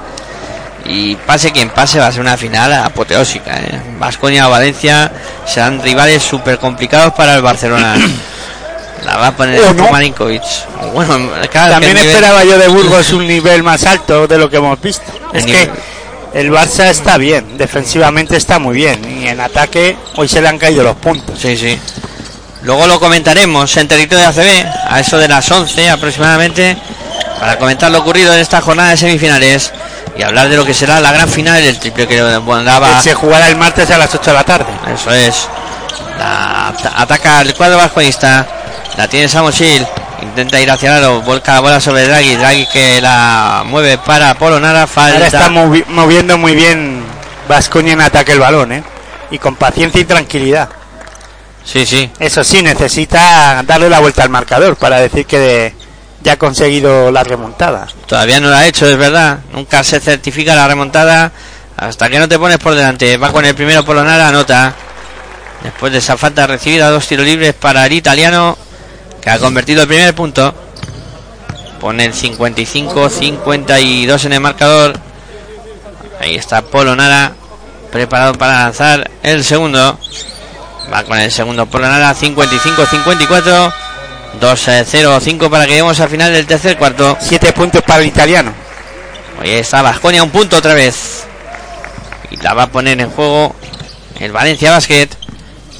Y 0.88 1.16
pase 1.16 1.52
quien 1.52 1.70
pase, 1.72 2.00
va 2.00 2.08
a 2.08 2.12
ser 2.12 2.22
una 2.22 2.38
final 2.38 2.72
apoteósica. 2.74 3.58
¿eh? 3.58 3.82
Vasconia 3.98 4.48
o 4.48 4.52
Valencia 4.52 5.12
serán 5.46 5.82
rivales 5.82 6.22
súper 6.22 6.60
complicados 6.60 7.14
para 7.14 7.36
el 7.36 7.42
Barcelona. 7.42 7.96
La 9.04 9.18
va 9.18 9.28
a 9.28 9.32
poner 9.36 9.60
no. 9.76 9.92
Marinkovic. 9.92 10.42
Bueno, 10.94 11.20
claro, 11.52 11.74
También 11.74 11.94
nivel- 11.96 12.08
esperaba 12.08 12.44
yo 12.44 12.58
de 12.58 12.68
Burgos 12.68 13.12
un 13.14 13.28
nivel 13.28 13.62
más 13.64 13.84
alto 13.86 14.28
de 14.28 14.38
lo 14.38 14.50
que 14.50 14.58
hemos 14.58 14.80
visto. 14.82 15.04
El 15.34 15.40
Es 15.40 15.46
nivel- 15.46 15.66
que 15.72 15.95
el 16.36 16.52
Barça 16.52 16.86
está 16.90 17.18
bien, 17.18 17.58
defensivamente 17.58 18.38
está 18.38 18.60
muy 18.60 18.76
bien. 18.76 19.02
Y 19.22 19.28
en 19.28 19.40
ataque 19.40 19.98
hoy 20.18 20.28
se 20.28 20.42
le 20.42 20.48
han 20.50 20.60
caído 20.60 20.84
los 20.84 20.96
puntos. 20.98 21.40
Sí, 21.40 21.58
sí. 21.58 21.80
Luego 22.62 22.86
lo 22.88 23.00
comentaremos 23.00 23.76
en 23.78 23.88
territorio 23.88 24.26
de 24.32 24.42
ACB, 24.42 24.66
a 24.90 25.00
eso 25.00 25.18
de 25.18 25.28
las 25.28 25.50
11 25.50 25.90
aproximadamente, 25.90 26.78
para 27.40 27.58
comentar 27.58 27.92
lo 27.92 28.00
ocurrido 28.00 28.34
en 28.34 28.40
esta 28.40 28.60
jornada 28.62 28.90
de 28.90 28.98
semifinales 28.98 29.72
y 30.18 30.24
hablar 30.24 30.50
de 30.50 30.58
lo 30.58 30.66
que 30.66 30.74
será 30.74 31.00
la 31.00 31.12
gran 31.12 31.30
final 31.30 31.62
del 31.62 31.78
triple 31.80 32.08
que 32.08 32.22
se 33.02 33.14
jugará 33.14 33.48
el 33.50 33.56
martes 33.56 33.90
a 33.92 33.98
las 33.98 34.14
8 34.14 34.32
de 34.32 34.34
la 34.38 34.44
tarde. 34.44 34.74
Eso 34.94 35.12
es. 35.12 35.48
La 36.18 36.68
ata- 36.70 36.94
ataca 36.96 37.42
el 37.42 37.54
cuadro 37.54 37.78
vasconista. 37.78 38.48
La 38.98 39.08
tiene 39.08 39.28
Samosil. 39.30 39.86
Intenta 40.22 40.60
ir 40.60 40.70
hacia 40.72 40.98
el 40.98 41.04
aro. 41.04 41.22
Volca 41.22 41.54
la 41.56 41.60
bola 41.62 41.80
sobre 41.80 42.08
Draghi. 42.08 42.36
Draghi 42.36 42.66
que 42.68 43.02
la 43.02 43.64
mueve 43.66 43.98
para 43.98 44.34
Polonara. 44.36 44.88
Ahora 44.96 45.26
está 45.26 45.40
Falta. 45.42 45.50
movi- 45.54 45.86
moviendo 45.88 46.38
muy 46.38 46.56
bien 46.56 47.04
Vasconia 47.48 47.94
en 47.94 48.02
ataque 48.02 48.32
el 48.32 48.40
balón, 48.40 48.72
¿eh? 48.72 48.84
Y 49.32 49.40
con 49.40 49.56
paciencia 49.56 50.00
y 50.02 50.06
tranquilidad. 50.06 50.70
Sí, 51.64 51.86
sí. 51.86 52.10
Eso 52.20 52.44
sí, 52.44 52.62
necesita 52.62 53.64
darle 53.66 53.90
la 53.90 54.00
vuelta 54.00 54.24
al 54.24 54.30
marcador 54.30 54.76
para 54.76 54.98
decir 55.00 55.26
que 55.26 55.74
ya 56.22 56.34
ha 56.34 56.38
conseguido 56.38 57.12
la 57.12 57.24
remontada. 57.24 57.88
Todavía 58.08 58.40
no 58.40 58.50
lo 58.50 58.56
ha 58.56 58.66
hecho, 58.66 58.88
es 58.88 58.98
verdad. 58.98 59.40
Nunca 59.52 59.84
se 59.84 60.00
certifica 60.00 60.56
la 60.56 60.68
remontada 60.68 61.32
hasta 61.78 62.10
que 62.10 62.20
no 62.20 62.28
te 62.30 62.38
pones 62.40 62.58
por 62.60 62.76
delante. 62.76 63.18
Va 63.18 63.32
con 63.32 63.46
el 63.46 63.56
primero 63.56 63.84
Polonara, 63.84 64.28
anota. 64.28 64.74
Después 65.64 65.92
de 65.92 65.98
esa 65.98 66.16
falta 66.18 66.46
recibida, 66.46 66.90
dos 66.92 67.08
tiros 67.08 67.26
libres 67.26 67.56
para 67.56 67.86
el 67.88 67.94
italiano, 67.94 68.56
que 69.26 69.32
ha 69.32 69.40
convertido 69.40 69.82
el 69.82 69.88
primer 69.88 70.14
punto. 70.14 70.54
Pone 71.82 72.06
el 72.06 72.14
55-52 72.14 74.26
en 74.26 74.34
el 74.34 74.40
marcador. 74.40 75.00
Ahí 76.22 76.36
está 76.36 76.62
Polonara, 76.62 77.34
preparado 77.92 78.36
para 78.36 78.66
lanzar 78.66 79.10
el 79.24 79.44
segundo. 79.44 79.98
Va 80.94 81.04
con 81.04 81.18
el 81.20 81.32
segundo 81.32 81.66
Polonara, 81.66 82.14
55-54. 82.14 83.74
2-0-5 84.40 85.50
para 85.50 85.64
que 85.64 85.72
lleguemos 85.72 86.00
al 86.00 86.10
final 86.10 86.32
del 86.32 86.46
tercer 86.46 86.78
cuarto. 86.78 87.18
Siete 87.20 87.52
puntos 87.52 87.82
para 87.82 88.04
el 88.04 88.08
italiano. 88.08 88.54
Ahí 89.42 89.54
está 89.54 89.82
Vasconia, 89.82 90.22
un 90.24 90.30
punto 90.30 90.58
otra 90.58 90.76
vez. 90.76 91.24
Y 92.30 92.38
la 92.38 92.54
va 92.54 92.62
a 92.64 92.68
poner 92.68 93.02
en 93.02 93.10
juego 93.10 93.56
el 94.20 94.32
Valencia 94.32 94.72
Basket. 94.72 95.10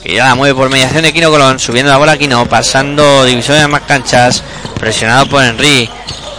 Que 0.06 0.14
ya 0.14 0.26
la 0.26 0.36
mueve 0.36 0.54
por 0.54 0.70
mediación 0.70 1.02
de 1.02 1.12
Quino 1.12 1.32
Colón. 1.32 1.58
Subiendo 1.58 1.92
la 1.92 1.98
bola 1.98 2.16
Quino. 2.16 2.46
Pasando 2.46 3.26
divisiones 3.26 3.68
más 3.68 3.82
canchas. 3.82 4.44
Presionado 4.80 5.28
por 5.28 5.44
Henry. 5.44 5.90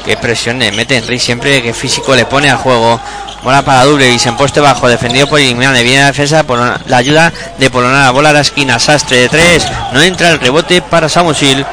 Qué 0.04 0.16
presión 0.16 0.60
le 0.60 0.70
mete 0.70 0.98
Henry 0.98 1.18
siempre. 1.18 1.60
que 1.60 1.74
físico 1.74 2.14
le 2.14 2.26
pone 2.26 2.48
al 2.48 2.58
juego. 2.58 3.00
Bola 3.42 3.62
para 3.62 3.84
Dublevis 3.84 4.24
en 4.26 4.36
poste 4.36 4.60
bajo. 4.60 4.88
Defendido 4.88 5.26
por 5.26 5.40
Ilimane. 5.40 5.82
Viene 5.82 6.02
la 6.02 6.06
defensa 6.06 6.44
por 6.44 6.60
la 6.60 6.96
ayuda 6.96 7.32
de 7.58 7.68
Polonara. 7.68 8.12
Bola 8.12 8.30
a 8.30 8.34
la 8.34 8.40
esquina. 8.42 8.78
Sastre 8.78 9.22
de 9.22 9.28
tres. 9.28 9.66
No 9.92 10.00
entra 10.00 10.30
el 10.30 10.38
rebote 10.38 10.80
para 10.80 11.08
Samusil. 11.08 11.66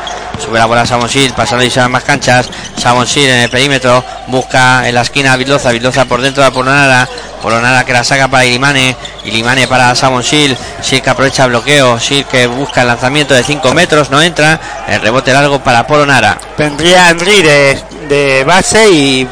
Sube 0.44 0.60
la 0.60 0.66
bola 0.66 0.82
a 0.82 0.86
Samonsil, 0.86 1.32
pasando 1.32 1.62
divisiones 1.62 1.90
más 1.90 2.04
canchas. 2.04 2.50
Samonsil 2.78 3.30
en 3.30 3.42
el 3.44 3.50
perímetro. 3.50 4.04
Busca 4.28 4.86
en 4.88 4.94
la 4.94 5.02
esquina 5.02 5.32
a 5.34 5.38
Vildoza. 5.38 5.72
Vildoza 5.72 6.04
por 6.04 6.22
dentro 6.22 6.44
de 6.44 6.50
la 6.50 6.54
Polonara. 6.54 7.08
Polonara 7.42 7.86
que 7.86 7.94
la 7.94 8.04
saca 8.04 8.28
para 8.28 8.44
Ilimane. 8.44 8.94
Ilimane 9.24 9.70
para 9.70 9.96
Samonsil. 9.96 10.58
Sil 10.84 11.00
que 11.02 11.10
aprovecha 11.10 11.46
el 11.46 11.52
bloqueo. 11.52 11.98
Sil 12.04 12.26
que 12.30 12.48
busca 12.48 12.82
el 12.82 12.88
lanzamiento 12.88 13.34
de 13.34 13.44
5 13.44 13.74
metros. 13.74 14.10
No 14.10 14.22
entra. 14.22 14.60
El 14.90 15.00
rebote 15.00 15.32
largo 15.32 15.64
para 15.64 15.88
Polonara. 15.88 16.38
Vendría 16.58 17.10
Henry 17.10 17.42
de, 17.42 17.82
de 18.10 18.44
base 18.44 18.90
y, 18.90 19.28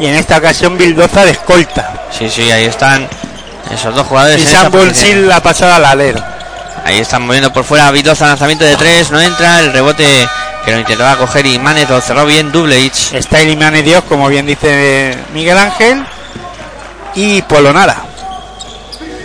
y 0.00 0.06
en 0.06 0.16
esta 0.16 0.36
ocasión 0.36 0.76
Bildoza 0.76 1.24
de 1.24 1.30
escolta. 1.30 1.94
Sí, 2.10 2.28
sí, 2.28 2.50
ahí 2.50 2.64
están 2.66 3.08
esos 3.72 3.94
dos 3.94 4.06
jugadores. 4.06 4.38
Y. 4.38 4.46
Samonsil 4.46 5.26
la 5.26 5.42
pasada 5.42 5.76
al 5.76 5.84
alero. 5.86 6.22
Ahí 6.84 6.98
están 6.98 7.26
moviendo 7.26 7.52
por 7.52 7.64
fuera 7.64 7.90
Vildoza, 7.90 8.26
lanzamiento 8.26 8.64
de 8.64 8.76
3, 8.76 9.10
no 9.10 9.20
entra, 9.20 9.60
el 9.60 9.72
rebote 9.72 10.28
que 10.64 10.72
lo 10.72 10.78
intentaba 10.78 11.16
coger 11.16 11.46
y 11.46 11.58
Manes 11.58 11.88
lo 11.88 12.00
cerró 12.00 12.26
bien 12.26 12.52
Dubleich. 12.52 13.12
Está 13.14 13.40
Ilimane 13.40 13.82
Dios, 13.82 14.04
como 14.04 14.28
bien 14.28 14.46
dice 14.46 15.16
Miguel 15.32 15.58
Ángel. 15.58 16.04
Y 17.14 17.42
Polonara. 17.42 17.96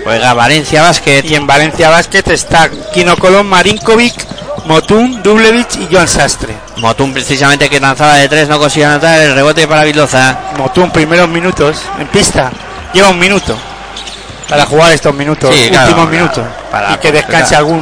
Juega 0.03 0.33
Valencia 0.33 0.81
Basket. 0.81 1.23
Y 1.25 1.35
en 1.35 1.45
Valencia 1.45 1.89
Basket 1.89 2.23
está 2.27 2.69
Kino 2.93 3.15
Colón, 3.17 3.47
Marinkovic, 3.47 4.13
Motun, 4.65 5.21
Dublevich 5.21 5.77
y 5.77 5.87
Joan 5.91 6.07
Sastre. 6.07 6.55
Motun 6.77 7.13
precisamente 7.13 7.69
que 7.69 7.79
lanzaba 7.79 8.15
de 8.15 8.29
3 8.29 8.49
no 8.49 8.59
consiguió 8.59 8.89
anotar 8.89 9.19
el 9.19 9.35
rebote 9.35 9.67
para 9.67 9.83
Vildoza. 9.83 10.37
Motun, 10.57 10.91
primeros 10.91 11.29
minutos 11.29 11.77
en 11.99 12.07
pista. 12.07 12.51
Lleva 12.93 13.09
un 13.09 13.19
minuto 13.19 13.57
para 14.47 14.65
jugar 14.65 14.91
estos 14.93 15.13
minutos, 15.13 15.53
Sí, 15.53 15.69
últimos 15.71 16.09
minutos. 16.09 16.45
Para 16.75 16.93
y 16.93 16.97
que 16.97 17.11
descanse 17.13 17.55
algún 17.55 17.81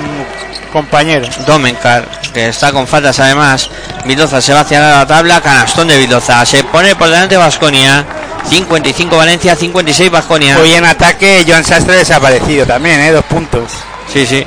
compañero. 0.71 1.27
Domenkar, 1.47 2.07
que 2.31 2.49
está 2.49 2.71
con 2.71 2.85
faltas 2.85 3.19
además. 3.19 3.67
Vildoza 4.05 4.39
se 4.39 4.53
va 4.53 4.59
hacia 4.59 4.79
la 4.79 5.07
tabla, 5.07 5.41
canastón 5.41 5.87
de 5.87 5.97
Vildoza. 5.97 6.45
Se 6.45 6.63
pone 6.63 6.95
por 6.95 7.09
delante 7.09 7.35
Vasconia. 7.35 8.05
55 8.47 9.17
Valencia, 9.17 9.55
56 9.55 10.11
Vasconia. 10.11 10.59
Hoy 10.59 10.73
en 10.73 10.85
ataque 10.85 11.43
Joan 11.47 11.63
Sastre 11.63 11.95
desaparecido 11.95 12.67
también, 12.67 12.99
¿eh? 12.99 13.11
dos 13.11 13.25
puntos. 13.25 13.71
Sí, 14.11 14.27
sí. 14.27 14.45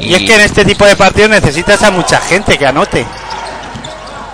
Y, 0.00 0.14
es 0.14 0.22
que 0.22 0.34
en 0.34 0.40
este 0.40 0.64
tipo 0.64 0.84
de 0.84 0.96
partidos 0.96 1.30
necesitas 1.30 1.80
a 1.84 1.92
mucha 1.92 2.20
gente 2.20 2.58
que 2.58 2.66
anote. 2.66 3.06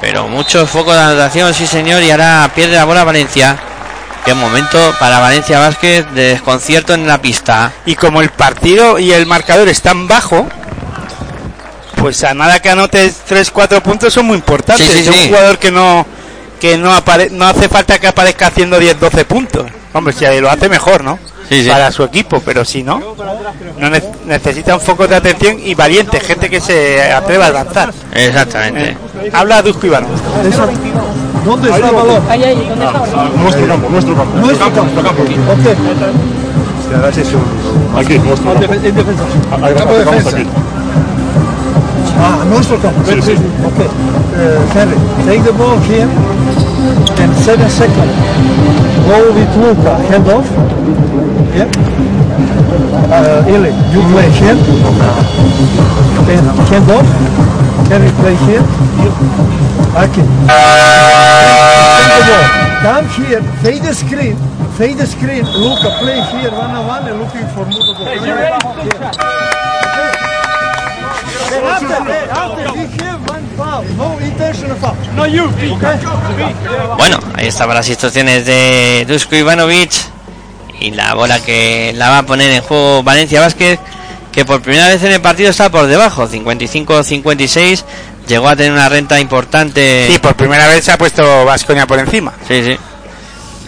Pero 0.00 0.28
muchos 0.28 0.70
focos 0.70 0.94
de 0.94 1.00
anotación, 1.02 1.52
sí 1.52 1.66
señor, 1.66 2.02
y 2.02 2.10
ahora 2.10 2.50
pierde 2.54 2.76
la 2.76 2.84
bola 2.84 3.04
Valencia. 3.04 3.58
Qué 4.30 4.34
momento 4.36 4.78
para 5.00 5.18
Valencia 5.18 5.58
Vázquez 5.58 6.06
de 6.14 6.28
desconcierto 6.28 6.94
en 6.94 7.04
la 7.08 7.20
pista. 7.20 7.72
Y 7.84 7.96
como 7.96 8.20
el 8.20 8.30
partido 8.30 9.00
y 9.00 9.10
el 9.10 9.26
marcador 9.26 9.66
están 9.68 10.06
bajo, 10.06 10.46
pues 11.96 12.22
a 12.22 12.32
nada 12.32 12.60
que 12.62 12.70
anotes 12.70 13.22
3-4 13.28 13.80
puntos 13.82 14.12
son 14.12 14.26
muy 14.26 14.36
importantes. 14.36 14.86
Sí, 14.86 14.92
sí, 14.92 15.00
Es 15.00 15.08
un 15.08 15.14
sí. 15.14 15.26
jugador 15.26 15.58
que 15.58 15.72
no 15.72 16.06
que 16.60 16.78
no 16.78 16.92
apare- 16.96 17.30
no 17.32 17.44
hace 17.44 17.68
falta 17.68 17.98
que 17.98 18.06
aparezca 18.06 18.46
haciendo 18.46 18.78
10-12 18.78 19.24
puntos. 19.24 19.66
Hombre, 19.94 20.14
si 20.14 20.24
lo 20.40 20.48
hace 20.48 20.68
mejor, 20.68 21.02
¿no? 21.02 21.18
Sí, 21.48 21.64
sí. 21.64 21.68
Para 21.68 21.90
su 21.90 22.04
equipo, 22.04 22.40
pero 22.40 22.64
si 22.64 22.84
no, 22.84 23.16
no 23.78 23.90
ne- 23.90 24.12
necesita 24.26 24.76
un 24.76 24.80
foco 24.80 25.08
de 25.08 25.16
atención 25.16 25.58
y 25.58 25.74
valiente, 25.74 26.20
gente 26.20 26.48
que 26.48 26.60
se 26.60 27.02
atreva 27.12 27.46
a 27.46 27.50
lanzar. 27.50 27.92
Exactamente. 28.14 28.90
Eh, 29.24 29.30
habla 29.32 29.60
Dusko 29.60 29.88
Iván. 29.88 30.06
¿Dónde 31.44 31.70
está 31.70 31.88
el 31.88 31.94
balón? 31.94 32.22
Ahí, 32.28 32.42
ahí, 32.44 32.66
¿dónde 32.68 32.84
está? 32.84 32.98
Nuestro 33.42 33.66
campo, 33.66 33.88
nuestro 33.90 34.14
campo. 34.16 34.38
Nuestro 34.38 34.72
campo. 34.72 34.82
Ok. 35.52 35.66
Aquí, 37.98 38.18
nuestro 38.18 38.52
campo. 38.52 38.74
En 38.74 38.94
defensa. 38.94 39.22
Ahí 39.62 39.74
Campo 39.74 39.94
de 39.94 40.04
vamos 40.04 40.24
defensa. 40.24 40.36
aquí. 40.36 40.46
Ah, 42.22 42.38
nuestro 42.50 42.76
campo. 42.78 43.00
Sí, 43.06 43.22
sí. 43.22 43.32
Okay. 43.32 43.86
Uh, 43.86 44.60
Henry, 44.74 44.96
take 45.26 45.42
the 45.44 45.52
ball 45.52 45.78
here. 45.88 46.08
And 47.20 47.34
seven 47.44 47.68
seconds. 47.70 48.12
Go 49.08 49.32
with 49.32 49.56
Luca. 49.56 49.96
Hand 50.10 50.28
off. 50.28 50.46
Yeah. 51.54 51.68
Uh, 53.10 53.42
Ili, 53.48 53.72
you 53.92 54.00
play 54.12 54.30
here. 54.30 54.56
And 56.28 56.46
hand 56.68 56.90
off. 56.90 57.06
Henry 57.88 58.10
play 58.20 58.36
here. 58.46 58.64
Akin. 59.96 60.26
Come 62.20 63.08
here. 63.16 63.42
Fade 63.62 63.82
the 63.82 63.94
screen. 63.94 64.36
Fade 64.76 64.98
the 64.98 65.06
screen. 65.06 65.44
Luca 65.44 65.90
play 66.00 66.20
here 66.32 66.50
one 66.50 66.70
on 66.70 66.86
one 66.86 67.04
looking 67.18 67.46
for 67.54 67.64
move 67.66 67.86
the 67.86 67.94
ball. 67.96 68.08
After, 71.62 71.94
after 72.30 72.72
we 72.72 72.86
have 73.02 73.20
one 73.28 73.44
foul, 73.56 73.84
no 73.96 74.18
intentional 74.18 74.76
foul. 74.76 74.96
No 75.14 75.26
you, 75.26 75.44
okay? 75.76 75.98
Bueno, 76.96 77.18
ahí 77.36 77.48
estaban 77.48 77.76
las 77.76 77.88
instrucciones 77.88 78.46
de 78.46 79.04
Dusko 79.08 79.36
Ivanovic. 79.36 79.92
Y 80.80 80.92
la 80.92 81.14
bola 81.14 81.40
que 81.40 81.92
la 81.94 82.08
va 82.08 82.18
a 82.18 82.22
poner 82.22 82.50
en 82.52 82.62
juego 82.62 83.02
Valencia 83.02 83.40
Vázquez, 83.40 83.78
que 84.32 84.46
por 84.46 84.62
primera 84.62 84.88
vez 84.88 85.02
en 85.02 85.12
el 85.12 85.20
partido 85.20 85.50
está 85.50 85.70
por 85.70 85.86
debajo, 85.86 86.26
55-56. 86.26 87.84
Llegó 88.30 88.48
a 88.48 88.54
tener 88.54 88.70
una 88.70 88.88
renta 88.88 89.18
importante. 89.18 90.06
Sí, 90.08 90.18
por 90.20 90.36
primera 90.36 90.68
vez 90.68 90.84
se 90.84 90.92
ha 90.92 90.96
puesto 90.98 91.44
Vasconia 91.44 91.84
por 91.88 91.98
encima. 91.98 92.32
Sí, 92.46 92.62
sí. 92.62 92.78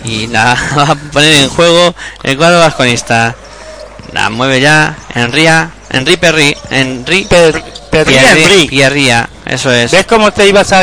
Y 0.05 0.27
la 0.29 0.57
va 0.79 0.83
a 0.85 0.95
poner 0.95 1.35
en 1.43 1.49
juego 1.49 1.93
el 2.23 2.37
cuadro 2.37 2.61
vasconista. 2.61 3.35
La 4.13 4.31
mueve 4.31 4.61
ya 4.61 4.95
Enría, 5.17 5.71
Henry 5.91 6.17
Perry, 6.17 6.57
Henry 6.71 7.25
Per- 7.25 7.61
Perry 7.91 8.15
Henry. 8.17 8.69
Eso 9.53 9.71
es. 9.71 9.91
¿Ves 9.91 10.07
cómo 10.07 10.33
te 10.33 10.49
ibas 10.49 10.73
a, 10.73 10.81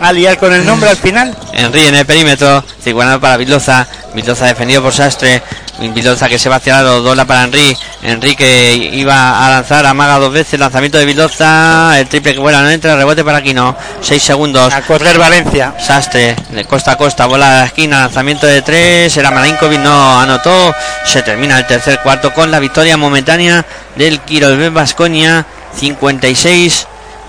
a 0.00 0.12
liar 0.12 0.38
con 0.38 0.50
el 0.50 0.64
nombre 0.64 0.88
al 0.88 0.96
final? 0.96 1.36
Henry 1.52 1.86
en 1.86 1.96
el 1.96 2.06
perímetro, 2.06 2.64
Ciguana 2.82 3.20
para 3.20 3.36
Vildoza, 3.36 3.86
Vildoza 4.14 4.46
defendido 4.46 4.82
por 4.82 4.94
Sastre, 4.94 5.42
Vildoza 5.80 6.26
que 6.26 6.38
se 6.38 6.48
va 6.48 6.56
hacia 6.56 6.76
lado, 6.76 7.02
dobla 7.02 7.26
para 7.26 7.44
Henry, 7.44 7.76
Henry 8.02 8.34
que 8.34 8.74
iba 8.74 9.46
a 9.46 9.50
lanzar, 9.50 9.84
amaga 9.84 10.18
dos 10.18 10.32
veces, 10.32 10.58
lanzamiento 10.58 10.96
de 10.96 11.04
Vildoza, 11.04 11.98
el 11.98 12.08
triple 12.08 12.32
que 12.32 12.40
vuela 12.40 12.62
no 12.62 12.70
entra, 12.70 12.96
rebote 12.96 13.22
para 13.22 13.36
Aquino, 13.36 13.76
6 14.00 14.22
segundos, 14.22 14.72
A 14.72 14.80
correr 14.80 15.18
Valencia. 15.18 15.74
Sastre, 15.78 16.36
de 16.52 16.64
costa 16.64 16.92
a 16.92 16.96
costa, 16.96 17.26
bola 17.26 17.48
a 17.48 17.60
la 17.60 17.66
esquina, 17.66 18.00
lanzamiento 18.00 18.46
de 18.46 18.62
tres, 18.62 19.14
era 19.14 19.30
Malinkovic, 19.30 19.80
no 19.80 20.18
anotó, 20.18 20.74
se 21.04 21.20
termina 21.20 21.58
el 21.58 21.66
tercer 21.66 22.00
cuarto 22.00 22.32
con 22.32 22.50
la 22.50 22.60
victoria 22.60 22.96
momentánea 22.96 23.66
del 23.94 24.20
Kirolbet 24.20 24.72
Vasconia, 24.72 25.44
56, 25.74 26.86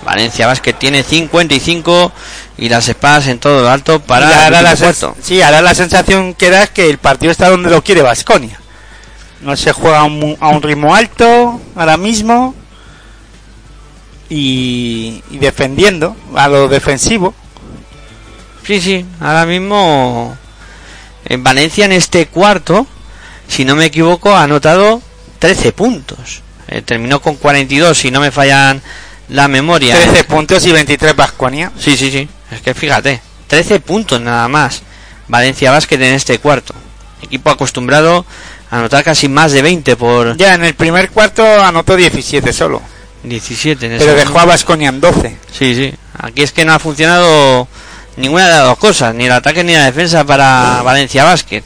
Valencia 0.08 0.46
Basket 0.46 0.72
tiene 0.72 1.02
55 1.02 2.12
y 2.56 2.70
las 2.70 2.88
espadas 2.88 3.26
en 3.26 3.38
todo 3.38 3.60
lo 3.60 3.68
alto 3.68 4.00
para 4.00 4.26
Y 4.26 4.46
el 4.46 4.52
la, 4.64 4.74
sí, 5.20 5.42
ahora 5.42 5.60
la 5.60 5.74
sensación 5.74 6.32
que 6.32 6.48
da 6.48 6.62
es 6.62 6.70
que 6.70 6.88
el 6.88 6.96
partido 6.96 7.30
está 7.30 7.50
donde 7.50 7.68
lo 7.68 7.84
quiere 7.84 8.00
Vasconia. 8.00 8.58
No 9.42 9.54
se 9.54 9.72
juega 9.72 9.98
a 9.98 10.04
un, 10.04 10.34
a 10.40 10.48
un 10.48 10.62
ritmo 10.62 10.94
alto 10.94 11.60
ahora 11.76 11.98
mismo 11.98 12.54
y, 14.30 15.22
y 15.30 15.36
defendiendo 15.36 16.16
a 16.34 16.48
lo 16.48 16.68
defensivo. 16.68 17.34
Sí, 18.66 18.80
sí, 18.80 19.04
ahora 19.20 19.44
mismo 19.44 20.34
en 21.26 21.44
Valencia 21.44 21.84
en 21.84 21.92
este 21.92 22.28
cuarto, 22.28 22.86
si 23.46 23.66
no 23.66 23.76
me 23.76 23.84
equivoco, 23.84 24.34
ha 24.34 24.44
anotado 24.44 25.02
13 25.38 25.72
puntos. 25.72 26.40
Eh, 26.68 26.80
terminó 26.80 27.20
con 27.20 27.36
42, 27.36 27.96
si 27.96 28.10
no 28.10 28.20
me 28.20 28.30
fallan 28.30 28.80
la 29.28 29.48
memoria. 29.48 29.94
13 29.94 30.24
puntos 30.24 30.64
y 30.66 30.72
23 30.72 31.14
Vasconia. 31.16 31.72
Sí, 31.78 31.96
sí, 31.96 32.10
sí. 32.10 32.28
Es 32.50 32.60
que 32.60 32.74
fíjate, 32.74 33.20
13 33.46 33.80
puntos 33.80 34.20
nada 34.20 34.48
más. 34.48 34.82
Valencia 35.28 35.70
Basket 35.70 35.96
en 35.96 36.14
este 36.14 36.38
cuarto. 36.38 36.74
Equipo 37.22 37.50
acostumbrado 37.50 38.24
a 38.70 38.78
anotar 38.78 39.04
casi 39.04 39.28
más 39.28 39.52
de 39.52 39.62
20 39.62 39.96
por 39.96 40.36
Ya 40.36 40.54
en 40.54 40.64
el 40.64 40.74
primer 40.74 41.10
cuarto 41.10 41.44
anotó 41.62 41.96
17 41.96 42.52
solo. 42.52 42.80
17 43.24 43.86
en 43.86 43.92
el 43.92 43.98
Pero 43.98 44.14
dejó 44.14 44.40
a 44.40 44.44
Vasconia 44.44 44.88
en 44.88 45.00
12. 45.00 45.36
Sí, 45.52 45.74
sí. 45.74 45.94
Aquí 46.18 46.42
es 46.42 46.52
que 46.52 46.64
no 46.64 46.72
ha 46.72 46.78
funcionado 46.78 47.68
ninguna 48.16 48.46
de 48.46 48.54
las 48.54 48.64
dos 48.64 48.78
cosas, 48.78 49.14
ni 49.14 49.26
el 49.26 49.32
ataque 49.32 49.64
ni 49.64 49.74
la 49.74 49.84
defensa 49.84 50.24
para 50.24 50.82
Valencia 50.82 51.24
Basket. 51.24 51.62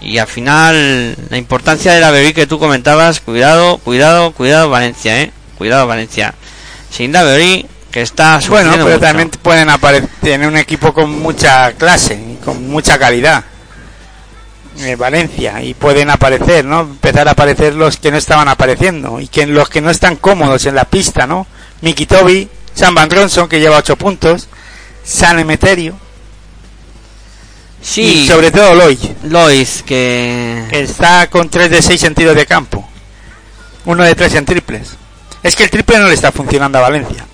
Y 0.00 0.18
al 0.18 0.26
final, 0.26 1.16
la 1.28 1.36
importancia 1.36 1.92
de 1.92 2.00
la 2.00 2.10
bebé 2.10 2.32
que 2.32 2.46
tú 2.46 2.58
comentabas, 2.58 3.20
cuidado, 3.20 3.78
cuidado, 3.78 4.32
cuidado 4.32 4.70
Valencia, 4.70 5.20
eh. 5.20 5.30
Cuidado 5.58 5.86
Valencia. 5.86 6.34
Sin 6.90 7.12
bebé 7.12 7.66
que 7.90 8.02
está 8.02 8.40
Bueno, 8.48 8.72
pero 8.72 8.84
mucho. 8.84 9.00
también 9.00 9.30
pueden 9.30 9.68
aparecer 9.68 10.08
en 10.22 10.46
un 10.46 10.56
equipo 10.56 10.92
con 10.92 11.10
mucha 11.20 11.72
clase 11.72 12.30
con 12.44 12.68
mucha 12.68 12.98
calidad. 12.98 13.44
Eh, 14.78 14.96
Valencia 14.96 15.62
y 15.62 15.74
pueden 15.74 16.08
aparecer, 16.10 16.64
¿no? 16.64 16.80
Empezar 16.80 17.28
a 17.28 17.32
aparecer 17.32 17.74
los 17.74 17.96
que 17.96 18.10
no 18.10 18.16
estaban 18.16 18.48
apareciendo 18.48 19.20
y 19.20 19.28
que 19.28 19.46
los 19.46 19.68
que 19.68 19.80
no 19.80 19.90
están 19.90 20.16
cómodos 20.16 20.64
en 20.66 20.74
la 20.74 20.84
pista, 20.84 21.26
¿no? 21.26 21.46
Miki 21.82 22.06
Toby, 22.06 22.48
Sam 22.74 22.94
Van 22.94 23.10
Ronson 23.10 23.48
que 23.48 23.60
lleva 23.60 23.78
8 23.78 23.96
puntos, 23.96 24.48
San 25.04 25.38
Emeterio 25.38 25.96
Sí, 27.82 28.02
y 28.02 28.28
sobre 28.28 28.50
todo 28.50 28.74
Lois, 29.22 29.82
que... 29.82 30.64
que 30.70 30.80
está 30.80 31.28
con 31.28 31.48
3 31.48 31.70
de 31.70 31.82
6 31.82 32.04
en 32.04 32.14
tiros 32.14 32.36
de 32.36 32.46
campo, 32.46 32.86
uno 33.86 34.04
de 34.04 34.14
3 34.14 34.34
en 34.34 34.44
triples. 34.44 34.96
Es 35.42 35.56
que 35.56 35.64
el 35.64 35.70
triple 35.70 35.98
no 35.98 36.06
le 36.08 36.14
está 36.14 36.32
funcionando 36.32 36.78
a 36.78 36.82
Valencia. 36.82 37.24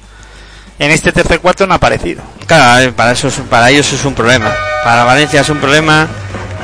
En 0.78 0.90
este 0.90 1.10
tercer 1.12 1.40
cuarto 1.40 1.66
no 1.66 1.72
ha 1.74 1.76
aparecido. 1.76 2.22
Claro, 2.46 2.92
para, 2.94 3.12
eso, 3.12 3.28
es- 3.28 3.34
para 3.50 3.70
ellos 3.70 3.90
es 3.92 4.04
un 4.04 4.14
problema. 4.14 4.54
Para 4.84 5.04
Valencia 5.04 5.40
es 5.40 5.48
un 5.48 5.58
problema 5.58 6.06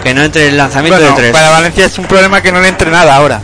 que 0.02 0.12
no 0.14 0.23
entre 0.23 0.48
el 0.48 0.56
lanzamiento 0.56 0.98
Bueno, 1.01 1.14
de 1.16 1.20
tres. 1.23 1.32
para 1.32 1.51
Valencia 1.51 1.86
es 1.86 1.98
un 1.98 2.05
problema 2.06 2.40
que 2.43 2.52
no 2.52 2.60
le 2.60 2.69
entre 2.69 2.90
nada 2.90 3.14
ahora. 3.16 3.40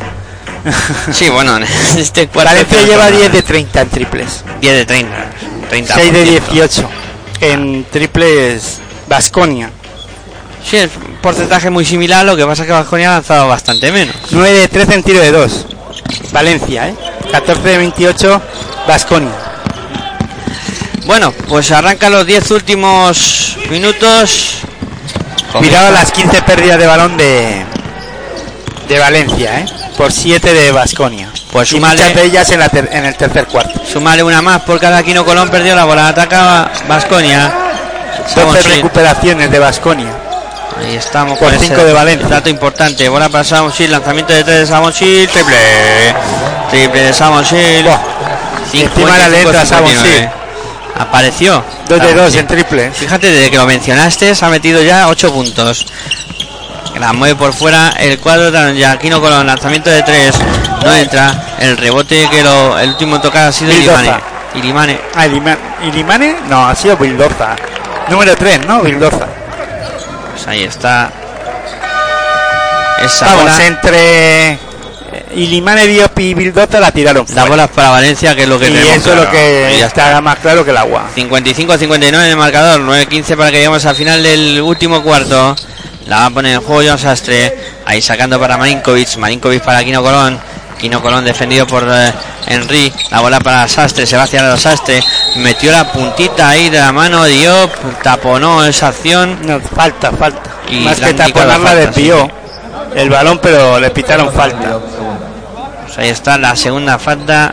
Sí, 1.13 1.29
bueno, 1.31 1.57
en 1.57 1.65
este 1.97 2.29
cuarto... 2.29 2.51
Valencia 2.53 2.83
lleva 2.83 3.09
una- 3.09 3.17
10 3.17 3.33
de 3.33 3.43
30 3.43 3.81
en 3.81 3.89
triples, 3.89 4.45
10 4.61 4.75
de 4.75 4.85
30. 4.87 5.17
30 5.71 5.95
6 5.95 6.13
de 6.13 6.25
18 6.25 6.89
en 7.41 7.85
triples 7.91 8.79
Vasconia, 9.09 9.71
Sí, 10.69 10.77
es 10.77 10.91
un 10.97 11.15
porcentaje 11.23 11.71
muy 11.71 11.85
similar, 11.85 12.27
lo 12.27 12.37
que 12.37 12.45
pasa 12.45 12.63
es 12.63 12.67
que 12.67 12.73
Vasconia 12.73 13.11
ha 13.11 13.15
lanzado 13.15 13.49
bastante 13.49 13.91
menos. 13.93 14.15
9 14.33 14.51
de 14.61 14.69
13 14.69 14.95
en 14.95 15.03
tiro 15.05 15.21
de 15.21 15.31
2. 15.31 15.67
Valencia, 16.33 16.89
¿eh? 16.89 16.95
14 17.33 17.63
de 17.69 17.79
28 17.79 18.43
Vasconia. 18.87 19.33
Bueno, 21.07 21.33
pues 21.49 21.71
arrancan 21.71 22.13
los 22.13 22.27
10 22.27 22.51
últimos 22.51 23.57
minutos. 23.71 24.59
Cuidado 25.53 25.91
las 25.91 26.13
15 26.13 26.43
pérdidas 26.43 26.79
de 26.79 26.87
balón 26.87 27.17
de 27.17 27.65
de 28.89 28.99
Valencia, 28.99 29.61
¿eh? 29.61 29.67
Por 29.97 30.13
7 30.13 30.53
de 30.55 30.73
Vasconia. 30.73 31.31
Pues 31.53 31.73
y 31.73 31.77
súmale- 31.77 31.99
muchas 32.01 32.15
de 32.15 32.25
ellas 32.25 32.51
en, 32.51 32.61
la 32.61 32.69
ter- 32.69 32.89
en 32.93 33.05
el 33.05 33.15
tercer 33.17 33.47
cuarto. 33.47 33.81
Sumarle 33.91 34.23
una 34.23 34.41
más 34.43 34.63
por 34.63 34.79
cada 34.79 34.99
Aquino 34.99 35.25
Colón 35.25 35.49
perdió 35.51 35.75
la 35.75 35.85
bola. 35.85 36.09
Ataca 36.09 36.71
Vasconia. 36.87 37.53
12 38.35 38.63
recuperaciones 38.77 39.51
de 39.51 39.59
Vasconia. 39.59 40.13
Ahí 40.79 40.95
estamos 40.97 41.39
con 41.39 41.51
cinco 41.59 41.75
ese 41.75 41.85
de 41.85 41.93
Valencia. 41.93 42.29
Dato 42.29 42.49
importante. 42.49 43.09
Bola 43.09 43.29
para 43.29 43.45
Samonsil. 43.45 43.91
Lanzamiento 43.91 44.33
de 44.33 44.45
3 44.45 44.59
de 44.61 44.67
Samonsil. 44.67 45.29
Triple. 45.29 45.57
Triple 46.71 47.03
de 47.03 47.13
Samonsil. 47.13 47.87
Y 48.73 48.83
encima 48.83 49.19
la 49.19 49.29
letra 49.29 49.67
Samonsil. 49.67 50.29
Apareció. 50.99 51.65
2 51.89 52.01
de 52.01 52.07
2 52.07 52.15
Samonsil. 52.15 52.41
en 52.41 52.47
triple. 52.47 52.91
Fíjate, 52.93 53.31
desde 53.31 53.51
que 53.51 53.57
lo 53.57 53.67
mencionaste, 53.67 54.35
se 54.35 54.45
ha 54.45 54.49
metido 54.49 54.83
ya 54.83 55.09
8 55.09 55.33
puntos. 55.33 55.87
La 56.99 57.13
mueve 57.13 57.37
por 57.37 57.53
fuera 57.53 57.91
el 57.99 58.19
cuadro 58.19 58.51
de 58.51 58.87
Aquino 58.87 59.21
Colón. 59.21 59.47
Lanzamiento 59.47 59.91
de 59.91 60.03
3. 60.03 60.35
No 60.85 60.95
entra. 60.95 61.57
El 61.59 61.77
rebote 61.77 62.29
que 62.31 62.43
lo, 62.43 62.79
el 62.79 62.91
último 62.91 63.21
tocar 63.21 63.49
ha 63.49 63.53
sido. 63.53 63.73
Ilimane. 63.73 64.13
Ilimane. 64.55 65.01
Ah, 65.15 65.27
Ilima- 65.27 65.59
Ilimane, 65.83 66.37
no, 66.49 66.67
ha 66.69 66.75
sido 66.75 66.97
Bildoza. 66.97 67.55
Número 68.09 68.35
3, 68.37 68.67
¿no? 68.67 68.81
Bildoza. 68.81 69.27
Pues 70.39 70.47
ahí 70.47 70.63
está. 70.63 71.11
Esa 73.05 73.27
Vamos, 73.27 73.43
bola. 73.43 73.67
entre 73.67 74.51
eh, 74.53 74.59
Ilimane, 75.35 75.87
Diop 75.89 76.17
y 76.21 76.35
Bildoza 76.35 76.79
la 76.79 76.93
tiraron 76.93 77.27
La 77.27 77.33
fuera. 77.33 77.49
bola 77.49 77.65
es 77.65 77.71
para 77.71 77.91
Valencia, 77.91 78.37
que 78.37 78.43
es 78.45 78.49
lo 78.49 78.57
que 78.57 78.69
y 78.69 78.73
tenemos 78.73 78.97
eso 78.97 79.11
es 79.15 79.17
lo 79.17 79.31
que 79.31 79.73
Y 79.75 79.79
ya 79.81 79.87
está. 79.87 80.07
está 80.09 80.21
más 80.21 80.39
claro 80.39 80.65
que 80.65 80.71
el 80.71 80.77
agua. 80.77 81.09
55-59 81.17 82.07
en 82.07 82.15
el 82.15 82.37
marcador, 82.37 82.81
9-15 82.83 83.37
para 83.37 83.51
que 83.51 83.57
lleguemos 83.57 83.85
al 83.85 83.97
final 83.97 84.23
del 84.23 84.61
último 84.61 85.03
cuarto. 85.03 85.57
La 86.07 86.19
va 86.19 86.27
a 86.27 86.31
poner 86.31 86.55
en 86.55 86.61
juego 86.61 86.83
John 86.89 86.99
Sastre. 86.99 87.57
Ahí 87.85 88.01
sacando 88.01 88.39
para 88.39 88.57
Marinkovic. 88.57 89.17
Marinkovic 89.17 89.63
para 89.63 89.83
Kino 89.83 90.03
Colón. 90.05 90.39
Kino 90.79 91.03
Colón 91.03 91.25
defendido 91.25 91.67
por 91.67 91.87
eh, 91.91 92.13
Henry. 92.47 92.93
La 93.11 93.21
bola 93.21 93.41
para 93.41 93.69
Sastre. 93.69 94.07
Sebastián 94.07 94.49
los 94.49 94.61
Sastre. 94.61 95.03
Metió 95.37 95.73
la 95.73 95.93
puntita 95.93 96.49
ahí 96.49 96.71
de 96.71 96.79
la 96.79 96.93
mano. 96.93 97.25
Diop. 97.25 97.71
Taponó 98.03 98.65
esa 98.65 98.89
acción. 98.89 99.39
No, 99.43 99.61
falta, 99.61 100.13
falta. 100.13 100.51
Y 100.69 100.81
Más 100.81 101.01
que 101.01 101.15
taponarla 101.15 101.75
desvió 101.75 102.31
el 102.95 103.11
balón, 103.11 103.39
pero 103.43 103.79
le 103.79 103.91
pitaron 103.91 104.33
falta. 104.33 104.79
Pues 105.85 105.99
ahí 105.99 106.09
está 106.09 106.39
la 106.39 106.55
segunda 106.57 106.99
falta 106.99 107.53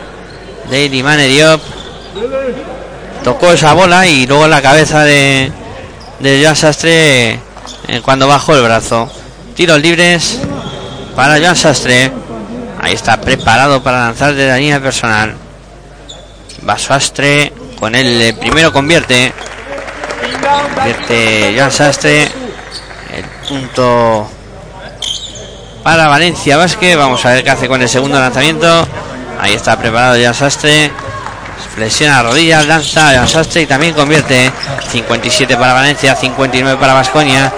de 0.70 0.84
Ilimane 0.84 1.26
Diop. 1.26 1.60
Tocó 3.24 3.52
esa 3.52 3.72
bola 3.72 4.06
y 4.06 4.26
luego 4.26 4.46
la 4.46 4.62
cabeza 4.62 5.02
de, 5.02 5.50
de 6.20 6.40
Joan 6.42 6.54
Sastre 6.56 7.40
eh, 7.88 8.00
cuando 8.02 8.28
bajó 8.28 8.54
el 8.54 8.62
brazo. 8.62 9.10
Tiros 9.54 9.80
libres 9.80 10.38
para 11.14 11.38
Joan 11.38 11.56
Sastre. 11.56 12.12
Ahí 12.86 12.92
está 12.92 13.20
preparado 13.20 13.82
para 13.82 13.98
lanzar 13.98 14.32
de 14.32 14.46
la 14.46 14.58
línea 14.58 14.78
personal. 14.78 15.34
Va 16.68 16.78
Sastre 16.78 17.52
con 17.80 17.96
el 17.96 18.32
primero 18.36 18.72
convierte. 18.72 19.32
Convierte 20.72 21.52
Joan 21.58 21.72
Sastre. 21.72 22.30
El 23.12 23.24
punto 23.48 24.30
para 25.82 26.06
Valencia 26.06 26.56
Vázquez. 26.56 26.96
Vamos 26.96 27.26
a 27.26 27.30
ver 27.30 27.42
qué 27.42 27.50
hace 27.50 27.66
con 27.66 27.82
el 27.82 27.88
segundo 27.88 28.20
lanzamiento. 28.20 28.86
Ahí 29.40 29.54
está 29.54 29.76
preparado 29.76 30.16
ya 30.16 30.32
Sastre. 30.32 30.92
Flexiona 31.74 32.22
rodillas, 32.22 32.66
lanza 32.66 33.20
a 33.20 33.26
Sastre 33.26 33.62
y 33.62 33.66
también 33.66 33.94
convierte. 33.94 34.52
57 34.92 35.56
para 35.56 35.72
Valencia, 35.72 36.14
59 36.14 36.78
para 36.78 36.94
Vasconia. 36.94 37.52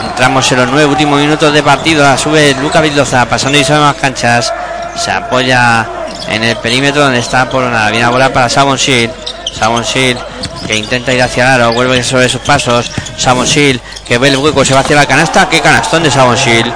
Entramos 0.00 0.50
en 0.52 0.58
los 0.58 0.68
nueve 0.68 0.86
últimos 0.86 1.20
minutos 1.20 1.52
de 1.52 1.62
partido. 1.62 2.02
La 2.02 2.16
sube 2.16 2.54
Luca 2.60 2.80
Vildoza, 2.80 3.26
pasando 3.26 3.58
y 3.58 3.64
sobre 3.64 3.80
más 3.80 3.96
canchas. 3.96 4.52
Se 4.96 5.10
apoya 5.10 5.86
en 6.28 6.44
el 6.44 6.56
perímetro 6.56 7.02
donde 7.02 7.18
está 7.18 7.48
por 7.48 7.64
una 7.64 7.90
Viene 7.90 8.04
a 8.04 8.10
bola 8.10 8.32
para 8.32 8.48
Sabon 8.48 8.76
Shield. 8.76 9.12
Sabon 9.52 9.82
Shield 9.82 10.20
que 10.66 10.76
intenta 10.76 11.12
ir 11.12 11.22
hacia 11.22 11.44
el 11.44 11.60
aro, 11.62 11.72
vuelve 11.72 12.02
sobre 12.02 12.28
sus 12.28 12.40
pasos. 12.40 12.90
Sabon 13.16 13.46
Shield 13.46 13.80
que 14.06 14.18
ve 14.18 14.28
el 14.28 14.36
hueco, 14.36 14.64
se 14.64 14.74
va 14.74 14.80
hacia 14.80 14.96
la 14.96 15.06
canasta. 15.06 15.48
¿Qué 15.48 15.60
canastón 15.60 16.02
de 16.02 16.10
Sabon 16.10 16.36
Shield? 16.36 16.72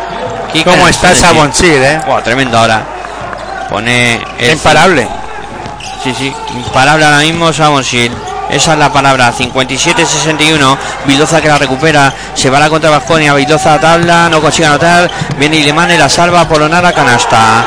¿Qué 0.52 0.64
¿Cómo 0.64 0.88
está 0.88 1.14
Sabon 1.14 1.50
Shield, 1.50 1.84
eh? 1.84 2.00
Buah, 2.06 2.22
tremendo 2.22 2.58
ahora. 2.58 2.84
Pone 3.70 4.20
el 4.38 4.52
Imparable. 4.52 5.08
Sí, 6.02 6.14
sí, 6.16 6.32
imparable 6.54 7.04
ahora 7.04 7.18
mismo 7.18 7.52
Sabon 7.52 7.82
Shield. 7.82 8.16
Esa 8.50 8.74
es 8.74 8.78
la 8.78 8.92
palabra, 8.92 9.32
57-61. 9.32 10.76
Vildoza 11.04 11.40
que 11.40 11.48
la 11.48 11.58
recupera, 11.58 12.12
se 12.34 12.48
va 12.48 12.60
la 12.60 12.70
contra 12.70 12.90
Vasconia. 12.90 13.34
Vildoza 13.34 13.74
a 13.74 13.80
tabla, 13.80 14.28
no 14.28 14.40
consigue 14.40 14.66
anotar. 14.66 15.10
Viene 15.38 15.56
Ilimane, 15.56 15.98
la 15.98 16.08
salva. 16.08 16.48
Polonara, 16.48 16.92
canasta. 16.92 17.64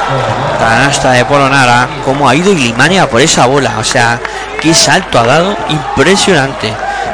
Canasta 0.58 1.12
de 1.12 1.26
Polonara. 1.26 1.88
¿Cómo 2.06 2.30
ha 2.30 2.36
ido 2.36 2.52
Ilimane 2.52 3.00
a 3.00 3.10
por 3.10 3.22
esa 3.22 3.46
bola? 3.46 3.78
O 3.80 3.84
sea, 3.84 4.20
qué 4.62 4.74
salto 4.74 5.20
ha 5.20 5.24
dado. 5.24 5.58
Impresionante. 5.70 6.74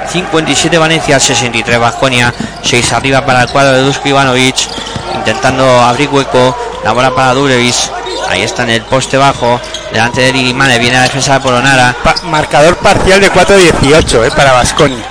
57 0.10 0.78
Valencia, 0.78 1.20
63 1.20 1.80
Vasconia. 1.80 2.34
6 2.62 2.94
arriba 2.94 3.26
para 3.26 3.42
el 3.42 3.50
cuadro 3.50 3.74
de 3.74 3.82
Dusko 3.82 4.10
Ivanovic. 4.10 4.70
Intentando 5.16 5.82
abrir 5.82 6.10
hueco. 6.10 6.56
La 6.84 6.92
bola 6.92 7.16
para 7.16 7.34
Durevis. 7.34 7.90
Ahí 8.30 8.44
está 8.44 8.64
en 8.64 8.70
el 8.70 8.82
poste 8.84 9.18
bajo. 9.18 9.60
Delante 9.92 10.22
de 10.22 10.30
Ilimane 10.30 10.78
viene 10.80 10.98
la 10.98 11.04
defensa 11.04 11.34
de 11.34 11.40
Polonara. 11.42 11.96
Pa- 12.04 12.16
marcador 12.24 12.76
parcial 12.78 13.22
de 13.22 13.32
4-18, 13.32 14.26
eh, 14.26 14.32
para 14.36 14.52
Vasconia. 14.54 15.04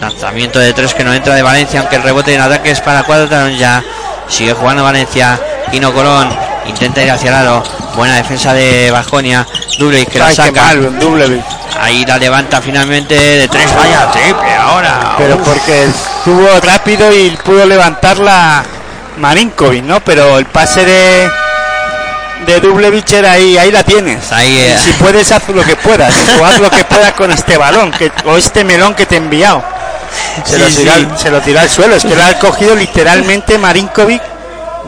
Lanzamiento 0.00 0.58
de 0.58 0.72
tres 0.72 0.94
que 0.94 1.04
no 1.04 1.12
entra 1.14 1.34
de 1.34 1.42
Valencia, 1.42 1.80
aunque 1.80 1.96
el 1.96 2.02
rebote 2.02 2.34
en 2.34 2.40
ataque 2.40 2.70
es 2.70 2.80
para 2.80 3.02
cuatro 3.04 3.48
ya. 3.50 3.82
Sigue 4.28 4.52
jugando 4.54 4.82
Valencia. 4.84 5.38
Quino 5.70 5.92
Colón 5.92 6.28
intenta 6.66 7.02
ir 7.02 7.10
hacia 7.10 7.28
el 7.30 7.36
aro. 7.36 7.62
Buena 7.94 8.16
defensa 8.16 8.52
de 8.52 8.90
Vasconia. 8.90 9.46
Dubley 9.78 10.04
que 10.06 10.18
la 10.18 10.26
Ay, 10.26 10.36
qué 10.36 10.42
saca. 10.42 10.62
mal, 10.62 10.78
un 10.86 10.98
doble. 10.98 11.42
Ahí 11.80 12.04
la 12.06 12.18
levanta 12.18 12.60
finalmente 12.62 13.14
de 13.14 13.48
tres. 13.48 13.74
Vaya 13.74 14.10
triple 14.10 14.54
ahora. 14.54 15.14
Pero 15.18 15.36
Uf. 15.36 15.42
porque 15.48 15.84
estuvo 15.84 16.48
rápido 16.62 17.12
y 17.12 17.30
pudo 17.44 17.64
levantarla 17.66 18.62
Marinkovic, 19.18 19.84
¿no? 19.84 20.00
Pero 20.00 20.38
el 20.38 20.46
pase 20.46 20.84
de 20.84 21.30
de 22.46 22.60
Dublevich 22.60 23.12
era 23.12 23.32
ahí, 23.32 23.56
ahí 23.58 23.70
la 23.70 23.82
tienes. 23.82 24.30
Ahí, 24.32 24.56
eh. 24.58 24.76
Si 24.82 24.92
puedes, 24.92 25.30
haz 25.32 25.48
lo 25.48 25.64
que 25.64 25.76
puedas. 25.76 26.14
O 26.40 26.44
haz 26.44 26.58
lo 26.58 26.70
que 26.70 26.84
puedas 26.84 27.12
con 27.12 27.30
este 27.32 27.56
balón 27.56 27.90
que, 27.90 28.10
o 28.24 28.36
este 28.36 28.64
melón 28.64 28.94
que 28.94 29.06
te 29.06 29.14
he 29.16 29.18
enviado. 29.18 29.62
Se, 30.44 30.56
Sí, 30.56 30.58
lo 30.62 30.70
sí. 30.70 30.88
al- 30.88 31.18
se 31.18 31.30
lo 31.30 31.60
al 31.60 31.68
suelo. 31.70 31.96
Es 31.96 32.04
que 32.04 32.14
lo 32.14 32.24
ha 32.24 32.32
cogido 32.38 32.74
literalmente 32.76 33.58
Marinkovic 33.58 34.22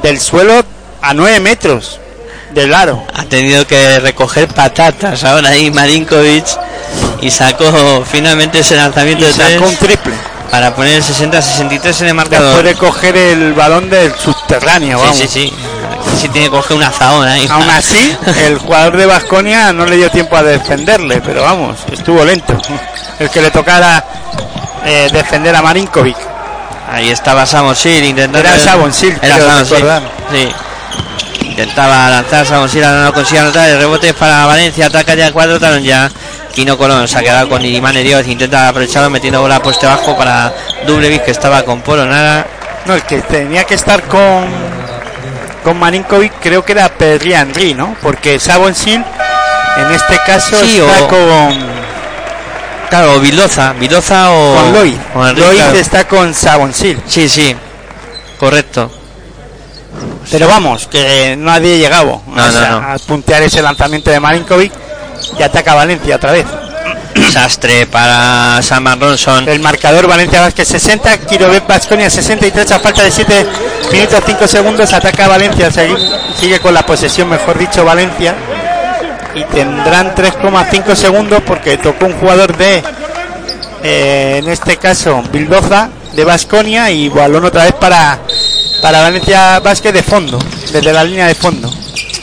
del 0.02 0.20
suelo 0.20 0.64
a 1.02 1.14
9 1.14 1.40
metros 1.40 2.00
del 2.52 2.72
aro. 2.74 3.04
Ha 3.14 3.24
tenido 3.24 3.66
que 3.66 3.98
recoger 4.00 4.48
patatas 4.48 5.24
ahora 5.24 5.50
ahí 5.50 5.70
Marinkovic 5.70 6.44
y 7.20 7.30
sacó 7.30 8.04
finalmente 8.10 8.60
ese 8.60 8.76
lanzamiento 8.76 9.24
Y 9.24 9.28
de 9.28 9.34
tres 9.34 9.52
sacó 9.54 9.66
un 9.68 9.76
triple. 9.76 10.14
para 10.50 10.74
poner 10.74 10.94
el 10.94 11.02
60-63 11.02 12.00
en 12.02 12.06
el 12.08 12.14
marcador. 12.14 12.62
Después 12.62 12.64
de 12.64 12.74
coger 12.74 13.16
el 13.16 13.52
balón 13.52 13.90
del 13.90 14.12
subterráneo, 14.14 14.98
vamos. 14.98 15.16
Sí, 15.16 15.26
sí, 15.28 15.48
sí. 15.50 15.52
Sí 16.20 16.28
tiene 16.28 16.46
que 16.46 16.50
coger 16.50 16.76
una 16.76 16.90
zahón 16.90 17.26
ahí. 17.26 17.46
Aún 17.50 17.68
así, 17.70 18.16
el 18.44 18.58
jugador 18.58 18.96
de 18.96 19.06
Vasconia 19.06 19.72
no 19.72 19.84
le 19.86 19.96
dio 19.96 20.10
tiempo 20.10 20.36
a 20.36 20.42
defenderle, 20.42 21.20
pero 21.20 21.42
vamos, 21.42 21.78
estuvo 21.92 22.24
lento. 22.24 22.56
El 23.18 23.30
que 23.30 23.42
le 23.42 23.50
tocara 23.50 24.04
eh, 24.84 25.08
defender 25.12 25.54
a 25.54 25.62
Marinkovic. 25.62 26.16
Ahí 26.90 27.10
estaba 27.10 27.44
Samosil 27.44 28.04
intentando. 28.04 28.38
Era 28.38 28.58
Sabonsil, 28.58 29.18
Era 29.20 29.38
Sabonsil. 29.38 29.84
Sí. 30.30 30.48
Intentaba 31.46 32.08
lanzar 32.10 32.46
Samosil, 32.46 32.84
ahora 32.84 33.04
no 33.04 33.12
consigue 33.12 33.40
anotar. 33.40 33.68
El 33.68 33.78
rebote 33.78 34.14
para 34.14 34.46
Valencia, 34.46 34.86
ataca 34.86 35.14
ya 35.14 35.32
cuatro, 35.32 35.58
talón 35.58 35.82
ya. 35.82 36.10
Kino 36.54 36.78
Colón 36.78 37.06
se 37.06 37.18
ha 37.18 37.22
quedado 37.22 37.48
con 37.50 37.62
Irimane 37.62 38.02
Dios, 38.02 38.26
intenta 38.26 38.68
aprovecharlo 38.68 39.10
metiendo 39.10 39.42
bola 39.42 39.56
a 39.56 39.62
poste 39.62 39.86
bajo 39.86 40.16
para 40.16 40.52
Dublevic 40.86 41.24
que 41.24 41.30
estaba 41.30 41.62
con 41.64 41.82
Polonara. 41.82 42.46
No, 42.86 42.94
el 42.94 43.02
que 43.02 43.20
tenía 43.20 43.64
que 43.64 43.74
estar 43.74 44.02
con 44.04 44.46
con 45.66 45.80
Marinkovic 45.80 46.32
creo 46.40 46.64
que 46.64 46.70
era 46.72 46.88
Pedri 46.88 47.32
Henry, 47.34 47.74
¿no? 47.74 47.96
Porque 48.00 48.38
Sabonsil 48.38 49.04
en 49.78 49.90
este 49.90 50.16
caso 50.24 50.56
Sí, 50.60 50.78
está 50.78 51.02
o- 51.04 51.08
con, 51.08 51.86
Claro, 52.88 53.14
o 53.14 53.18
Vildoza, 53.20 53.72
Vildoza 53.72 54.30
o. 54.30 54.54
con 54.54 54.72
claro. 55.56 55.72
está 55.78 56.06
con 56.06 56.32
Sabonsil. 56.32 57.02
Sí, 57.08 57.28
sí. 57.28 57.56
Correcto. 58.38 58.88
Pero 60.30 60.46
vamos, 60.46 60.86
que 60.86 61.34
nadie 61.36 61.78
llegaba 61.78 62.20
No, 62.28 62.42
a, 62.44 62.48
no, 62.52 62.80
no. 62.80 62.92
a 62.92 62.96
puntear 62.98 63.42
ese 63.42 63.60
lanzamiento 63.60 64.10
de 64.12 64.20
Marinkovic 64.20 64.72
y 65.36 65.42
ataca 65.42 65.74
Valencia 65.74 66.14
otra 66.14 66.30
vez. 66.30 66.46
Sastre 67.24 67.86
para 67.86 68.60
Saman 68.62 69.00
Ronson. 69.00 69.48
El 69.48 69.60
marcador 69.60 70.06
Valencia 70.06 70.40
Vázquez 70.40 70.68
60, 70.68 71.18
Quirovet 71.18 71.66
Vasconia 71.66 72.10
63 72.10 72.72
a 72.72 72.78
falta 72.80 73.02
de 73.02 73.10
7 73.10 73.46
minutos 73.92 74.22
5 74.26 74.48
segundos, 74.48 74.92
ataca 74.92 75.28
Valencia, 75.28 75.70
sigue, 75.70 75.96
sigue 76.38 76.60
con 76.60 76.74
la 76.74 76.84
posesión, 76.84 77.28
mejor 77.28 77.58
dicho 77.58 77.84
Valencia, 77.84 78.34
y 79.34 79.44
tendrán 79.44 80.14
3,5 80.14 80.94
segundos 80.94 81.42
porque 81.46 81.76
tocó 81.78 82.06
un 82.06 82.18
jugador 82.18 82.56
de, 82.56 82.82
eh, 83.82 84.40
en 84.42 84.48
este 84.48 84.76
caso, 84.76 85.22
Bildoza 85.32 85.90
de 86.14 86.24
Vasconia 86.24 86.90
y 86.90 87.08
balón 87.08 87.44
otra 87.44 87.64
vez 87.64 87.74
para, 87.74 88.18
para 88.80 89.02
Valencia 89.02 89.60
Vázquez 89.60 89.92
de 89.92 90.02
fondo, 90.02 90.38
desde 90.72 90.92
la 90.92 91.04
línea 91.04 91.26
de 91.26 91.34
fondo. 91.34 91.70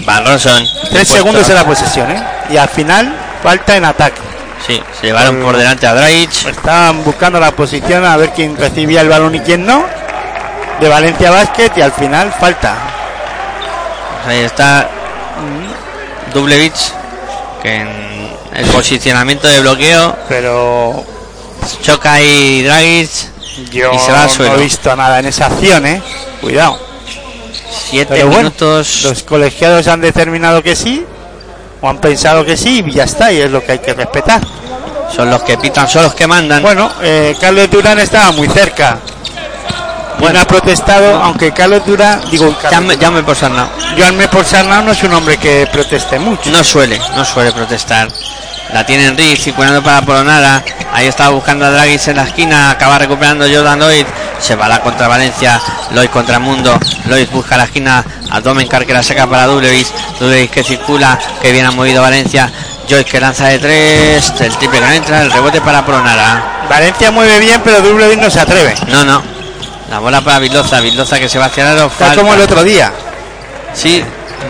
Van 0.06 0.26
Ronson. 0.26 0.66
3 0.92 1.08
segundos 1.08 1.48
en 1.50 1.56
la 1.56 1.66
posesión, 1.66 2.12
¿eh? 2.12 2.24
y 2.50 2.58
al 2.58 2.70
final 2.70 3.14
falta 3.42 3.78
en 3.78 3.86
ataque. 3.86 4.33
Sí, 4.66 4.82
se 5.00 5.08
llevaron 5.08 5.42
por 5.42 5.58
delante 5.58 5.86
a 5.88 5.94
Dragic. 5.94 6.46
Estaban 6.48 7.04
buscando 7.04 7.40
la 7.40 7.52
posición 7.52 8.06
a 8.06 8.16
ver 8.18 8.30
quién 8.32 8.56
recibía 8.56 9.02
el 9.02 9.10
balón 9.10 9.36
y 9.36 9.40
quién 9.42 9.66
no. 9.66 9.86
De 10.80 10.88
Valencia 10.88 11.32
Basket 11.32 11.72
y 11.76 11.82
al 11.82 11.92
final 11.92 12.32
falta. 12.40 12.76
Ahí 14.28 14.40
está 14.40 14.90
Dublevich, 16.34 16.94
que 17.62 17.76
en 17.76 17.90
el 18.56 18.66
posicionamiento 18.68 19.48
de 19.48 19.60
bloqueo 19.60 20.16
Pero 20.30 21.04
choca 21.82 22.14
ahí 22.14 22.64
Dragic. 22.64 23.10
yo 23.72 23.92
Y 23.94 24.00
se 24.00 24.12
va 24.12 24.22
al 24.24 24.28
no 24.28 24.34
suelo. 24.34 24.56
he 24.56 24.64
visto 24.64 24.96
nada 24.96 25.20
en 25.20 25.26
esa 25.26 25.48
acción, 25.48 25.86
¿eh? 25.86 26.02
Cuidado. 26.42 26.80
Siete 27.90 28.14
Pero 28.14 28.28
bueno, 28.28 28.40
minutos. 28.44 29.02
los 29.04 29.24
colegiados 29.24 29.88
han 29.88 30.00
determinado 30.02 30.64
que 30.64 30.76
sí, 30.76 31.06
o 31.84 31.90
han 31.90 31.98
pensado 31.98 32.46
que 32.46 32.56
sí, 32.56 32.82
y 32.88 32.92
ya 32.92 33.04
está, 33.04 33.32
y 33.32 33.42
es 33.42 33.52
lo 33.52 33.62
que 33.62 33.74
hay 33.74 33.80
que 33.80 33.94
respetar. 33.94 34.40
Son 35.14 35.30
los 35.30 35.44
que 35.44 35.58
pitan, 35.58 35.88
son 35.88 36.04
los 36.04 36.16
que 36.16 36.26
mandan. 36.26 36.64
Bueno, 36.64 36.90
eh, 37.02 37.36
Carlos 37.40 37.70
Durán 37.70 38.00
estaba 38.00 38.32
muy 38.32 38.48
cerca. 38.48 39.00
Bueno, 40.18 40.40
ha 40.40 40.46
protestado, 40.46 41.22
aunque 41.22 41.52
Carlos 41.52 41.86
Durán, 41.86 42.22
digo, 42.32 42.56
Llame, 42.72 42.98
llame 42.98 43.22
por 43.22 43.36
Sarnau. 43.36 43.68
Joanme 43.98 44.30
por 44.30 44.46
Sarnau 44.46 44.82
no 44.86 44.94
es 44.94 45.04
un 45.04 45.14
hombre 45.14 45.36
que 45.36 45.68
proteste 45.74 46.18
mucho. 46.20 46.50
No 46.52 46.64
suele, 46.64 47.02
no 47.18 47.26
suele 47.26 47.52
protestar. 47.52 48.08
La 48.74 48.86
tiene 48.86 49.06
Enrique 49.06 49.36
circulando 49.36 49.84
para 49.84 50.02
Polonara. 50.02 50.64
Ahí 50.94 51.06
estaba 51.06 51.30
buscando 51.30 51.66
a 51.66 51.70
Dragic 51.70 52.08
en 52.08 52.16
la 52.16 52.24
esquina. 52.24 52.72
Acaba 52.72 52.98
recuperando 52.98 53.46
Jordan 53.46 53.80
Lloyd. 53.80 54.06
Se 54.40 54.56
va 54.56 54.68
la 54.68 54.82
contra 54.82 55.08
Valencia. 55.08 55.62
Lloyd 55.92 56.10
contra 56.10 56.40
Mundo. 56.40 56.80
Lloyd 57.06 57.28
busca 57.30 57.56
la 57.56 57.66
esquina 57.66 58.04
a 58.32 58.42
Domenkar 58.42 58.86
que 58.86 58.94
la 58.94 59.04
saca 59.04 59.28
para 59.28 59.46
Dublevis. 59.46 59.94
Dublevis 60.24 60.52
que 60.52 60.64
circula. 60.64 61.20
Que 61.42 61.52
bien 61.52 61.66
ha 61.66 61.72
movido 61.72 62.02
Valencia. 62.02 62.50
Lloyd 62.88 63.06
que 63.06 63.20
lanza 63.20 63.48
de 63.48 63.60
tres. 63.60 64.34
El 64.40 64.56
triple 64.58 64.80
que 64.80 64.86
no 64.86 64.92
entra. 64.92 65.22
El 65.22 65.32
rebote 65.32 65.62
para 65.62 65.86
Polonara. 65.86 66.66
Valencia 66.70 67.12
mueve 67.12 67.40
bien, 67.40 67.62
pero 67.64 67.82
Dublevin 67.82 68.22
no 68.22 68.30
se 68.30 68.40
atreve. 68.40 68.74
No, 68.88 69.04
no. 69.04 69.22
La 69.90 70.00
bola 70.00 70.22
para 70.22 70.40
Vildoza. 70.40 70.80
Vildoza 70.80 71.20
que 71.20 71.30
se 71.30 71.38
va 71.40 71.46
hacia 71.46 71.72
el. 71.72 71.78
Está 71.80 72.16
como 72.16 72.34
el 72.34 72.42
otro 72.42 72.64
día, 72.64 72.92
Sí, 73.74 74.04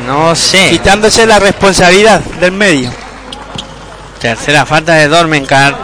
no 0.05 0.35
sé. 0.35 0.69
quitándose 0.69 1.25
la 1.25 1.39
responsabilidad 1.39 2.19
del 2.19 2.51
medio. 2.51 2.91
Tercera 4.19 4.65
falta 4.65 4.93
de 4.93 5.07
Dormenkar. 5.07 5.75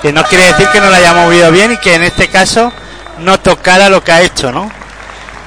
Que 0.00 0.12
no 0.12 0.24
quiere 0.24 0.44
decir 0.46 0.66
que 0.68 0.80
no 0.80 0.90
la 0.90 0.96
haya 0.96 1.14
movido 1.14 1.50
bien 1.52 1.72
y 1.72 1.76
que 1.76 1.94
en 1.94 2.02
este 2.02 2.28
caso 2.28 2.72
no 3.18 3.38
tocara 3.38 3.88
lo 3.88 4.02
que 4.02 4.10
ha 4.10 4.20
hecho, 4.22 4.50
¿no? 4.50 4.68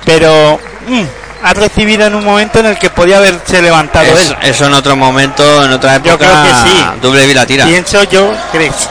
Pero 0.06 0.58
mm, 0.88 1.04
ha 1.46 1.54
recibido 1.54 2.08
en 2.08 2.16
un 2.16 2.26
momento 2.26 2.60
en 2.60 2.66
el 2.66 2.78
que 2.80 2.90
podía 2.90 3.18
haberse 3.18 3.62
levantado 3.62 4.08
Eso, 4.18 4.34
él. 4.42 4.50
eso 4.50 4.66
en 4.66 4.74
otro 4.74 4.96
momento, 4.96 5.64
en 5.64 5.72
otra 5.72 5.98
época. 5.98 6.10
Yo 6.10 6.18
creo 6.18 6.44
que 6.44 6.50
sí. 6.50 6.86
Doble 7.04 7.34
la 7.36 7.46
tira. 7.46 7.66
Pienso 7.66 8.02
yo 8.06 8.34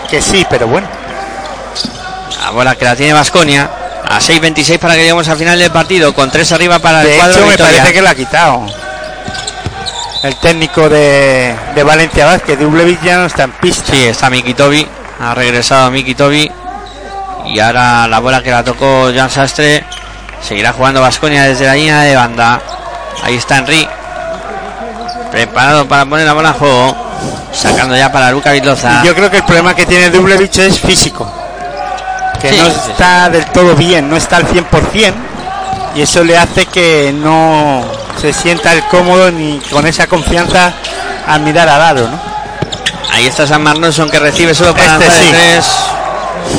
que 0.09 0.23
sí, 0.23 0.47
pero 0.49 0.69
bueno. 0.69 0.87
La 2.45 2.51
bola 2.51 2.77
que 2.77 2.85
la 2.85 2.95
tiene 2.95 3.13
Vasconia. 3.13 3.69
A 4.09 4.21
6.26 4.21 4.79
para 4.79 4.95
que 4.95 5.01
lleguemos 5.01 5.27
al 5.29 5.37
final 5.37 5.59
del 5.59 5.73
partido. 5.73 6.15
Con 6.15 6.31
3 6.31 6.53
arriba 6.53 6.79
para 6.79 7.03
el 7.03 7.17
cuadro 7.17 7.41
hecho, 7.41 7.47
me 7.47 7.59
parece 7.59 7.93
que 7.93 8.03
la 8.03 8.11
ha 8.11 8.15
quitado. 8.15 8.67
El 10.23 10.37
técnico 10.37 10.89
de, 10.89 11.57
de 11.75 11.83
Valencia 11.83 12.27
Vázquez, 12.27 12.57
Dublevich 12.57 13.03
ya 13.03 13.19
no 13.19 13.27
está 13.27 13.43
en 13.45 13.53
pista. 13.53 13.93
Sí, 13.93 14.05
está 14.05 14.31
Miki 14.31 14.55
Tobi. 14.55 14.87
Ha 15.21 15.35
regresado 15.35 15.91
Miki 15.91 16.15
Tobi. 16.15 16.49
Y 17.47 17.59
ahora 17.59 18.07
la 18.07 18.21
bola 18.21 18.41
que 18.45 18.53
la 18.53 18.63
tocó 18.63 19.11
Jan 19.13 19.29
Sastre. 19.29 19.85
Seguirá 20.47 20.73
jugando 20.73 21.01
Vasconia 21.01 21.45
desde 21.45 21.67
la 21.67 21.75
línea 21.75 22.01
de 22.01 22.17
banda. 22.17 22.61
Ahí 23.23 23.37
está 23.37 23.59
Henry. 23.59 23.89
Preparado 25.31 25.87
para 25.89 26.05
poner 26.05 26.27
la 26.27 26.33
bola 26.33 26.49
en 26.51 26.55
juego. 26.55 26.97
Sacando 27.53 27.97
ya 27.97 28.11
para 28.13 28.31
Luca 28.31 28.53
Vildoza. 28.53 29.03
Yo 29.05 29.15
creo 29.15 29.31
que 29.31 29.39
el 29.39 29.45
problema 29.45 29.75
que 29.75 29.87
tiene 29.87 30.11
Dublevich 30.11 30.59
es 30.59 30.81
físico. 30.81 31.31
Que 32.41 32.51
Sí, 32.51 32.59
no 32.59 32.67
sí, 32.67 32.73
sí. 32.85 32.91
está 32.91 33.31
del 33.31 33.47
todo 33.47 33.75
bien, 33.75 34.09
no 34.11 34.17
está 34.17 34.37
al 34.37 34.47
100%. 34.47 35.15
Y 35.95 36.03
eso 36.03 36.23
le 36.25 36.37
hace 36.37 36.67
que 36.67 37.13
no 37.17 37.85
se 38.21 38.33
sienta 38.33 38.73
el 38.73 38.85
cómodo 38.87 39.31
ni 39.31 39.59
con 39.71 39.87
esa 39.87 40.07
confianza 40.09 40.73
al 41.27 41.41
mirar 41.41 41.69
al 41.69 41.81
aro, 41.81 42.09
¿no? 42.09 42.21
Ahí 43.13 43.27
está 43.27 43.47
San 43.47 43.63
Marnonson 43.63 44.11
que 44.11 44.19
recibe 44.19 44.55
solo 44.55 44.75
para 44.75 44.95
Este 44.95 45.05
de 45.05 45.11
sí. 45.11 45.29
tres. 45.31 45.67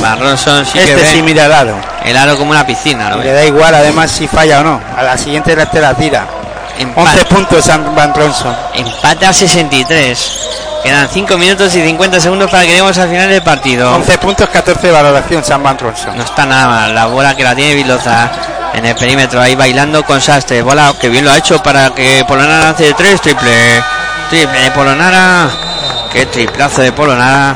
Marnonson 0.02 0.66
sí 0.66 0.72
que 0.74 0.84
este 0.84 0.95
ve 0.95 1.06
sí 1.06 1.22
mira 1.22 1.45
al 1.45 1.53
aro. 1.53 1.78
El 2.06 2.15
aro 2.18 2.38
como 2.38 2.52
una 2.52 2.65
piscina. 2.65 3.10
¿lo 3.10 3.22
Le 3.22 3.32
da 3.32 3.44
igual 3.44 3.73
además 3.73 4.11
si 4.11 4.27
falla 4.27 4.60
o 4.60 4.64
no. 4.64 4.82
A 4.95 5.03
la 5.03 5.18
siguiente 5.18 5.56
la 5.56 5.65
te 5.65 5.82
la 5.82 5.94
tira. 5.94 6.27
Empate, 6.77 7.10
11 7.10 7.26
puntos 7.26 7.65
San 7.65 7.95
Van 7.95 8.14
Ronson. 8.14 8.56
empate 8.73 9.26
a 9.26 9.34
63. 9.34 10.49
Quedan 10.84 11.10
5 11.10 11.38
minutos 11.38 11.73
y 11.76 11.82
50 11.84 12.19
segundos 12.19 12.52
para 12.52 12.64
que 12.64 12.69
lleguemos 12.69 12.98
al 12.98 13.10
final 13.10 13.30
del 13.30 13.41
partido. 13.41 13.91
11 13.95 14.18
puntos, 14.19 14.49
14 14.49 14.88
de 14.88 14.94
valoración 14.94 15.44
San 15.44 15.64
Van 15.64 15.80
Ronson. 15.80 16.15
No 16.15 16.23
está 16.23 16.45
nada 16.45 16.68
mal. 16.68 16.94
La 16.94 17.07
bola 17.07 17.36
que 17.36 17.44
la 17.44 17.56
tiene 17.56 17.73
Viloza 17.73 18.30
en 18.73 18.86
el 18.86 18.95
perímetro 18.95 19.41
ahí 19.41 19.56
bailando 19.56 20.03
con 20.03 20.22
Sastre. 20.22 20.61
Bola 20.61 20.94
que 20.99 21.10
bien 21.10 21.26
lo 21.26 21.32
ha 21.32 21.38
hecho 21.38 21.64
para 21.64 21.90
que 21.95 22.23
Polonara 22.27 22.65
lance 22.65 22.84
de 22.84 22.94
tres. 22.94 23.22
Triple. 23.22 23.84
Triple 24.30 24.60
de 24.60 24.72
Polonara. 24.72 25.49
Qué 26.11 26.26
triplazo 26.27 26.82
de 26.82 26.91
Polonara. 26.91 27.56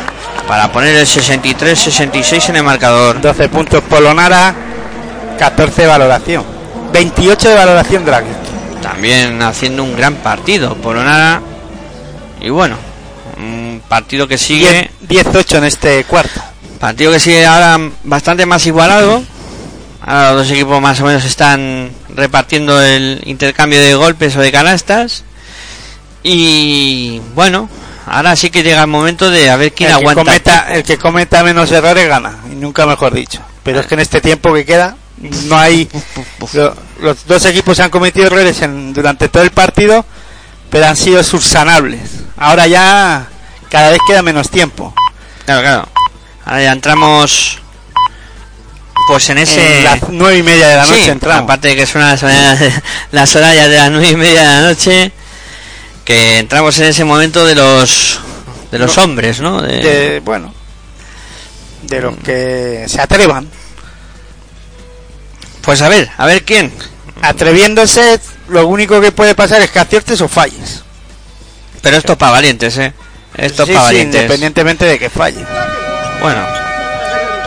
Para 0.49 0.71
poner 0.71 0.95
el 0.95 1.05
63-66 1.05 2.49
en 2.49 2.55
el 2.55 2.63
marcador. 2.63 3.21
12 3.21 3.49
puntos 3.49 3.83
Polonara, 3.83 4.55
14 5.37 5.83
de 5.83 5.87
valoración. 5.87 6.43
28 6.91 7.49
de 7.49 7.55
valoración 7.55 8.03
Draghi. 8.03 8.31
También 8.81 9.39
haciendo 9.43 9.83
un 9.83 9.95
gran 9.95 10.15
partido 10.15 10.73
Polonara. 10.73 11.39
Y 12.41 12.49
bueno, 12.49 12.77
un 13.37 13.79
partido 13.87 14.27
que 14.27 14.39
sigue. 14.39 14.89
18 15.01 15.57
en 15.59 15.63
este 15.65 16.03
cuarto. 16.05 16.41
Partido 16.79 17.11
que 17.11 17.19
sigue 17.19 17.45
ahora 17.45 17.77
bastante 18.03 18.47
más 18.47 18.65
igualado. 18.65 19.21
Ahora 20.01 20.31
los 20.31 20.47
dos 20.47 20.51
equipos 20.51 20.81
más 20.81 20.99
o 20.99 21.05
menos 21.05 21.25
están 21.25 21.91
repartiendo 22.15 22.81
el 22.81 23.21
intercambio 23.25 23.79
de 23.79 23.93
golpes 23.93 24.35
o 24.35 24.39
de 24.41 24.51
canastas. 24.51 25.23
Y 26.23 27.21
bueno, 27.35 27.69
ahora 28.09 28.35
sí 28.35 28.49
que 28.49 28.63
llega 28.63 28.81
el 28.81 28.87
momento 28.87 29.29
de 29.29 29.49
a 29.49 29.55
ver 29.55 29.73
quién 29.73 29.89
el, 29.89 29.95
que 29.97 30.01
aguanta. 30.01 30.21
cometa, 30.23 30.67
el 30.73 30.83
que 30.83 30.97
cometa 30.97 31.43
menos 31.43 31.71
errores 31.71 32.07
gana, 32.07 32.37
y 32.51 32.55
nunca 32.55 32.85
mejor 32.85 33.13
dicho. 33.13 33.41
Pero 33.63 33.79
es 33.79 33.85
que 33.87 33.93
en 33.95 33.99
este 34.01 34.21
tiempo 34.21 34.53
que 34.53 34.65
queda, 34.65 34.95
no 35.45 35.57
hay. 35.57 35.89
lo- 36.53 36.75
los 37.01 37.25
dos 37.25 37.45
equipos 37.45 37.79
han 37.79 37.89
cometido 37.89 38.27
errores 38.27 38.61
en- 38.61 38.93
durante 38.93 39.29
todo 39.29 39.43
el 39.43 39.51
partido, 39.51 40.05
pero 40.69 40.85
han 40.87 40.95
sido 40.97 41.23
subsanables. 41.23 42.01
Ahora 42.37 42.67
ya 42.67 43.27
cada 43.69 43.89
vez 43.91 43.99
queda 44.07 44.21
menos 44.21 44.49
tiempo. 44.49 44.93
Claro, 45.45 45.61
claro. 45.61 45.87
Ahora 46.45 46.63
ya 46.63 46.71
entramos 46.71 47.59
pues 49.07 49.27
en 49.29 49.39
ese... 49.39 49.79
En 49.79 49.83
las 49.85 50.09
nueve 50.09 50.37
y 50.37 50.43
media 50.43 50.67
de 50.67 50.75
la 50.75 50.85
noche 50.85 51.03
Sí, 51.03 51.09
entramos. 51.09 51.43
aparte 51.43 51.69
de 51.69 51.75
que 51.75 51.85
son 51.87 52.01
las, 52.01 52.21
las 53.11 53.35
horas 53.35 53.55
ya 53.55 53.67
de 53.67 53.77
las 53.77 53.89
nueve 53.91 54.09
y 54.09 54.15
media 54.15 54.41
de 54.41 54.45
la 54.47 54.61
noche, 54.69 55.11
que 56.09 56.39
entramos 56.39 56.75
en 56.79 56.85
ese 56.85 57.05
momento 57.05 57.45
de 57.45 57.53
los 57.53 58.19
de 58.71 58.79
los 58.79 58.97
No, 58.97 59.03
hombres, 59.03 59.39
¿no? 59.41 59.61
De- 59.61 59.77
de, 59.77 60.19
bueno, 60.21 60.51
de 61.83 62.01
los 62.01 62.17
que 62.17 62.85
se 62.87 62.99
atrevan. 62.99 63.47
Pues 65.61 65.83
a 65.83 65.87
ver, 65.89 66.09
a 66.17 66.25
ver 66.25 66.43
quién. 66.43 66.73
Atreviéndose, 67.21 68.19
lo 68.47 68.65
único 68.65 68.99
que 68.99 69.11
puede 69.11 69.35
pasar 69.35 69.61
es 69.61 69.69
que 69.69 69.77
aciertes 69.77 70.19
o 70.21 70.27
falles. 70.27 70.83
Pero 71.83 71.97
esto 71.97 72.13
es 72.13 72.17
para 72.17 72.31
valientes, 72.31 72.75
¿eh? 72.79 72.91
Esto 73.37 73.65
Sí, 73.67 73.71
es 73.71 73.77
para 73.77 73.89
sí, 73.89 73.93
valientes. 73.93 74.21
independientemente 74.21 74.85
de 74.85 74.97
que 74.97 75.11
falle. 75.11 75.45
Bueno, 76.23 76.43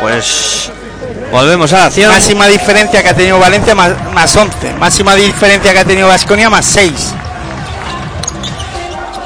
pues 0.00 0.70
volvemos 1.32 1.72
a 1.72 1.78
la 1.78 1.84
acción. 1.86 2.12
Máxima 2.12 2.46
diferencia 2.46 3.02
que 3.02 3.08
ha 3.08 3.14
tenido 3.16 3.40
Valencia 3.40 3.74
más, 3.74 3.90
más 4.12 4.36
11. 4.36 4.74
Máxima 4.74 5.16
diferencia 5.16 5.72
que 5.72 5.78
ha 5.80 5.84
tenido 5.84 6.06
Vasconia 6.06 6.48
más 6.48 6.64
6. 6.64 6.92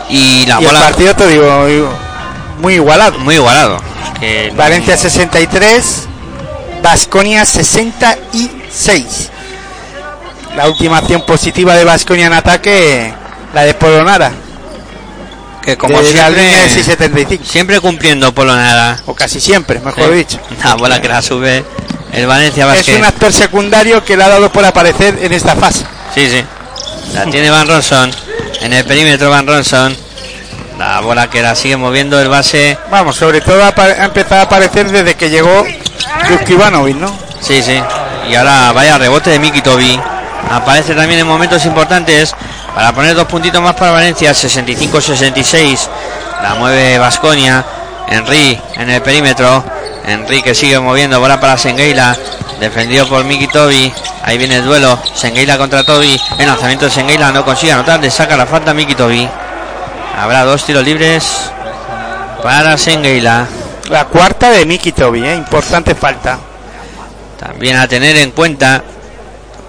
Y 0.09 0.47
la 0.47 0.55
y 0.61 0.65
el 0.65 0.67
bola 0.67 0.81
partido, 0.81 1.15
te 1.17 1.27
digo, 1.29 1.67
muy 2.61 2.75
igualado. 2.75 3.19
muy 3.19 3.35
igualado. 3.37 3.79
Que 4.21 4.53
Valencia 4.57 4.97
63, 4.97 6.07
Vasconia 6.83 7.45
66. 7.45 9.31
La 10.57 10.69
última 10.69 10.99
acción 10.99 11.23
positiva 11.27 11.75
de 11.75 11.85
Vasconia 11.85 12.27
en 12.27 12.33
ataque, 12.33 13.13
la 13.55 13.63
de 13.65 13.75
Polonara. 13.75 14.33
que 15.63 15.77
como 15.77 16.01
de 16.01 16.05
línea 16.09 16.31
de 16.31 16.35
siempre, 16.37 16.69
675. 16.71 17.45
siempre 17.45 17.81
cumpliendo 17.81 18.33
Polonara. 18.33 19.01
O 19.07 19.15
casi 19.15 19.41
siempre, 19.41 19.81
mejor 19.81 20.05
Sí. 20.11 20.15
dicho. 20.15 20.39
La 20.63 20.77
bola 20.77 21.03
que 21.03 21.09
la 21.09 21.21
sube 21.21 21.65
el 22.13 22.27
Valencia 22.27 22.63
Es 22.73 22.77
Basket. 22.79 22.97
un 22.99 23.05
actor 23.05 23.33
secundario 23.33 24.05
que 24.05 24.17
le 24.17 24.23
ha 24.23 24.29
dado 24.29 24.51
por 24.53 24.65
aparecer 24.65 25.19
en 25.21 25.33
esta 25.33 25.57
fase. 25.57 25.85
Sí, 26.15 26.31
sí. 26.31 26.45
La 27.15 27.25
tiene 27.27 27.51
Van 27.51 27.67
Ronson. 27.67 28.13
En 28.61 28.73
el 28.73 28.85
perímetro 28.85 29.31
Van 29.31 29.47
Ronson. 29.47 29.97
La 30.79 31.01
bola 31.01 31.31
que 31.31 31.41
la 31.41 31.55
sigue 31.55 31.77
moviendo 31.77 32.21
el 32.21 32.29
base. 32.29 32.77
Vamos, 32.91 33.17
sobre 33.17 33.41
todo 33.41 33.63
ha, 33.65 33.73
ha 33.77 34.05
empezado 34.05 34.43
a 34.43 34.45
aparecer 34.45 34.91
desde 34.91 35.15
que 35.15 35.31
llegó 35.31 35.65
Ivanovic, 36.49 36.97
¿no? 36.97 37.13
Sí, 37.41 37.63
sí. 37.63 37.81
Y 38.29 38.35
ahora 38.35 38.73
vaya 38.73 38.99
rebote 38.99 39.31
de 39.31 39.39
Miki 39.39 39.63
Tobi. 39.63 39.99
Aparece 40.51 40.95
también 40.95 41.21
en 41.21 41.27
momentos 41.27 41.65
importantes 41.65 42.35
para 42.75 42.93
poner 42.93 43.15
dos 43.15 43.27
puntitos 43.27 43.63
más 43.63 43.75
para 43.75 43.93
Valencia. 43.93 44.33
65-66. 44.33 45.89
La 46.43 46.55
mueve 46.57 46.99
Vasconia. 46.99 47.65
Henry 48.09 48.61
en 48.75 48.91
el 48.91 49.03
perímetro. 49.03 49.65
Henry 50.07 50.43
que 50.43 50.55
sigue 50.55 50.79
moviendo. 50.79 51.21
Bola 51.21 51.41
para 51.41 51.57
Sengueila. 51.57 52.17
Defendido 52.61 53.09
por 53.09 53.25
Miki 53.25 53.49
Tobi. 53.49 53.93
Ahí 54.27 54.39
viene 54.39 54.57
el 54.57 54.65
duelo. 54.65 55.01
Sengueila 55.15 55.57
contra 55.57 55.85
Tobi. 55.85 56.21
El 56.37 56.47
lanzamiento 56.49 56.87
de 56.87 56.91
Sengueila 56.91 57.31
no 57.31 57.45
consigue 57.45 57.73
anotar. 57.73 58.01
Le 58.01 58.11
saca 58.11 58.37
la 58.37 58.45
falta 58.45 58.73
a 58.73 58.75
Miki 58.75 58.97
Tobi. 58.97 59.27
Habrá 60.19 60.45
dos 60.45 60.65
tiros 60.65 60.85
libres 60.85 61.53
para 62.43 62.77
Sengueila. 62.77 63.47
La 63.89 64.07
cuarta 64.07 64.51
de 64.51 64.67
Miki 64.67 64.91
Tobi, 64.91 65.25
¿eh? 65.25 65.37
Importante 65.37 65.95
falta. 65.95 66.41
También 67.39 67.77
a 67.77 67.87
tener 67.87 68.17
en 68.17 68.33
cuenta 68.33 68.83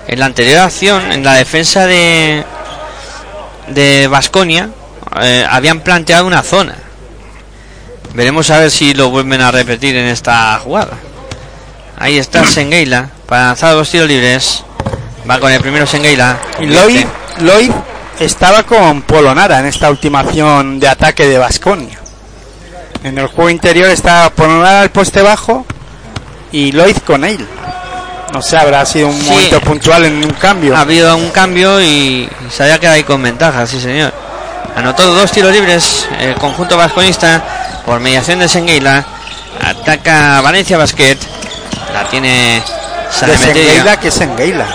en 0.07 0.19
la 0.19 0.25
anterior 0.25 0.57
acción, 0.61 1.11
en 1.11 1.23
la 1.23 1.35
defensa 1.35 1.85
de 1.85 2.43
de 3.67 4.07
Vasconia, 4.07 4.71
habían 5.51 5.81
planteado 5.81 6.25
una 6.25 6.41
zona. 6.41 6.75
Veremos 8.15 8.49
a 8.49 8.57
ver 8.57 8.71
si 8.71 8.95
lo 8.95 9.11
vuelven 9.11 9.41
a 9.41 9.51
repetir 9.51 9.95
en 9.95 10.07
esta 10.07 10.57
jugada. 10.63 10.93
Ahí 11.99 12.17
está 12.17 12.47
Sengueila 12.47 13.11
para 13.27 13.47
lanzar 13.47 13.73
dos 13.73 13.89
tiros 13.89 14.07
libres. 14.07 14.63
Va 15.29 15.39
con 15.39 15.51
el 15.51 15.59
primero 15.61 15.85
Sengueila. 15.85 16.37
Y 16.59 16.67
Lloyd, 16.67 17.05
Lloyd 17.39 17.71
estaba 18.19 18.63
con 18.63 19.01
Polonara 19.01 19.59
en 19.59 19.65
esta 19.65 19.89
última 19.89 20.21
acción 20.21 20.79
de 20.79 20.87
ataque 20.87 21.27
de 21.27 21.37
Vasconia. 21.37 21.99
En 23.03 23.17
el 23.17 23.27
juego 23.27 23.49
interior 23.49 23.89
estaba 23.89 24.29
Polonara 24.29 24.81
al 24.81 24.89
poste 24.91 25.21
bajo 25.21 25.65
y 26.51 26.71
Lloyd 26.71 26.97
con 27.05 27.23
él. 27.25 27.45
No 28.33 28.41
sé, 28.41 28.57
habrá 28.57 28.85
sido 28.85 29.07
un 29.07 29.19
Sí. 29.21 29.29
momento 29.29 29.61
puntual 29.61 30.05
en 30.05 30.23
un 30.23 30.31
cambio. 30.33 30.75
Ha 30.75 30.81
habido 30.81 31.15
un 31.15 31.29
cambio 31.29 31.81
y 31.81 32.29
se 32.49 32.63
había 32.63 32.79
quedado 32.79 32.95
ahí 32.95 33.03
con 33.03 33.21
ventaja, 33.21 33.65
sí 33.67 33.79
señor. 33.79 34.13
Anotó 34.75 35.13
dos 35.13 35.31
tiros 35.31 35.51
libres 35.51 36.07
el 36.19 36.35
conjunto 36.35 36.77
vasconista 36.77 37.43
por 37.85 37.99
mediación 37.99 38.39
de 38.39 38.47
Sengueila. 38.47 39.05
Ataca 39.63 40.39
Valencia 40.41 40.77
Basket. 40.77 41.17
La 41.93 42.03
tiene 42.09 42.61
de. 43.25 43.37
Sengueila, 43.37 43.99
que 43.99 44.07
es 44.07 44.13
Sengueila. 44.13 44.67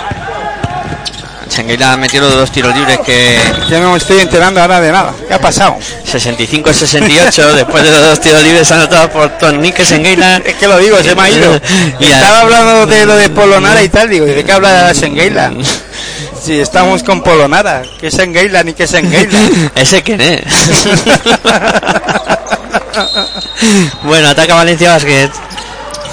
Sengueila 1.53 1.97
metió 1.97 2.19
los 2.19 2.33
dos 2.33 2.51
tiros 2.51 2.75
libres 2.75 2.99
que 3.05 3.37
Yo 3.69 3.79
no 3.79 3.91
me 3.91 3.97
estoy 3.97 4.19
enterando 4.19 4.59
ahora 4.59 4.81
de 4.81 4.91
nada. 4.91 5.13
¿Qué 5.27 5.33
ha 5.35 5.39
pasado? 5.39 5.77
65-68 6.11 7.51
después 7.55 7.83
de 7.83 7.91
los 7.91 8.01
dos 8.01 8.19
tiros 8.19 8.41
libres 8.41 8.71
anotados 8.71 9.11
por 9.11 9.29
Tornique 9.37 9.85
Sengueila. 9.85 10.37
Es 10.37 10.55
que 10.55 10.67
lo 10.67 10.79
digo, 10.79 10.97
se 11.03 11.13
me 11.15 11.21
ha 11.21 11.29
ido. 11.29 11.53
Y 11.99 12.05
Estaba 12.05 12.39
hablando 12.41 12.85
de 12.87 13.05
lo 13.05 13.15
de 13.15 13.29
Polonara 13.29 13.83
y 13.83 13.89
tal, 13.89 14.09
digo, 14.09 14.25
¿y 14.27 14.31
de 14.31 14.43
qué 14.43 14.51
habla 14.51 14.93
Sengueila? 14.93 15.53
Si 16.43 16.59
estamos 16.59 17.03
con 17.03 17.23
Polonara, 17.23 17.83
¿qué 18.01 18.07
es 18.07 18.15
Sengueila 18.15 18.63
ni 18.63 18.73
qué 18.73 18.83
es 18.83 18.89
Sengueila? 18.89 19.39
¿Ese 19.75 20.03
quién 20.03 20.19
es? 20.19 20.43
bueno, 24.03 24.27
ataca 24.27 24.53
Valencia 24.53 24.91
Basket. 24.91 25.29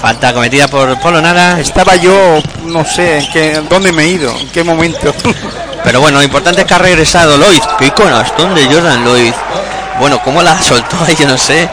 Falta 0.01 0.33
cometida 0.33 0.67
por 0.67 0.99
Polonara. 0.99 1.59
Estaba 1.59 1.95
yo, 1.95 2.41
no 2.65 2.83
sé, 2.83 3.19
en 3.19 3.31
qué, 3.31 3.61
dónde 3.69 3.91
me 3.91 4.03
he 4.03 4.07
ido, 4.07 4.35
en 4.35 4.49
qué 4.49 4.63
momento. 4.63 5.13
Pero 5.83 6.01
bueno, 6.01 6.17
lo 6.17 6.23
importante 6.23 6.61
es 6.61 6.67
que 6.67 6.73
ha 6.73 6.79
regresado 6.79 7.37
Lloyd. 7.37 7.61
Qué 7.77 7.91
conastón 7.91 8.55
de 8.55 8.65
Jordan 8.65 9.05
Lloyd. 9.05 9.33
Bueno, 9.99 10.19
cómo 10.23 10.41
la 10.41 10.59
soltó 10.61 10.97
ahí, 11.05 11.15
yo 11.19 11.27
no 11.27 11.37
sé. 11.37 11.69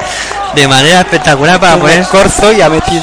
De 0.55 0.69
manera 0.69 1.01
espectacular 1.01 1.59
para 1.59 1.73
Con 1.73 1.83
poner 1.83 2.07
corzo 2.07 2.53
y 2.53 2.61
ha 2.61 2.69
metido 2.69 3.03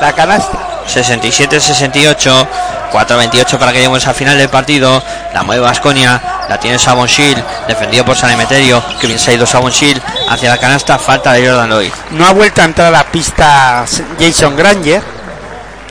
la 0.00 0.12
canasta. 0.12 0.58
67-68. 0.86 2.46
4-28 2.92 3.58
para 3.58 3.72
que 3.72 3.78
lleguemos 3.78 4.06
al 4.06 4.14
final 4.14 4.36
del 4.36 4.48
partido. 4.48 5.02
La 5.32 5.42
mueve 5.42 5.62
Vasconia. 5.62 6.20
La 6.48 6.58
tiene 6.60 6.78
Sabon 6.78 7.06
Shield. 7.06 7.42
Defendido 7.66 8.04
por 8.04 8.16
San 8.16 8.30
Emeterio. 8.30 8.82
Que 9.00 9.06
bien 9.06 9.18
se 9.18 9.30
ha 9.30 9.34
ido 9.34 9.46
Sabon 9.46 9.70
Shield. 9.72 10.00
Hacia 10.28 10.50
la 10.50 10.58
canasta. 10.58 10.98
Falta 10.98 11.32
de 11.32 11.46
Jordan 11.48 11.70
Lloyd. 11.70 11.90
No 12.12 12.26
ha 12.26 12.32
vuelto 12.32 12.62
a 12.62 12.64
entrar 12.64 12.88
a 12.88 12.90
la 12.90 13.04
pista 13.04 13.84
Jason 14.18 14.56
Granger. 14.56 15.02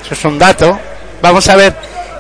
Eso 0.04 0.14
es 0.14 0.26
un 0.26 0.38
dato. 0.40 0.80
Vamos 1.22 1.48
a 1.50 1.56
ver 1.56 1.76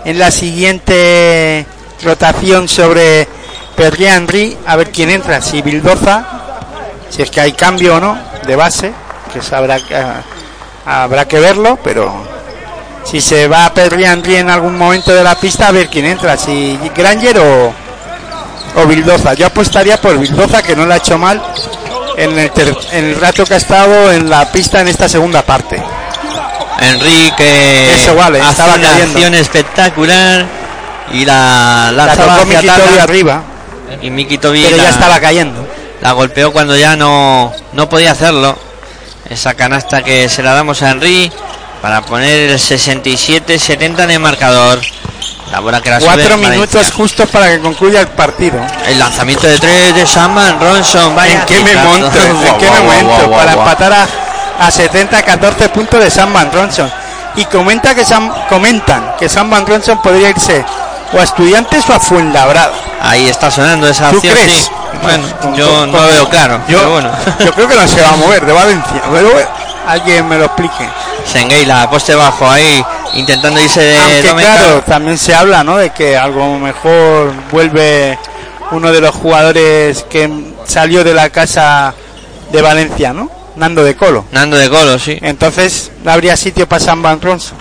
en 0.06 0.20
la 0.20 0.32
siguiente 0.32 1.66
rotación 2.03 2.68
sobre 2.68 3.28
Perry 3.76 4.06
Henry, 4.06 4.57
a 4.66 4.76
ver 4.76 4.91
quién 4.91 5.10
entra. 5.10 5.41
Si 5.41 5.62
Bildoza, 5.62 6.24
si 7.10 7.22
es 7.22 7.30
que 7.30 7.41
hay 7.41 7.53
cambio 7.53 7.95
o 7.98 7.99
no 7.99 8.18
de 8.45 8.56
base, 8.56 8.91
que 9.32 9.40
eso 9.40 9.56
habrá, 9.56 9.78
que- 9.80 10.03
habrá 10.86 11.28
que 11.28 11.40
verlo, 11.40 11.78
pero 11.84 12.14
si 13.03 13.22
se 13.22 13.48
va 13.48 13.66
a 13.68 13.74
Perry 13.74 14.06
Henry 14.06 14.36
en 14.38 14.49
algún 14.49 14.78
momento 14.78 15.14
de 15.14 15.24
la 15.24 15.36
pista, 15.36 15.68
a 15.68 15.72
ver 15.72 15.88
quién 15.90 16.06
entra. 16.06 16.38
Si 16.38 16.80
Granger 16.95 17.40
o, 17.40 17.74
o 18.76 18.85
Bildoza. 18.85 19.34
Yo 19.34 19.47
apostaría 19.47 19.99
por 19.99 20.18
Bildoza, 20.18 20.61
que 20.61 20.76
no 20.76 20.85
lo 20.85 20.93
ha 20.93 20.97
hecho 20.97 21.18
mal 21.18 21.41
en 22.18 22.38
el, 22.38 22.52
ter- 22.52 22.77
en 22.91 23.06
el 23.06 23.15
rato 23.19 23.45
que 23.45 23.53
ha 23.53 23.57
estado 23.57 24.11
en 24.11 24.30
la 24.30 24.52
pista 24.52 24.81
en 24.81 24.88
esta 24.88 25.07
segunda 25.10 25.41
parte. 25.41 25.81
Enrique 26.80 27.93
Eso 27.95 28.15
vale, 28.15 28.39
hace 28.41 28.52
estaba 28.52 28.73
una 28.76 28.88
cayendo. 28.89 29.11
acción 29.14 29.35
espectacular 29.35 30.45
y 31.14 31.26
la 31.26 31.91
La 31.95 32.06
lanzaba 32.07 32.35
hacia 32.41 32.61
Miki 32.61 32.69
arriba, 32.99 33.43
y 34.02 34.10
Miki 34.10 34.38
Tobi 34.38 34.64
pero 34.64 34.77
la, 34.77 34.84
ya 34.84 34.89
estaba 34.89 35.19
cayendo. 35.19 35.65
la 36.02 36.11
golpeó 36.11 36.52
cuando 36.52 36.76
ya 36.76 36.95
no, 36.95 37.53
no 37.73 37.89
podía 37.89 38.11
hacerlo. 38.11 38.57
Esa 39.30 39.53
canasta 39.56 40.03
que 40.03 40.30
se 40.30 40.43
la 40.43 40.53
damos 40.53 40.81
a 40.84 40.91
Henry 40.91 41.31
para 41.81 42.02
poner 42.02 42.52
el 42.52 42.60
67-70 42.60 44.03
en 44.03 44.11
el 44.11 44.19
marcador. 44.19 44.80
Que 45.45 45.89
la 45.89 45.99
Cuatro 45.99 46.07
Valencia. 46.07 46.38
minutos 46.38 46.91
justos 46.91 47.30
para 47.30 47.47
que 47.49 47.59
concluya 47.59 48.01
el 48.01 48.07
partido. 48.09 48.59
El 48.88 48.99
lanzamiento 48.99 49.47
de 49.47 49.57
tres 49.59 49.95
de 49.95 50.05
Saman 50.05 50.59
Ronson. 50.59 51.15
Vaya 51.15 51.39
¿En 51.41 51.45
qué 51.45 51.55
cifrazo. 51.57 51.88
momento? 51.88 52.07
¿En 52.19 52.57
qué 52.57 52.67
Para 53.30 53.53
empatar 53.53 53.93
a, 53.93 54.07
a 54.65 54.72
70, 54.72 55.22
14 55.22 55.69
puntos 55.69 55.99
de 56.03 56.09
Sam 56.09 56.34
Van 56.34 56.51
Ronson. 56.51 56.91
y 57.35 57.45
comenta 57.45 57.93
que 57.95 58.03
Sam, 58.03 58.31
comentan 58.49 59.13
que 59.19 59.30
Sam 59.30 59.49
Van 59.49 59.65
Ronson 59.67 60.01
podría 60.01 60.30
irse 60.30 60.65
o 61.13 61.19
a 61.19 61.23
estudiantes 61.23 61.88
o 61.89 61.93
a 61.93 61.99
Fuenlabrada. 61.99 62.72
Ahí 63.01 63.27
está 63.27 63.51
sonando 63.51 63.88
esa 63.88 64.09
¿Tú 64.09 64.17
opción, 64.17 64.34
crees? 64.35 64.51
sí. 64.51 64.69
Bueno, 65.01 65.27
Con- 65.41 65.55
yo 65.55 65.67
con- 65.67 65.91
no 65.91 66.01
lo 66.01 66.07
veo 66.07 66.30
claro. 66.30 66.59
Yo, 66.67 66.77
pero 66.80 66.91
bueno. 66.91 67.11
yo 67.39 67.51
creo 67.53 67.67
que 67.67 67.76
no 67.76 67.88
se 67.88 68.01
va 68.01 68.09
a 68.09 68.15
mover 68.15 68.45
de 68.45 68.51
Valencia, 68.53 69.01
pero 69.11 69.30
bueno, 69.31 69.47
alguien 69.88 70.28
me 70.28 70.38
lo 70.38 70.45
explique. 70.45 70.88
Sengueila, 71.26 71.90
poste 71.90 72.16
bajo 72.16 72.49
ahí, 72.49 72.84
intentando 73.14 73.60
irse 73.60 73.82
de 73.82 73.98
Aunque 73.98 74.28
Domencar. 74.28 74.57
claro, 74.57 74.82
también 74.82 75.18
se 75.18 75.34
habla, 75.34 75.64
¿no? 75.64 75.78
De 75.78 75.90
que 75.91 76.18
algo 76.18 76.57
mejor 76.60 77.34
vuelve 77.52 78.18
uno 78.72 78.91
de 78.91 79.02
los 79.02 79.16
jugadores 79.16 80.03
que 80.10 80.30
salió 80.66 81.03
de 81.03 81.14
la 81.14 81.30
casa 81.30 81.94
de 82.52 82.62
Valencia, 82.62 83.14
¿no? 83.14 83.30
Nando 83.56 83.84
de 83.84 83.95
Colo. 83.95 84.26
Nando 84.32 84.57
de 84.57 84.70
Colo, 84.70 84.99
sí. 84.99 85.18
Entonces, 85.22 85.91
¿habría 86.06 86.36
sitio 86.36 86.68
para 86.68 86.84
Sam 86.84 87.02
Van 87.02 87.22
Ronson? 87.22 87.57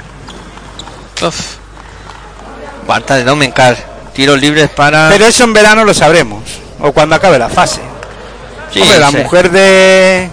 Uf. 1.22 1.56
Falta 2.86 3.16
de 3.16 3.24
Domencar. 3.24 3.76
Tiros 4.12 4.40
libres 4.40 4.70
para. 4.70 5.08
Pero 5.08 5.26
eso 5.26 5.44
en 5.44 5.52
verano 5.52 5.84
lo 5.84 5.94
sabremos, 5.94 6.42
o 6.80 6.92
cuando 6.92 7.16
acabe 7.16 7.38
la 7.38 7.48
fase. 7.48 7.80
Sí, 8.72 8.80
Hombre, 8.80 8.98
la 8.98 9.10
mujer 9.10 9.50
de 9.50 10.30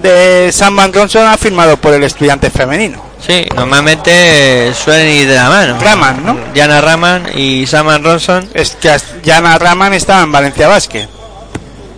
de 0.00 0.50
Sam 0.52 0.76
Van 0.76 0.92
Ronson 0.92 1.26
ha 1.26 1.36
firmado 1.36 1.76
por 1.76 1.92
el 1.94 2.02
estudiante 2.04 2.50
femenino. 2.50 3.10
Sí, 3.24 3.46
normalmente 3.54 4.72
suelen 4.74 5.08
ir 5.08 5.28
de 5.28 5.34
la 5.34 5.48
mano. 5.48 5.78
Raman, 5.80 6.24
¿no? 6.24 6.36
Diana 6.54 6.80
Raman 6.80 7.26
y 7.34 7.66
Saman 7.66 8.02
Ronson. 8.02 8.48
Es 8.54 8.76
que 8.76 8.96
Jana 9.24 9.58
Raman 9.58 9.92
estaba 9.92 10.22
en 10.22 10.32
Valencia 10.32 10.68
Basket. 10.68 11.06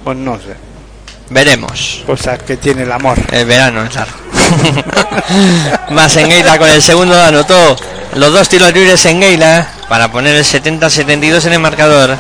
Pues 0.03 0.17
no 0.17 0.37
sé, 0.37 0.57
Veremos. 1.31 2.03
cosas 2.07 2.43
que 2.43 2.57
tiene 2.57 2.83
el 2.83 2.93
amor. 2.93 3.17
El 3.31 3.47
verano 3.47 3.85
es 3.85 3.95
largo. 3.95 4.17
Más 5.91 6.17
Engueila 6.17 6.59
con 6.59 6.69
el 6.69 6.83
segundo 6.83 7.21
anotó 7.21 7.77
los 8.15 8.33
dos 8.33 8.49
tiros 8.49 8.73
libres 8.73 9.05
en 9.07 9.17
Engueila 9.17 9.67
para 9.89 10.11
poner 10.11 10.35
el 10.35 10.45
70-72 10.45 11.47
en 11.47 11.53
el 11.53 11.59
marcador. 11.61 12.19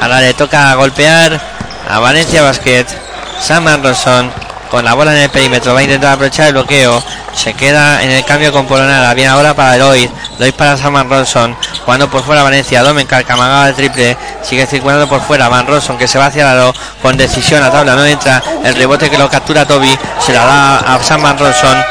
Ahora 0.00 0.20
le 0.20 0.34
toca 0.34 0.74
golpear 0.74 1.40
a 1.88 1.98
Valencia 1.98 2.42
Basket. 2.42 2.86
Saman 3.40 3.82
Ronson 3.82 4.30
con 4.70 4.84
la 4.84 4.94
bola 4.94 5.12
en 5.12 5.22
el 5.22 5.30
perímetro 5.30 5.74
va 5.74 5.80
a 5.80 5.82
intentar 5.82 6.12
aprovechar 6.12 6.48
el 6.48 6.52
bloqueo. 6.54 7.02
Se 7.34 7.54
queda 7.54 8.02
en 8.02 8.10
el 8.10 8.24
cambio 8.24 8.52
con 8.52 8.66
Polonara. 8.66 9.12
Bien 9.14 9.28
ahora 9.28 9.54
para 9.54 9.76
Lloyd. 9.76 10.08
Lloyd 10.38 10.54
para 10.54 10.76
Saman 10.76 11.08
Ronson. 11.08 11.56
Jugando 11.84 12.10
por 12.10 12.22
fuera 12.22 12.42
Valencia. 12.42 12.82
Domencar 12.82 13.24
camagaba 13.24 13.68
el 13.68 13.74
triple. 13.74 14.16
Sigue 14.42 14.66
circulando 14.66 15.08
por 15.08 15.20
fuera. 15.20 15.48
Van 15.48 15.66
Ronson 15.66 15.98
que 15.98 16.08
se 16.08 16.18
va 16.18 16.26
hacia 16.26 16.50
aro 16.50 16.74
con 17.02 17.16
decisión 17.16 17.62
a 17.62 17.70
tabla. 17.70 17.94
No 17.94 18.04
entra. 18.04 18.42
El 18.64 18.74
rebote 18.74 19.10
que 19.10 19.18
lo 19.18 19.28
captura 19.28 19.66
Toby. 19.66 19.98
Se 20.20 20.32
la 20.32 20.44
da 20.44 20.94
a 20.94 21.02
Saman 21.02 21.38
Ronson. 21.38 21.84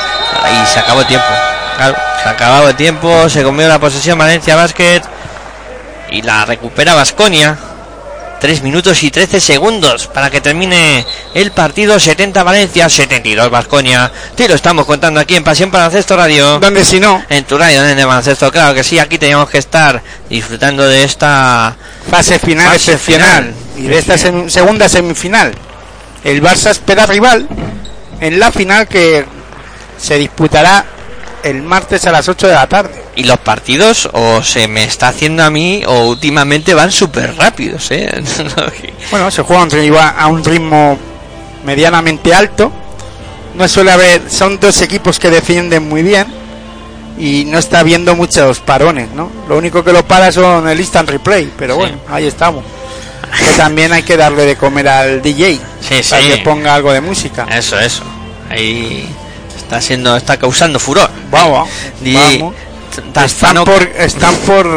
Y 0.51 0.65
se 0.67 0.79
acabó 0.79 1.01
el 1.01 1.07
tiempo. 1.07 1.27
Claro, 1.77 1.95
se 2.21 2.29
acabado 2.29 2.69
el 2.69 2.75
tiempo. 2.75 3.29
Se 3.29 3.43
comió 3.43 3.67
la 3.67 3.79
posesión 3.79 4.17
Valencia 4.17 4.55
Basket. 4.55 5.01
Y 6.09 6.21
la 6.21 6.45
recupera 6.45 6.93
Vasconia. 6.93 7.57
3 8.43 8.61
minutos 8.61 9.01
y 9.03 9.09
13 9.09 9.39
segundos 9.39 10.07
para 10.07 10.29
que 10.29 10.41
termine 10.41 11.05
el 11.33 11.51
partido 11.51 11.97
70 11.97 12.43
Valencia, 12.43 12.89
72 12.89 13.49
Vasconia. 13.49 14.11
Te 14.35 14.49
lo 14.49 14.55
estamos 14.55 14.85
contando 14.85 15.21
aquí 15.21 15.37
en 15.37 15.45
Pasión 15.45 15.71
para 15.71 15.85
Baloncesto 15.85 16.17
Radio. 16.17 16.59
¿Dónde 16.59 16.83
si 16.83 16.99
no? 16.99 17.23
En 17.29 17.45
tu 17.45 17.57
radio 17.57 17.81
en 17.87 17.97
el 17.97 18.05
baloncesto, 18.05 18.51
claro 18.51 18.73
que 18.75 18.83
sí, 18.83 18.99
aquí 18.99 19.17
teníamos 19.17 19.49
que 19.49 19.59
estar 19.59 20.03
disfrutando 20.29 20.83
de 20.85 21.05
esta 21.05 21.73
Fase 22.11 22.37
final 22.37 22.65
Fase 22.67 22.75
excepcional. 22.95 23.53
final. 23.53 23.53
Y 23.77 23.87
de 23.87 23.97
esta 23.97 24.15
sem- 24.15 24.49
segunda 24.49 24.89
semifinal. 24.89 25.53
El 26.25 26.43
Barça 26.43 26.71
espera 26.71 27.05
rival 27.05 27.47
en 28.19 28.39
la 28.41 28.51
final 28.51 28.89
que 28.89 29.25
se 29.97 30.17
disputará 30.17 30.83
el 31.43 31.61
martes 31.61 32.05
a 32.05 32.11
las 32.11 32.27
8 32.29 32.47
de 32.47 32.53
la 32.53 32.67
tarde. 32.67 33.03
y 33.15 33.23
los 33.25 33.37
partidos 33.39 34.09
o 34.13 34.41
se 34.41 34.67
me 34.67 34.83
está 34.85 35.09
haciendo 35.09 35.43
a 35.43 35.49
mí 35.49 35.83
o 35.85 36.07
últimamente 36.09 36.73
van 36.73 36.91
súper 36.91 37.35
rápidos, 37.35 37.91
¿eh? 37.91 38.09
Bueno, 39.11 39.29
se 39.29 39.41
juega 39.43 39.61
a 39.61 39.65
un 39.65 39.71
ritmo- 39.71 40.13
a 40.17 40.27
un 40.27 40.43
ritmo 40.43 40.97
medianamente 41.65 42.33
alto. 42.33 42.71
No 43.55 43.67
suele 43.67 43.91
haber, 43.91 44.29
son 44.31 44.59
dos 44.59 44.81
equipos 44.81 45.19
que 45.19 45.29
defienden 45.29 45.87
muy 45.87 46.01
bien 46.01 46.25
y 47.19 47.45
no 47.45 47.59
está 47.59 47.79
habiendo 47.81 48.15
muchos 48.15 48.59
parones, 48.59 49.11
¿no? 49.11 49.29
Lo 49.47 49.57
único 49.57 49.83
que 49.83 49.93
lo 49.93 50.03
para 50.07 50.31
son 50.31 50.67
el 50.67 50.79
instant 50.79 51.07
replay, 51.09 51.51
pero 51.57 51.75
Sí. 51.75 51.79
bueno, 51.81 51.97
ahí 52.09 52.25
estamos. 52.25 52.63
Que 53.37 53.57
también 53.57 53.93
hay 53.93 54.01
que 54.03 54.17
darle 54.17 54.45
de 54.45 54.55
comer 54.55 54.87
al 54.87 55.21
DJ 55.21 55.59
Sí, 55.81 56.01
para 56.09 56.21
sí. 56.23 56.29
que 56.29 56.37
ponga 56.43 56.73
algo 56.73 56.91
de 56.91 57.01
música. 57.01 57.45
Eso, 57.51 57.79
eso. 57.79 58.03
Ahí 58.49 59.07
está 59.63 59.81
siendo, 59.81 60.15
está 60.15 60.37
causando 60.37 60.79
furor. 60.79 61.09
Vamos, 61.31 61.67
Di- 62.01 62.15
vamos. 62.15 62.53
Están 63.25 63.63
por, 63.65 63.81
están 63.97 64.35
por, 64.45 64.67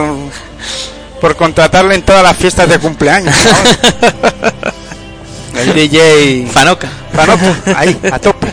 por 1.20 1.36
contratarle 1.36 1.94
en 1.96 2.02
todas 2.02 2.22
las 2.22 2.36
fiestas 2.36 2.68
de 2.68 2.78
cumpleaños. 2.78 3.34
¿no? 3.44 5.60
el 5.60 5.74
DJ 5.74 6.46
Fanoca. 6.50 6.88
Fanoca, 7.12 7.54
ahí, 7.76 7.98
a 8.10 8.18
tope. 8.18 8.52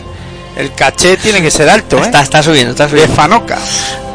El 0.56 0.72
caché 0.72 1.16
tiene 1.16 1.42
que 1.42 1.50
ser 1.50 1.68
alto, 1.68 1.98
¿eh? 1.98 2.02
Está, 2.02 2.22
está 2.22 2.42
subiendo, 2.42 2.70
está 2.72 2.84
De 2.84 2.90
subiendo. 2.90 3.14
Fanoca. 3.16 3.58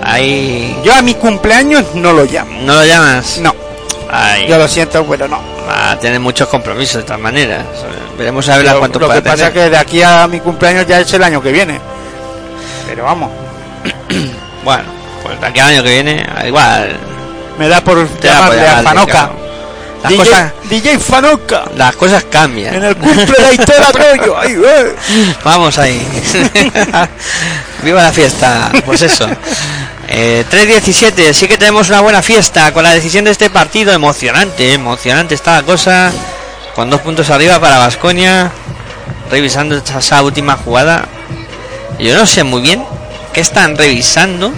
Ahí. 0.03 0.77
Yo 0.85 0.93
a 0.95 1.01
mi 1.01 1.15
cumpleaños 1.15 1.83
no 1.95 2.13
lo 2.13 2.23
llamo. 2.25 2.61
¿No 2.61 2.75
lo 2.75 2.85
llamas? 2.85 3.39
No, 3.39 3.53
Ahí. 4.09 4.47
yo 4.47 4.57
lo 4.57 4.67
siento, 4.67 5.05
pero 5.05 5.27
no. 5.27 5.41
Va 5.67 5.91
a 5.91 5.99
tener 5.99 6.19
muchos 6.19 6.47
compromisos 6.47 6.97
de 6.97 7.03
todas 7.03 7.19
maneras. 7.19 7.65
Veremos 8.17 8.47
a 8.49 8.57
ver 8.57 8.73
cuánto 8.77 8.99
lo 8.99 9.09
que 9.09 9.21
pasa 9.21 9.47
es 9.47 9.53
que 9.53 9.69
de 9.69 9.77
aquí 9.77 10.01
a 10.01 10.27
mi 10.27 10.39
cumpleaños 10.39 10.87
ya 10.87 10.99
es 11.01 11.11
el 11.13 11.23
año 11.23 11.41
que 11.41 11.51
viene. 11.51 11.79
Pero 12.89 13.03
vamos, 13.03 13.29
Bueno, 14.63 14.83
pues 15.21 15.39
de 15.39 15.45
aquí 15.45 15.59
al 15.59 15.69
año 15.69 15.83
que 15.83 15.89
viene, 15.91 16.25
igual. 16.45 16.97
me 17.59 17.69
da 17.69 17.81
por 17.81 18.07
llamarle 18.19 18.67
a 18.67 18.81
Fanoca. 18.81 19.29
Las 20.01 20.11
DJ, 20.11 20.17
cosas, 20.17 20.53
DJ 20.69 20.99
Fanoca. 20.99 21.63
las 21.75 21.95
cosas 21.95 22.23
cambian. 22.31 22.73
En 22.73 22.83
el 22.83 22.95
cumple 22.95 23.35
de 23.51 23.57
Troyo. 23.91 24.37
Eh. 24.49 24.95
Vamos 25.43 25.77
ahí. 25.77 26.01
Viva 27.83 28.01
la 28.01 28.11
fiesta. 28.11 28.71
Pues 28.85 29.03
eso. 29.03 29.29
Eh, 30.07 30.45
3.17. 30.49 31.33
Sí 31.33 31.47
que 31.47 31.57
tenemos 31.57 31.89
una 31.89 32.01
buena 32.01 32.23
fiesta 32.23 32.71
con 32.73 32.83
la 32.83 32.93
decisión 32.93 33.25
de 33.25 33.31
este 33.31 33.49
partido. 33.49 33.93
Emocionante, 33.93 34.73
emocionante 34.73 35.35
está 35.35 35.57
la 35.57 35.63
cosa. 35.63 36.11
Con 36.75 36.89
dos 36.89 37.01
puntos 37.01 37.29
arriba 37.29 37.59
para 37.59 37.77
Vasconia. 37.77 38.51
Revisando 39.29 39.75
esa 39.77 40.23
última 40.23 40.55
jugada. 40.55 41.07
Yo 41.99 42.17
no 42.17 42.25
sé 42.25 42.43
muy 42.43 42.61
bien 42.61 42.83
qué 43.33 43.41
están 43.41 43.77
revisando. 43.77 44.51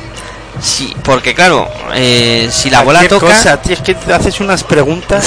Sí, 0.61 0.95
porque 1.03 1.33
claro, 1.33 1.67
eh, 1.95 2.49
si 2.51 2.69
la 2.69 2.81
bola 2.81 3.07
toca, 3.07 3.27
cosa, 3.27 3.61
tío, 3.61 3.73
es 3.73 3.81
que 3.81 3.95
te 3.95 4.13
haces 4.13 4.39
unas 4.39 4.63
preguntas. 4.63 5.25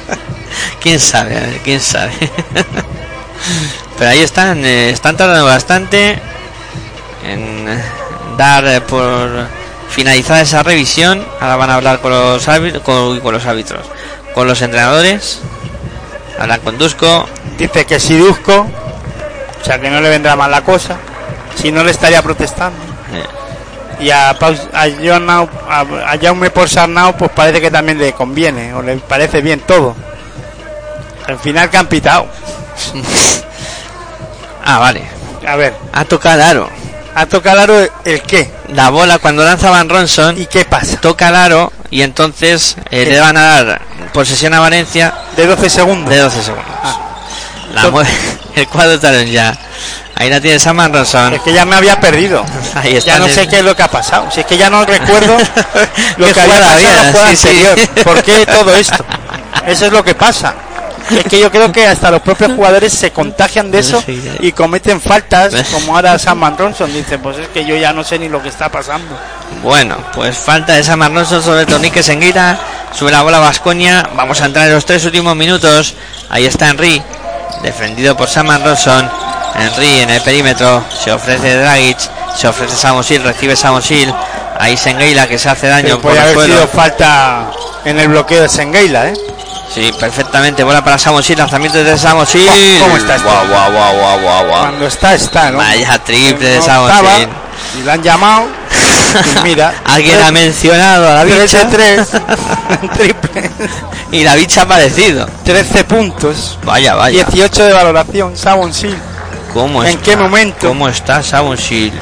quién 0.80 0.98
sabe, 0.98 1.36
a 1.36 1.40
ver, 1.40 1.60
quién 1.62 1.80
sabe. 1.80 2.12
Pero 3.98 4.10
ahí 4.10 4.20
están, 4.20 4.64
eh, 4.64 4.90
están 4.90 5.16
tardando 5.16 5.44
bastante 5.44 6.18
en 7.24 7.68
eh, 7.68 7.82
dar 8.38 8.82
por 8.86 9.48
finalizada 9.90 10.40
esa 10.40 10.62
revisión. 10.62 11.26
Ahora 11.40 11.56
van 11.56 11.70
a 11.70 11.74
hablar 11.74 12.00
con 12.00 12.12
los 12.12 12.48
árbitros, 12.48 12.82
con, 12.82 13.20
con 13.20 13.34
los 13.34 13.44
árbitros, 13.44 13.84
con 14.34 14.46
los 14.46 14.62
entrenadores. 14.62 15.40
Hablan 16.38 16.60
con 16.60 16.78
Dusko. 16.78 17.28
Dice 17.58 17.84
que 17.84 18.00
si 18.00 18.16
Dusko, 18.16 18.66
o 19.60 19.64
sea 19.64 19.78
que 19.80 19.90
no 19.90 20.00
le 20.00 20.08
vendrá 20.08 20.36
mal 20.36 20.50
la 20.50 20.62
cosa. 20.62 20.96
Si 21.60 21.70
no 21.72 21.82
le 21.84 21.90
estaría 21.90 22.22
protestando. 22.22 22.78
Eh, 23.12 23.24
Y 24.04 24.10
a, 24.10 24.32
Paus- 24.38 24.68
a, 24.72 24.86
Jonau- 24.86 25.48
a, 25.68 25.80
a 26.12 26.18
Jaume 26.18 26.50
por 26.50 26.68
Sarnau, 26.68 27.16
pues 27.16 27.30
parece 27.32 27.60
que 27.60 27.70
también 27.70 27.98
le 27.98 28.12
conviene, 28.12 28.72
o 28.74 28.80
le 28.82 28.96
parece 28.98 29.40
bien 29.40 29.60
todo. 29.60 29.96
Al 31.26 31.38
final 31.38 31.68
que 31.68 31.76
han 31.78 31.86
pitado. 31.88 32.26
Ah, 34.64 34.78
vale. 34.78 35.02
A 35.46 35.56
ver, 35.56 35.74
Ha 35.92 36.04
tocado 36.04 36.42
aro. 36.44 36.68
ha 37.14 37.26
tocado 37.26 37.60
aro 37.60 37.78
el, 37.78 37.90
el 38.04 38.20
qué 38.22 38.50
La 38.68 38.90
bola 38.90 39.18
cuando 39.18 39.42
lanza 39.42 39.70
Van 39.70 39.88
Ronson 39.88 40.38
y 40.38 40.46
qué 40.46 40.64
pasa. 40.66 41.00
toca 41.00 41.28
el 41.30 41.36
aro 41.36 41.72
y 41.90 42.02
entonces 42.02 42.76
eh, 42.90 43.06
le 43.06 43.18
van 43.18 43.36
a 43.38 43.42
dar 43.62 43.80
posesión 44.12 44.52
a 44.52 44.60
Valencia 44.60 45.14
De 45.36 45.46
12 45.46 45.70
segundos. 45.70 46.10
de 46.10 46.18
12 46.18 46.42
segundos. 46.42 46.66
Ah. 46.82 46.98
La 47.72 47.82
el 48.60 48.68
cuadro 48.68 48.98
talón 49.00 49.26
ya. 49.26 49.56
Ahí 50.20 50.28
la 50.28 50.40
tiene 50.40 50.58
Saman 50.58 50.92
Ronson. 50.92 51.34
Es 51.34 51.42
que 51.42 51.52
ya 51.52 51.64
me 51.64 51.76
había 51.76 52.00
perdido. 52.00 52.44
Ahí 52.74 52.96
está. 52.96 53.12
Ya 53.12 53.18
no 53.20 53.28
sé 53.28 53.46
qué 53.46 53.58
es 53.60 53.64
lo 53.64 53.76
que 53.76 53.84
ha 53.84 53.88
pasado. 53.88 54.28
Si 54.32 54.40
es 54.40 54.46
que 54.46 54.56
ya 54.58 54.68
no 54.68 54.84
recuerdo 54.84 55.36
lo 56.16 56.26
¿Qué 56.26 56.32
que 56.32 56.40
había 56.40 56.54
pasado 56.56 56.78
en 56.80 56.86
había? 56.86 57.02
la 57.04 57.12
jugada 57.12 57.30
Sí, 57.30 57.36
sí. 57.36 57.48
anterior. 57.48 57.78
¿Por 58.04 58.22
qué 58.24 58.46
todo 58.46 58.74
esto? 58.74 59.04
Eso 59.66 59.86
es 59.86 59.92
lo 59.92 60.02
que 60.02 60.14
pasa. 60.16 60.54
Es 61.10 61.24
que 61.24 61.38
yo 61.40 61.50
creo 61.50 61.70
que 61.72 61.86
hasta 61.86 62.10
los 62.10 62.20
propios 62.20 62.52
jugadores 62.52 62.92
se 62.92 63.12
contagian 63.12 63.70
de 63.70 63.78
eso 63.78 64.02
y 64.40 64.52
cometen 64.52 65.00
faltas, 65.00 65.54
como 65.72 65.94
ahora 65.96 66.18
Sam 66.18 66.54
Ronson 66.58 66.92
dice, 66.92 67.18
pues 67.18 67.38
es 67.38 67.48
que 67.48 67.64
yo 67.64 67.76
ya 67.76 67.92
no 67.94 68.04
sé 68.04 68.18
ni 68.18 68.28
lo 68.28 68.42
que 68.42 68.48
está 68.50 68.68
pasando. 68.68 69.16
Bueno, 69.62 69.96
pues 70.14 70.36
falta 70.36 70.74
de 70.74 70.82
Saman 70.84 71.14
Ronson 71.14 71.42
sobre 71.42 71.64
Tonique 71.64 72.02
Senguira. 72.02 72.58
Sube 72.92 73.10
la 73.10 73.22
bola 73.22 73.38
Vasconia. 73.38 74.06
Vamos 74.16 74.40
a 74.42 74.46
entrar 74.46 74.66
en 74.66 74.74
los 74.74 74.84
tres 74.84 75.02
últimos 75.06 75.34
minutos. 75.36 75.94
Ahí 76.28 76.44
está 76.44 76.68
Henry. 76.68 77.00
Defendido 77.62 78.14
por 78.16 78.28
Saman 78.28 78.62
Ronson. 78.64 79.10
Henry 79.54 80.00
en 80.00 80.10
el 80.10 80.22
perímetro. 80.22 80.84
Se 81.02 81.12
ofrece 81.12 81.56
Dragic. 81.56 81.98
Se 82.36 82.48
ofrece 82.48 82.76
Samosil, 82.76 83.22
recibe 83.22 83.56
Samosil. 83.56 84.12
Ahí 84.58 84.76
Sengeila 84.76 85.26
que 85.26 85.38
se 85.38 85.48
hace 85.48 85.68
daño 85.68 86.00
puede 86.00 86.18
haber 86.18 86.38
sido 86.40 86.66
falta 86.68 87.50
en 87.84 87.98
el 87.98 88.08
bloqueo 88.08 88.42
de 88.42 88.48
Sengeila, 88.48 89.08
¿eh? 89.08 89.14
Sí, 89.72 89.92
perfectamente. 89.98 90.64
Bola 90.64 90.82
para 90.82 90.98
Samosil, 90.98 91.38
lanzamiento 91.38 91.82
de 91.82 91.98
Samosil. 91.98 92.48
Oh, 92.48 92.82
¿cómo 92.84 92.96
está? 92.96 93.18
Guau, 93.18 93.46
guau, 93.46 93.72
guau, 93.72 93.94
guau, 93.96 94.20
guau, 94.20 94.46
guau. 94.46 94.60
Cuando 94.60 94.86
está, 94.86 95.14
está, 95.14 95.50
¿no? 95.50 95.58
Vaya 95.58 95.98
triple 95.98 96.48
de 96.48 96.62
Samosil. 96.62 97.28
y 97.78 97.82
la 97.84 97.92
han 97.94 98.02
llamado. 98.02 98.46
y 98.46 99.38
mira, 99.44 99.74
Alguien 99.84 100.20
ha 100.22 100.32
mencionado 100.32 101.08
a 101.08 101.14
la 101.14 101.22
3 101.22 101.42
bicha 101.42 101.64
de 101.64 101.76
3. 101.76 102.08
triple. 102.94 103.50
y 104.12 104.24
la 104.24 104.34
bicha 104.34 104.62
ha 104.62 104.64
aparecido. 104.64 105.28
13 105.44 105.84
puntos. 105.84 106.58
Vaya, 106.64 106.94
vaya. 106.94 107.24
18 107.24 107.64
de 107.64 107.72
valoración, 107.72 108.36
Sabon 108.36 108.72
Sil. 108.72 108.96
¿Cómo 109.58 109.82
¿En 109.82 109.88
está? 109.90 110.02
qué 110.04 110.16
momento? 110.16 110.68
¿Cómo 110.68 110.88
está 110.88 111.20
Samosil? 111.20 111.92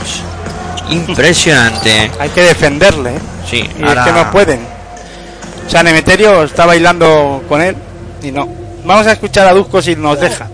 Impresionante. 0.91 2.11
Hay 2.21 2.29
que 2.29 2.43
defenderle, 2.43 3.17
¿eh? 3.17 3.21
Sí, 3.51 3.67
Y 3.79 3.83
ahora- 3.83 4.03
es 4.03 4.07
que 4.07 4.13
no 4.13 4.31
pueden. 4.31 4.61
O 5.67 5.71
sea, 5.71 5.83
Nemeterio 5.83 6.43
está 6.43 6.67
bailando 6.67 7.43
con 7.49 7.63
él 7.63 7.75
y 8.23 8.31
no. 8.31 8.47
Vamos 8.85 9.07
a 9.07 9.13
escuchar 9.13 9.47
a 9.49 9.55
Dusko 9.55 9.81
si 9.81 9.97
nos 9.97 10.21
deja. 10.21 10.49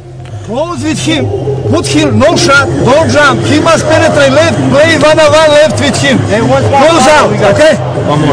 Close 0.46 0.84
with 0.84 0.98
him. 1.06 1.26
Put 1.70 1.86
him. 1.86 2.18
No 2.18 2.36
shot. 2.36 2.68
Don't 2.84 3.10
jump. 3.10 3.42
He 3.46 3.58
must 3.60 3.84
penetrate 3.86 4.30
left. 4.30 4.58
Play 4.70 4.96
one 4.98 5.18
on 5.18 5.30
one 5.32 5.50
left 5.58 5.80
with 5.80 5.96
him. 6.02 6.18
Close 6.18 7.08
out. 7.10 7.30
Okay. 7.54 7.74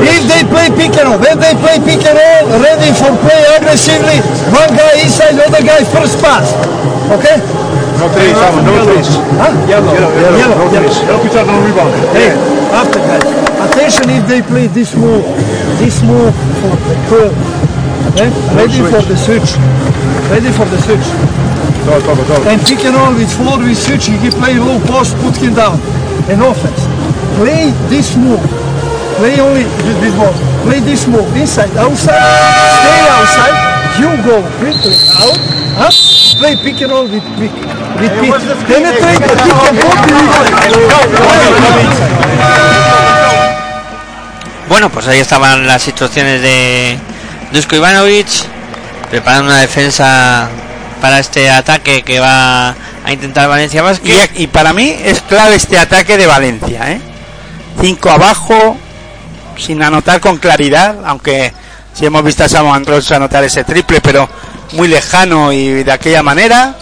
If 0.06 0.28
they 0.28 0.44
play 0.46 0.70
pick 0.78 0.94
and 0.98 1.10
roll, 1.10 1.18
when 1.20 1.40
they 1.40 1.54
play 1.58 1.78
pick 1.82 2.06
and 2.06 2.18
roll, 2.18 2.62
ready 2.62 2.94
for 2.94 3.10
play 3.26 3.42
aggressively. 3.58 4.22
One 4.54 4.72
guy 4.78 5.02
inside, 5.02 5.38
other 5.42 5.62
guy 5.66 5.84
first 5.86 6.22
pass. 6.22 6.54
Okay. 7.18 7.38
No 8.00 8.08
trees, 8.16 8.32
Simon, 8.32 8.64
no 8.64 8.80
trees. 8.88 9.12
Huh? 9.36 9.52
Yellow. 9.68 9.92
Yellow, 9.92 10.38
yellow, 10.40 10.56
no 10.56 10.72
trees. 10.72 11.04
Help 11.04 11.20
each 11.28 11.36
other 11.36 11.52
on 11.52 11.60
rebound. 11.68 11.92
Hey, 12.16 12.32
after 12.72 13.00
guys. 13.04 13.28
Attention 13.60 14.08
if 14.08 14.24
they 14.24 14.42
play 14.42 14.68
this 14.72 14.96
move. 14.96 15.28
This 15.84 16.00
move 16.02 16.32
for 16.64 16.80
the 16.80 16.96
curl. 17.12 17.36
Okay. 18.16 18.32
Ready 18.56 18.80
for 18.88 19.04
the 19.04 19.20
switch. 19.20 19.60
Ready 20.32 20.48
for 20.56 20.64
the 20.72 20.80
switch. 20.80 21.04
And 22.48 22.62
pick 22.64 22.88
and 22.88 22.96
roll 22.96 23.12
with 23.20 23.36
four 23.36 23.60
with 23.60 23.76
switch, 23.76 24.08
he 24.08 24.30
play 24.32 24.56
low 24.56 24.80
post, 24.88 25.18
put 25.20 25.36
him 25.36 25.56
down. 25.56 25.76
And 26.32 26.40
offense. 26.40 26.88
Play 27.36 27.76
this 27.92 28.16
move. 28.16 28.40
Play 29.20 29.40
only 29.44 29.68
with 29.84 30.00
this 30.00 30.16
ball. 30.16 30.32
Play 30.64 30.80
this 30.80 31.08
move. 31.08 31.28
Inside, 31.36 31.76
outside. 31.76 32.16
Stay 32.16 33.00
outside. 33.12 33.69
You 34.00 34.10
go 34.24 34.42
quickly 34.60 34.96
out. 35.20 35.40
Up. 35.80 35.94
Play 36.40 36.56
pick 36.64 36.82
and 36.82 36.92
roll 36.92 37.08
with 37.08 37.24
pick. 37.38 37.52
With 38.00 38.14
pick. 38.20 38.32
Penetrate 38.68 39.20
the 39.20 39.36
pick 39.36 39.60
and 39.68 39.80
Bueno, 44.70 44.90
pues 44.90 45.08
ahí 45.08 45.20
estaban 45.20 45.66
las 45.68 45.88
instrucciones 45.88 46.42
de 46.42 46.98
Dusko 47.52 47.76
Ivanovic 47.76 48.28
preparando 49.10 49.52
una 49.52 49.60
defensa 49.60 50.48
para 51.02 51.20
este 51.20 51.50
ataque 51.50 52.04
que 52.04 52.20
va 52.20 52.76
a 53.04 53.12
intentar 53.12 53.50
Valencia 53.50 53.82
Basket. 53.82 54.30
Y, 54.36 54.44
y 54.44 54.48
para 54.48 54.74
mí 54.74 54.96
es 55.04 55.22
clave 55.22 55.56
este 55.56 55.78
ataque 55.80 56.18
de 56.18 56.28
Valencia, 56.28 56.92
¿eh? 56.92 57.02
Cinco 57.82 58.12
abajo, 58.12 58.78
sin 59.58 59.82
anotar 59.82 60.20
con 60.20 60.38
claridad, 60.38 60.98
aunque 61.06 61.54
si 62.00 62.06
hemos 62.06 62.24
visto 62.24 62.46
a 62.46 62.50
Samuel 62.50 62.76
Andros 62.76 63.12
anotar 63.12 63.44
ese 63.44 63.66
triple, 63.66 64.00
pero 64.00 64.30
muy 64.72 64.88
lejano 64.88 65.52
y 65.52 65.84
de 65.84 65.92
aquella 65.92 66.24
manera. 66.24 66.74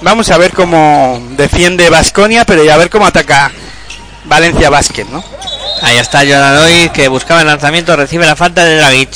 Vamos 0.00 0.30
a 0.30 0.38
ver 0.38 0.54
cómo 0.54 1.22
defiende 1.32 1.90
Vasconia, 1.90 2.46
pero 2.46 2.64
ya 2.64 2.74
a 2.74 2.78
ver 2.78 2.88
cómo 2.88 3.06
ataca 3.06 3.52
Valencia 4.24 4.70
Basket, 4.70 5.04
¿no? 5.04 5.22
Ahí 5.82 5.98
está 5.98 6.20
Jordan 6.20 6.88
que 6.88 7.08
buscaba 7.08 7.42
el 7.42 7.46
lanzamiento, 7.46 7.94
recibe 7.94 8.24
la 8.24 8.34
falta 8.34 8.64
de 8.64 8.76
Dragic. 8.78 9.10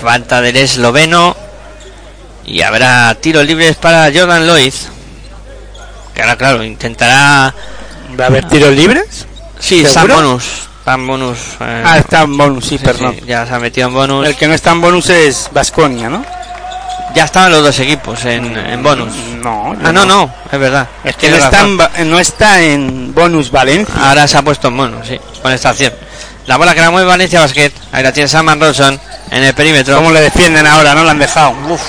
Falta 0.00 0.40
del 0.40 0.56
esloveno. 0.56 1.36
Y 2.46 2.62
habrá 2.62 3.12
tiros 3.16 3.44
libres 3.44 3.74
para 3.74 4.12
Jordan 4.14 4.46
Lloyd. 4.46 4.74
Que 6.14 6.22
ahora, 6.22 6.36
claro, 6.36 6.62
intentará. 6.62 7.52
¿Va 8.20 8.24
a 8.24 8.26
haber 8.28 8.46
tiros 8.48 8.72
libres? 8.72 9.26
Sí, 9.58 9.84
Sam 9.84 10.08
Bonus. 10.84 10.86
Sam 10.86 11.06
bonus. 11.06 11.38
eh, 11.60 11.82
Ah, 11.86 11.98
está 11.98 12.22
en 12.22 12.36
bonus, 12.36 12.64
sí, 12.64 12.78
sí, 12.78 12.84
perdón. 12.84 13.14
sí, 13.18 13.24
ya 13.26 13.46
se 13.46 13.54
ha 13.54 13.58
metido 13.58 13.88
en 13.88 13.94
bonus. 13.94 14.26
El 14.26 14.36
que 14.36 14.46
no 14.46 14.54
está 14.54 14.72
en 14.72 14.80
bonus 14.80 15.08
es 15.10 15.48
Vasconia, 15.52 16.08
¿no? 16.10 16.24
Ya 17.14 17.24
estaban 17.24 17.52
los 17.52 17.62
dos 17.62 17.78
equipos 17.78 18.24
en, 18.24 18.56
en 18.56 18.82
bonus. 18.82 19.14
No, 19.42 19.74
Ah, 19.84 19.92
no, 19.92 20.04
no, 20.04 20.28
es 20.50 20.58
verdad. 20.58 20.88
Es 21.04 21.16
que 21.16 21.30
no 21.30 21.36
está, 21.36 21.60
en, 21.96 22.10
no 22.10 22.18
está 22.18 22.60
en 22.60 23.14
bonus 23.14 23.50
Valencia. 23.52 23.94
Ahora 24.08 24.26
se 24.26 24.36
ha 24.36 24.42
puesto 24.42 24.68
en 24.68 24.76
bonus, 24.76 25.06
sí, 25.06 25.20
con 25.40 25.52
esta 25.52 25.70
acción. 25.70 25.92
La 26.46 26.56
bola 26.56 26.74
que 26.74 26.80
la 26.80 26.90
mueve 26.90 27.06
Valencia 27.08 27.40
Basket. 27.40 27.72
Ahí 27.92 28.02
la 28.02 28.12
tiene 28.12 28.28
Saman 28.28 28.60
Rolson 28.60 29.00
en 29.30 29.42
el 29.44 29.54
perímetro. 29.54 29.96
¿Cómo 29.96 30.10
le 30.10 30.20
defienden 30.20 30.66
ahora? 30.66 30.94
No 30.94 31.04
lo 31.04 31.10
han 31.10 31.18
dejado. 31.18 31.54
Uf, 31.70 31.80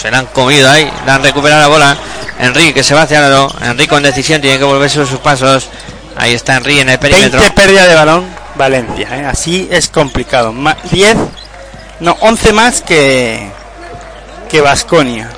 se 0.00 0.10
la 0.10 0.18
han 0.18 0.26
comido 0.26 0.70
ahí. 0.70 0.88
Le 1.04 1.10
han 1.10 1.22
recuperado 1.22 1.62
la 1.62 1.68
bola. 1.68 1.96
Enrique 2.38 2.74
que 2.74 2.84
se 2.84 2.94
va 2.94 3.02
hacia 3.02 3.16
el 3.24 3.30
lado. 3.30 3.50
Enrique 3.62 3.88
con 3.88 4.02
decisión 4.02 4.40
tiene 4.42 4.58
que 4.58 4.64
volverse 4.64 5.04
sus 5.06 5.18
pasos. 5.20 5.68
Ahí 6.16 6.34
está 6.34 6.56
Enrique 6.56 6.80
en 6.80 6.88
el 6.90 6.98
perímetro. 6.98 7.40
20 7.40 7.54
pérdida 7.54 7.86
de 7.86 7.94
balón 7.94 8.24
Valencia. 8.54 9.08
¿eh? 9.12 9.26
Así 9.26 9.68
es 9.70 9.88
complicado. 9.88 10.52
Ma- 10.52 10.76
10, 10.90 11.16
no, 12.00 12.16
11 12.20 12.52
más 12.52 12.80
que 12.80 13.50
que 14.48 14.60
Vasconia. 14.60 15.28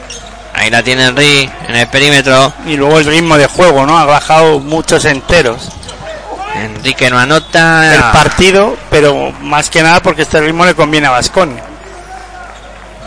Ahí 0.54 0.70
la 0.70 0.82
tiene 0.82 1.06
Enrique 1.06 1.50
en 1.68 1.74
el 1.76 1.86
perímetro. 1.88 2.52
Y 2.66 2.76
luego 2.76 2.98
el 2.98 3.06
ritmo 3.06 3.36
de 3.36 3.46
juego, 3.46 3.86
¿no? 3.86 3.98
Ha 3.98 4.04
bajado 4.04 4.58
muchos 4.60 5.04
enteros 5.04 5.68
Enrique 6.56 7.08
no 7.10 7.18
anota. 7.18 7.94
el 7.94 8.00
partido, 8.12 8.76
pero 8.90 9.32
más 9.42 9.70
que 9.70 9.82
nada 9.82 10.00
porque 10.00 10.22
este 10.22 10.40
ritmo 10.40 10.64
le 10.64 10.74
conviene 10.74 11.06
a 11.06 11.10
Vasconia. 11.10 11.62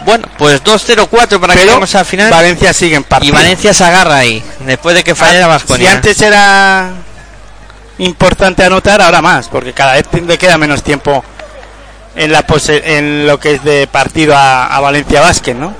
Bueno, 0.05 0.27
pues 0.37 0.63
2-0-4 0.63 1.07
para 1.09 1.53
que 1.53 1.59
Pero 1.59 1.65
lleguemos 1.65 1.93
al 1.95 2.05
final. 2.05 2.31
Valencia 2.31 2.73
sigue 2.73 2.95
en 2.95 3.01
y 3.01 3.05
partido. 3.05 3.33
Valencia 3.35 3.73
se 3.73 3.83
agarra 3.83 4.17
ahí. 4.17 4.43
Después 4.65 4.95
de 4.95 5.03
que 5.03 5.13
fallara 5.15 5.45
Si 5.45 5.49
Vasconia. 5.49 5.91
antes 5.91 6.21
era 6.21 6.89
importante 7.99 8.63
anotar, 8.63 9.01
ahora 9.01 9.21
más, 9.21 9.47
porque 9.49 9.73
cada 9.73 9.93
vez 9.93 10.05
le 10.25 10.37
queda 10.37 10.57
menos 10.57 10.83
tiempo 10.83 11.23
en 12.15 12.31
la 12.31 12.45
pose- 12.45 12.97
en 12.97 13.25
lo 13.27 13.39
que 13.39 13.55
es 13.55 13.63
de 13.63 13.87
partido 13.87 14.35
a, 14.35 14.79
Valencia 14.79 15.21
Vázquez, 15.21 15.55
¿no? 15.55 15.73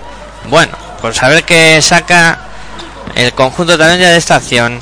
Bueno, 0.50 0.72
a 1.22 1.28
ver 1.30 1.44
qué 1.44 1.82
saca 1.82 2.40
el 3.16 3.34
conjunto 3.34 3.78
también 3.78 4.00
de 4.00 4.18
esta 4.18 4.36
acción. 4.36 4.80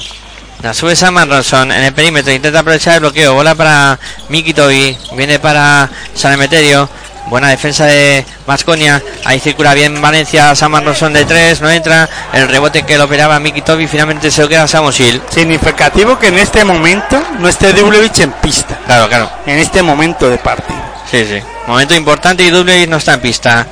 La 0.62 0.74
sube 0.74 0.96
Saman 0.96 1.30
Ronson 1.30 1.72
en 1.72 1.84
el 1.84 1.94
perímetro, 1.94 2.34
intenta 2.34 2.60
aprovechar 2.60 2.96
el 2.96 3.00
bloqueo, 3.00 3.34
bola 3.34 3.56
para 3.56 3.98
Miki 4.28 4.54
Tobi, 4.54 4.98
viene 5.14 5.40
para 5.40 5.90
San 6.14 6.34
Emeterio, 6.34 6.90
buena 7.28 7.50
defensa 7.50 7.86
de 7.86 8.26
Masconia, 8.48 9.02
ahí 9.26 9.40
circula 9.40 9.74
bien 9.74 10.02
Valencia, 10.02 10.56
Saman 10.56 10.86
Ronson 10.86 11.14
de 11.14 11.26
tres, 11.26 11.62
no 11.62 11.70
entra, 11.70 12.10
el 12.34 12.48
rebote 12.48 12.84
que 12.84 12.98
lo 12.98 13.06
operaba 13.06 13.40
Miki 13.40 13.62
Tobi 13.62 13.88
finalmente 13.88 14.32
se 14.32 14.42
lo 14.42 14.50
queda 14.50 14.68
Samosil. 14.68 15.22
Significativo 15.30 16.18
que 16.18 16.28
en 16.30 16.40
este 16.40 16.64
momento 16.66 17.22
no 17.40 17.48
esté 17.48 17.74
Dublevich 17.74 18.20
en 18.20 18.32
pista, 18.34 18.78
Claro, 18.86 19.08
claro, 19.08 19.30
en 19.46 19.60
este 19.60 19.82
momento 19.84 20.30
de 20.30 20.38
partido. 20.38 20.80
sí, 21.10 21.26
sí. 21.26 21.40
Momento 21.68 21.94
importante 21.94 22.44
y 22.44 22.50
Dublevich 22.50 22.90
no 22.90 22.98
está 22.98 23.14
en 23.14 23.20
pista. 23.22 23.68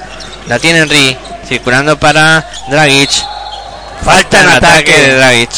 La 0.48 0.60
tiene 0.60 0.80
Henry, 0.80 1.18
circulando 1.48 1.98
para 2.00 2.48
Dragic, 2.70 3.10
Falta 4.06 4.40
en 4.40 4.50
el 4.50 4.56
ataque. 4.58 4.92
de 4.94 5.16
Dragic. 5.18 5.50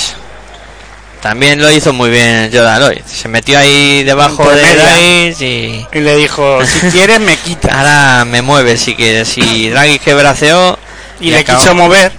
También 1.22 1.62
lo 1.62 1.70
hizo 1.70 1.92
muy 1.92 2.10
bien 2.10 2.50
Jordan 2.52 2.80
Lloyd. 2.80 3.02
Se 3.06 3.28
metió 3.28 3.60
ahí 3.60 4.04
debajo 4.04 4.50
de. 4.50 4.62
Dragic 4.76 5.42
y 5.42 5.88
Y 5.98 6.00
le 6.02 6.16
dijo, 6.16 6.60
si 6.66 6.88
quieres 6.92 7.20
me 7.20 7.36
quita. 7.36 7.78
ahora 7.78 8.26
me 8.26 8.42
mueve 8.42 8.78
si 8.78 8.96
quieres. 8.96 9.38
Y 9.38 9.70
Dragic 9.70 10.02
que 10.02 10.14
braceó 10.14 10.80
Y, 11.20 11.32
le 11.32 11.40
acabó, 11.40 11.60
quiso 11.60 11.76
mover. 11.76 12.12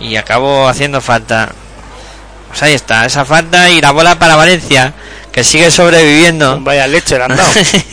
y 0.00 0.16
acabó 0.16 0.68
haciendo 0.68 1.00
falta. 1.00 1.50
Pues 2.48 2.62
ahí 2.64 2.72
está, 2.74 3.06
esa 3.06 3.24
falta 3.24 3.70
y 3.70 3.80
la 3.80 3.92
bola 3.92 4.18
para 4.18 4.34
Valencia, 4.34 4.92
que 5.30 5.44
sigue 5.44 5.70
sobreviviendo. 5.70 6.58
Vaya 6.62 6.88
leche 6.88 7.16
le 7.16 7.24
han 7.24 7.36
dado. 7.36 7.48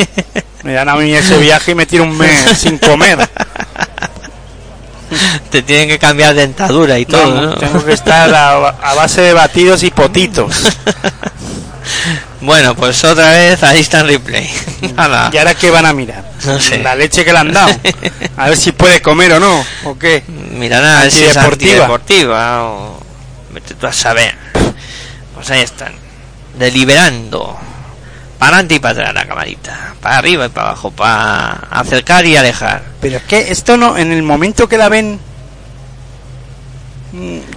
Me 0.63 0.73
dan 0.73 0.89
a 0.89 0.95
mí 0.95 1.13
ese 1.13 1.37
viaje 1.37 1.71
y 1.71 1.75
me 1.75 1.85
tiro 1.85 2.03
un 2.03 2.17
mes 2.17 2.57
sin 2.57 2.77
comer. 2.79 3.17
Te 5.57 5.63
tienen 5.63 5.87
que 5.89 5.97
cambiar 5.97 6.35
dentadura 6.35 6.99
y 6.99 7.05
todo. 7.07 7.55
Tengo 7.55 7.83
que 7.83 7.93
estar 7.93 8.31
a, 8.31 8.67
a 8.69 8.93
base 8.93 9.21
de 9.21 9.33
batidos 9.33 9.81
y 9.81 9.89
potitos. 9.89 10.53
Bueno, 12.41 12.75
pues 12.75 13.03
otra 13.03 13.31
vez 13.31 13.63
ahí 13.63 13.79
está 13.79 14.01
en 14.01 14.07
replay. 14.07 14.47
¿Y 14.81 15.37
ahora 15.37 15.55
qué 15.55 15.71
van 15.71 15.85
a 15.85 15.93
mirar? 15.93 16.23
No 16.45 16.59
sé. 16.59 16.77
La 16.83 16.95
leche 16.95 17.25
que 17.25 17.33
le 17.33 17.39
han 17.39 17.51
dado. 17.51 17.73
A 18.37 18.49
ver 18.49 18.57
si 18.57 18.71
puede 18.71 19.01
comer 19.01 19.33
o 19.33 19.39
no. 19.39 19.65
¿O 19.85 19.97
qué? 19.97 20.23
Mira 20.51 20.79
nada, 20.79 21.09
si 21.09 21.23
es 21.23 21.35
Antideportiva. 21.35 22.63
o 22.65 22.99
vete 23.51 23.73
tú 23.73 23.87
a 23.87 23.93
saber. 23.93 24.35
Pues 25.33 25.49
ahí 25.49 25.61
están, 25.61 25.93
deliberando. 26.59 27.57
Para 28.37 28.57
adelante 28.57 28.75
y 28.75 28.79
para 28.79 28.91
atrás 28.91 29.13
la 29.15 29.25
camarita, 29.25 29.95
para 29.99 30.19
arriba 30.19 30.45
y 30.45 30.49
para 30.49 30.67
abajo, 30.69 30.91
para 30.91 31.53
acercar 31.71 32.25
y 32.27 32.37
alejar. 32.37 32.83
Pero 33.01 33.17
es 33.17 33.23
que 33.23 33.51
esto 33.51 33.77
no, 33.77 33.97
en 33.97 34.11
el 34.11 34.21
momento 34.21 34.69
que 34.69 34.77
la 34.77 34.89
ven, 34.89 35.19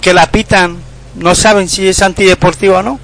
que 0.01 0.13
la 0.13 0.27
pitan, 0.31 0.77
no 1.15 1.35
saben 1.35 1.67
si 1.69 1.87
es 1.87 2.01
antideportivo 2.01 2.77
o 2.77 2.83
no. 2.83 2.99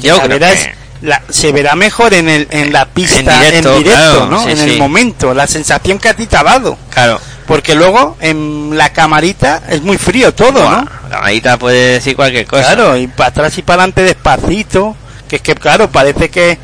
Yo 0.00 0.16
La 0.16 0.22
creo 0.24 0.38
verdad 0.38 0.52
que- 0.54 0.62
es- 0.62 0.68
la- 1.02 1.22
se 1.30 1.50
verá 1.50 1.74
mejor 1.74 2.14
en, 2.14 2.28
el, 2.28 2.46
en 2.50 2.72
la 2.72 2.84
pista, 2.86 3.18
en 3.18 3.24
directo, 3.40 3.78
directo, 3.78 3.98
claro, 4.00 4.26
¿no? 4.26 4.44
sí, 4.44 4.50
en 4.52 4.56
sí. 4.58 4.62
el 4.70 4.78
momento, 4.78 5.34
la 5.34 5.48
sensación 5.48 5.98
que 5.98 6.08
a 6.08 6.14
ti 6.14 6.26
te 6.26 6.36
ha 6.36 6.44
dado. 6.44 6.78
Claro. 6.90 7.20
Porque 7.46 7.74
luego 7.74 8.16
en 8.20 8.70
la 8.78 8.92
camarita 8.92 9.62
es 9.68 9.82
muy 9.82 9.98
frío 9.98 10.32
todo, 10.32 10.62
¿no? 10.70 10.86
La 11.10 11.20
manita 11.20 11.58
puede 11.58 11.94
decir 11.94 12.14
cualquier 12.14 12.46
cosa. 12.46 12.62
Claro, 12.74 12.96
y 12.96 13.08
para 13.08 13.30
atrás 13.30 13.58
y 13.58 13.62
para 13.62 13.82
adelante 13.82 14.02
despacito. 14.04 14.96
Que 15.28 15.36
es 15.36 15.42
que, 15.42 15.54
claro, 15.56 15.90
parece 15.90 16.28
que, 16.30 16.56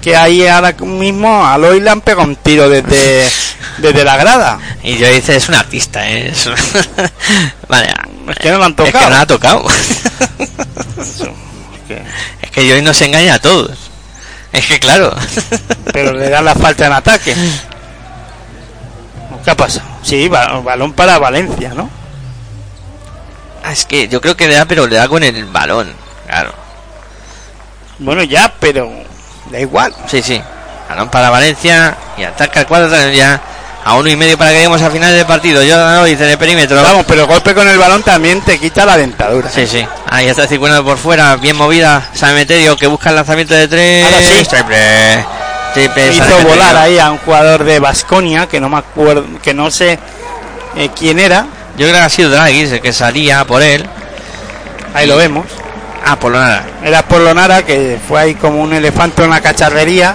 que 0.00 0.14
ahí 0.14 0.46
ahora 0.46 0.72
mismo 0.80 1.44
a 1.44 1.58
Loy 1.58 1.80
le 1.80 1.90
han 1.90 2.02
pegado 2.02 2.28
un 2.28 2.36
tiro 2.36 2.68
desde, 2.68 3.28
desde 3.78 4.04
la 4.04 4.16
grada. 4.16 4.58
Y 4.82 4.96
yo 4.98 5.08
dice, 5.08 5.36
es 5.36 5.48
un 5.48 5.54
artista, 5.54 6.08
¿eh? 6.08 6.28
Es 6.28 6.46
un- 6.46 6.54
vale. 7.68 7.92
Es 8.28 8.36
que 8.38 8.50
no 8.50 8.58
lo 8.58 8.64
han 8.64 8.72
Es 8.72 8.76
que 8.76 8.92
tocado. 8.92 9.10
no 9.10 9.16
ha 9.16 9.26
tocado. 9.26 9.66
que- 11.88 12.02
es 12.42 12.50
que 12.50 12.66
yo 12.66 12.80
nos 12.82 13.00
engaña 13.02 13.34
a 13.34 13.38
todos. 13.38 13.78
Es 14.52 14.66
que 14.66 14.78
claro. 14.78 15.14
Pero 15.92 16.12
le 16.12 16.28
dan 16.28 16.44
la 16.44 16.54
falta 16.54 16.86
en 16.86 16.92
ataque. 16.92 17.34
¿Qué 19.44 19.50
ha 19.50 19.56
pasado? 19.56 19.86
Sí, 20.02 20.28
ba- 20.28 20.60
balón 20.60 20.92
para 20.92 21.18
Valencia, 21.18 21.72
¿no? 21.74 21.88
Ah, 23.64 23.72
es 23.72 23.84
que 23.86 24.08
yo 24.08 24.20
creo 24.20 24.36
que 24.36 24.46
le 24.48 24.54
da, 24.54 24.64
pero 24.66 24.86
le 24.86 24.96
da 24.96 25.08
con 25.08 25.22
el 25.22 25.44
balón. 25.46 25.92
Claro. 26.26 26.52
Bueno, 27.98 28.22
ya, 28.24 28.52
pero 28.60 28.90
da 29.50 29.60
igual. 29.60 29.94
Sí, 30.08 30.22
sí. 30.22 30.40
Balón 30.92 31.08
para 31.08 31.30
Valencia 31.30 31.96
y 32.18 32.24
ataca 32.24 32.60
el 32.60 32.66
cuadro 32.66 33.10
ya 33.10 33.40
a 33.82 33.94
uno 33.94 34.10
y 34.10 34.14
medio 34.14 34.36
para 34.36 34.50
que 34.50 34.56
lleguemos 34.56 34.82
a 34.82 34.90
final 34.90 35.10
del 35.10 35.24
partido. 35.24 35.62
Yo 35.62 36.04
dice 36.04 36.24
de 36.24 36.36
perímetro. 36.36 36.82
Vamos, 36.82 37.06
pero 37.08 37.26
golpe 37.26 37.54
con 37.54 37.66
el 37.66 37.78
balón 37.78 38.02
también 38.02 38.42
te 38.42 38.58
quita 38.58 38.84
la 38.84 38.98
dentadura. 38.98 39.48
Sí, 39.48 39.66
sí. 39.66 39.86
Ahí 40.10 40.28
está 40.28 40.46
circulando 40.46 40.84
por 40.84 40.98
fuera, 40.98 41.34
bien 41.36 41.56
movida. 41.56 42.10
San 42.12 42.34
Meterio 42.34 42.76
que 42.76 42.86
busca 42.86 43.08
el 43.08 43.16
lanzamiento 43.16 43.54
de 43.54 43.68
tres. 43.68 44.04
Ahora 44.04 44.18
sí. 44.18 44.44
Triple. 44.44 45.26
Triple. 45.72 46.12
Hizo 46.12 46.38
volar 46.46 46.76
ahí 46.76 46.98
a 46.98 47.10
un 47.10 47.18
jugador 47.18 47.64
de 47.64 47.80
Basconia 47.80 48.46
que 48.46 48.60
no 48.60 48.68
me 48.68 48.76
acuerdo, 48.76 49.24
que 49.42 49.54
no 49.54 49.70
sé 49.70 49.98
eh, 50.76 50.90
quién 50.94 51.18
era. 51.18 51.46
Yo 51.78 51.86
creo 51.86 51.94
que 51.94 52.04
ha 52.04 52.10
sido 52.10 52.28
Draghi 52.28 52.80
que 52.80 52.92
salía 52.92 53.46
por 53.46 53.62
él. 53.62 53.88
Ahí 54.92 55.06
lo 55.06 55.16
vemos. 55.16 55.46
Ah, 56.04 56.16
por 56.16 56.32
lo 56.32 56.38
nada. 56.38 56.64
Era 56.84 57.02
Polonara 57.02 57.62
que 57.62 57.98
fue 58.06 58.20
ahí 58.20 58.34
como 58.34 58.60
un 58.60 58.74
elefante 58.74 59.24
en 59.24 59.30
la 59.30 59.40
cacharrería. 59.40 60.14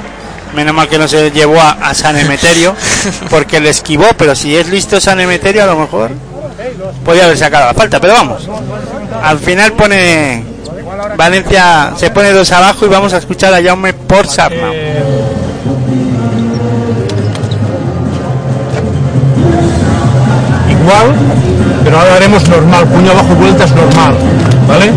Menos 0.56 0.74
mal 0.74 0.88
que 0.88 0.98
no 0.98 1.08
se 1.08 1.32
llevó 1.32 1.60
a, 1.60 1.72
a 1.72 1.94
San 1.94 2.18
Emeterio 2.18 2.76
porque 3.30 3.60
le 3.60 3.70
esquivó. 3.70 4.06
Pero 4.18 4.36
si 4.36 4.56
es 4.56 4.68
listo 4.70 5.00
San 5.00 5.20
Emeterio, 5.20 5.64
a 5.64 5.68
lo 5.68 5.78
mejor 5.78 6.12
podía 7.06 7.26
haber 7.26 7.38
sacado 7.38 7.68
la 7.68 7.74
falta. 7.74 8.00
Pero 8.00 8.14
vamos, 8.14 8.48
al 9.24 9.40
final 9.40 9.74
pone 9.74 10.44
Valencia, 11.16 11.94
se 11.98 12.10
pone 12.10 12.32
dos 12.32 12.52
abajo 12.52 12.86
y 12.86 12.90
vamos 12.90 13.14
a 13.14 13.18
escuchar 13.18 13.54
a 13.54 13.62
Jaume 13.62 13.94
por 13.94 14.28
Sarna. 14.28 14.72
igual, 20.88 21.16
pero 21.84 22.00
ahora 22.00 22.16
haremos 22.16 22.48
normal, 22.48 22.86
puño 22.88 23.12
abajo, 23.12 23.36
vueltas 23.36 23.72
normal, 23.72 24.16
¿vale? 24.68 24.92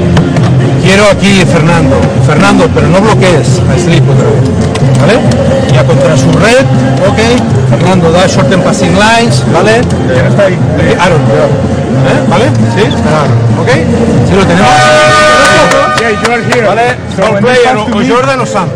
Quiero 0.91 1.07
aquí 1.09 1.45
Fernando, 1.47 2.01
Fernando, 2.27 2.69
pero 2.75 2.89
no 2.89 3.01
bloquees 3.01 3.62
a 3.71 3.79
Slip 3.79 4.03
otra 4.11 4.25
vez, 4.25 4.43
¿vale? 5.01 5.21
Ya 5.73 5.85
contra 5.85 6.17
su 6.17 6.33
red, 6.33 6.67
ok, 7.07 7.17
Fernando 7.71 8.11
da 8.11 8.27
short 8.27 8.53
and 8.53 8.65
passing 8.65 8.91
lines, 8.99 9.45
¿vale? 9.53 9.77
Eh, 9.77 10.97
Aaron, 10.99 11.21
¿eh? 11.21 12.27
¿vale? 12.29 12.47
Sí, 12.75 12.83
está 12.83 13.21
Aaron, 13.21 13.39
ok, 13.61 13.69
sí 14.27 14.35
lo 14.35 14.45
tenemos. 14.45 14.71
¿Vale? 16.67 16.97
Strong 17.12 17.39
player, 17.39 17.77
o, 17.77 17.83
o 17.85 18.03
Jordan 18.05 18.41
o 18.41 18.47
Sam. 18.47 18.69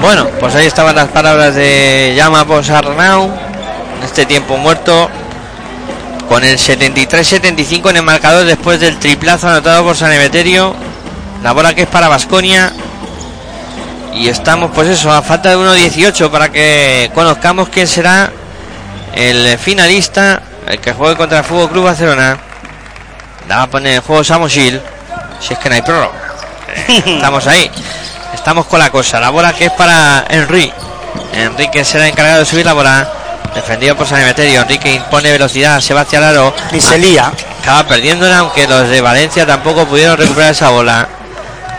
Bueno, 0.00 0.28
pues 0.38 0.54
ahí 0.54 0.66
estaban 0.66 0.94
las 0.94 1.08
palabras 1.08 1.54
de 1.56 2.14
Llama 2.16 2.44
Posarnau. 2.44 3.30
En 3.98 4.04
este 4.04 4.26
tiempo 4.26 4.56
muerto. 4.56 5.10
Con 6.28 6.44
el 6.44 6.56
73-75 6.56 7.90
en 7.90 7.96
el 7.96 8.02
marcador 8.02 8.44
después 8.44 8.78
del 8.80 8.98
triplazo 8.98 9.48
anotado 9.48 9.84
por 9.84 9.96
San 9.96 10.12
Emeterio. 10.12 10.74
La 11.42 11.52
bola 11.52 11.74
que 11.74 11.82
es 11.82 11.88
para 11.88 12.06
Basconia. 12.06 12.72
Y 14.14 14.28
estamos, 14.28 14.70
pues 14.72 14.88
eso, 14.88 15.10
a 15.10 15.22
falta 15.22 15.50
de 15.50 15.56
1.18 15.56 16.30
para 16.30 16.50
que 16.50 17.10
conozcamos 17.14 17.68
quién 17.68 17.86
será 17.86 18.30
el 19.14 19.58
finalista, 19.58 20.42
el 20.66 20.80
que 20.80 20.92
juegue 20.92 21.16
contra 21.16 21.38
el 21.38 21.44
Fútbol 21.44 21.70
Club 21.70 21.84
Barcelona. 21.84 22.38
La 23.48 23.56
va 23.56 23.62
a 23.62 23.70
poner 23.70 23.94
en 23.96 24.02
juego 24.02 24.22
Samosil. 24.22 24.80
Si 25.40 25.54
es 25.54 25.58
que 25.58 25.68
no 25.68 25.74
hay 25.74 25.82
prórroga. 25.82 26.12
Estamos 26.88 27.46
ahí. 27.46 27.70
Estamos 28.34 28.66
con 28.66 28.78
la 28.78 28.90
cosa. 28.90 29.20
La 29.20 29.30
bola 29.30 29.52
que 29.52 29.66
es 29.66 29.72
para 29.72 30.24
Henry. 30.28 30.72
Enrique 31.32 31.84
será 31.84 32.06
encargado 32.08 32.40
de 32.40 32.44
subir 32.46 32.64
la 32.66 32.72
bola. 32.72 33.08
Defendido 33.54 33.96
por 33.96 34.06
San 34.06 34.20
Emeterio. 34.20 34.62
Enrique 34.62 34.92
impone 34.94 35.32
velocidad 35.32 35.76
a 35.76 35.80
Sebastián 35.80 36.22
Laro. 36.22 36.54
Y 36.72 36.80
se 36.80 36.98
lía. 36.98 37.32
Acaba 37.62 37.84
perdiéndola, 37.86 38.38
aunque 38.38 38.66
los 38.66 38.88
de 38.88 39.00
Valencia 39.00 39.46
tampoco 39.46 39.86
pudieron 39.86 40.16
recuperar 40.16 40.52
esa 40.52 40.68
bola. 40.70 41.08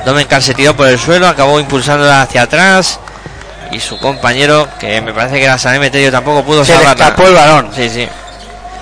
Domencar 0.06 0.42
se 0.42 0.54
tiró 0.54 0.76
por 0.76 0.88
el 0.88 0.98
suelo, 1.00 1.28
acabó 1.28 1.60
impulsándola 1.60 2.22
hacia 2.24 2.44
atrás. 2.44 3.00
Y 3.72 3.80
su 3.80 3.98
compañero, 4.00 4.68
que 4.80 5.00
me 5.02 5.14
parece 5.14 5.36
que 5.38 5.44
era 5.46 5.58
San 5.60 5.76
Emeterio, 5.76 6.12
tampoco 6.12 6.44
pudo 6.44 6.66
Se 6.66 6.74
salvarla. 6.74 7.06
escapó 7.06 7.28
el 7.28 7.36
balón 7.36 7.72
Sí, 7.76 7.88
sí. 7.90 8.08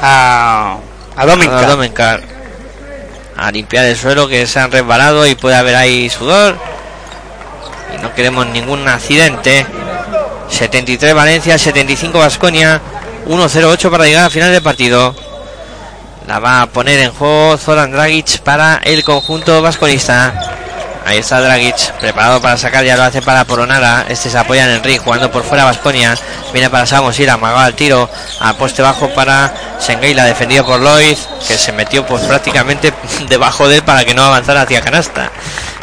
a, 0.02 0.78
a 1.16 1.26
Domencar. 1.26 1.64
A 1.64 1.68
Domencar. 1.68 2.22
A 3.36 3.52
limpiar 3.52 3.86
el 3.86 3.98
suelo 3.98 4.28
que 4.28 4.48
se 4.48 4.60
han 4.60 4.72
resbalado 4.72 5.28
y 5.28 5.36
puede 5.36 5.56
haber 5.58 5.76
ahí 5.76 6.10
sudor. 6.10 6.58
No 8.02 8.14
queremos 8.14 8.48
ningún 8.48 8.88
accidente. 8.88 9.66
73 10.50 11.14
Valencia, 11.14 11.58
75 11.58 12.20
Vasconia. 12.20 12.82
1-0-8 13.28 13.92
para 13.92 14.06
llegar 14.06 14.26
al 14.26 14.32
final 14.32 14.52
del 14.52 14.62
partido. 14.62 15.16
La 16.28 16.40
va 16.40 16.62
a 16.62 16.68
poner 16.68 17.00
en 17.00 17.12
juego 17.12 17.58
Zoran 17.58 17.92
Dragic 17.92 18.40
para 18.40 18.82
el 18.84 19.04
conjunto 19.04 19.62
vasconista. 19.62 20.34
Ahí 21.06 21.20
está 21.20 21.40
Dragic, 21.40 21.94
preparado 22.02 22.42
para 22.42 22.58
sacar, 22.58 22.84
ya 22.84 22.98
lo 22.98 23.04
hace 23.04 23.22
para 23.22 23.46
Poronara. 23.46 24.06
Este 24.10 24.30
se 24.30 24.38
apoya 24.38 24.66
en 24.66 24.72
Enrique, 24.72 25.00
jugando 25.00 25.32
por 25.32 25.44
fuera 25.44 25.64
Vasconia. 25.64 26.18
Viene 26.52 26.70
para 26.70 26.86
Samosir, 26.86 27.30
amagado 27.30 27.62
al 27.62 27.76
tiro, 27.76 28.10
a 28.42 28.54
poste 28.56 28.82
bajo 28.82 29.08
para 29.14 29.54
Sengeila, 29.80 30.26
defendido 30.26 30.66
por 30.66 30.82
Loiz, 30.82 31.30
que 31.48 31.58
se 31.58 31.72
metió 31.72 32.06
pues 32.06 32.24
prácticamente 32.24 32.94
debajo 33.30 33.70
de 33.70 33.78
él 33.78 33.84
para 33.84 34.04
que 34.04 34.14
no 34.14 34.24
avanzara 34.24 34.64
hacia 34.64 34.82
canasta. 34.82 35.32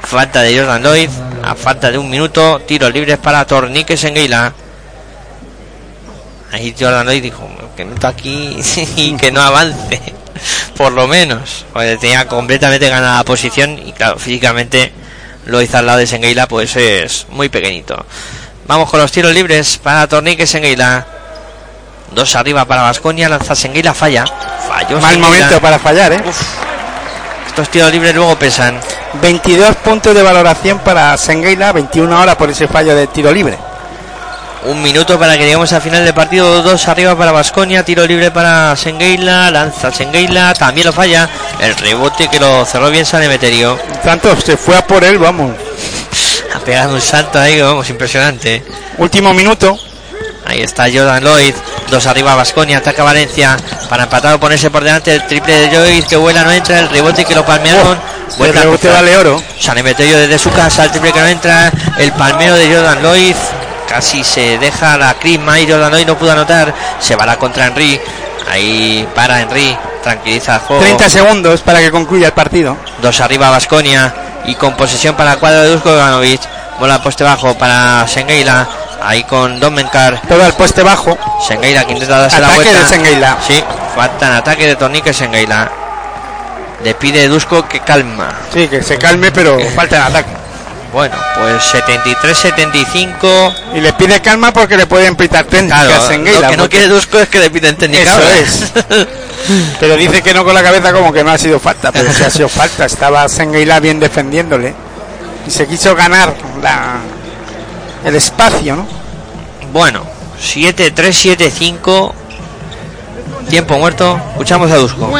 Falta 0.06 0.43
de 0.43 0.59
Jordan 0.59 0.82
Loiz, 0.82 1.10
a 1.43 1.55
falta 1.55 1.90
de 1.90 1.98
un 1.98 2.10
minuto, 2.10 2.60
tiros 2.60 2.93
libres 2.93 3.18
para 3.18 3.47
Tornique 3.47 3.97
Sengeila. 3.97 4.52
Ahí 6.52 6.74
Jordan 6.78 7.06
Loiz 7.06 7.22
dijo 7.22 7.48
que 7.76 7.85
meto 7.85 8.06
aquí 8.06 8.56
y 8.97 9.16
que 9.16 9.32
no 9.32 9.43
avance, 9.43 10.01
por 10.76 10.93
lo 10.93 11.09
menos. 11.09 11.66
Porque 11.72 11.97
tenía 11.97 12.28
completamente 12.28 12.89
ganada 12.89 13.18
la 13.18 13.24
posición 13.24 13.78
y 13.85 13.93
claro, 13.93 14.18
físicamente 14.18 14.93
lo 15.47 15.60
hizo 15.60 15.78
al 15.78 15.86
lado 15.86 15.98
de 15.98 16.06
Sengeila, 16.06 16.47
pues 16.47 16.76
es 16.76 17.26
muy 17.31 17.48
pequeñito. 17.48 18.05
Vamos 18.66 18.90
con 18.90 19.01
los 19.01 19.12
tiros 19.12 19.32
libres 19.32 19.78
para 19.78 20.06
Tornique 20.06 20.47
Sengeila. 20.47 21.06
Dos 22.12 22.36
arriba 22.36 22.64
para 22.64 22.82
Vasconia, 22.82 23.28
lanza 23.28 23.55
Sengeila, 23.55 23.93
falla. 23.93 24.24
Falló 24.68 25.01
Mal 25.01 25.18
momento 25.18 25.60
para 25.60 25.78
fallar, 25.78 26.12
¿eh? 26.12 26.22
Estos 27.55 27.68
tiros 27.68 27.93
libres 27.93 28.12
luego 28.12 28.36
pesan. 28.36 28.81
22 29.22 29.76
puntos 29.76 30.12
de 30.12 30.24
valoración 30.24 30.81
para 30.81 31.16
Sengeila, 31.16 31.70
21 31.70 32.18
ahora 32.18 32.36
por 32.36 32.51
ese 32.51 32.66
fallo 32.66 32.97
de 32.97 33.06
tiro 33.06 33.32
libre. 33.32 33.56
Un 34.64 34.82
minuto 34.82 35.16
para 35.20 35.35
que 35.39 35.44
lleguemos 35.44 35.72
al 35.72 35.81
final 35.81 36.05
del 36.05 36.12
partido. 36.12 36.64
Dos 36.64 36.89
arriba 36.89 37.16
para 37.16 37.31
Vasconia. 37.31 37.85
Tiro 37.85 38.09
libre 38.09 38.32
para 38.32 38.74
Sengeila. 38.74 39.52
Lanza 39.52 39.93
Sengeila. 39.93 40.52
También 40.55 40.89
lo 40.89 40.93
falla. 40.93 41.31
El 41.60 41.76
rebote 41.76 42.26
que 42.26 42.40
lo 42.40 42.64
cerró 42.64 42.90
bien 42.90 43.06
San 43.06 43.22
Emeterio. 43.22 43.78
Tanto 44.02 44.35
se 44.40 44.56
fue 44.56 44.76
a 44.76 44.85
por 44.85 45.05
él, 45.05 45.18
vamos. 45.18 45.55
Ha 46.52 46.59
pegado 46.59 46.94
un 46.94 47.01
salto 47.01 47.39
ahí, 47.39 47.60
vamos, 47.60 47.89
impresionante. 47.89 48.64
Último 48.98 49.32
minuto. 49.32 49.78
Ahí 50.44 50.60
está 50.60 50.86
Jordan 50.93 51.22
Lloyd. 51.22 51.55
Dos 51.94 52.06
arriba 52.08 52.34
Vasconia. 52.34 52.78
Ataca 52.78 53.04
Valencia. 53.04 53.56
Para 53.88 54.02
empatar 54.02 54.34
o 54.34 54.40
ponerse 54.40 54.68
por 54.68 54.82
delante. 54.82 55.14
El 55.14 55.24
triple 55.28 55.54
de 55.54 55.70
Lloyd 55.70 56.04
que 56.04 56.16
vuela, 56.16 56.42
no 56.42 56.50
entra. 56.50 56.80
El 56.80 56.88
rebote 56.88 57.24
que 57.24 57.36
lo 57.36 57.46
palmearon. 57.46 57.96
El 58.30 58.36
Vuelta 58.36 58.58
a 58.58 58.62
rebote 58.64 58.88
vale 58.88 59.16
oro. 59.16 59.40
San 59.60 59.78
Emeterio 59.78 60.18
desde 60.18 60.36
su 60.40 60.50
casa, 60.50 60.82
el 60.84 60.90
triple 60.90 61.12
que 61.12 61.20
no 61.20 61.26
entra, 61.28 61.70
el 61.98 62.10
palmeo 62.12 62.56
de 62.56 62.66
Jordan 62.66 63.00
Lloyd, 63.00 63.36
casi 63.88 64.24
se 64.24 64.58
deja 64.58 64.96
la 64.98 65.14
crisma 65.14 65.60
y 65.60 65.70
Jordan 65.70 65.92
Lloyd 65.92 66.06
no 66.06 66.18
pudo 66.18 66.32
anotar, 66.32 66.74
se 66.98 67.14
va 67.14 67.26
la 67.26 67.38
contra 67.38 67.66
Henry, 67.66 68.00
ahí 68.50 69.06
para 69.14 69.40
Henry, 69.40 69.76
tranquiliza 70.02 70.56
el 70.56 70.60
juego, 70.62 70.82
30 70.82 71.08
segundos 71.10 71.60
para 71.60 71.78
que 71.78 71.92
concluya 71.92 72.28
el 72.28 72.32
partido. 72.32 72.76
dos 73.00 73.20
arriba 73.20 73.50
Vasconia 73.50 74.12
y 74.46 74.56
con 74.56 74.74
posesión 74.74 75.14
para 75.14 75.34
el 75.34 75.38
cuadro 75.38 75.62
de 75.62 75.68
Dusko 75.68 75.92
Ivanovic, 75.92 76.40
Bola 76.80 77.00
poste 77.00 77.22
bajo 77.22 77.54
para 77.56 78.06
Sengueila. 78.08 78.66
Ahí 79.05 79.24
con 79.24 79.60
Domenkar. 79.60 80.22
Todo 80.28 80.44
al 80.44 80.55
poste 80.55 80.82
bajo. 80.82 81.18
Sengueila 81.47 81.85
que 81.85 81.93
intenta 81.93 82.18
darse 82.18 82.40
la 82.40 82.48
Ataque 82.48 82.62
vuelta. 82.62 82.82
de 82.82 82.89
Sengueila. 82.89 83.39
Sí, 83.47 83.62
falta 83.94 84.26
en 84.28 84.32
ataque 84.35 84.66
de 84.66 84.76
Tornique 84.76 85.12
Sengueila. 85.12 85.70
Le 86.82 86.94
pide 86.94 87.28
Dusko 87.28 87.68
que 87.68 87.81
calma. 87.81 88.32
Sí, 88.52 88.66
que 88.68 88.82
se 88.82 88.97
calme, 88.98 89.31
pero 89.31 89.59
falta 89.76 89.97
el 89.97 90.02
ataque. 90.02 90.31
Bueno, 90.93 91.16
pues 91.40 91.62
73-75. 91.74 93.55
Y 93.74 93.81
le 93.81 93.93
pide 93.94 94.20
calma 94.20 94.52
porque 94.52 94.76
le 94.76 94.86
pueden 94.86 95.16
pitar 95.16 95.44
técnicas 95.44 95.86
Claro, 95.86 96.40
lo 96.40 96.48
que 96.48 96.56
no 96.56 96.70
quiere 96.70 96.86
Dusko 96.86 97.18
es 97.18 97.28
que 97.28 97.40
le 97.40 97.51
piden 97.51 97.76
técnica. 97.76 98.02
Eso 98.02 98.22
es. 98.31 98.72
Pero 99.81 99.97
dice 99.97 100.22
que 100.22 100.32
no 100.32 100.44
con 100.44 100.55
la 100.55 100.62
cabeza 100.62 100.93
como 100.93 101.12
que 101.12 101.24
no 101.24 101.32
ha 101.32 101.39
sido 101.39 101.59
falta, 101.60 101.93
pero 101.93 102.10
sí 102.12 102.22
ha 102.24 102.31
sido 102.31 102.48
falta. 102.48 102.86
Estaba 102.86 103.28
Sengueila 103.28 103.78
bien 103.78 104.01
defendiéndole. 104.01 104.72
Y 105.47 105.51
se 105.51 105.66
quiso 105.66 105.94
ganar 105.94 106.32
la, 106.62 106.97
el 108.05 108.14
espacio, 108.14 108.76
¿no? 108.76 108.86
Bueno, 109.72 110.02
7-3-7-5. 110.40 112.12
Tiempo 113.48 113.78
muerto. 113.78 114.20
Escuchamos 114.32 114.70
a 114.70 114.76
Dusko. 114.76 115.10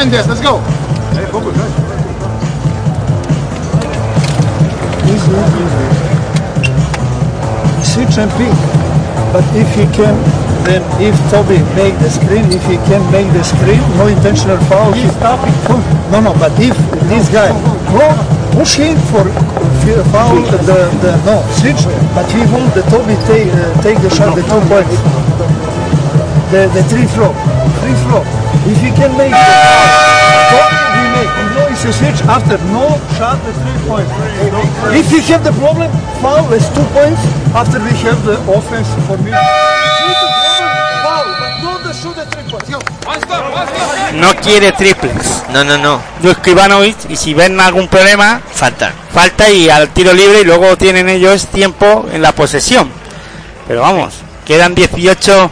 Switch 7.83 8.17
and 8.17 8.31
pick. 8.33 8.51
But 9.31 9.43
if 9.55 9.67
he 9.75 9.85
can, 9.95 10.15
then 10.65 10.81
if 10.97 11.13
Toby 11.29 11.61
make 11.77 11.93
the 12.01 12.09
screen, 12.09 12.45
if 12.49 12.63
he 12.65 12.77
can 12.89 13.01
make 13.13 13.29
the 13.33 13.43
screen, 13.45 13.81
no 14.01 14.07
intentional 14.09 14.57
foul. 14.65 14.91
He's 14.93 15.13
stopping. 15.13 15.53
No, 16.11 16.19
no, 16.19 16.33
but 16.41 16.51
if 16.57 16.73
this 17.09 17.29
guy 17.29 17.53
go 17.93 18.05
push 18.57 18.75
him 18.81 18.97
for 19.13 19.25
foul, 20.09 20.41
the, 20.65 20.89
the 21.05 21.13
no 21.25 21.41
switch, 21.61 21.85
but 22.17 22.25
he 22.33 22.41
will 22.49 22.65
the 22.73 22.81
Toby 22.89 23.13
take 23.29 23.49
uh, 23.53 23.69
take 23.85 24.01
the 24.01 24.09
shot, 24.09 24.33
the 24.33 24.41
two 24.41 24.61
points, 24.65 24.97
the 26.49 26.65
the 26.73 26.83
three 26.89 27.05
throw, 27.13 27.29
three 27.81 27.95
throw. 28.09 28.25
If 28.65 28.81
he 28.81 28.89
can 28.97 29.13
make 29.17 29.29
the 29.29 29.45
foul, 30.49 30.69
he 30.97 31.03
make. 31.13 31.31
No, 31.55 31.67
it's 31.69 31.85
a 31.85 31.93
switch 31.93 32.19
after 32.25 32.57
no 32.73 32.97
shot, 33.15 33.37
the 33.45 33.53
three 33.53 33.79
points. 33.85 34.11
If 34.97 35.11
you 35.13 35.21
have 35.33 35.43
the 35.43 35.53
problem, 35.61 35.91
foul 36.21 36.51
is 36.53 36.65
two 36.73 36.85
points 36.97 37.21
after 37.53 37.77
we 37.79 37.91
have 38.01 38.25
the 38.25 38.41
offense 38.51 38.89
for 39.05 39.17
me. 39.21 39.31
No 44.13 44.33
quiere 44.37 44.71
triples. 44.71 45.43
No, 45.51 45.63
no, 45.63 45.77
no. 45.77 46.01
Y 47.09 47.15
si 47.15 47.33
ven 47.33 47.59
algún 47.59 47.87
problema, 47.87 48.41
Falta. 48.53 48.91
falta 49.13 49.49
y 49.49 49.69
al 49.69 49.89
tiro 49.89 50.13
libre 50.13 50.41
y 50.41 50.43
luego 50.43 50.77
tienen 50.77 51.09
ellos 51.09 51.47
tiempo 51.47 52.07
en 52.11 52.21
la 52.21 52.31
posesión. 52.31 52.89
Pero 53.67 53.81
vamos, 53.81 54.13
quedan 54.45 54.75
18 54.75 55.49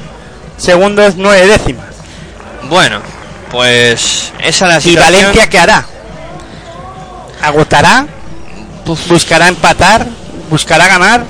segundos, 0.57 1.15
9 1.17 1.47
décimas. 1.47 1.87
Bueno, 2.69 3.01
pues 3.51 4.31
esa 4.39 4.65
es 4.67 4.73
la 4.73 4.77
¿Y 4.77 4.81
situación. 4.81 5.21
Valencia 5.21 5.49
qué 5.49 5.59
hará? 5.59 5.85
¿Agotará? 7.41 8.05
¿Buscará 8.85 9.47
empatar? 9.47 10.05
¿Buscará 10.49 10.87
ganar? 10.87 11.23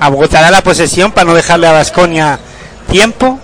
¿Agotará 0.00 0.50
la 0.50 0.62
posesión 0.62 1.12
para 1.12 1.26
no 1.26 1.34
dejarle 1.34 1.66
a 1.66 1.72
Vasconia 1.72 2.38
tiempo? 2.90 3.40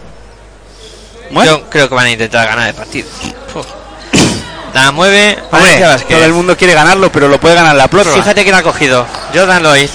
Yo 1.44 1.69
creo 1.70 1.89
que 1.89 1.94
van 1.94 2.06
a 2.06 2.11
intentar 2.11 2.47
ganar 2.47 2.69
el 2.69 2.74
partido. 2.74 3.09
Uf. 3.55 3.66
La 4.74 4.90
mueve 4.90 5.39
hombre, 5.52 5.85
todo 6.09 6.24
el 6.24 6.32
mundo 6.32 6.56
quiere 6.56 6.74
ganarlo, 6.74 7.11
pero 7.12 7.28
lo 7.28 7.39
puede 7.39 7.55
ganar 7.55 7.77
la 7.77 7.86
prórroga. 7.89 8.16
Fíjate 8.16 8.43
quién 8.43 8.55
ha 8.56 8.62
cogido. 8.62 9.06
Jordan 9.32 9.62
Lloyd. 9.62 9.89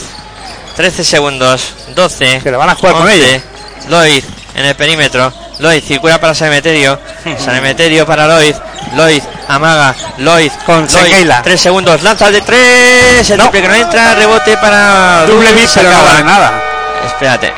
13 0.78 1.04
segundos. 1.04 1.74
12. 1.96 2.40
Que 2.42 2.50
lo 2.52 2.58
van 2.58 2.70
a 2.70 2.76
jugar 2.76 2.94
con 2.94 3.02
11. 3.04 3.16
ellos. 3.26 3.42
Lloyd 3.90 4.24
en 4.56 4.66
el 4.66 4.76
perímetro. 4.76 5.34
Lloyd 5.60 5.84
circula 5.84 6.20
para 6.22 6.34
Sanemeterio. 6.34 6.98
Sanemeterio 7.38 8.06
para 8.06 8.26
Lloyd. 8.28 8.56
Lloyd 8.96 9.22
amaga. 9.50 9.94
Lloyd 10.18 10.52
Con 10.66 10.88
Sengueila. 10.88 11.42
3 11.42 11.60
segundos. 11.60 12.02
Lanza 12.02 12.32
de 12.32 12.40
3. 12.40 13.30
El 13.32 13.38
No. 13.38 13.44
triple 13.50 13.62
que 13.64 13.68
no 13.68 13.76
entra. 13.76 14.16
Rebote 14.16 14.56
para. 14.56 15.26
Doble 15.26 15.68
se 15.68 15.82
pero 15.82 15.92
no 15.92 16.04
vale 16.06 16.24
nada. 16.24 16.64
Espérate. 17.06 17.52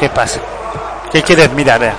¿Qué 0.00 0.08
pasa? 0.08 0.40
¿Qué 1.12 1.22
quieres 1.22 1.52
mirar? 1.52 1.80
eh? 1.84 1.92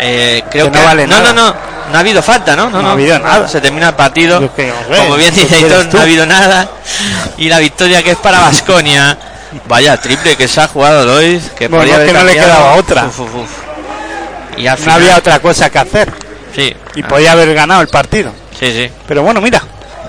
Eh, 0.00 0.42
creo 0.50 0.66
Que 0.66 0.72
que, 0.72 0.78
no 0.78 0.84
vale 0.84 1.06
no, 1.06 1.16
nada. 1.16 1.32
no, 1.32 1.46
no, 1.46 1.54
no 1.92 1.96
ha 1.96 2.00
habido 2.00 2.22
falta, 2.22 2.54
¿no? 2.56 2.68
No 2.70 2.88
ha 2.88 2.92
habido 2.92 3.18
nada. 3.18 3.48
Se 3.48 3.60
termina 3.60 3.88
el 3.88 3.94
partido. 3.94 4.38
Hombre, 4.38 4.72
Como 4.98 5.16
bien 5.16 5.34
¿qué 5.34 5.42
dice 5.42 5.56
Aitor, 5.56 5.86
no 5.92 5.98
ha 5.98 6.02
habido 6.02 6.26
nada. 6.26 6.68
Y 7.38 7.48
la 7.48 7.58
victoria 7.58 8.02
que 8.02 8.12
es 8.12 8.18
para 8.18 8.40
Vasconia. 8.40 9.16
Vaya 9.68 9.96
triple 9.96 10.36
que 10.36 10.48
se 10.48 10.60
ha 10.60 10.68
jugado 10.68 11.14
hoy. 11.16 11.40
Que 11.56 11.68
Bueno, 11.68 11.82
podía 11.84 11.94
es 11.94 12.00
haber 12.00 12.06
que 12.08 12.18
no 12.18 12.24
le 12.24 12.32
quedaba 12.34 12.74
otra. 12.74 13.04
Uf, 13.06 13.20
uf, 13.20 13.34
uf. 13.36 13.50
Y 14.58 14.66
al 14.66 14.76
No 14.78 14.82
final, 14.84 15.00
había 15.00 15.16
otra 15.16 15.38
cosa 15.40 15.70
que 15.70 15.78
hacer. 15.78 16.12
sí, 16.54 16.74
Y 16.94 17.02
ah, 17.02 17.08
podía 17.08 17.32
haber 17.32 17.54
ganado 17.54 17.80
el 17.82 17.88
partido. 17.88 18.32
sí, 18.58 18.72
sí. 18.72 18.90
Pero 19.06 19.22
bueno, 19.22 19.40
mira, 19.40 19.62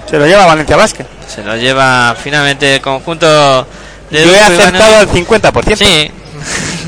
se 0.10 0.18
lo 0.18 0.26
lleva 0.26 0.46
Valencia 0.46 0.76
Vázquez. 0.76 1.06
Se 1.34 1.44
lo 1.44 1.56
lleva 1.58 2.16
finalmente 2.22 2.76
el 2.76 2.82
conjunto 2.82 3.68
de 4.10 4.26
Yo 4.26 4.34
he 4.34 4.40
acertado 4.40 4.96
al 4.98 5.04
Ivanovic. 5.16 5.28
50%. 5.30 5.76
Sí, 5.78 6.12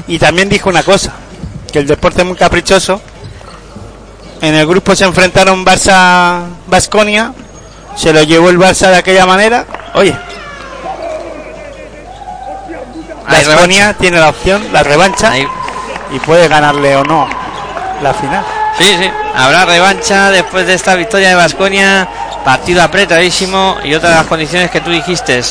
Y 0.07 0.17
también 0.19 0.47
dijo 0.49 0.69
una 0.69 0.83
cosa, 0.83 1.11
que 1.71 1.79
el 1.79 1.87
deporte 1.87 2.21
es 2.21 2.27
muy 2.27 2.35
caprichoso. 2.37 3.01
En 4.41 4.55
el 4.55 4.65
grupo 4.65 4.95
se 4.95 5.03
enfrentaron 5.05 5.65
Barça 5.65 6.41
Basconia, 6.67 7.33
se 7.95 8.13
lo 8.13 8.23
llevó 8.23 8.49
el 8.49 8.57
Barça 8.57 8.89
de 8.89 8.97
aquella 8.97 9.25
manera. 9.25 9.65
Oye, 9.95 10.15
Basconia 13.27 13.93
tiene 13.93 14.19
la 14.19 14.29
opción, 14.29 14.65
la 14.71 14.83
revancha, 14.83 15.31
Ahí- 15.31 15.47
y 16.11 16.19
puede 16.19 16.47
ganarle 16.47 16.95
o 16.95 17.03
no 17.03 17.27
la 18.01 18.13
final. 18.13 18.43
Sí, 18.77 18.85
sí. 18.99 19.11
Habrá 19.35 19.65
revancha 19.65 20.31
después 20.31 20.65
de 20.65 20.73
esta 20.73 20.95
victoria 20.95 21.29
de 21.29 21.35
Vasconia. 21.35 22.07
Partido 22.45 22.81
apretadísimo. 22.81 23.75
Y 23.83 23.93
otra 23.93 24.09
de 24.09 24.15
las 24.15 24.25
condiciones 24.27 24.71
que 24.71 24.79
tú 24.79 24.89
dijiste. 24.89 25.41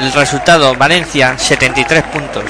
El 0.00 0.12
resultado, 0.14 0.74
Valencia, 0.74 1.34
73 1.38 2.02
puntos. 2.04 2.44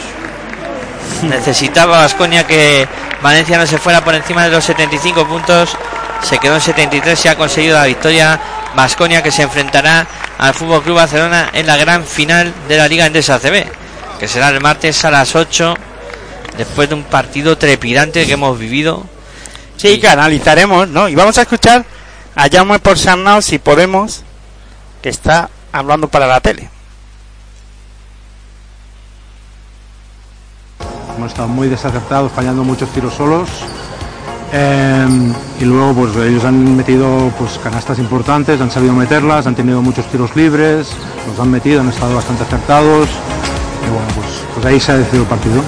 Necesitaba 1.22 1.98
Vasconia 1.98 2.46
que 2.46 2.86
Valencia 3.22 3.56
no 3.58 3.66
se 3.66 3.78
fuera 3.78 4.04
por 4.04 4.14
encima 4.14 4.44
de 4.44 4.50
los 4.50 4.64
75 4.64 5.26
puntos. 5.26 5.76
Se 6.22 6.38
quedó 6.38 6.54
en 6.56 6.60
73 6.60 7.24
y 7.24 7.28
ha 7.28 7.36
conseguido 7.36 7.76
la 7.76 7.84
victoria. 7.86 8.40
Vasconia 8.74 9.22
que 9.22 9.30
se 9.30 9.42
enfrentará 9.42 10.06
al 10.38 10.52
Fútbol 10.54 10.82
Club 10.82 10.96
Barcelona 10.96 11.50
en 11.52 11.66
la 11.66 11.76
gran 11.76 12.04
final 12.04 12.52
de 12.68 12.76
la 12.76 12.88
Liga 12.88 13.06
Endesa 13.06 13.38
CB, 13.38 13.64
que 14.18 14.26
será 14.28 14.48
el 14.48 14.60
martes 14.60 15.04
a 15.04 15.10
las 15.10 15.34
8, 15.36 15.74
después 16.58 16.88
de 16.88 16.94
un 16.96 17.04
partido 17.04 17.56
trepidante 17.56 18.26
que 18.26 18.32
hemos 18.32 18.58
vivido. 18.58 19.04
Sí, 19.76 19.88
Y- 19.88 20.00
que 20.00 20.08
analizaremos, 20.08 20.88
¿no? 20.88 21.08
Y 21.08 21.14
vamos 21.14 21.38
a 21.38 21.42
escuchar 21.42 21.84
a 22.34 22.48
Jaume 22.50 22.78
por 22.80 22.98
Sarnau, 22.98 23.40
si 23.42 23.58
podemos, 23.58 24.22
que 25.02 25.08
está 25.08 25.48
hablando 25.72 26.08
para 26.08 26.26
la 26.26 26.40
tele. 26.40 26.68
Hemos 31.16 31.30
estado 31.30 31.48
muy 31.48 31.68
desacertados, 31.68 32.32
fallando 32.32 32.64
muchos 32.64 32.88
tiros 32.90 33.14
solos. 33.14 33.48
Eh, 34.52 35.32
y 35.60 35.64
luego 35.64 35.94
pues 35.94 36.16
ellos 36.16 36.44
han 36.44 36.76
metido 36.76 37.30
pues 37.38 37.58
canastas 37.58 37.98
importantes, 37.98 38.60
han 38.60 38.70
sabido 38.70 38.94
meterlas, 38.94 39.46
han 39.46 39.54
tenido 39.54 39.82
muchos 39.82 40.06
tiros 40.06 40.36
libres, 40.36 40.90
los 41.28 41.40
han 41.40 41.50
metido, 41.50 41.80
han 41.80 41.88
estado 41.88 42.14
bastante 42.14 42.44
acertados. 42.44 43.08
Y 43.86 43.90
bueno, 43.90 44.06
pues, 44.14 44.26
pues 44.54 44.66
ahí 44.66 44.80
se 44.80 44.92
ha 44.92 44.98
decidido 44.98 45.22
el 45.22 45.28
partido. 45.28 45.62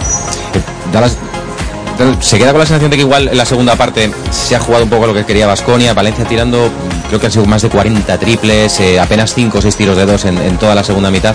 Se 2.20 2.38
queda 2.38 2.52
con 2.52 2.60
la 2.60 2.66
sensación 2.66 2.90
de 2.90 2.96
que 2.96 3.02
igual 3.02 3.28
en 3.28 3.36
la 3.36 3.44
segunda 3.44 3.76
parte 3.76 4.10
se 4.30 4.56
ha 4.56 4.60
jugado 4.60 4.84
un 4.84 4.90
poco 4.90 5.06
lo 5.06 5.14
que 5.14 5.24
quería 5.24 5.46
Vasconia, 5.46 5.94
Valencia 5.94 6.24
tirando, 6.24 6.70
creo 7.08 7.20
que 7.20 7.26
han 7.26 7.32
sido 7.32 7.46
más 7.46 7.62
de 7.62 7.68
40 7.68 8.18
triples, 8.18 8.80
eh, 8.80 9.00
apenas 9.00 9.34
5 9.34 9.58
o 9.58 9.60
6 9.62 9.76
tiros 9.76 9.96
de 9.96 10.06
dos 10.06 10.24
en, 10.24 10.56
toda 10.58 10.74
la 10.74 10.84
segunda 10.84 11.10
mitad. 11.10 11.34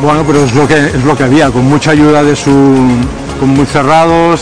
Bueno, 0.00 0.24
pero 0.26 0.44
es 0.44 0.54
lo 0.54 0.66
que 0.66 0.74
es 0.74 1.04
lo 1.04 1.16
que 1.16 1.24
había, 1.24 1.50
con 1.50 1.68
mucha 1.68 1.90
ayuda 1.90 2.22
de 2.22 2.34
su, 2.34 2.50
con 3.38 3.50
muy 3.50 3.66
cerrados, 3.66 4.40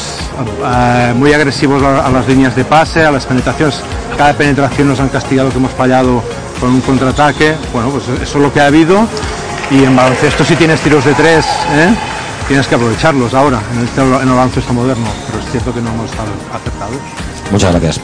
muy 1.17 1.33
agresivos 1.33 1.83
a, 1.83 2.07
a 2.07 2.11
las 2.11 2.29
líneas 2.29 2.55
de 2.55 2.65
pase, 2.65 3.05
a 3.05 3.11
las 3.11 3.27
penetraciones. 3.27 3.81
Cada 4.17 4.33
penetración 4.35 4.89
nos 4.89 5.01
han 5.01 5.09
castigado 5.09 5.51
que 5.51 5.59
hemos 5.59 5.73
fallado 5.73 6.23
con 6.61 6.71
un 6.71 6.81
contraataque. 6.81 7.55
Bueno, 7.73 7.91
pues 7.91 8.05
eso 8.21 8.39
es 8.39 8.43
lo 8.43 8.53
que 8.53 8.61
ha 8.61 8.67
habido. 8.67 9.07
Y 9.71 9.85
en 9.85 9.95
baloncesto 9.95 10.45
si 10.45 10.57
tienes 10.57 10.81
tiros 10.81 11.05
de 11.05 11.13
tres, 11.15 11.45
¿eh? 11.45 11.95
Tienes 12.49 12.67
que 12.67 12.75
aprovecharlos 12.75 13.35
ahora 13.35 13.61
en 13.73 13.79
el, 13.81 14.13
en 14.23 14.29
el 14.29 14.35
baloncesto 14.35 14.73
moderno. 14.73 15.07
Pero 15.27 15.39
es 15.39 15.51
cierto 15.51 15.73
que 15.73 15.81
no 15.81 15.91
hemos 15.91 16.11
estado 16.11 16.29
acertados. 16.53 16.97
Muchas 17.53 17.71
gracias. 17.73 18.01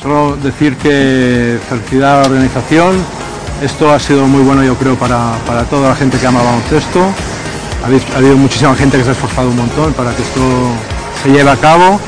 Solo 0.00 0.36
decir 0.36 0.76
que 0.76 1.58
felicidad 1.68 2.18
a 2.18 2.22
la 2.22 2.28
organización. 2.28 3.04
Esto 3.60 3.92
ha 3.92 3.98
sido 3.98 4.26
muy 4.28 4.42
bueno, 4.42 4.62
yo 4.62 4.76
creo, 4.76 4.94
para, 4.94 5.36
para 5.44 5.64
toda 5.64 5.88
la 5.88 5.96
gente 5.96 6.16
que 6.16 6.26
ama 6.26 6.40
el 6.40 6.46
baloncesto. 6.46 7.12
Ha 7.82 7.86
habido, 7.86 8.04
ha 8.14 8.18
habido 8.18 8.36
muchísima 8.36 8.74
gente 8.76 8.96
que 8.96 9.02
se 9.02 9.10
ha 9.10 9.12
esforzado 9.12 9.48
un 9.48 9.56
montón 9.56 9.92
para 9.94 10.14
que 10.14 10.22
esto 10.22 10.40
se 11.22 11.30
lleve 11.30 11.50
a 11.50 11.56
cabo 11.56 12.00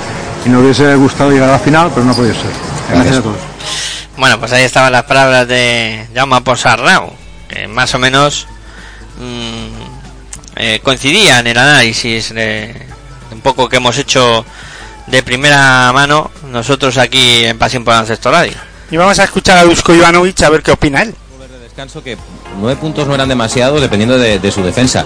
y 0.46 0.48
nos 0.48 0.62
hubiese 0.62 0.94
gustado 0.94 1.30
llegar 1.30 1.48
a 1.48 1.52
la 1.52 1.58
final, 1.58 1.90
pero 1.92 2.06
no 2.06 2.12
ha 2.12 2.14
podido 2.14 2.34
ser. 2.34 2.44
Gracias, 2.88 2.94
Gracias. 2.94 3.18
a 3.18 3.22
todos. 3.22 3.36
Bueno, 4.16 4.38
pues 4.38 4.52
ahí 4.52 4.62
estaban 4.64 4.92
las 4.92 5.04
palabras 5.04 5.48
de 5.48 6.06
Jaume 6.14 6.40
Posarrao, 6.42 7.12
que 7.48 7.66
más 7.66 7.94
o 7.94 7.98
menos 7.98 8.46
mm, 9.18 9.59
eh, 10.60 10.80
coincidía 10.82 11.40
en 11.40 11.46
el 11.46 11.56
análisis 11.56 12.34
de 12.34 12.74
un 13.32 13.40
poco 13.40 13.68
que 13.68 13.76
hemos 13.76 13.96
hecho 13.96 14.44
de 15.06 15.22
primera 15.22 15.90
mano 15.94 16.30
nosotros 16.50 16.98
aquí 16.98 17.44
en 17.46 17.58
Pasión 17.58 17.82
por 17.82 17.94
Ancestro 17.94 18.30
Radio. 18.30 18.52
Y 18.90 18.96
vamos 18.98 19.18
a 19.18 19.24
escuchar 19.24 19.56
a 19.56 19.64
Dusko 19.64 19.94
Ivanovic 19.94 20.42
a 20.42 20.50
ver 20.50 20.62
qué 20.62 20.72
opina 20.72 21.02
él. 21.02 21.14
descanso 21.62 22.02
que 22.02 22.18
nueve 22.60 22.78
puntos 22.78 23.06
no 23.08 23.14
eran 23.14 23.28
demasiados 23.28 23.80
dependiendo 23.80 24.18
de, 24.18 24.38
de 24.38 24.52
su 24.52 24.62
defensa. 24.62 25.04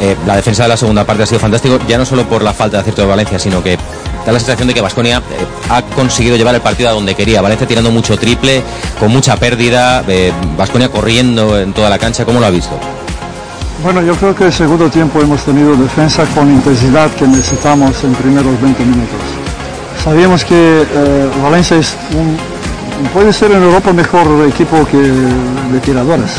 Eh, 0.00 0.16
la 0.26 0.36
defensa 0.36 0.62
de 0.62 0.70
la 0.70 0.76
segunda 0.76 1.04
parte 1.04 1.24
ha 1.24 1.26
sido 1.26 1.40
fantástico, 1.40 1.78
ya 1.86 1.98
no 1.98 2.06
solo 2.06 2.26
por 2.26 2.42
la 2.42 2.54
falta 2.54 2.78
de 2.78 2.80
acierto 2.80 3.02
de 3.02 3.08
Valencia, 3.08 3.38
sino 3.38 3.62
que 3.62 3.76
da 4.24 4.32
la 4.32 4.38
sensación 4.38 4.68
de 4.68 4.74
que 4.74 4.80
Vasconia 4.80 5.22
ha 5.68 5.82
conseguido 5.82 6.36
llevar 6.36 6.54
el 6.54 6.62
partido 6.62 6.88
a 6.88 6.92
donde 6.92 7.14
quería. 7.14 7.42
Valencia 7.42 7.66
tirando 7.66 7.90
mucho 7.90 8.16
triple, 8.16 8.62
con 8.98 9.10
mucha 9.10 9.36
pérdida, 9.36 10.02
Vasconia 10.56 10.88
corriendo 10.88 11.60
en 11.60 11.74
toda 11.74 11.90
la 11.90 11.98
cancha. 11.98 12.24
¿Cómo 12.24 12.40
lo 12.40 12.46
ha 12.46 12.50
visto? 12.50 12.80
Bueno, 13.82 14.00
yo 14.02 14.14
creo 14.14 14.34
que 14.34 14.44
el 14.44 14.52
segundo 14.52 14.88
tiempo 14.88 15.20
hemos 15.20 15.42
tenido 15.44 15.74
defensa 15.76 16.24
con 16.34 16.50
intensidad 16.50 17.10
que 17.12 17.26
necesitamos 17.26 18.02
en 18.04 18.12
primeros 18.14 18.60
20 18.60 18.82
minutos. 18.84 19.20
Sabíamos 20.02 20.44
que 20.44 20.54
eh, 20.54 21.30
Valencia 21.42 21.76
es 21.78 21.96
un, 22.12 22.36
puede 23.12 23.32
ser 23.32 23.52
en 23.52 23.62
Europa 23.62 23.92
mejor 23.92 24.26
equipo 24.48 24.86
que 24.86 24.98
de 24.98 25.80
tiradores, 25.80 26.30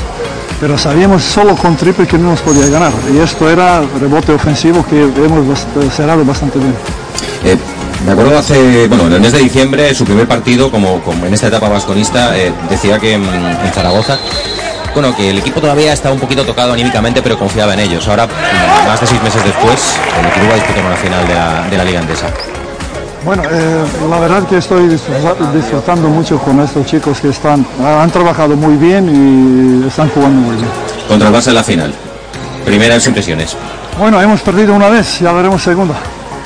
pero 0.60 0.78
sabíamos 0.78 1.24
solo 1.24 1.56
con 1.56 1.76
triple 1.76 2.08
que 2.08 2.18
no 2.18 2.32
nos 2.32 2.42
podía 2.42 2.68
ganar 2.68 2.94
y 3.14 3.18
esto 3.18 3.50
era 3.50 3.82
rebote 4.00 4.32
ofensivo 4.32 4.86
que 4.86 5.02
hemos 5.02 5.68
cerrado 5.94 6.24
bastante 6.24 6.58
bien. 6.58 6.74
Eh, 7.44 7.58
me 8.06 8.12
acuerdo 8.14 8.38
hace, 8.38 8.88
bueno, 8.88 9.08
en 9.08 9.14
el 9.14 9.22
mes 9.22 9.34
de 9.34 9.40
diciembre, 9.40 9.94
su 9.94 10.06
primer 10.06 10.28
partido, 10.28 10.72
como, 10.72 11.02
como 11.02 11.26
en 11.26 11.34
esta 11.34 11.48
etapa 11.48 11.70
vasconista, 11.70 12.38
eh, 12.38 12.54
decía 12.70 13.00
que 13.00 13.14
en, 13.14 13.24
en 13.24 13.74
Zaragoza, 13.74 14.18
bueno, 14.96 15.16
que 15.16 15.30
el 15.30 15.38
equipo 15.38 15.62
todavía 15.62 15.94
estaba 15.94 16.16
un 16.16 16.20
poquito 16.20 16.44
tocado 16.44 16.74
anímicamente, 16.74 17.22
pero 17.22 17.38
confiaba 17.38 17.74
en 17.74 17.82
ellos. 17.82 18.08
Ahora, 18.08 18.28
más 18.88 19.00
de 19.00 19.06
seis 19.06 19.22
meses 19.22 19.44
después, 19.44 19.96
el 20.20 20.26
equipo 20.26 20.48
va 20.48 20.54
a 20.54 20.56
disputar 20.56 20.84
una 20.86 20.96
final 20.96 21.28
de 21.28 21.34
la, 21.36 21.62
de 21.70 21.78
la 21.78 21.84
Liga 21.84 22.00
Andesa. 22.00 22.28
Bueno, 23.24 23.44
eh, 23.52 23.84
la 24.10 24.20
verdad 24.20 24.48
que 24.48 24.58
estoy 24.58 24.88
disfruta- 24.88 25.36
disfrutando 25.54 26.08
mucho 26.08 26.38
con 26.40 26.60
estos 26.62 26.86
chicos 26.88 27.20
que 27.20 27.30
están, 27.30 27.66
han 27.84 28.10
trabajado 28.12 28.56
muy 28.56 28.76
bien 28.78 29.84
y 29.84 29.88
están 29.88 30.10
jugando 30.10 30.42
muy 30.42 30.56
bien. 30.56 30.70
Contra 31.08 31.28
el 31.30 31.34
Barça 31.36 31.48
en 31.50 31.56
la 31.56 31.64
final. 31.64 31.94
Primeras 32.66 33.06
impresiones. 33.08 33.56
Bueno, 34.00 34.22
hemos 34.22 34.42
perdido 34.42 34.74
una 34.74 34.90
vez, 34.90 35.20
ya 35.20 35.32
veremos 35.34 35.62
segunda. 35.62 35.96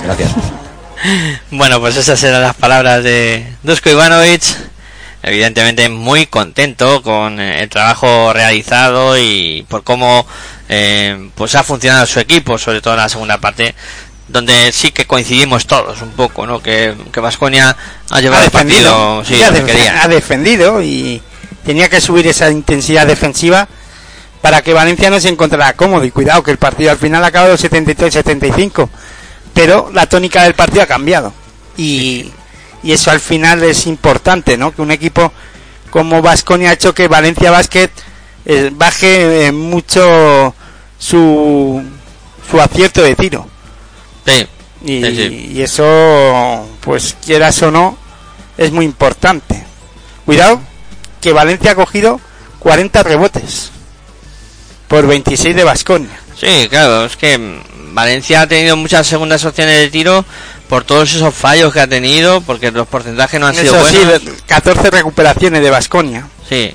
Gracias. 0.03 0.31
Bueno, 1.49 1.79
pues 1.79 1.95
esas 1.95 2.21
eran 2.23 2.41
las 2.41 2.55
palabras 2.55 3.01
de 3.05 3.47
Dusko 3.63 3.89
Ivanovic. 3.89 4.41
Evidentemente 5.21 5.89
muy 5.89 6.27
contento 6.27 7.01
con 7.01 7.39
eh, 7.39 7.61
el 7.63 7.69
trabajo 7.69 8.31
realizado 8.33 9.17
y 9.17 9.65
por 9.67 9.83
cómo 9.83 10.25
eh, 10.69 11.29
pues 11.35 11.55
ha 11.55 11.63
funcionado 11.63 12.05
su 12.05 12.19
equipo, 12.19 12.57
sobre 12.57 12.79
todo 12.81 12.93
en 12.93 13.01
la 13.01 13.09
segunda 13.09 13.37
parte, 13.37 13.75
donde 14.29 14.71
sí 14.71 14.91
que 14.91 15.05
coincidimos 15.05 15.67
todos 15.67 16.01
un 16.01 16.11
poco, 16.11 16.45
¿no? 16.47 16.61
Que 16.61 16.95
que 17.11 17.19
Vasconia 17.19 17.75
ha 18.09 18.21
llevado 18.21 18.43
ha 18.43 18.45
el 18.45 18.51
partido, 18.51 19.25
sí, 19.25 19.41
ha, 19.43 19.51
def- 19.51 20.07
defendido 20.07 20.81
y 20.81 21.21
tenía 21.65 21.89
que 21.89 21.99
subir 21.99 22.25
esa 22.27 22.49
intensidad 22.49 23.05
defensiva 23.05 23.67
para 24.41 24.61
que 24.61 24.71
Valencia 24.73 25.09
no 25.09 25.19
se 25.19 25.27
encontrara 25.27 25.73
cómodo. 25.73 26.05
Y 26.05 26.11
cuidado 26.11 26.43
que 26.43 26.51
el 26.51 26.57
partido 26.57 26.91
al 26.91 26.97
final 26.97 27.23
ha 27.25 27.27
acabado 27.27 27.57
73-75, 27.57 28.87
pero 29.53 29.89
la 29.93 30.05
tónica 30.05 30.43
del 30.43 30.53
partido 30.53 30.83
ha 30.83 30.87
cambiado. 30.87 31.33
Y, 31.75 32.31
y 32.83 32.91
eso 32.93 33.11
al 33.11 33.19
final 33.19 33.63
es 33.63 33.85
importante, 33.87 34.57
¿no? 34.57 34.73
Que 34.73 34.81
un 34.81 34.91
equipo 34.91 35.31
como 35.89 36.21
Vasconia 36.21 36.69
ha 36.69 36.73
hecho 36.73 36.93
que 36.93 37.07
Valencia 37.07 37.51
Basket 37.51 37.89
eh, 38.45 38.69
baje 38.73 39.47
eh, 39.47 39.51
mucho 39.51 40.53
su, 40.97 41.83
su 42.49 42.61
acierto 42.61 43.01
de 43.01 43.15
tiro. 43.15 43.47
Sí, 44.25 44.47
Y, 44.85 45.03
sí, 45.03 45.15
sí. 45.15 45.51
y 45.55 45.61
eso, 45.61 46.67
pues 46.81 47.15
quieras 47.25 47.61
o 47.63 47.71
no, 47.71 47.97
es 48.57 48.71
muy 48.71 48.85
importante. 48.85 49.63
Cuidado, 50.25 50.61
que 51.21 51.33
Valencia 51.33 51.71
ha 51.71 51.75
cogido 51.75 52.19
40 52.59 53.03
rebotes 53.03 53.71
por 54.87 55.07
26 55.07 55.55
de 55.55 55.63
Basconia. 55.63 56.19
Sí, 56.39 56.67
claro, 56.69 57.05
es 57.05 57.17
que 57.17 57.37
mm, 57.37 57.68
Valencia 57.93 58.41
ha 58.41 58.47
tenido 58.47 58.75
muchas 58.77 59.05
segundas 59.07 59.43
opciones 59.45 59.77
de 59.77 59.89
tiro 59.89 60.25
por 60.67 60.83
todos 60.83 61.13
esos 61.13 61.33
fallos 61.33 61.73
que 61.73 61.79
ha 61.81 61.87
tenido, 61.87 62.41
porque 62.41 62.71
los 62.71 62.87
porcentajes 62.87 63.39
no 63.39 63.47
han 63.47 63.55
sido 63.55 63.75
Eso 63.75 63.87
sí, 63.87 63.97
buenos. 63.97 64.41
14 64.45 64.89
recuperaciones 64.91 65.61
de 65.63 65.69
Basconia. 65.69 66.27
Sí, 66.47 66.73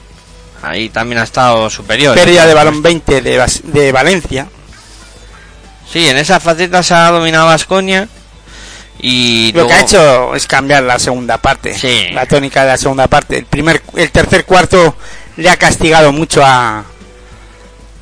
ahí 0.62 0.89
también 0.89 1.20
ha 1.20 1.24
estado 1.24 1.69
superior. 1.70 2.15
Pérdida 2.15 2.47
de 2.47 2.55
balón 2.55 2.82
20 2.82 3.20
de, 3.23 3.39
Bas- 3.39 3.62
de 3.62 3.93
Valencia. 3.93 4.49
Sí, 5.91 6.09
en 6.09 6.16
esa 6.16 6.41
faceta 6.41 6.82
se 6.82 6.95
ha 6.95 7.11
dominado 7.11 7.47
Vasconia 7.47 8.09
y 8.99 9.53
Lo 9.53 9.61
luego- 9.62 9.69
que 9.69 9.74
ha 9.74 9.81
hecho 9.82 10.35
es 10.35 10.47
cambiar 10.47 10.82
la 10.82 10.99
segunda 10.99 11.39
parte. 11.39 11.78
Sí. 11.78 12.07
La 12.12 12.27
tónica 12.27 12.62
de 12.62 12.69
la 12.70 12.77
segunda 12.78 13.07
parte. 13.07 13.39
El 13.39 13.47
primer, 13.47 13.82
el 13.97 14.11
tercer 14.11 14.45
cuarto 14.45 14.97
le 15.36 15.51
ha 15.51 15.57
castigado 15.57 16.11
mucho 16.12 16.43
a, 16.45 16.85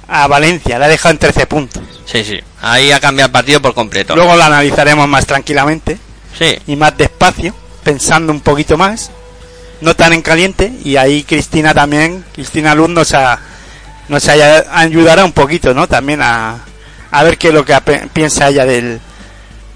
a 0.08 0.26
Valencia. 0.26 0.78
Le 0.78 0.84
ha 0.86 0.88
dejado 0.88 1.12
en 1.12 1.18
13 1.18 1.46
puntos. 1.46 1.82
Sí, 2.04 2.24
sí, 2.24 2.40
ahí 2.60 2.90
ha 2.92 3.00
cambiado 3.00 3.26
el 3.26 3.32
partido 3.32 3.62
por 3.62 3.74
completo. 3.74 4.14
Luego 4.16 4.36
lo 4.36 4.42
analizaremos 4.44 5.08
más 5.08 5.26
tranquilamente 5.26 5.98
Sí, 6.38 6.56
y 6.66 6.76
más 6.76 6.96
despacio, 6.96 7.54
pensando 7.84 8.32
un 8.32 8.40
poquito 8.40 8.76
más, 8.78 9.10
no 9.80 9.94
tan 9.94 10.12
en 10.14 10.22
caliente. 10.22 10.72
Y 10.84 10.96
ahí 10.96 11.24
Cristina 11.24 11.74
también, 11.74 12.24
Cristina 12.32 12.74
Luz 12.74 12.88
nos, 12.88 13.12
ha, 13.14 13.38
nos 14.08 14.26
haya- 14.28 14.64
ayudará 14.72 15.24
un 15.24 15.32
poquito, 15.32 15.74
¿no? 15.74 15.86
También 15.86 16.20
a, 16.22 16.58
a 17.10 17.22
ver 17.22 17.36
qué 17.38 17.48
es 17.48 17.54
lo 17.54 17.64
que 17.64 17.74
piensa 18.12 18.48
ella 18.48 18.64
del, 18.64 18.98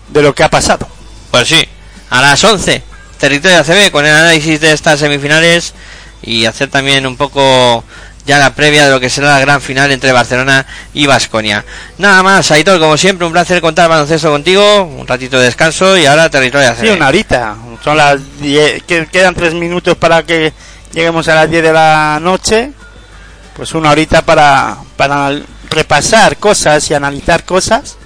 de 0.09 0.23
lo 0.23 0.35
que 0.35 0.43
ha 0.45 0.49
pasado. 0.51 0.89
pues 1.31 1.47
sí, 1.49 1.63
a 2.11 2.23
las 2.23 2.43
11, 2.43 2.83
territorio 3.19 3.59
ACB 3.59 3.91
con 3.91 4.07
el 4.07 4.15
análisis 4.15 4.61
de 4.61 4.73
estas 4.73 4.99
semifinales 4.99 5.75
y 6.23 6.47
hacer 6.47 6.71
también 6.71 7.07
un 7.07 7.17
poco 7.19 7.85
ya 8.27 8.39
la 8.39 8.55
previa 8.55 8.85
de 8.87 8.91
lo 8.91 8.99
que 9.01 9.09
será 9.09 9.29
la 9.35 9.41
gran 9.41 9.61
final 9.61 9.91
entre 9.93 10.13
Barcelona 10.13 10.67
y 10.93 11.07
Vasconia. 11.07 11.65
Nada 11.99 12.23
más, 12.23 12.51
Aitor, 12.51 12.79
como 12.81 12.97
siempre, 12.97 13.27
un 13.27 13.33
placer 13.33 13.61
contar 13.61 13.89
baloncesto 13.89 14.31
contigo, 14.31 14.83
un 14.83 15.07
ratito 15.07 15.39
de 15.39 15.45
descanso 15.47 15.97
y 15.97 16.07
ahora 16.07 16.29
territorio 16.29 16.71
ACB. 16.71 16.81
Sí, 16.81 16.89
una 16.89 17.09
horita. 17.09 17.57
Son 17.85 17.97
las 17.97 18.19
10, 18.41 18.83
que- 18.83 19.07
quedan 19.07 19.35
tres 19.35 19.55
minutos 19.55 19.97
para 19.97 20.23
que 20.25 20.53
lleguemos 20.93 21.29
a 21.29 21.35
las 21.37 21.51
10 21.51 21.63
de 21.63 21.73
la 21.73 22.19
noche. 22.21 22.73
Pues 23.55 23.73
una 23.75 23.91
horita 23.93 24.21
para, 24.23 24.77
para 24.97 25.31
repasar 25.71 26.37
cosas 26.37 26.91
y 26.91 26.95
analizar 26.95 27.45
cosas 27.45 27.97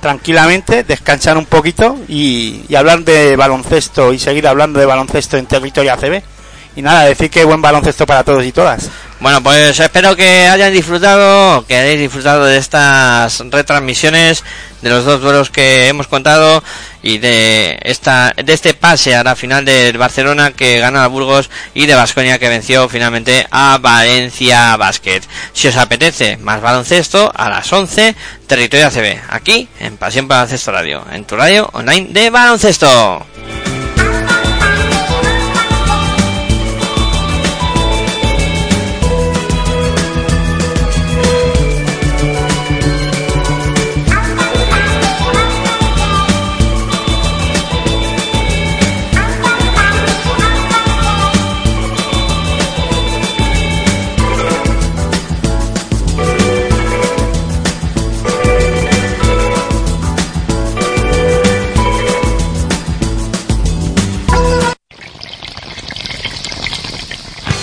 tranquilamente, 0.00 0.82
descansar 0.82 1.36
un 1.36 1.44
poquito 1.44 1.98
y, 2.08 2.64
y 2.68 2.74
hablar 2.74 3.00
de 3.04 3.36
baloncesto 3.36 4.12
y 4.12 4.18
seguir 4.18 4.48
hablando 4.48 4.80
de 4.80 4.86
baloncesto 4.86 5.36
en 5.36 5.46
territorio 5.46 5.92
ACB. 5.92 6.22
Y 6.76 6.82
nada, 6.82 7.04
decir 7.04 7.30
que 7.30 7.44
buen 7.44 7.60
baloncesto 7.60 8.06
para 8.06 8.24
todos 8.24 8.44
y 8.44 8.52
todas. 8.52 8.88
Bueno, 9.20 9.42
pues 9.42 9.78
espero 9.78 10.16
que 10.16 10.48
hayan 10.48 10.72
disfrutado, 10.72 11.66
que 11.66 11.76
hayáis 11.76 12.00
disfrutado 12.00 12.46
de 12.46 12.56
estas 12.56 13.40
retransmisiones, 13.50 14.42
de 14.80 14.88
los 14.88 15.04
dos 15.04 15.20
duelos 15.20 15.50
que 15.50 15.88
hemos 15.88 16.06
contado 16.06 16.64
y 17.02 17.18
de 17.18 17.78
esta, 17.82 18.32
de 18.34 18.50
este 18.50 18.72
pase 18.72 19.14
a 19.14 19.22
la 19.22 19.36
final 19.36 19.66
del 19.66 19.98
Barcelona 19.98 20.52
que 20.52 20.78
gana 20.78 21.04
a 21.04 21.08
Burgos 21.08 21.50
y 21.74 21.84
de 21.84 21.94
Vasconia 21.96 22.38
que 22.38 22.48
venció 22.48 22.88
finalmente 22.88 23.46
a 23.50 23.76
Valencia 23.76 24.74
Basket. 24.78 25.20
Si 25.52 25.68
os 25.68 25.76
apetece 25.76 26.38
más 26.38 26.62
baloncesto, 26.62 27.30
a 27.34 27.50
las 27.50 27.70
11, 27.70 28.14
Territorio 28.46 28.86
ACB, 28.86 29.20
aquí 29.28 29.68
en 29.80 29.98
Pasión 29.98 30.28
Baloncesto 30.28 30.72
Radio, 30.72 31.04
en 31.12 31.26
tu 31.26 31.36
radio 31.36 31.68
online 31.74 32.08
de 32.10 32.30
baloncesto. 32.30 33.26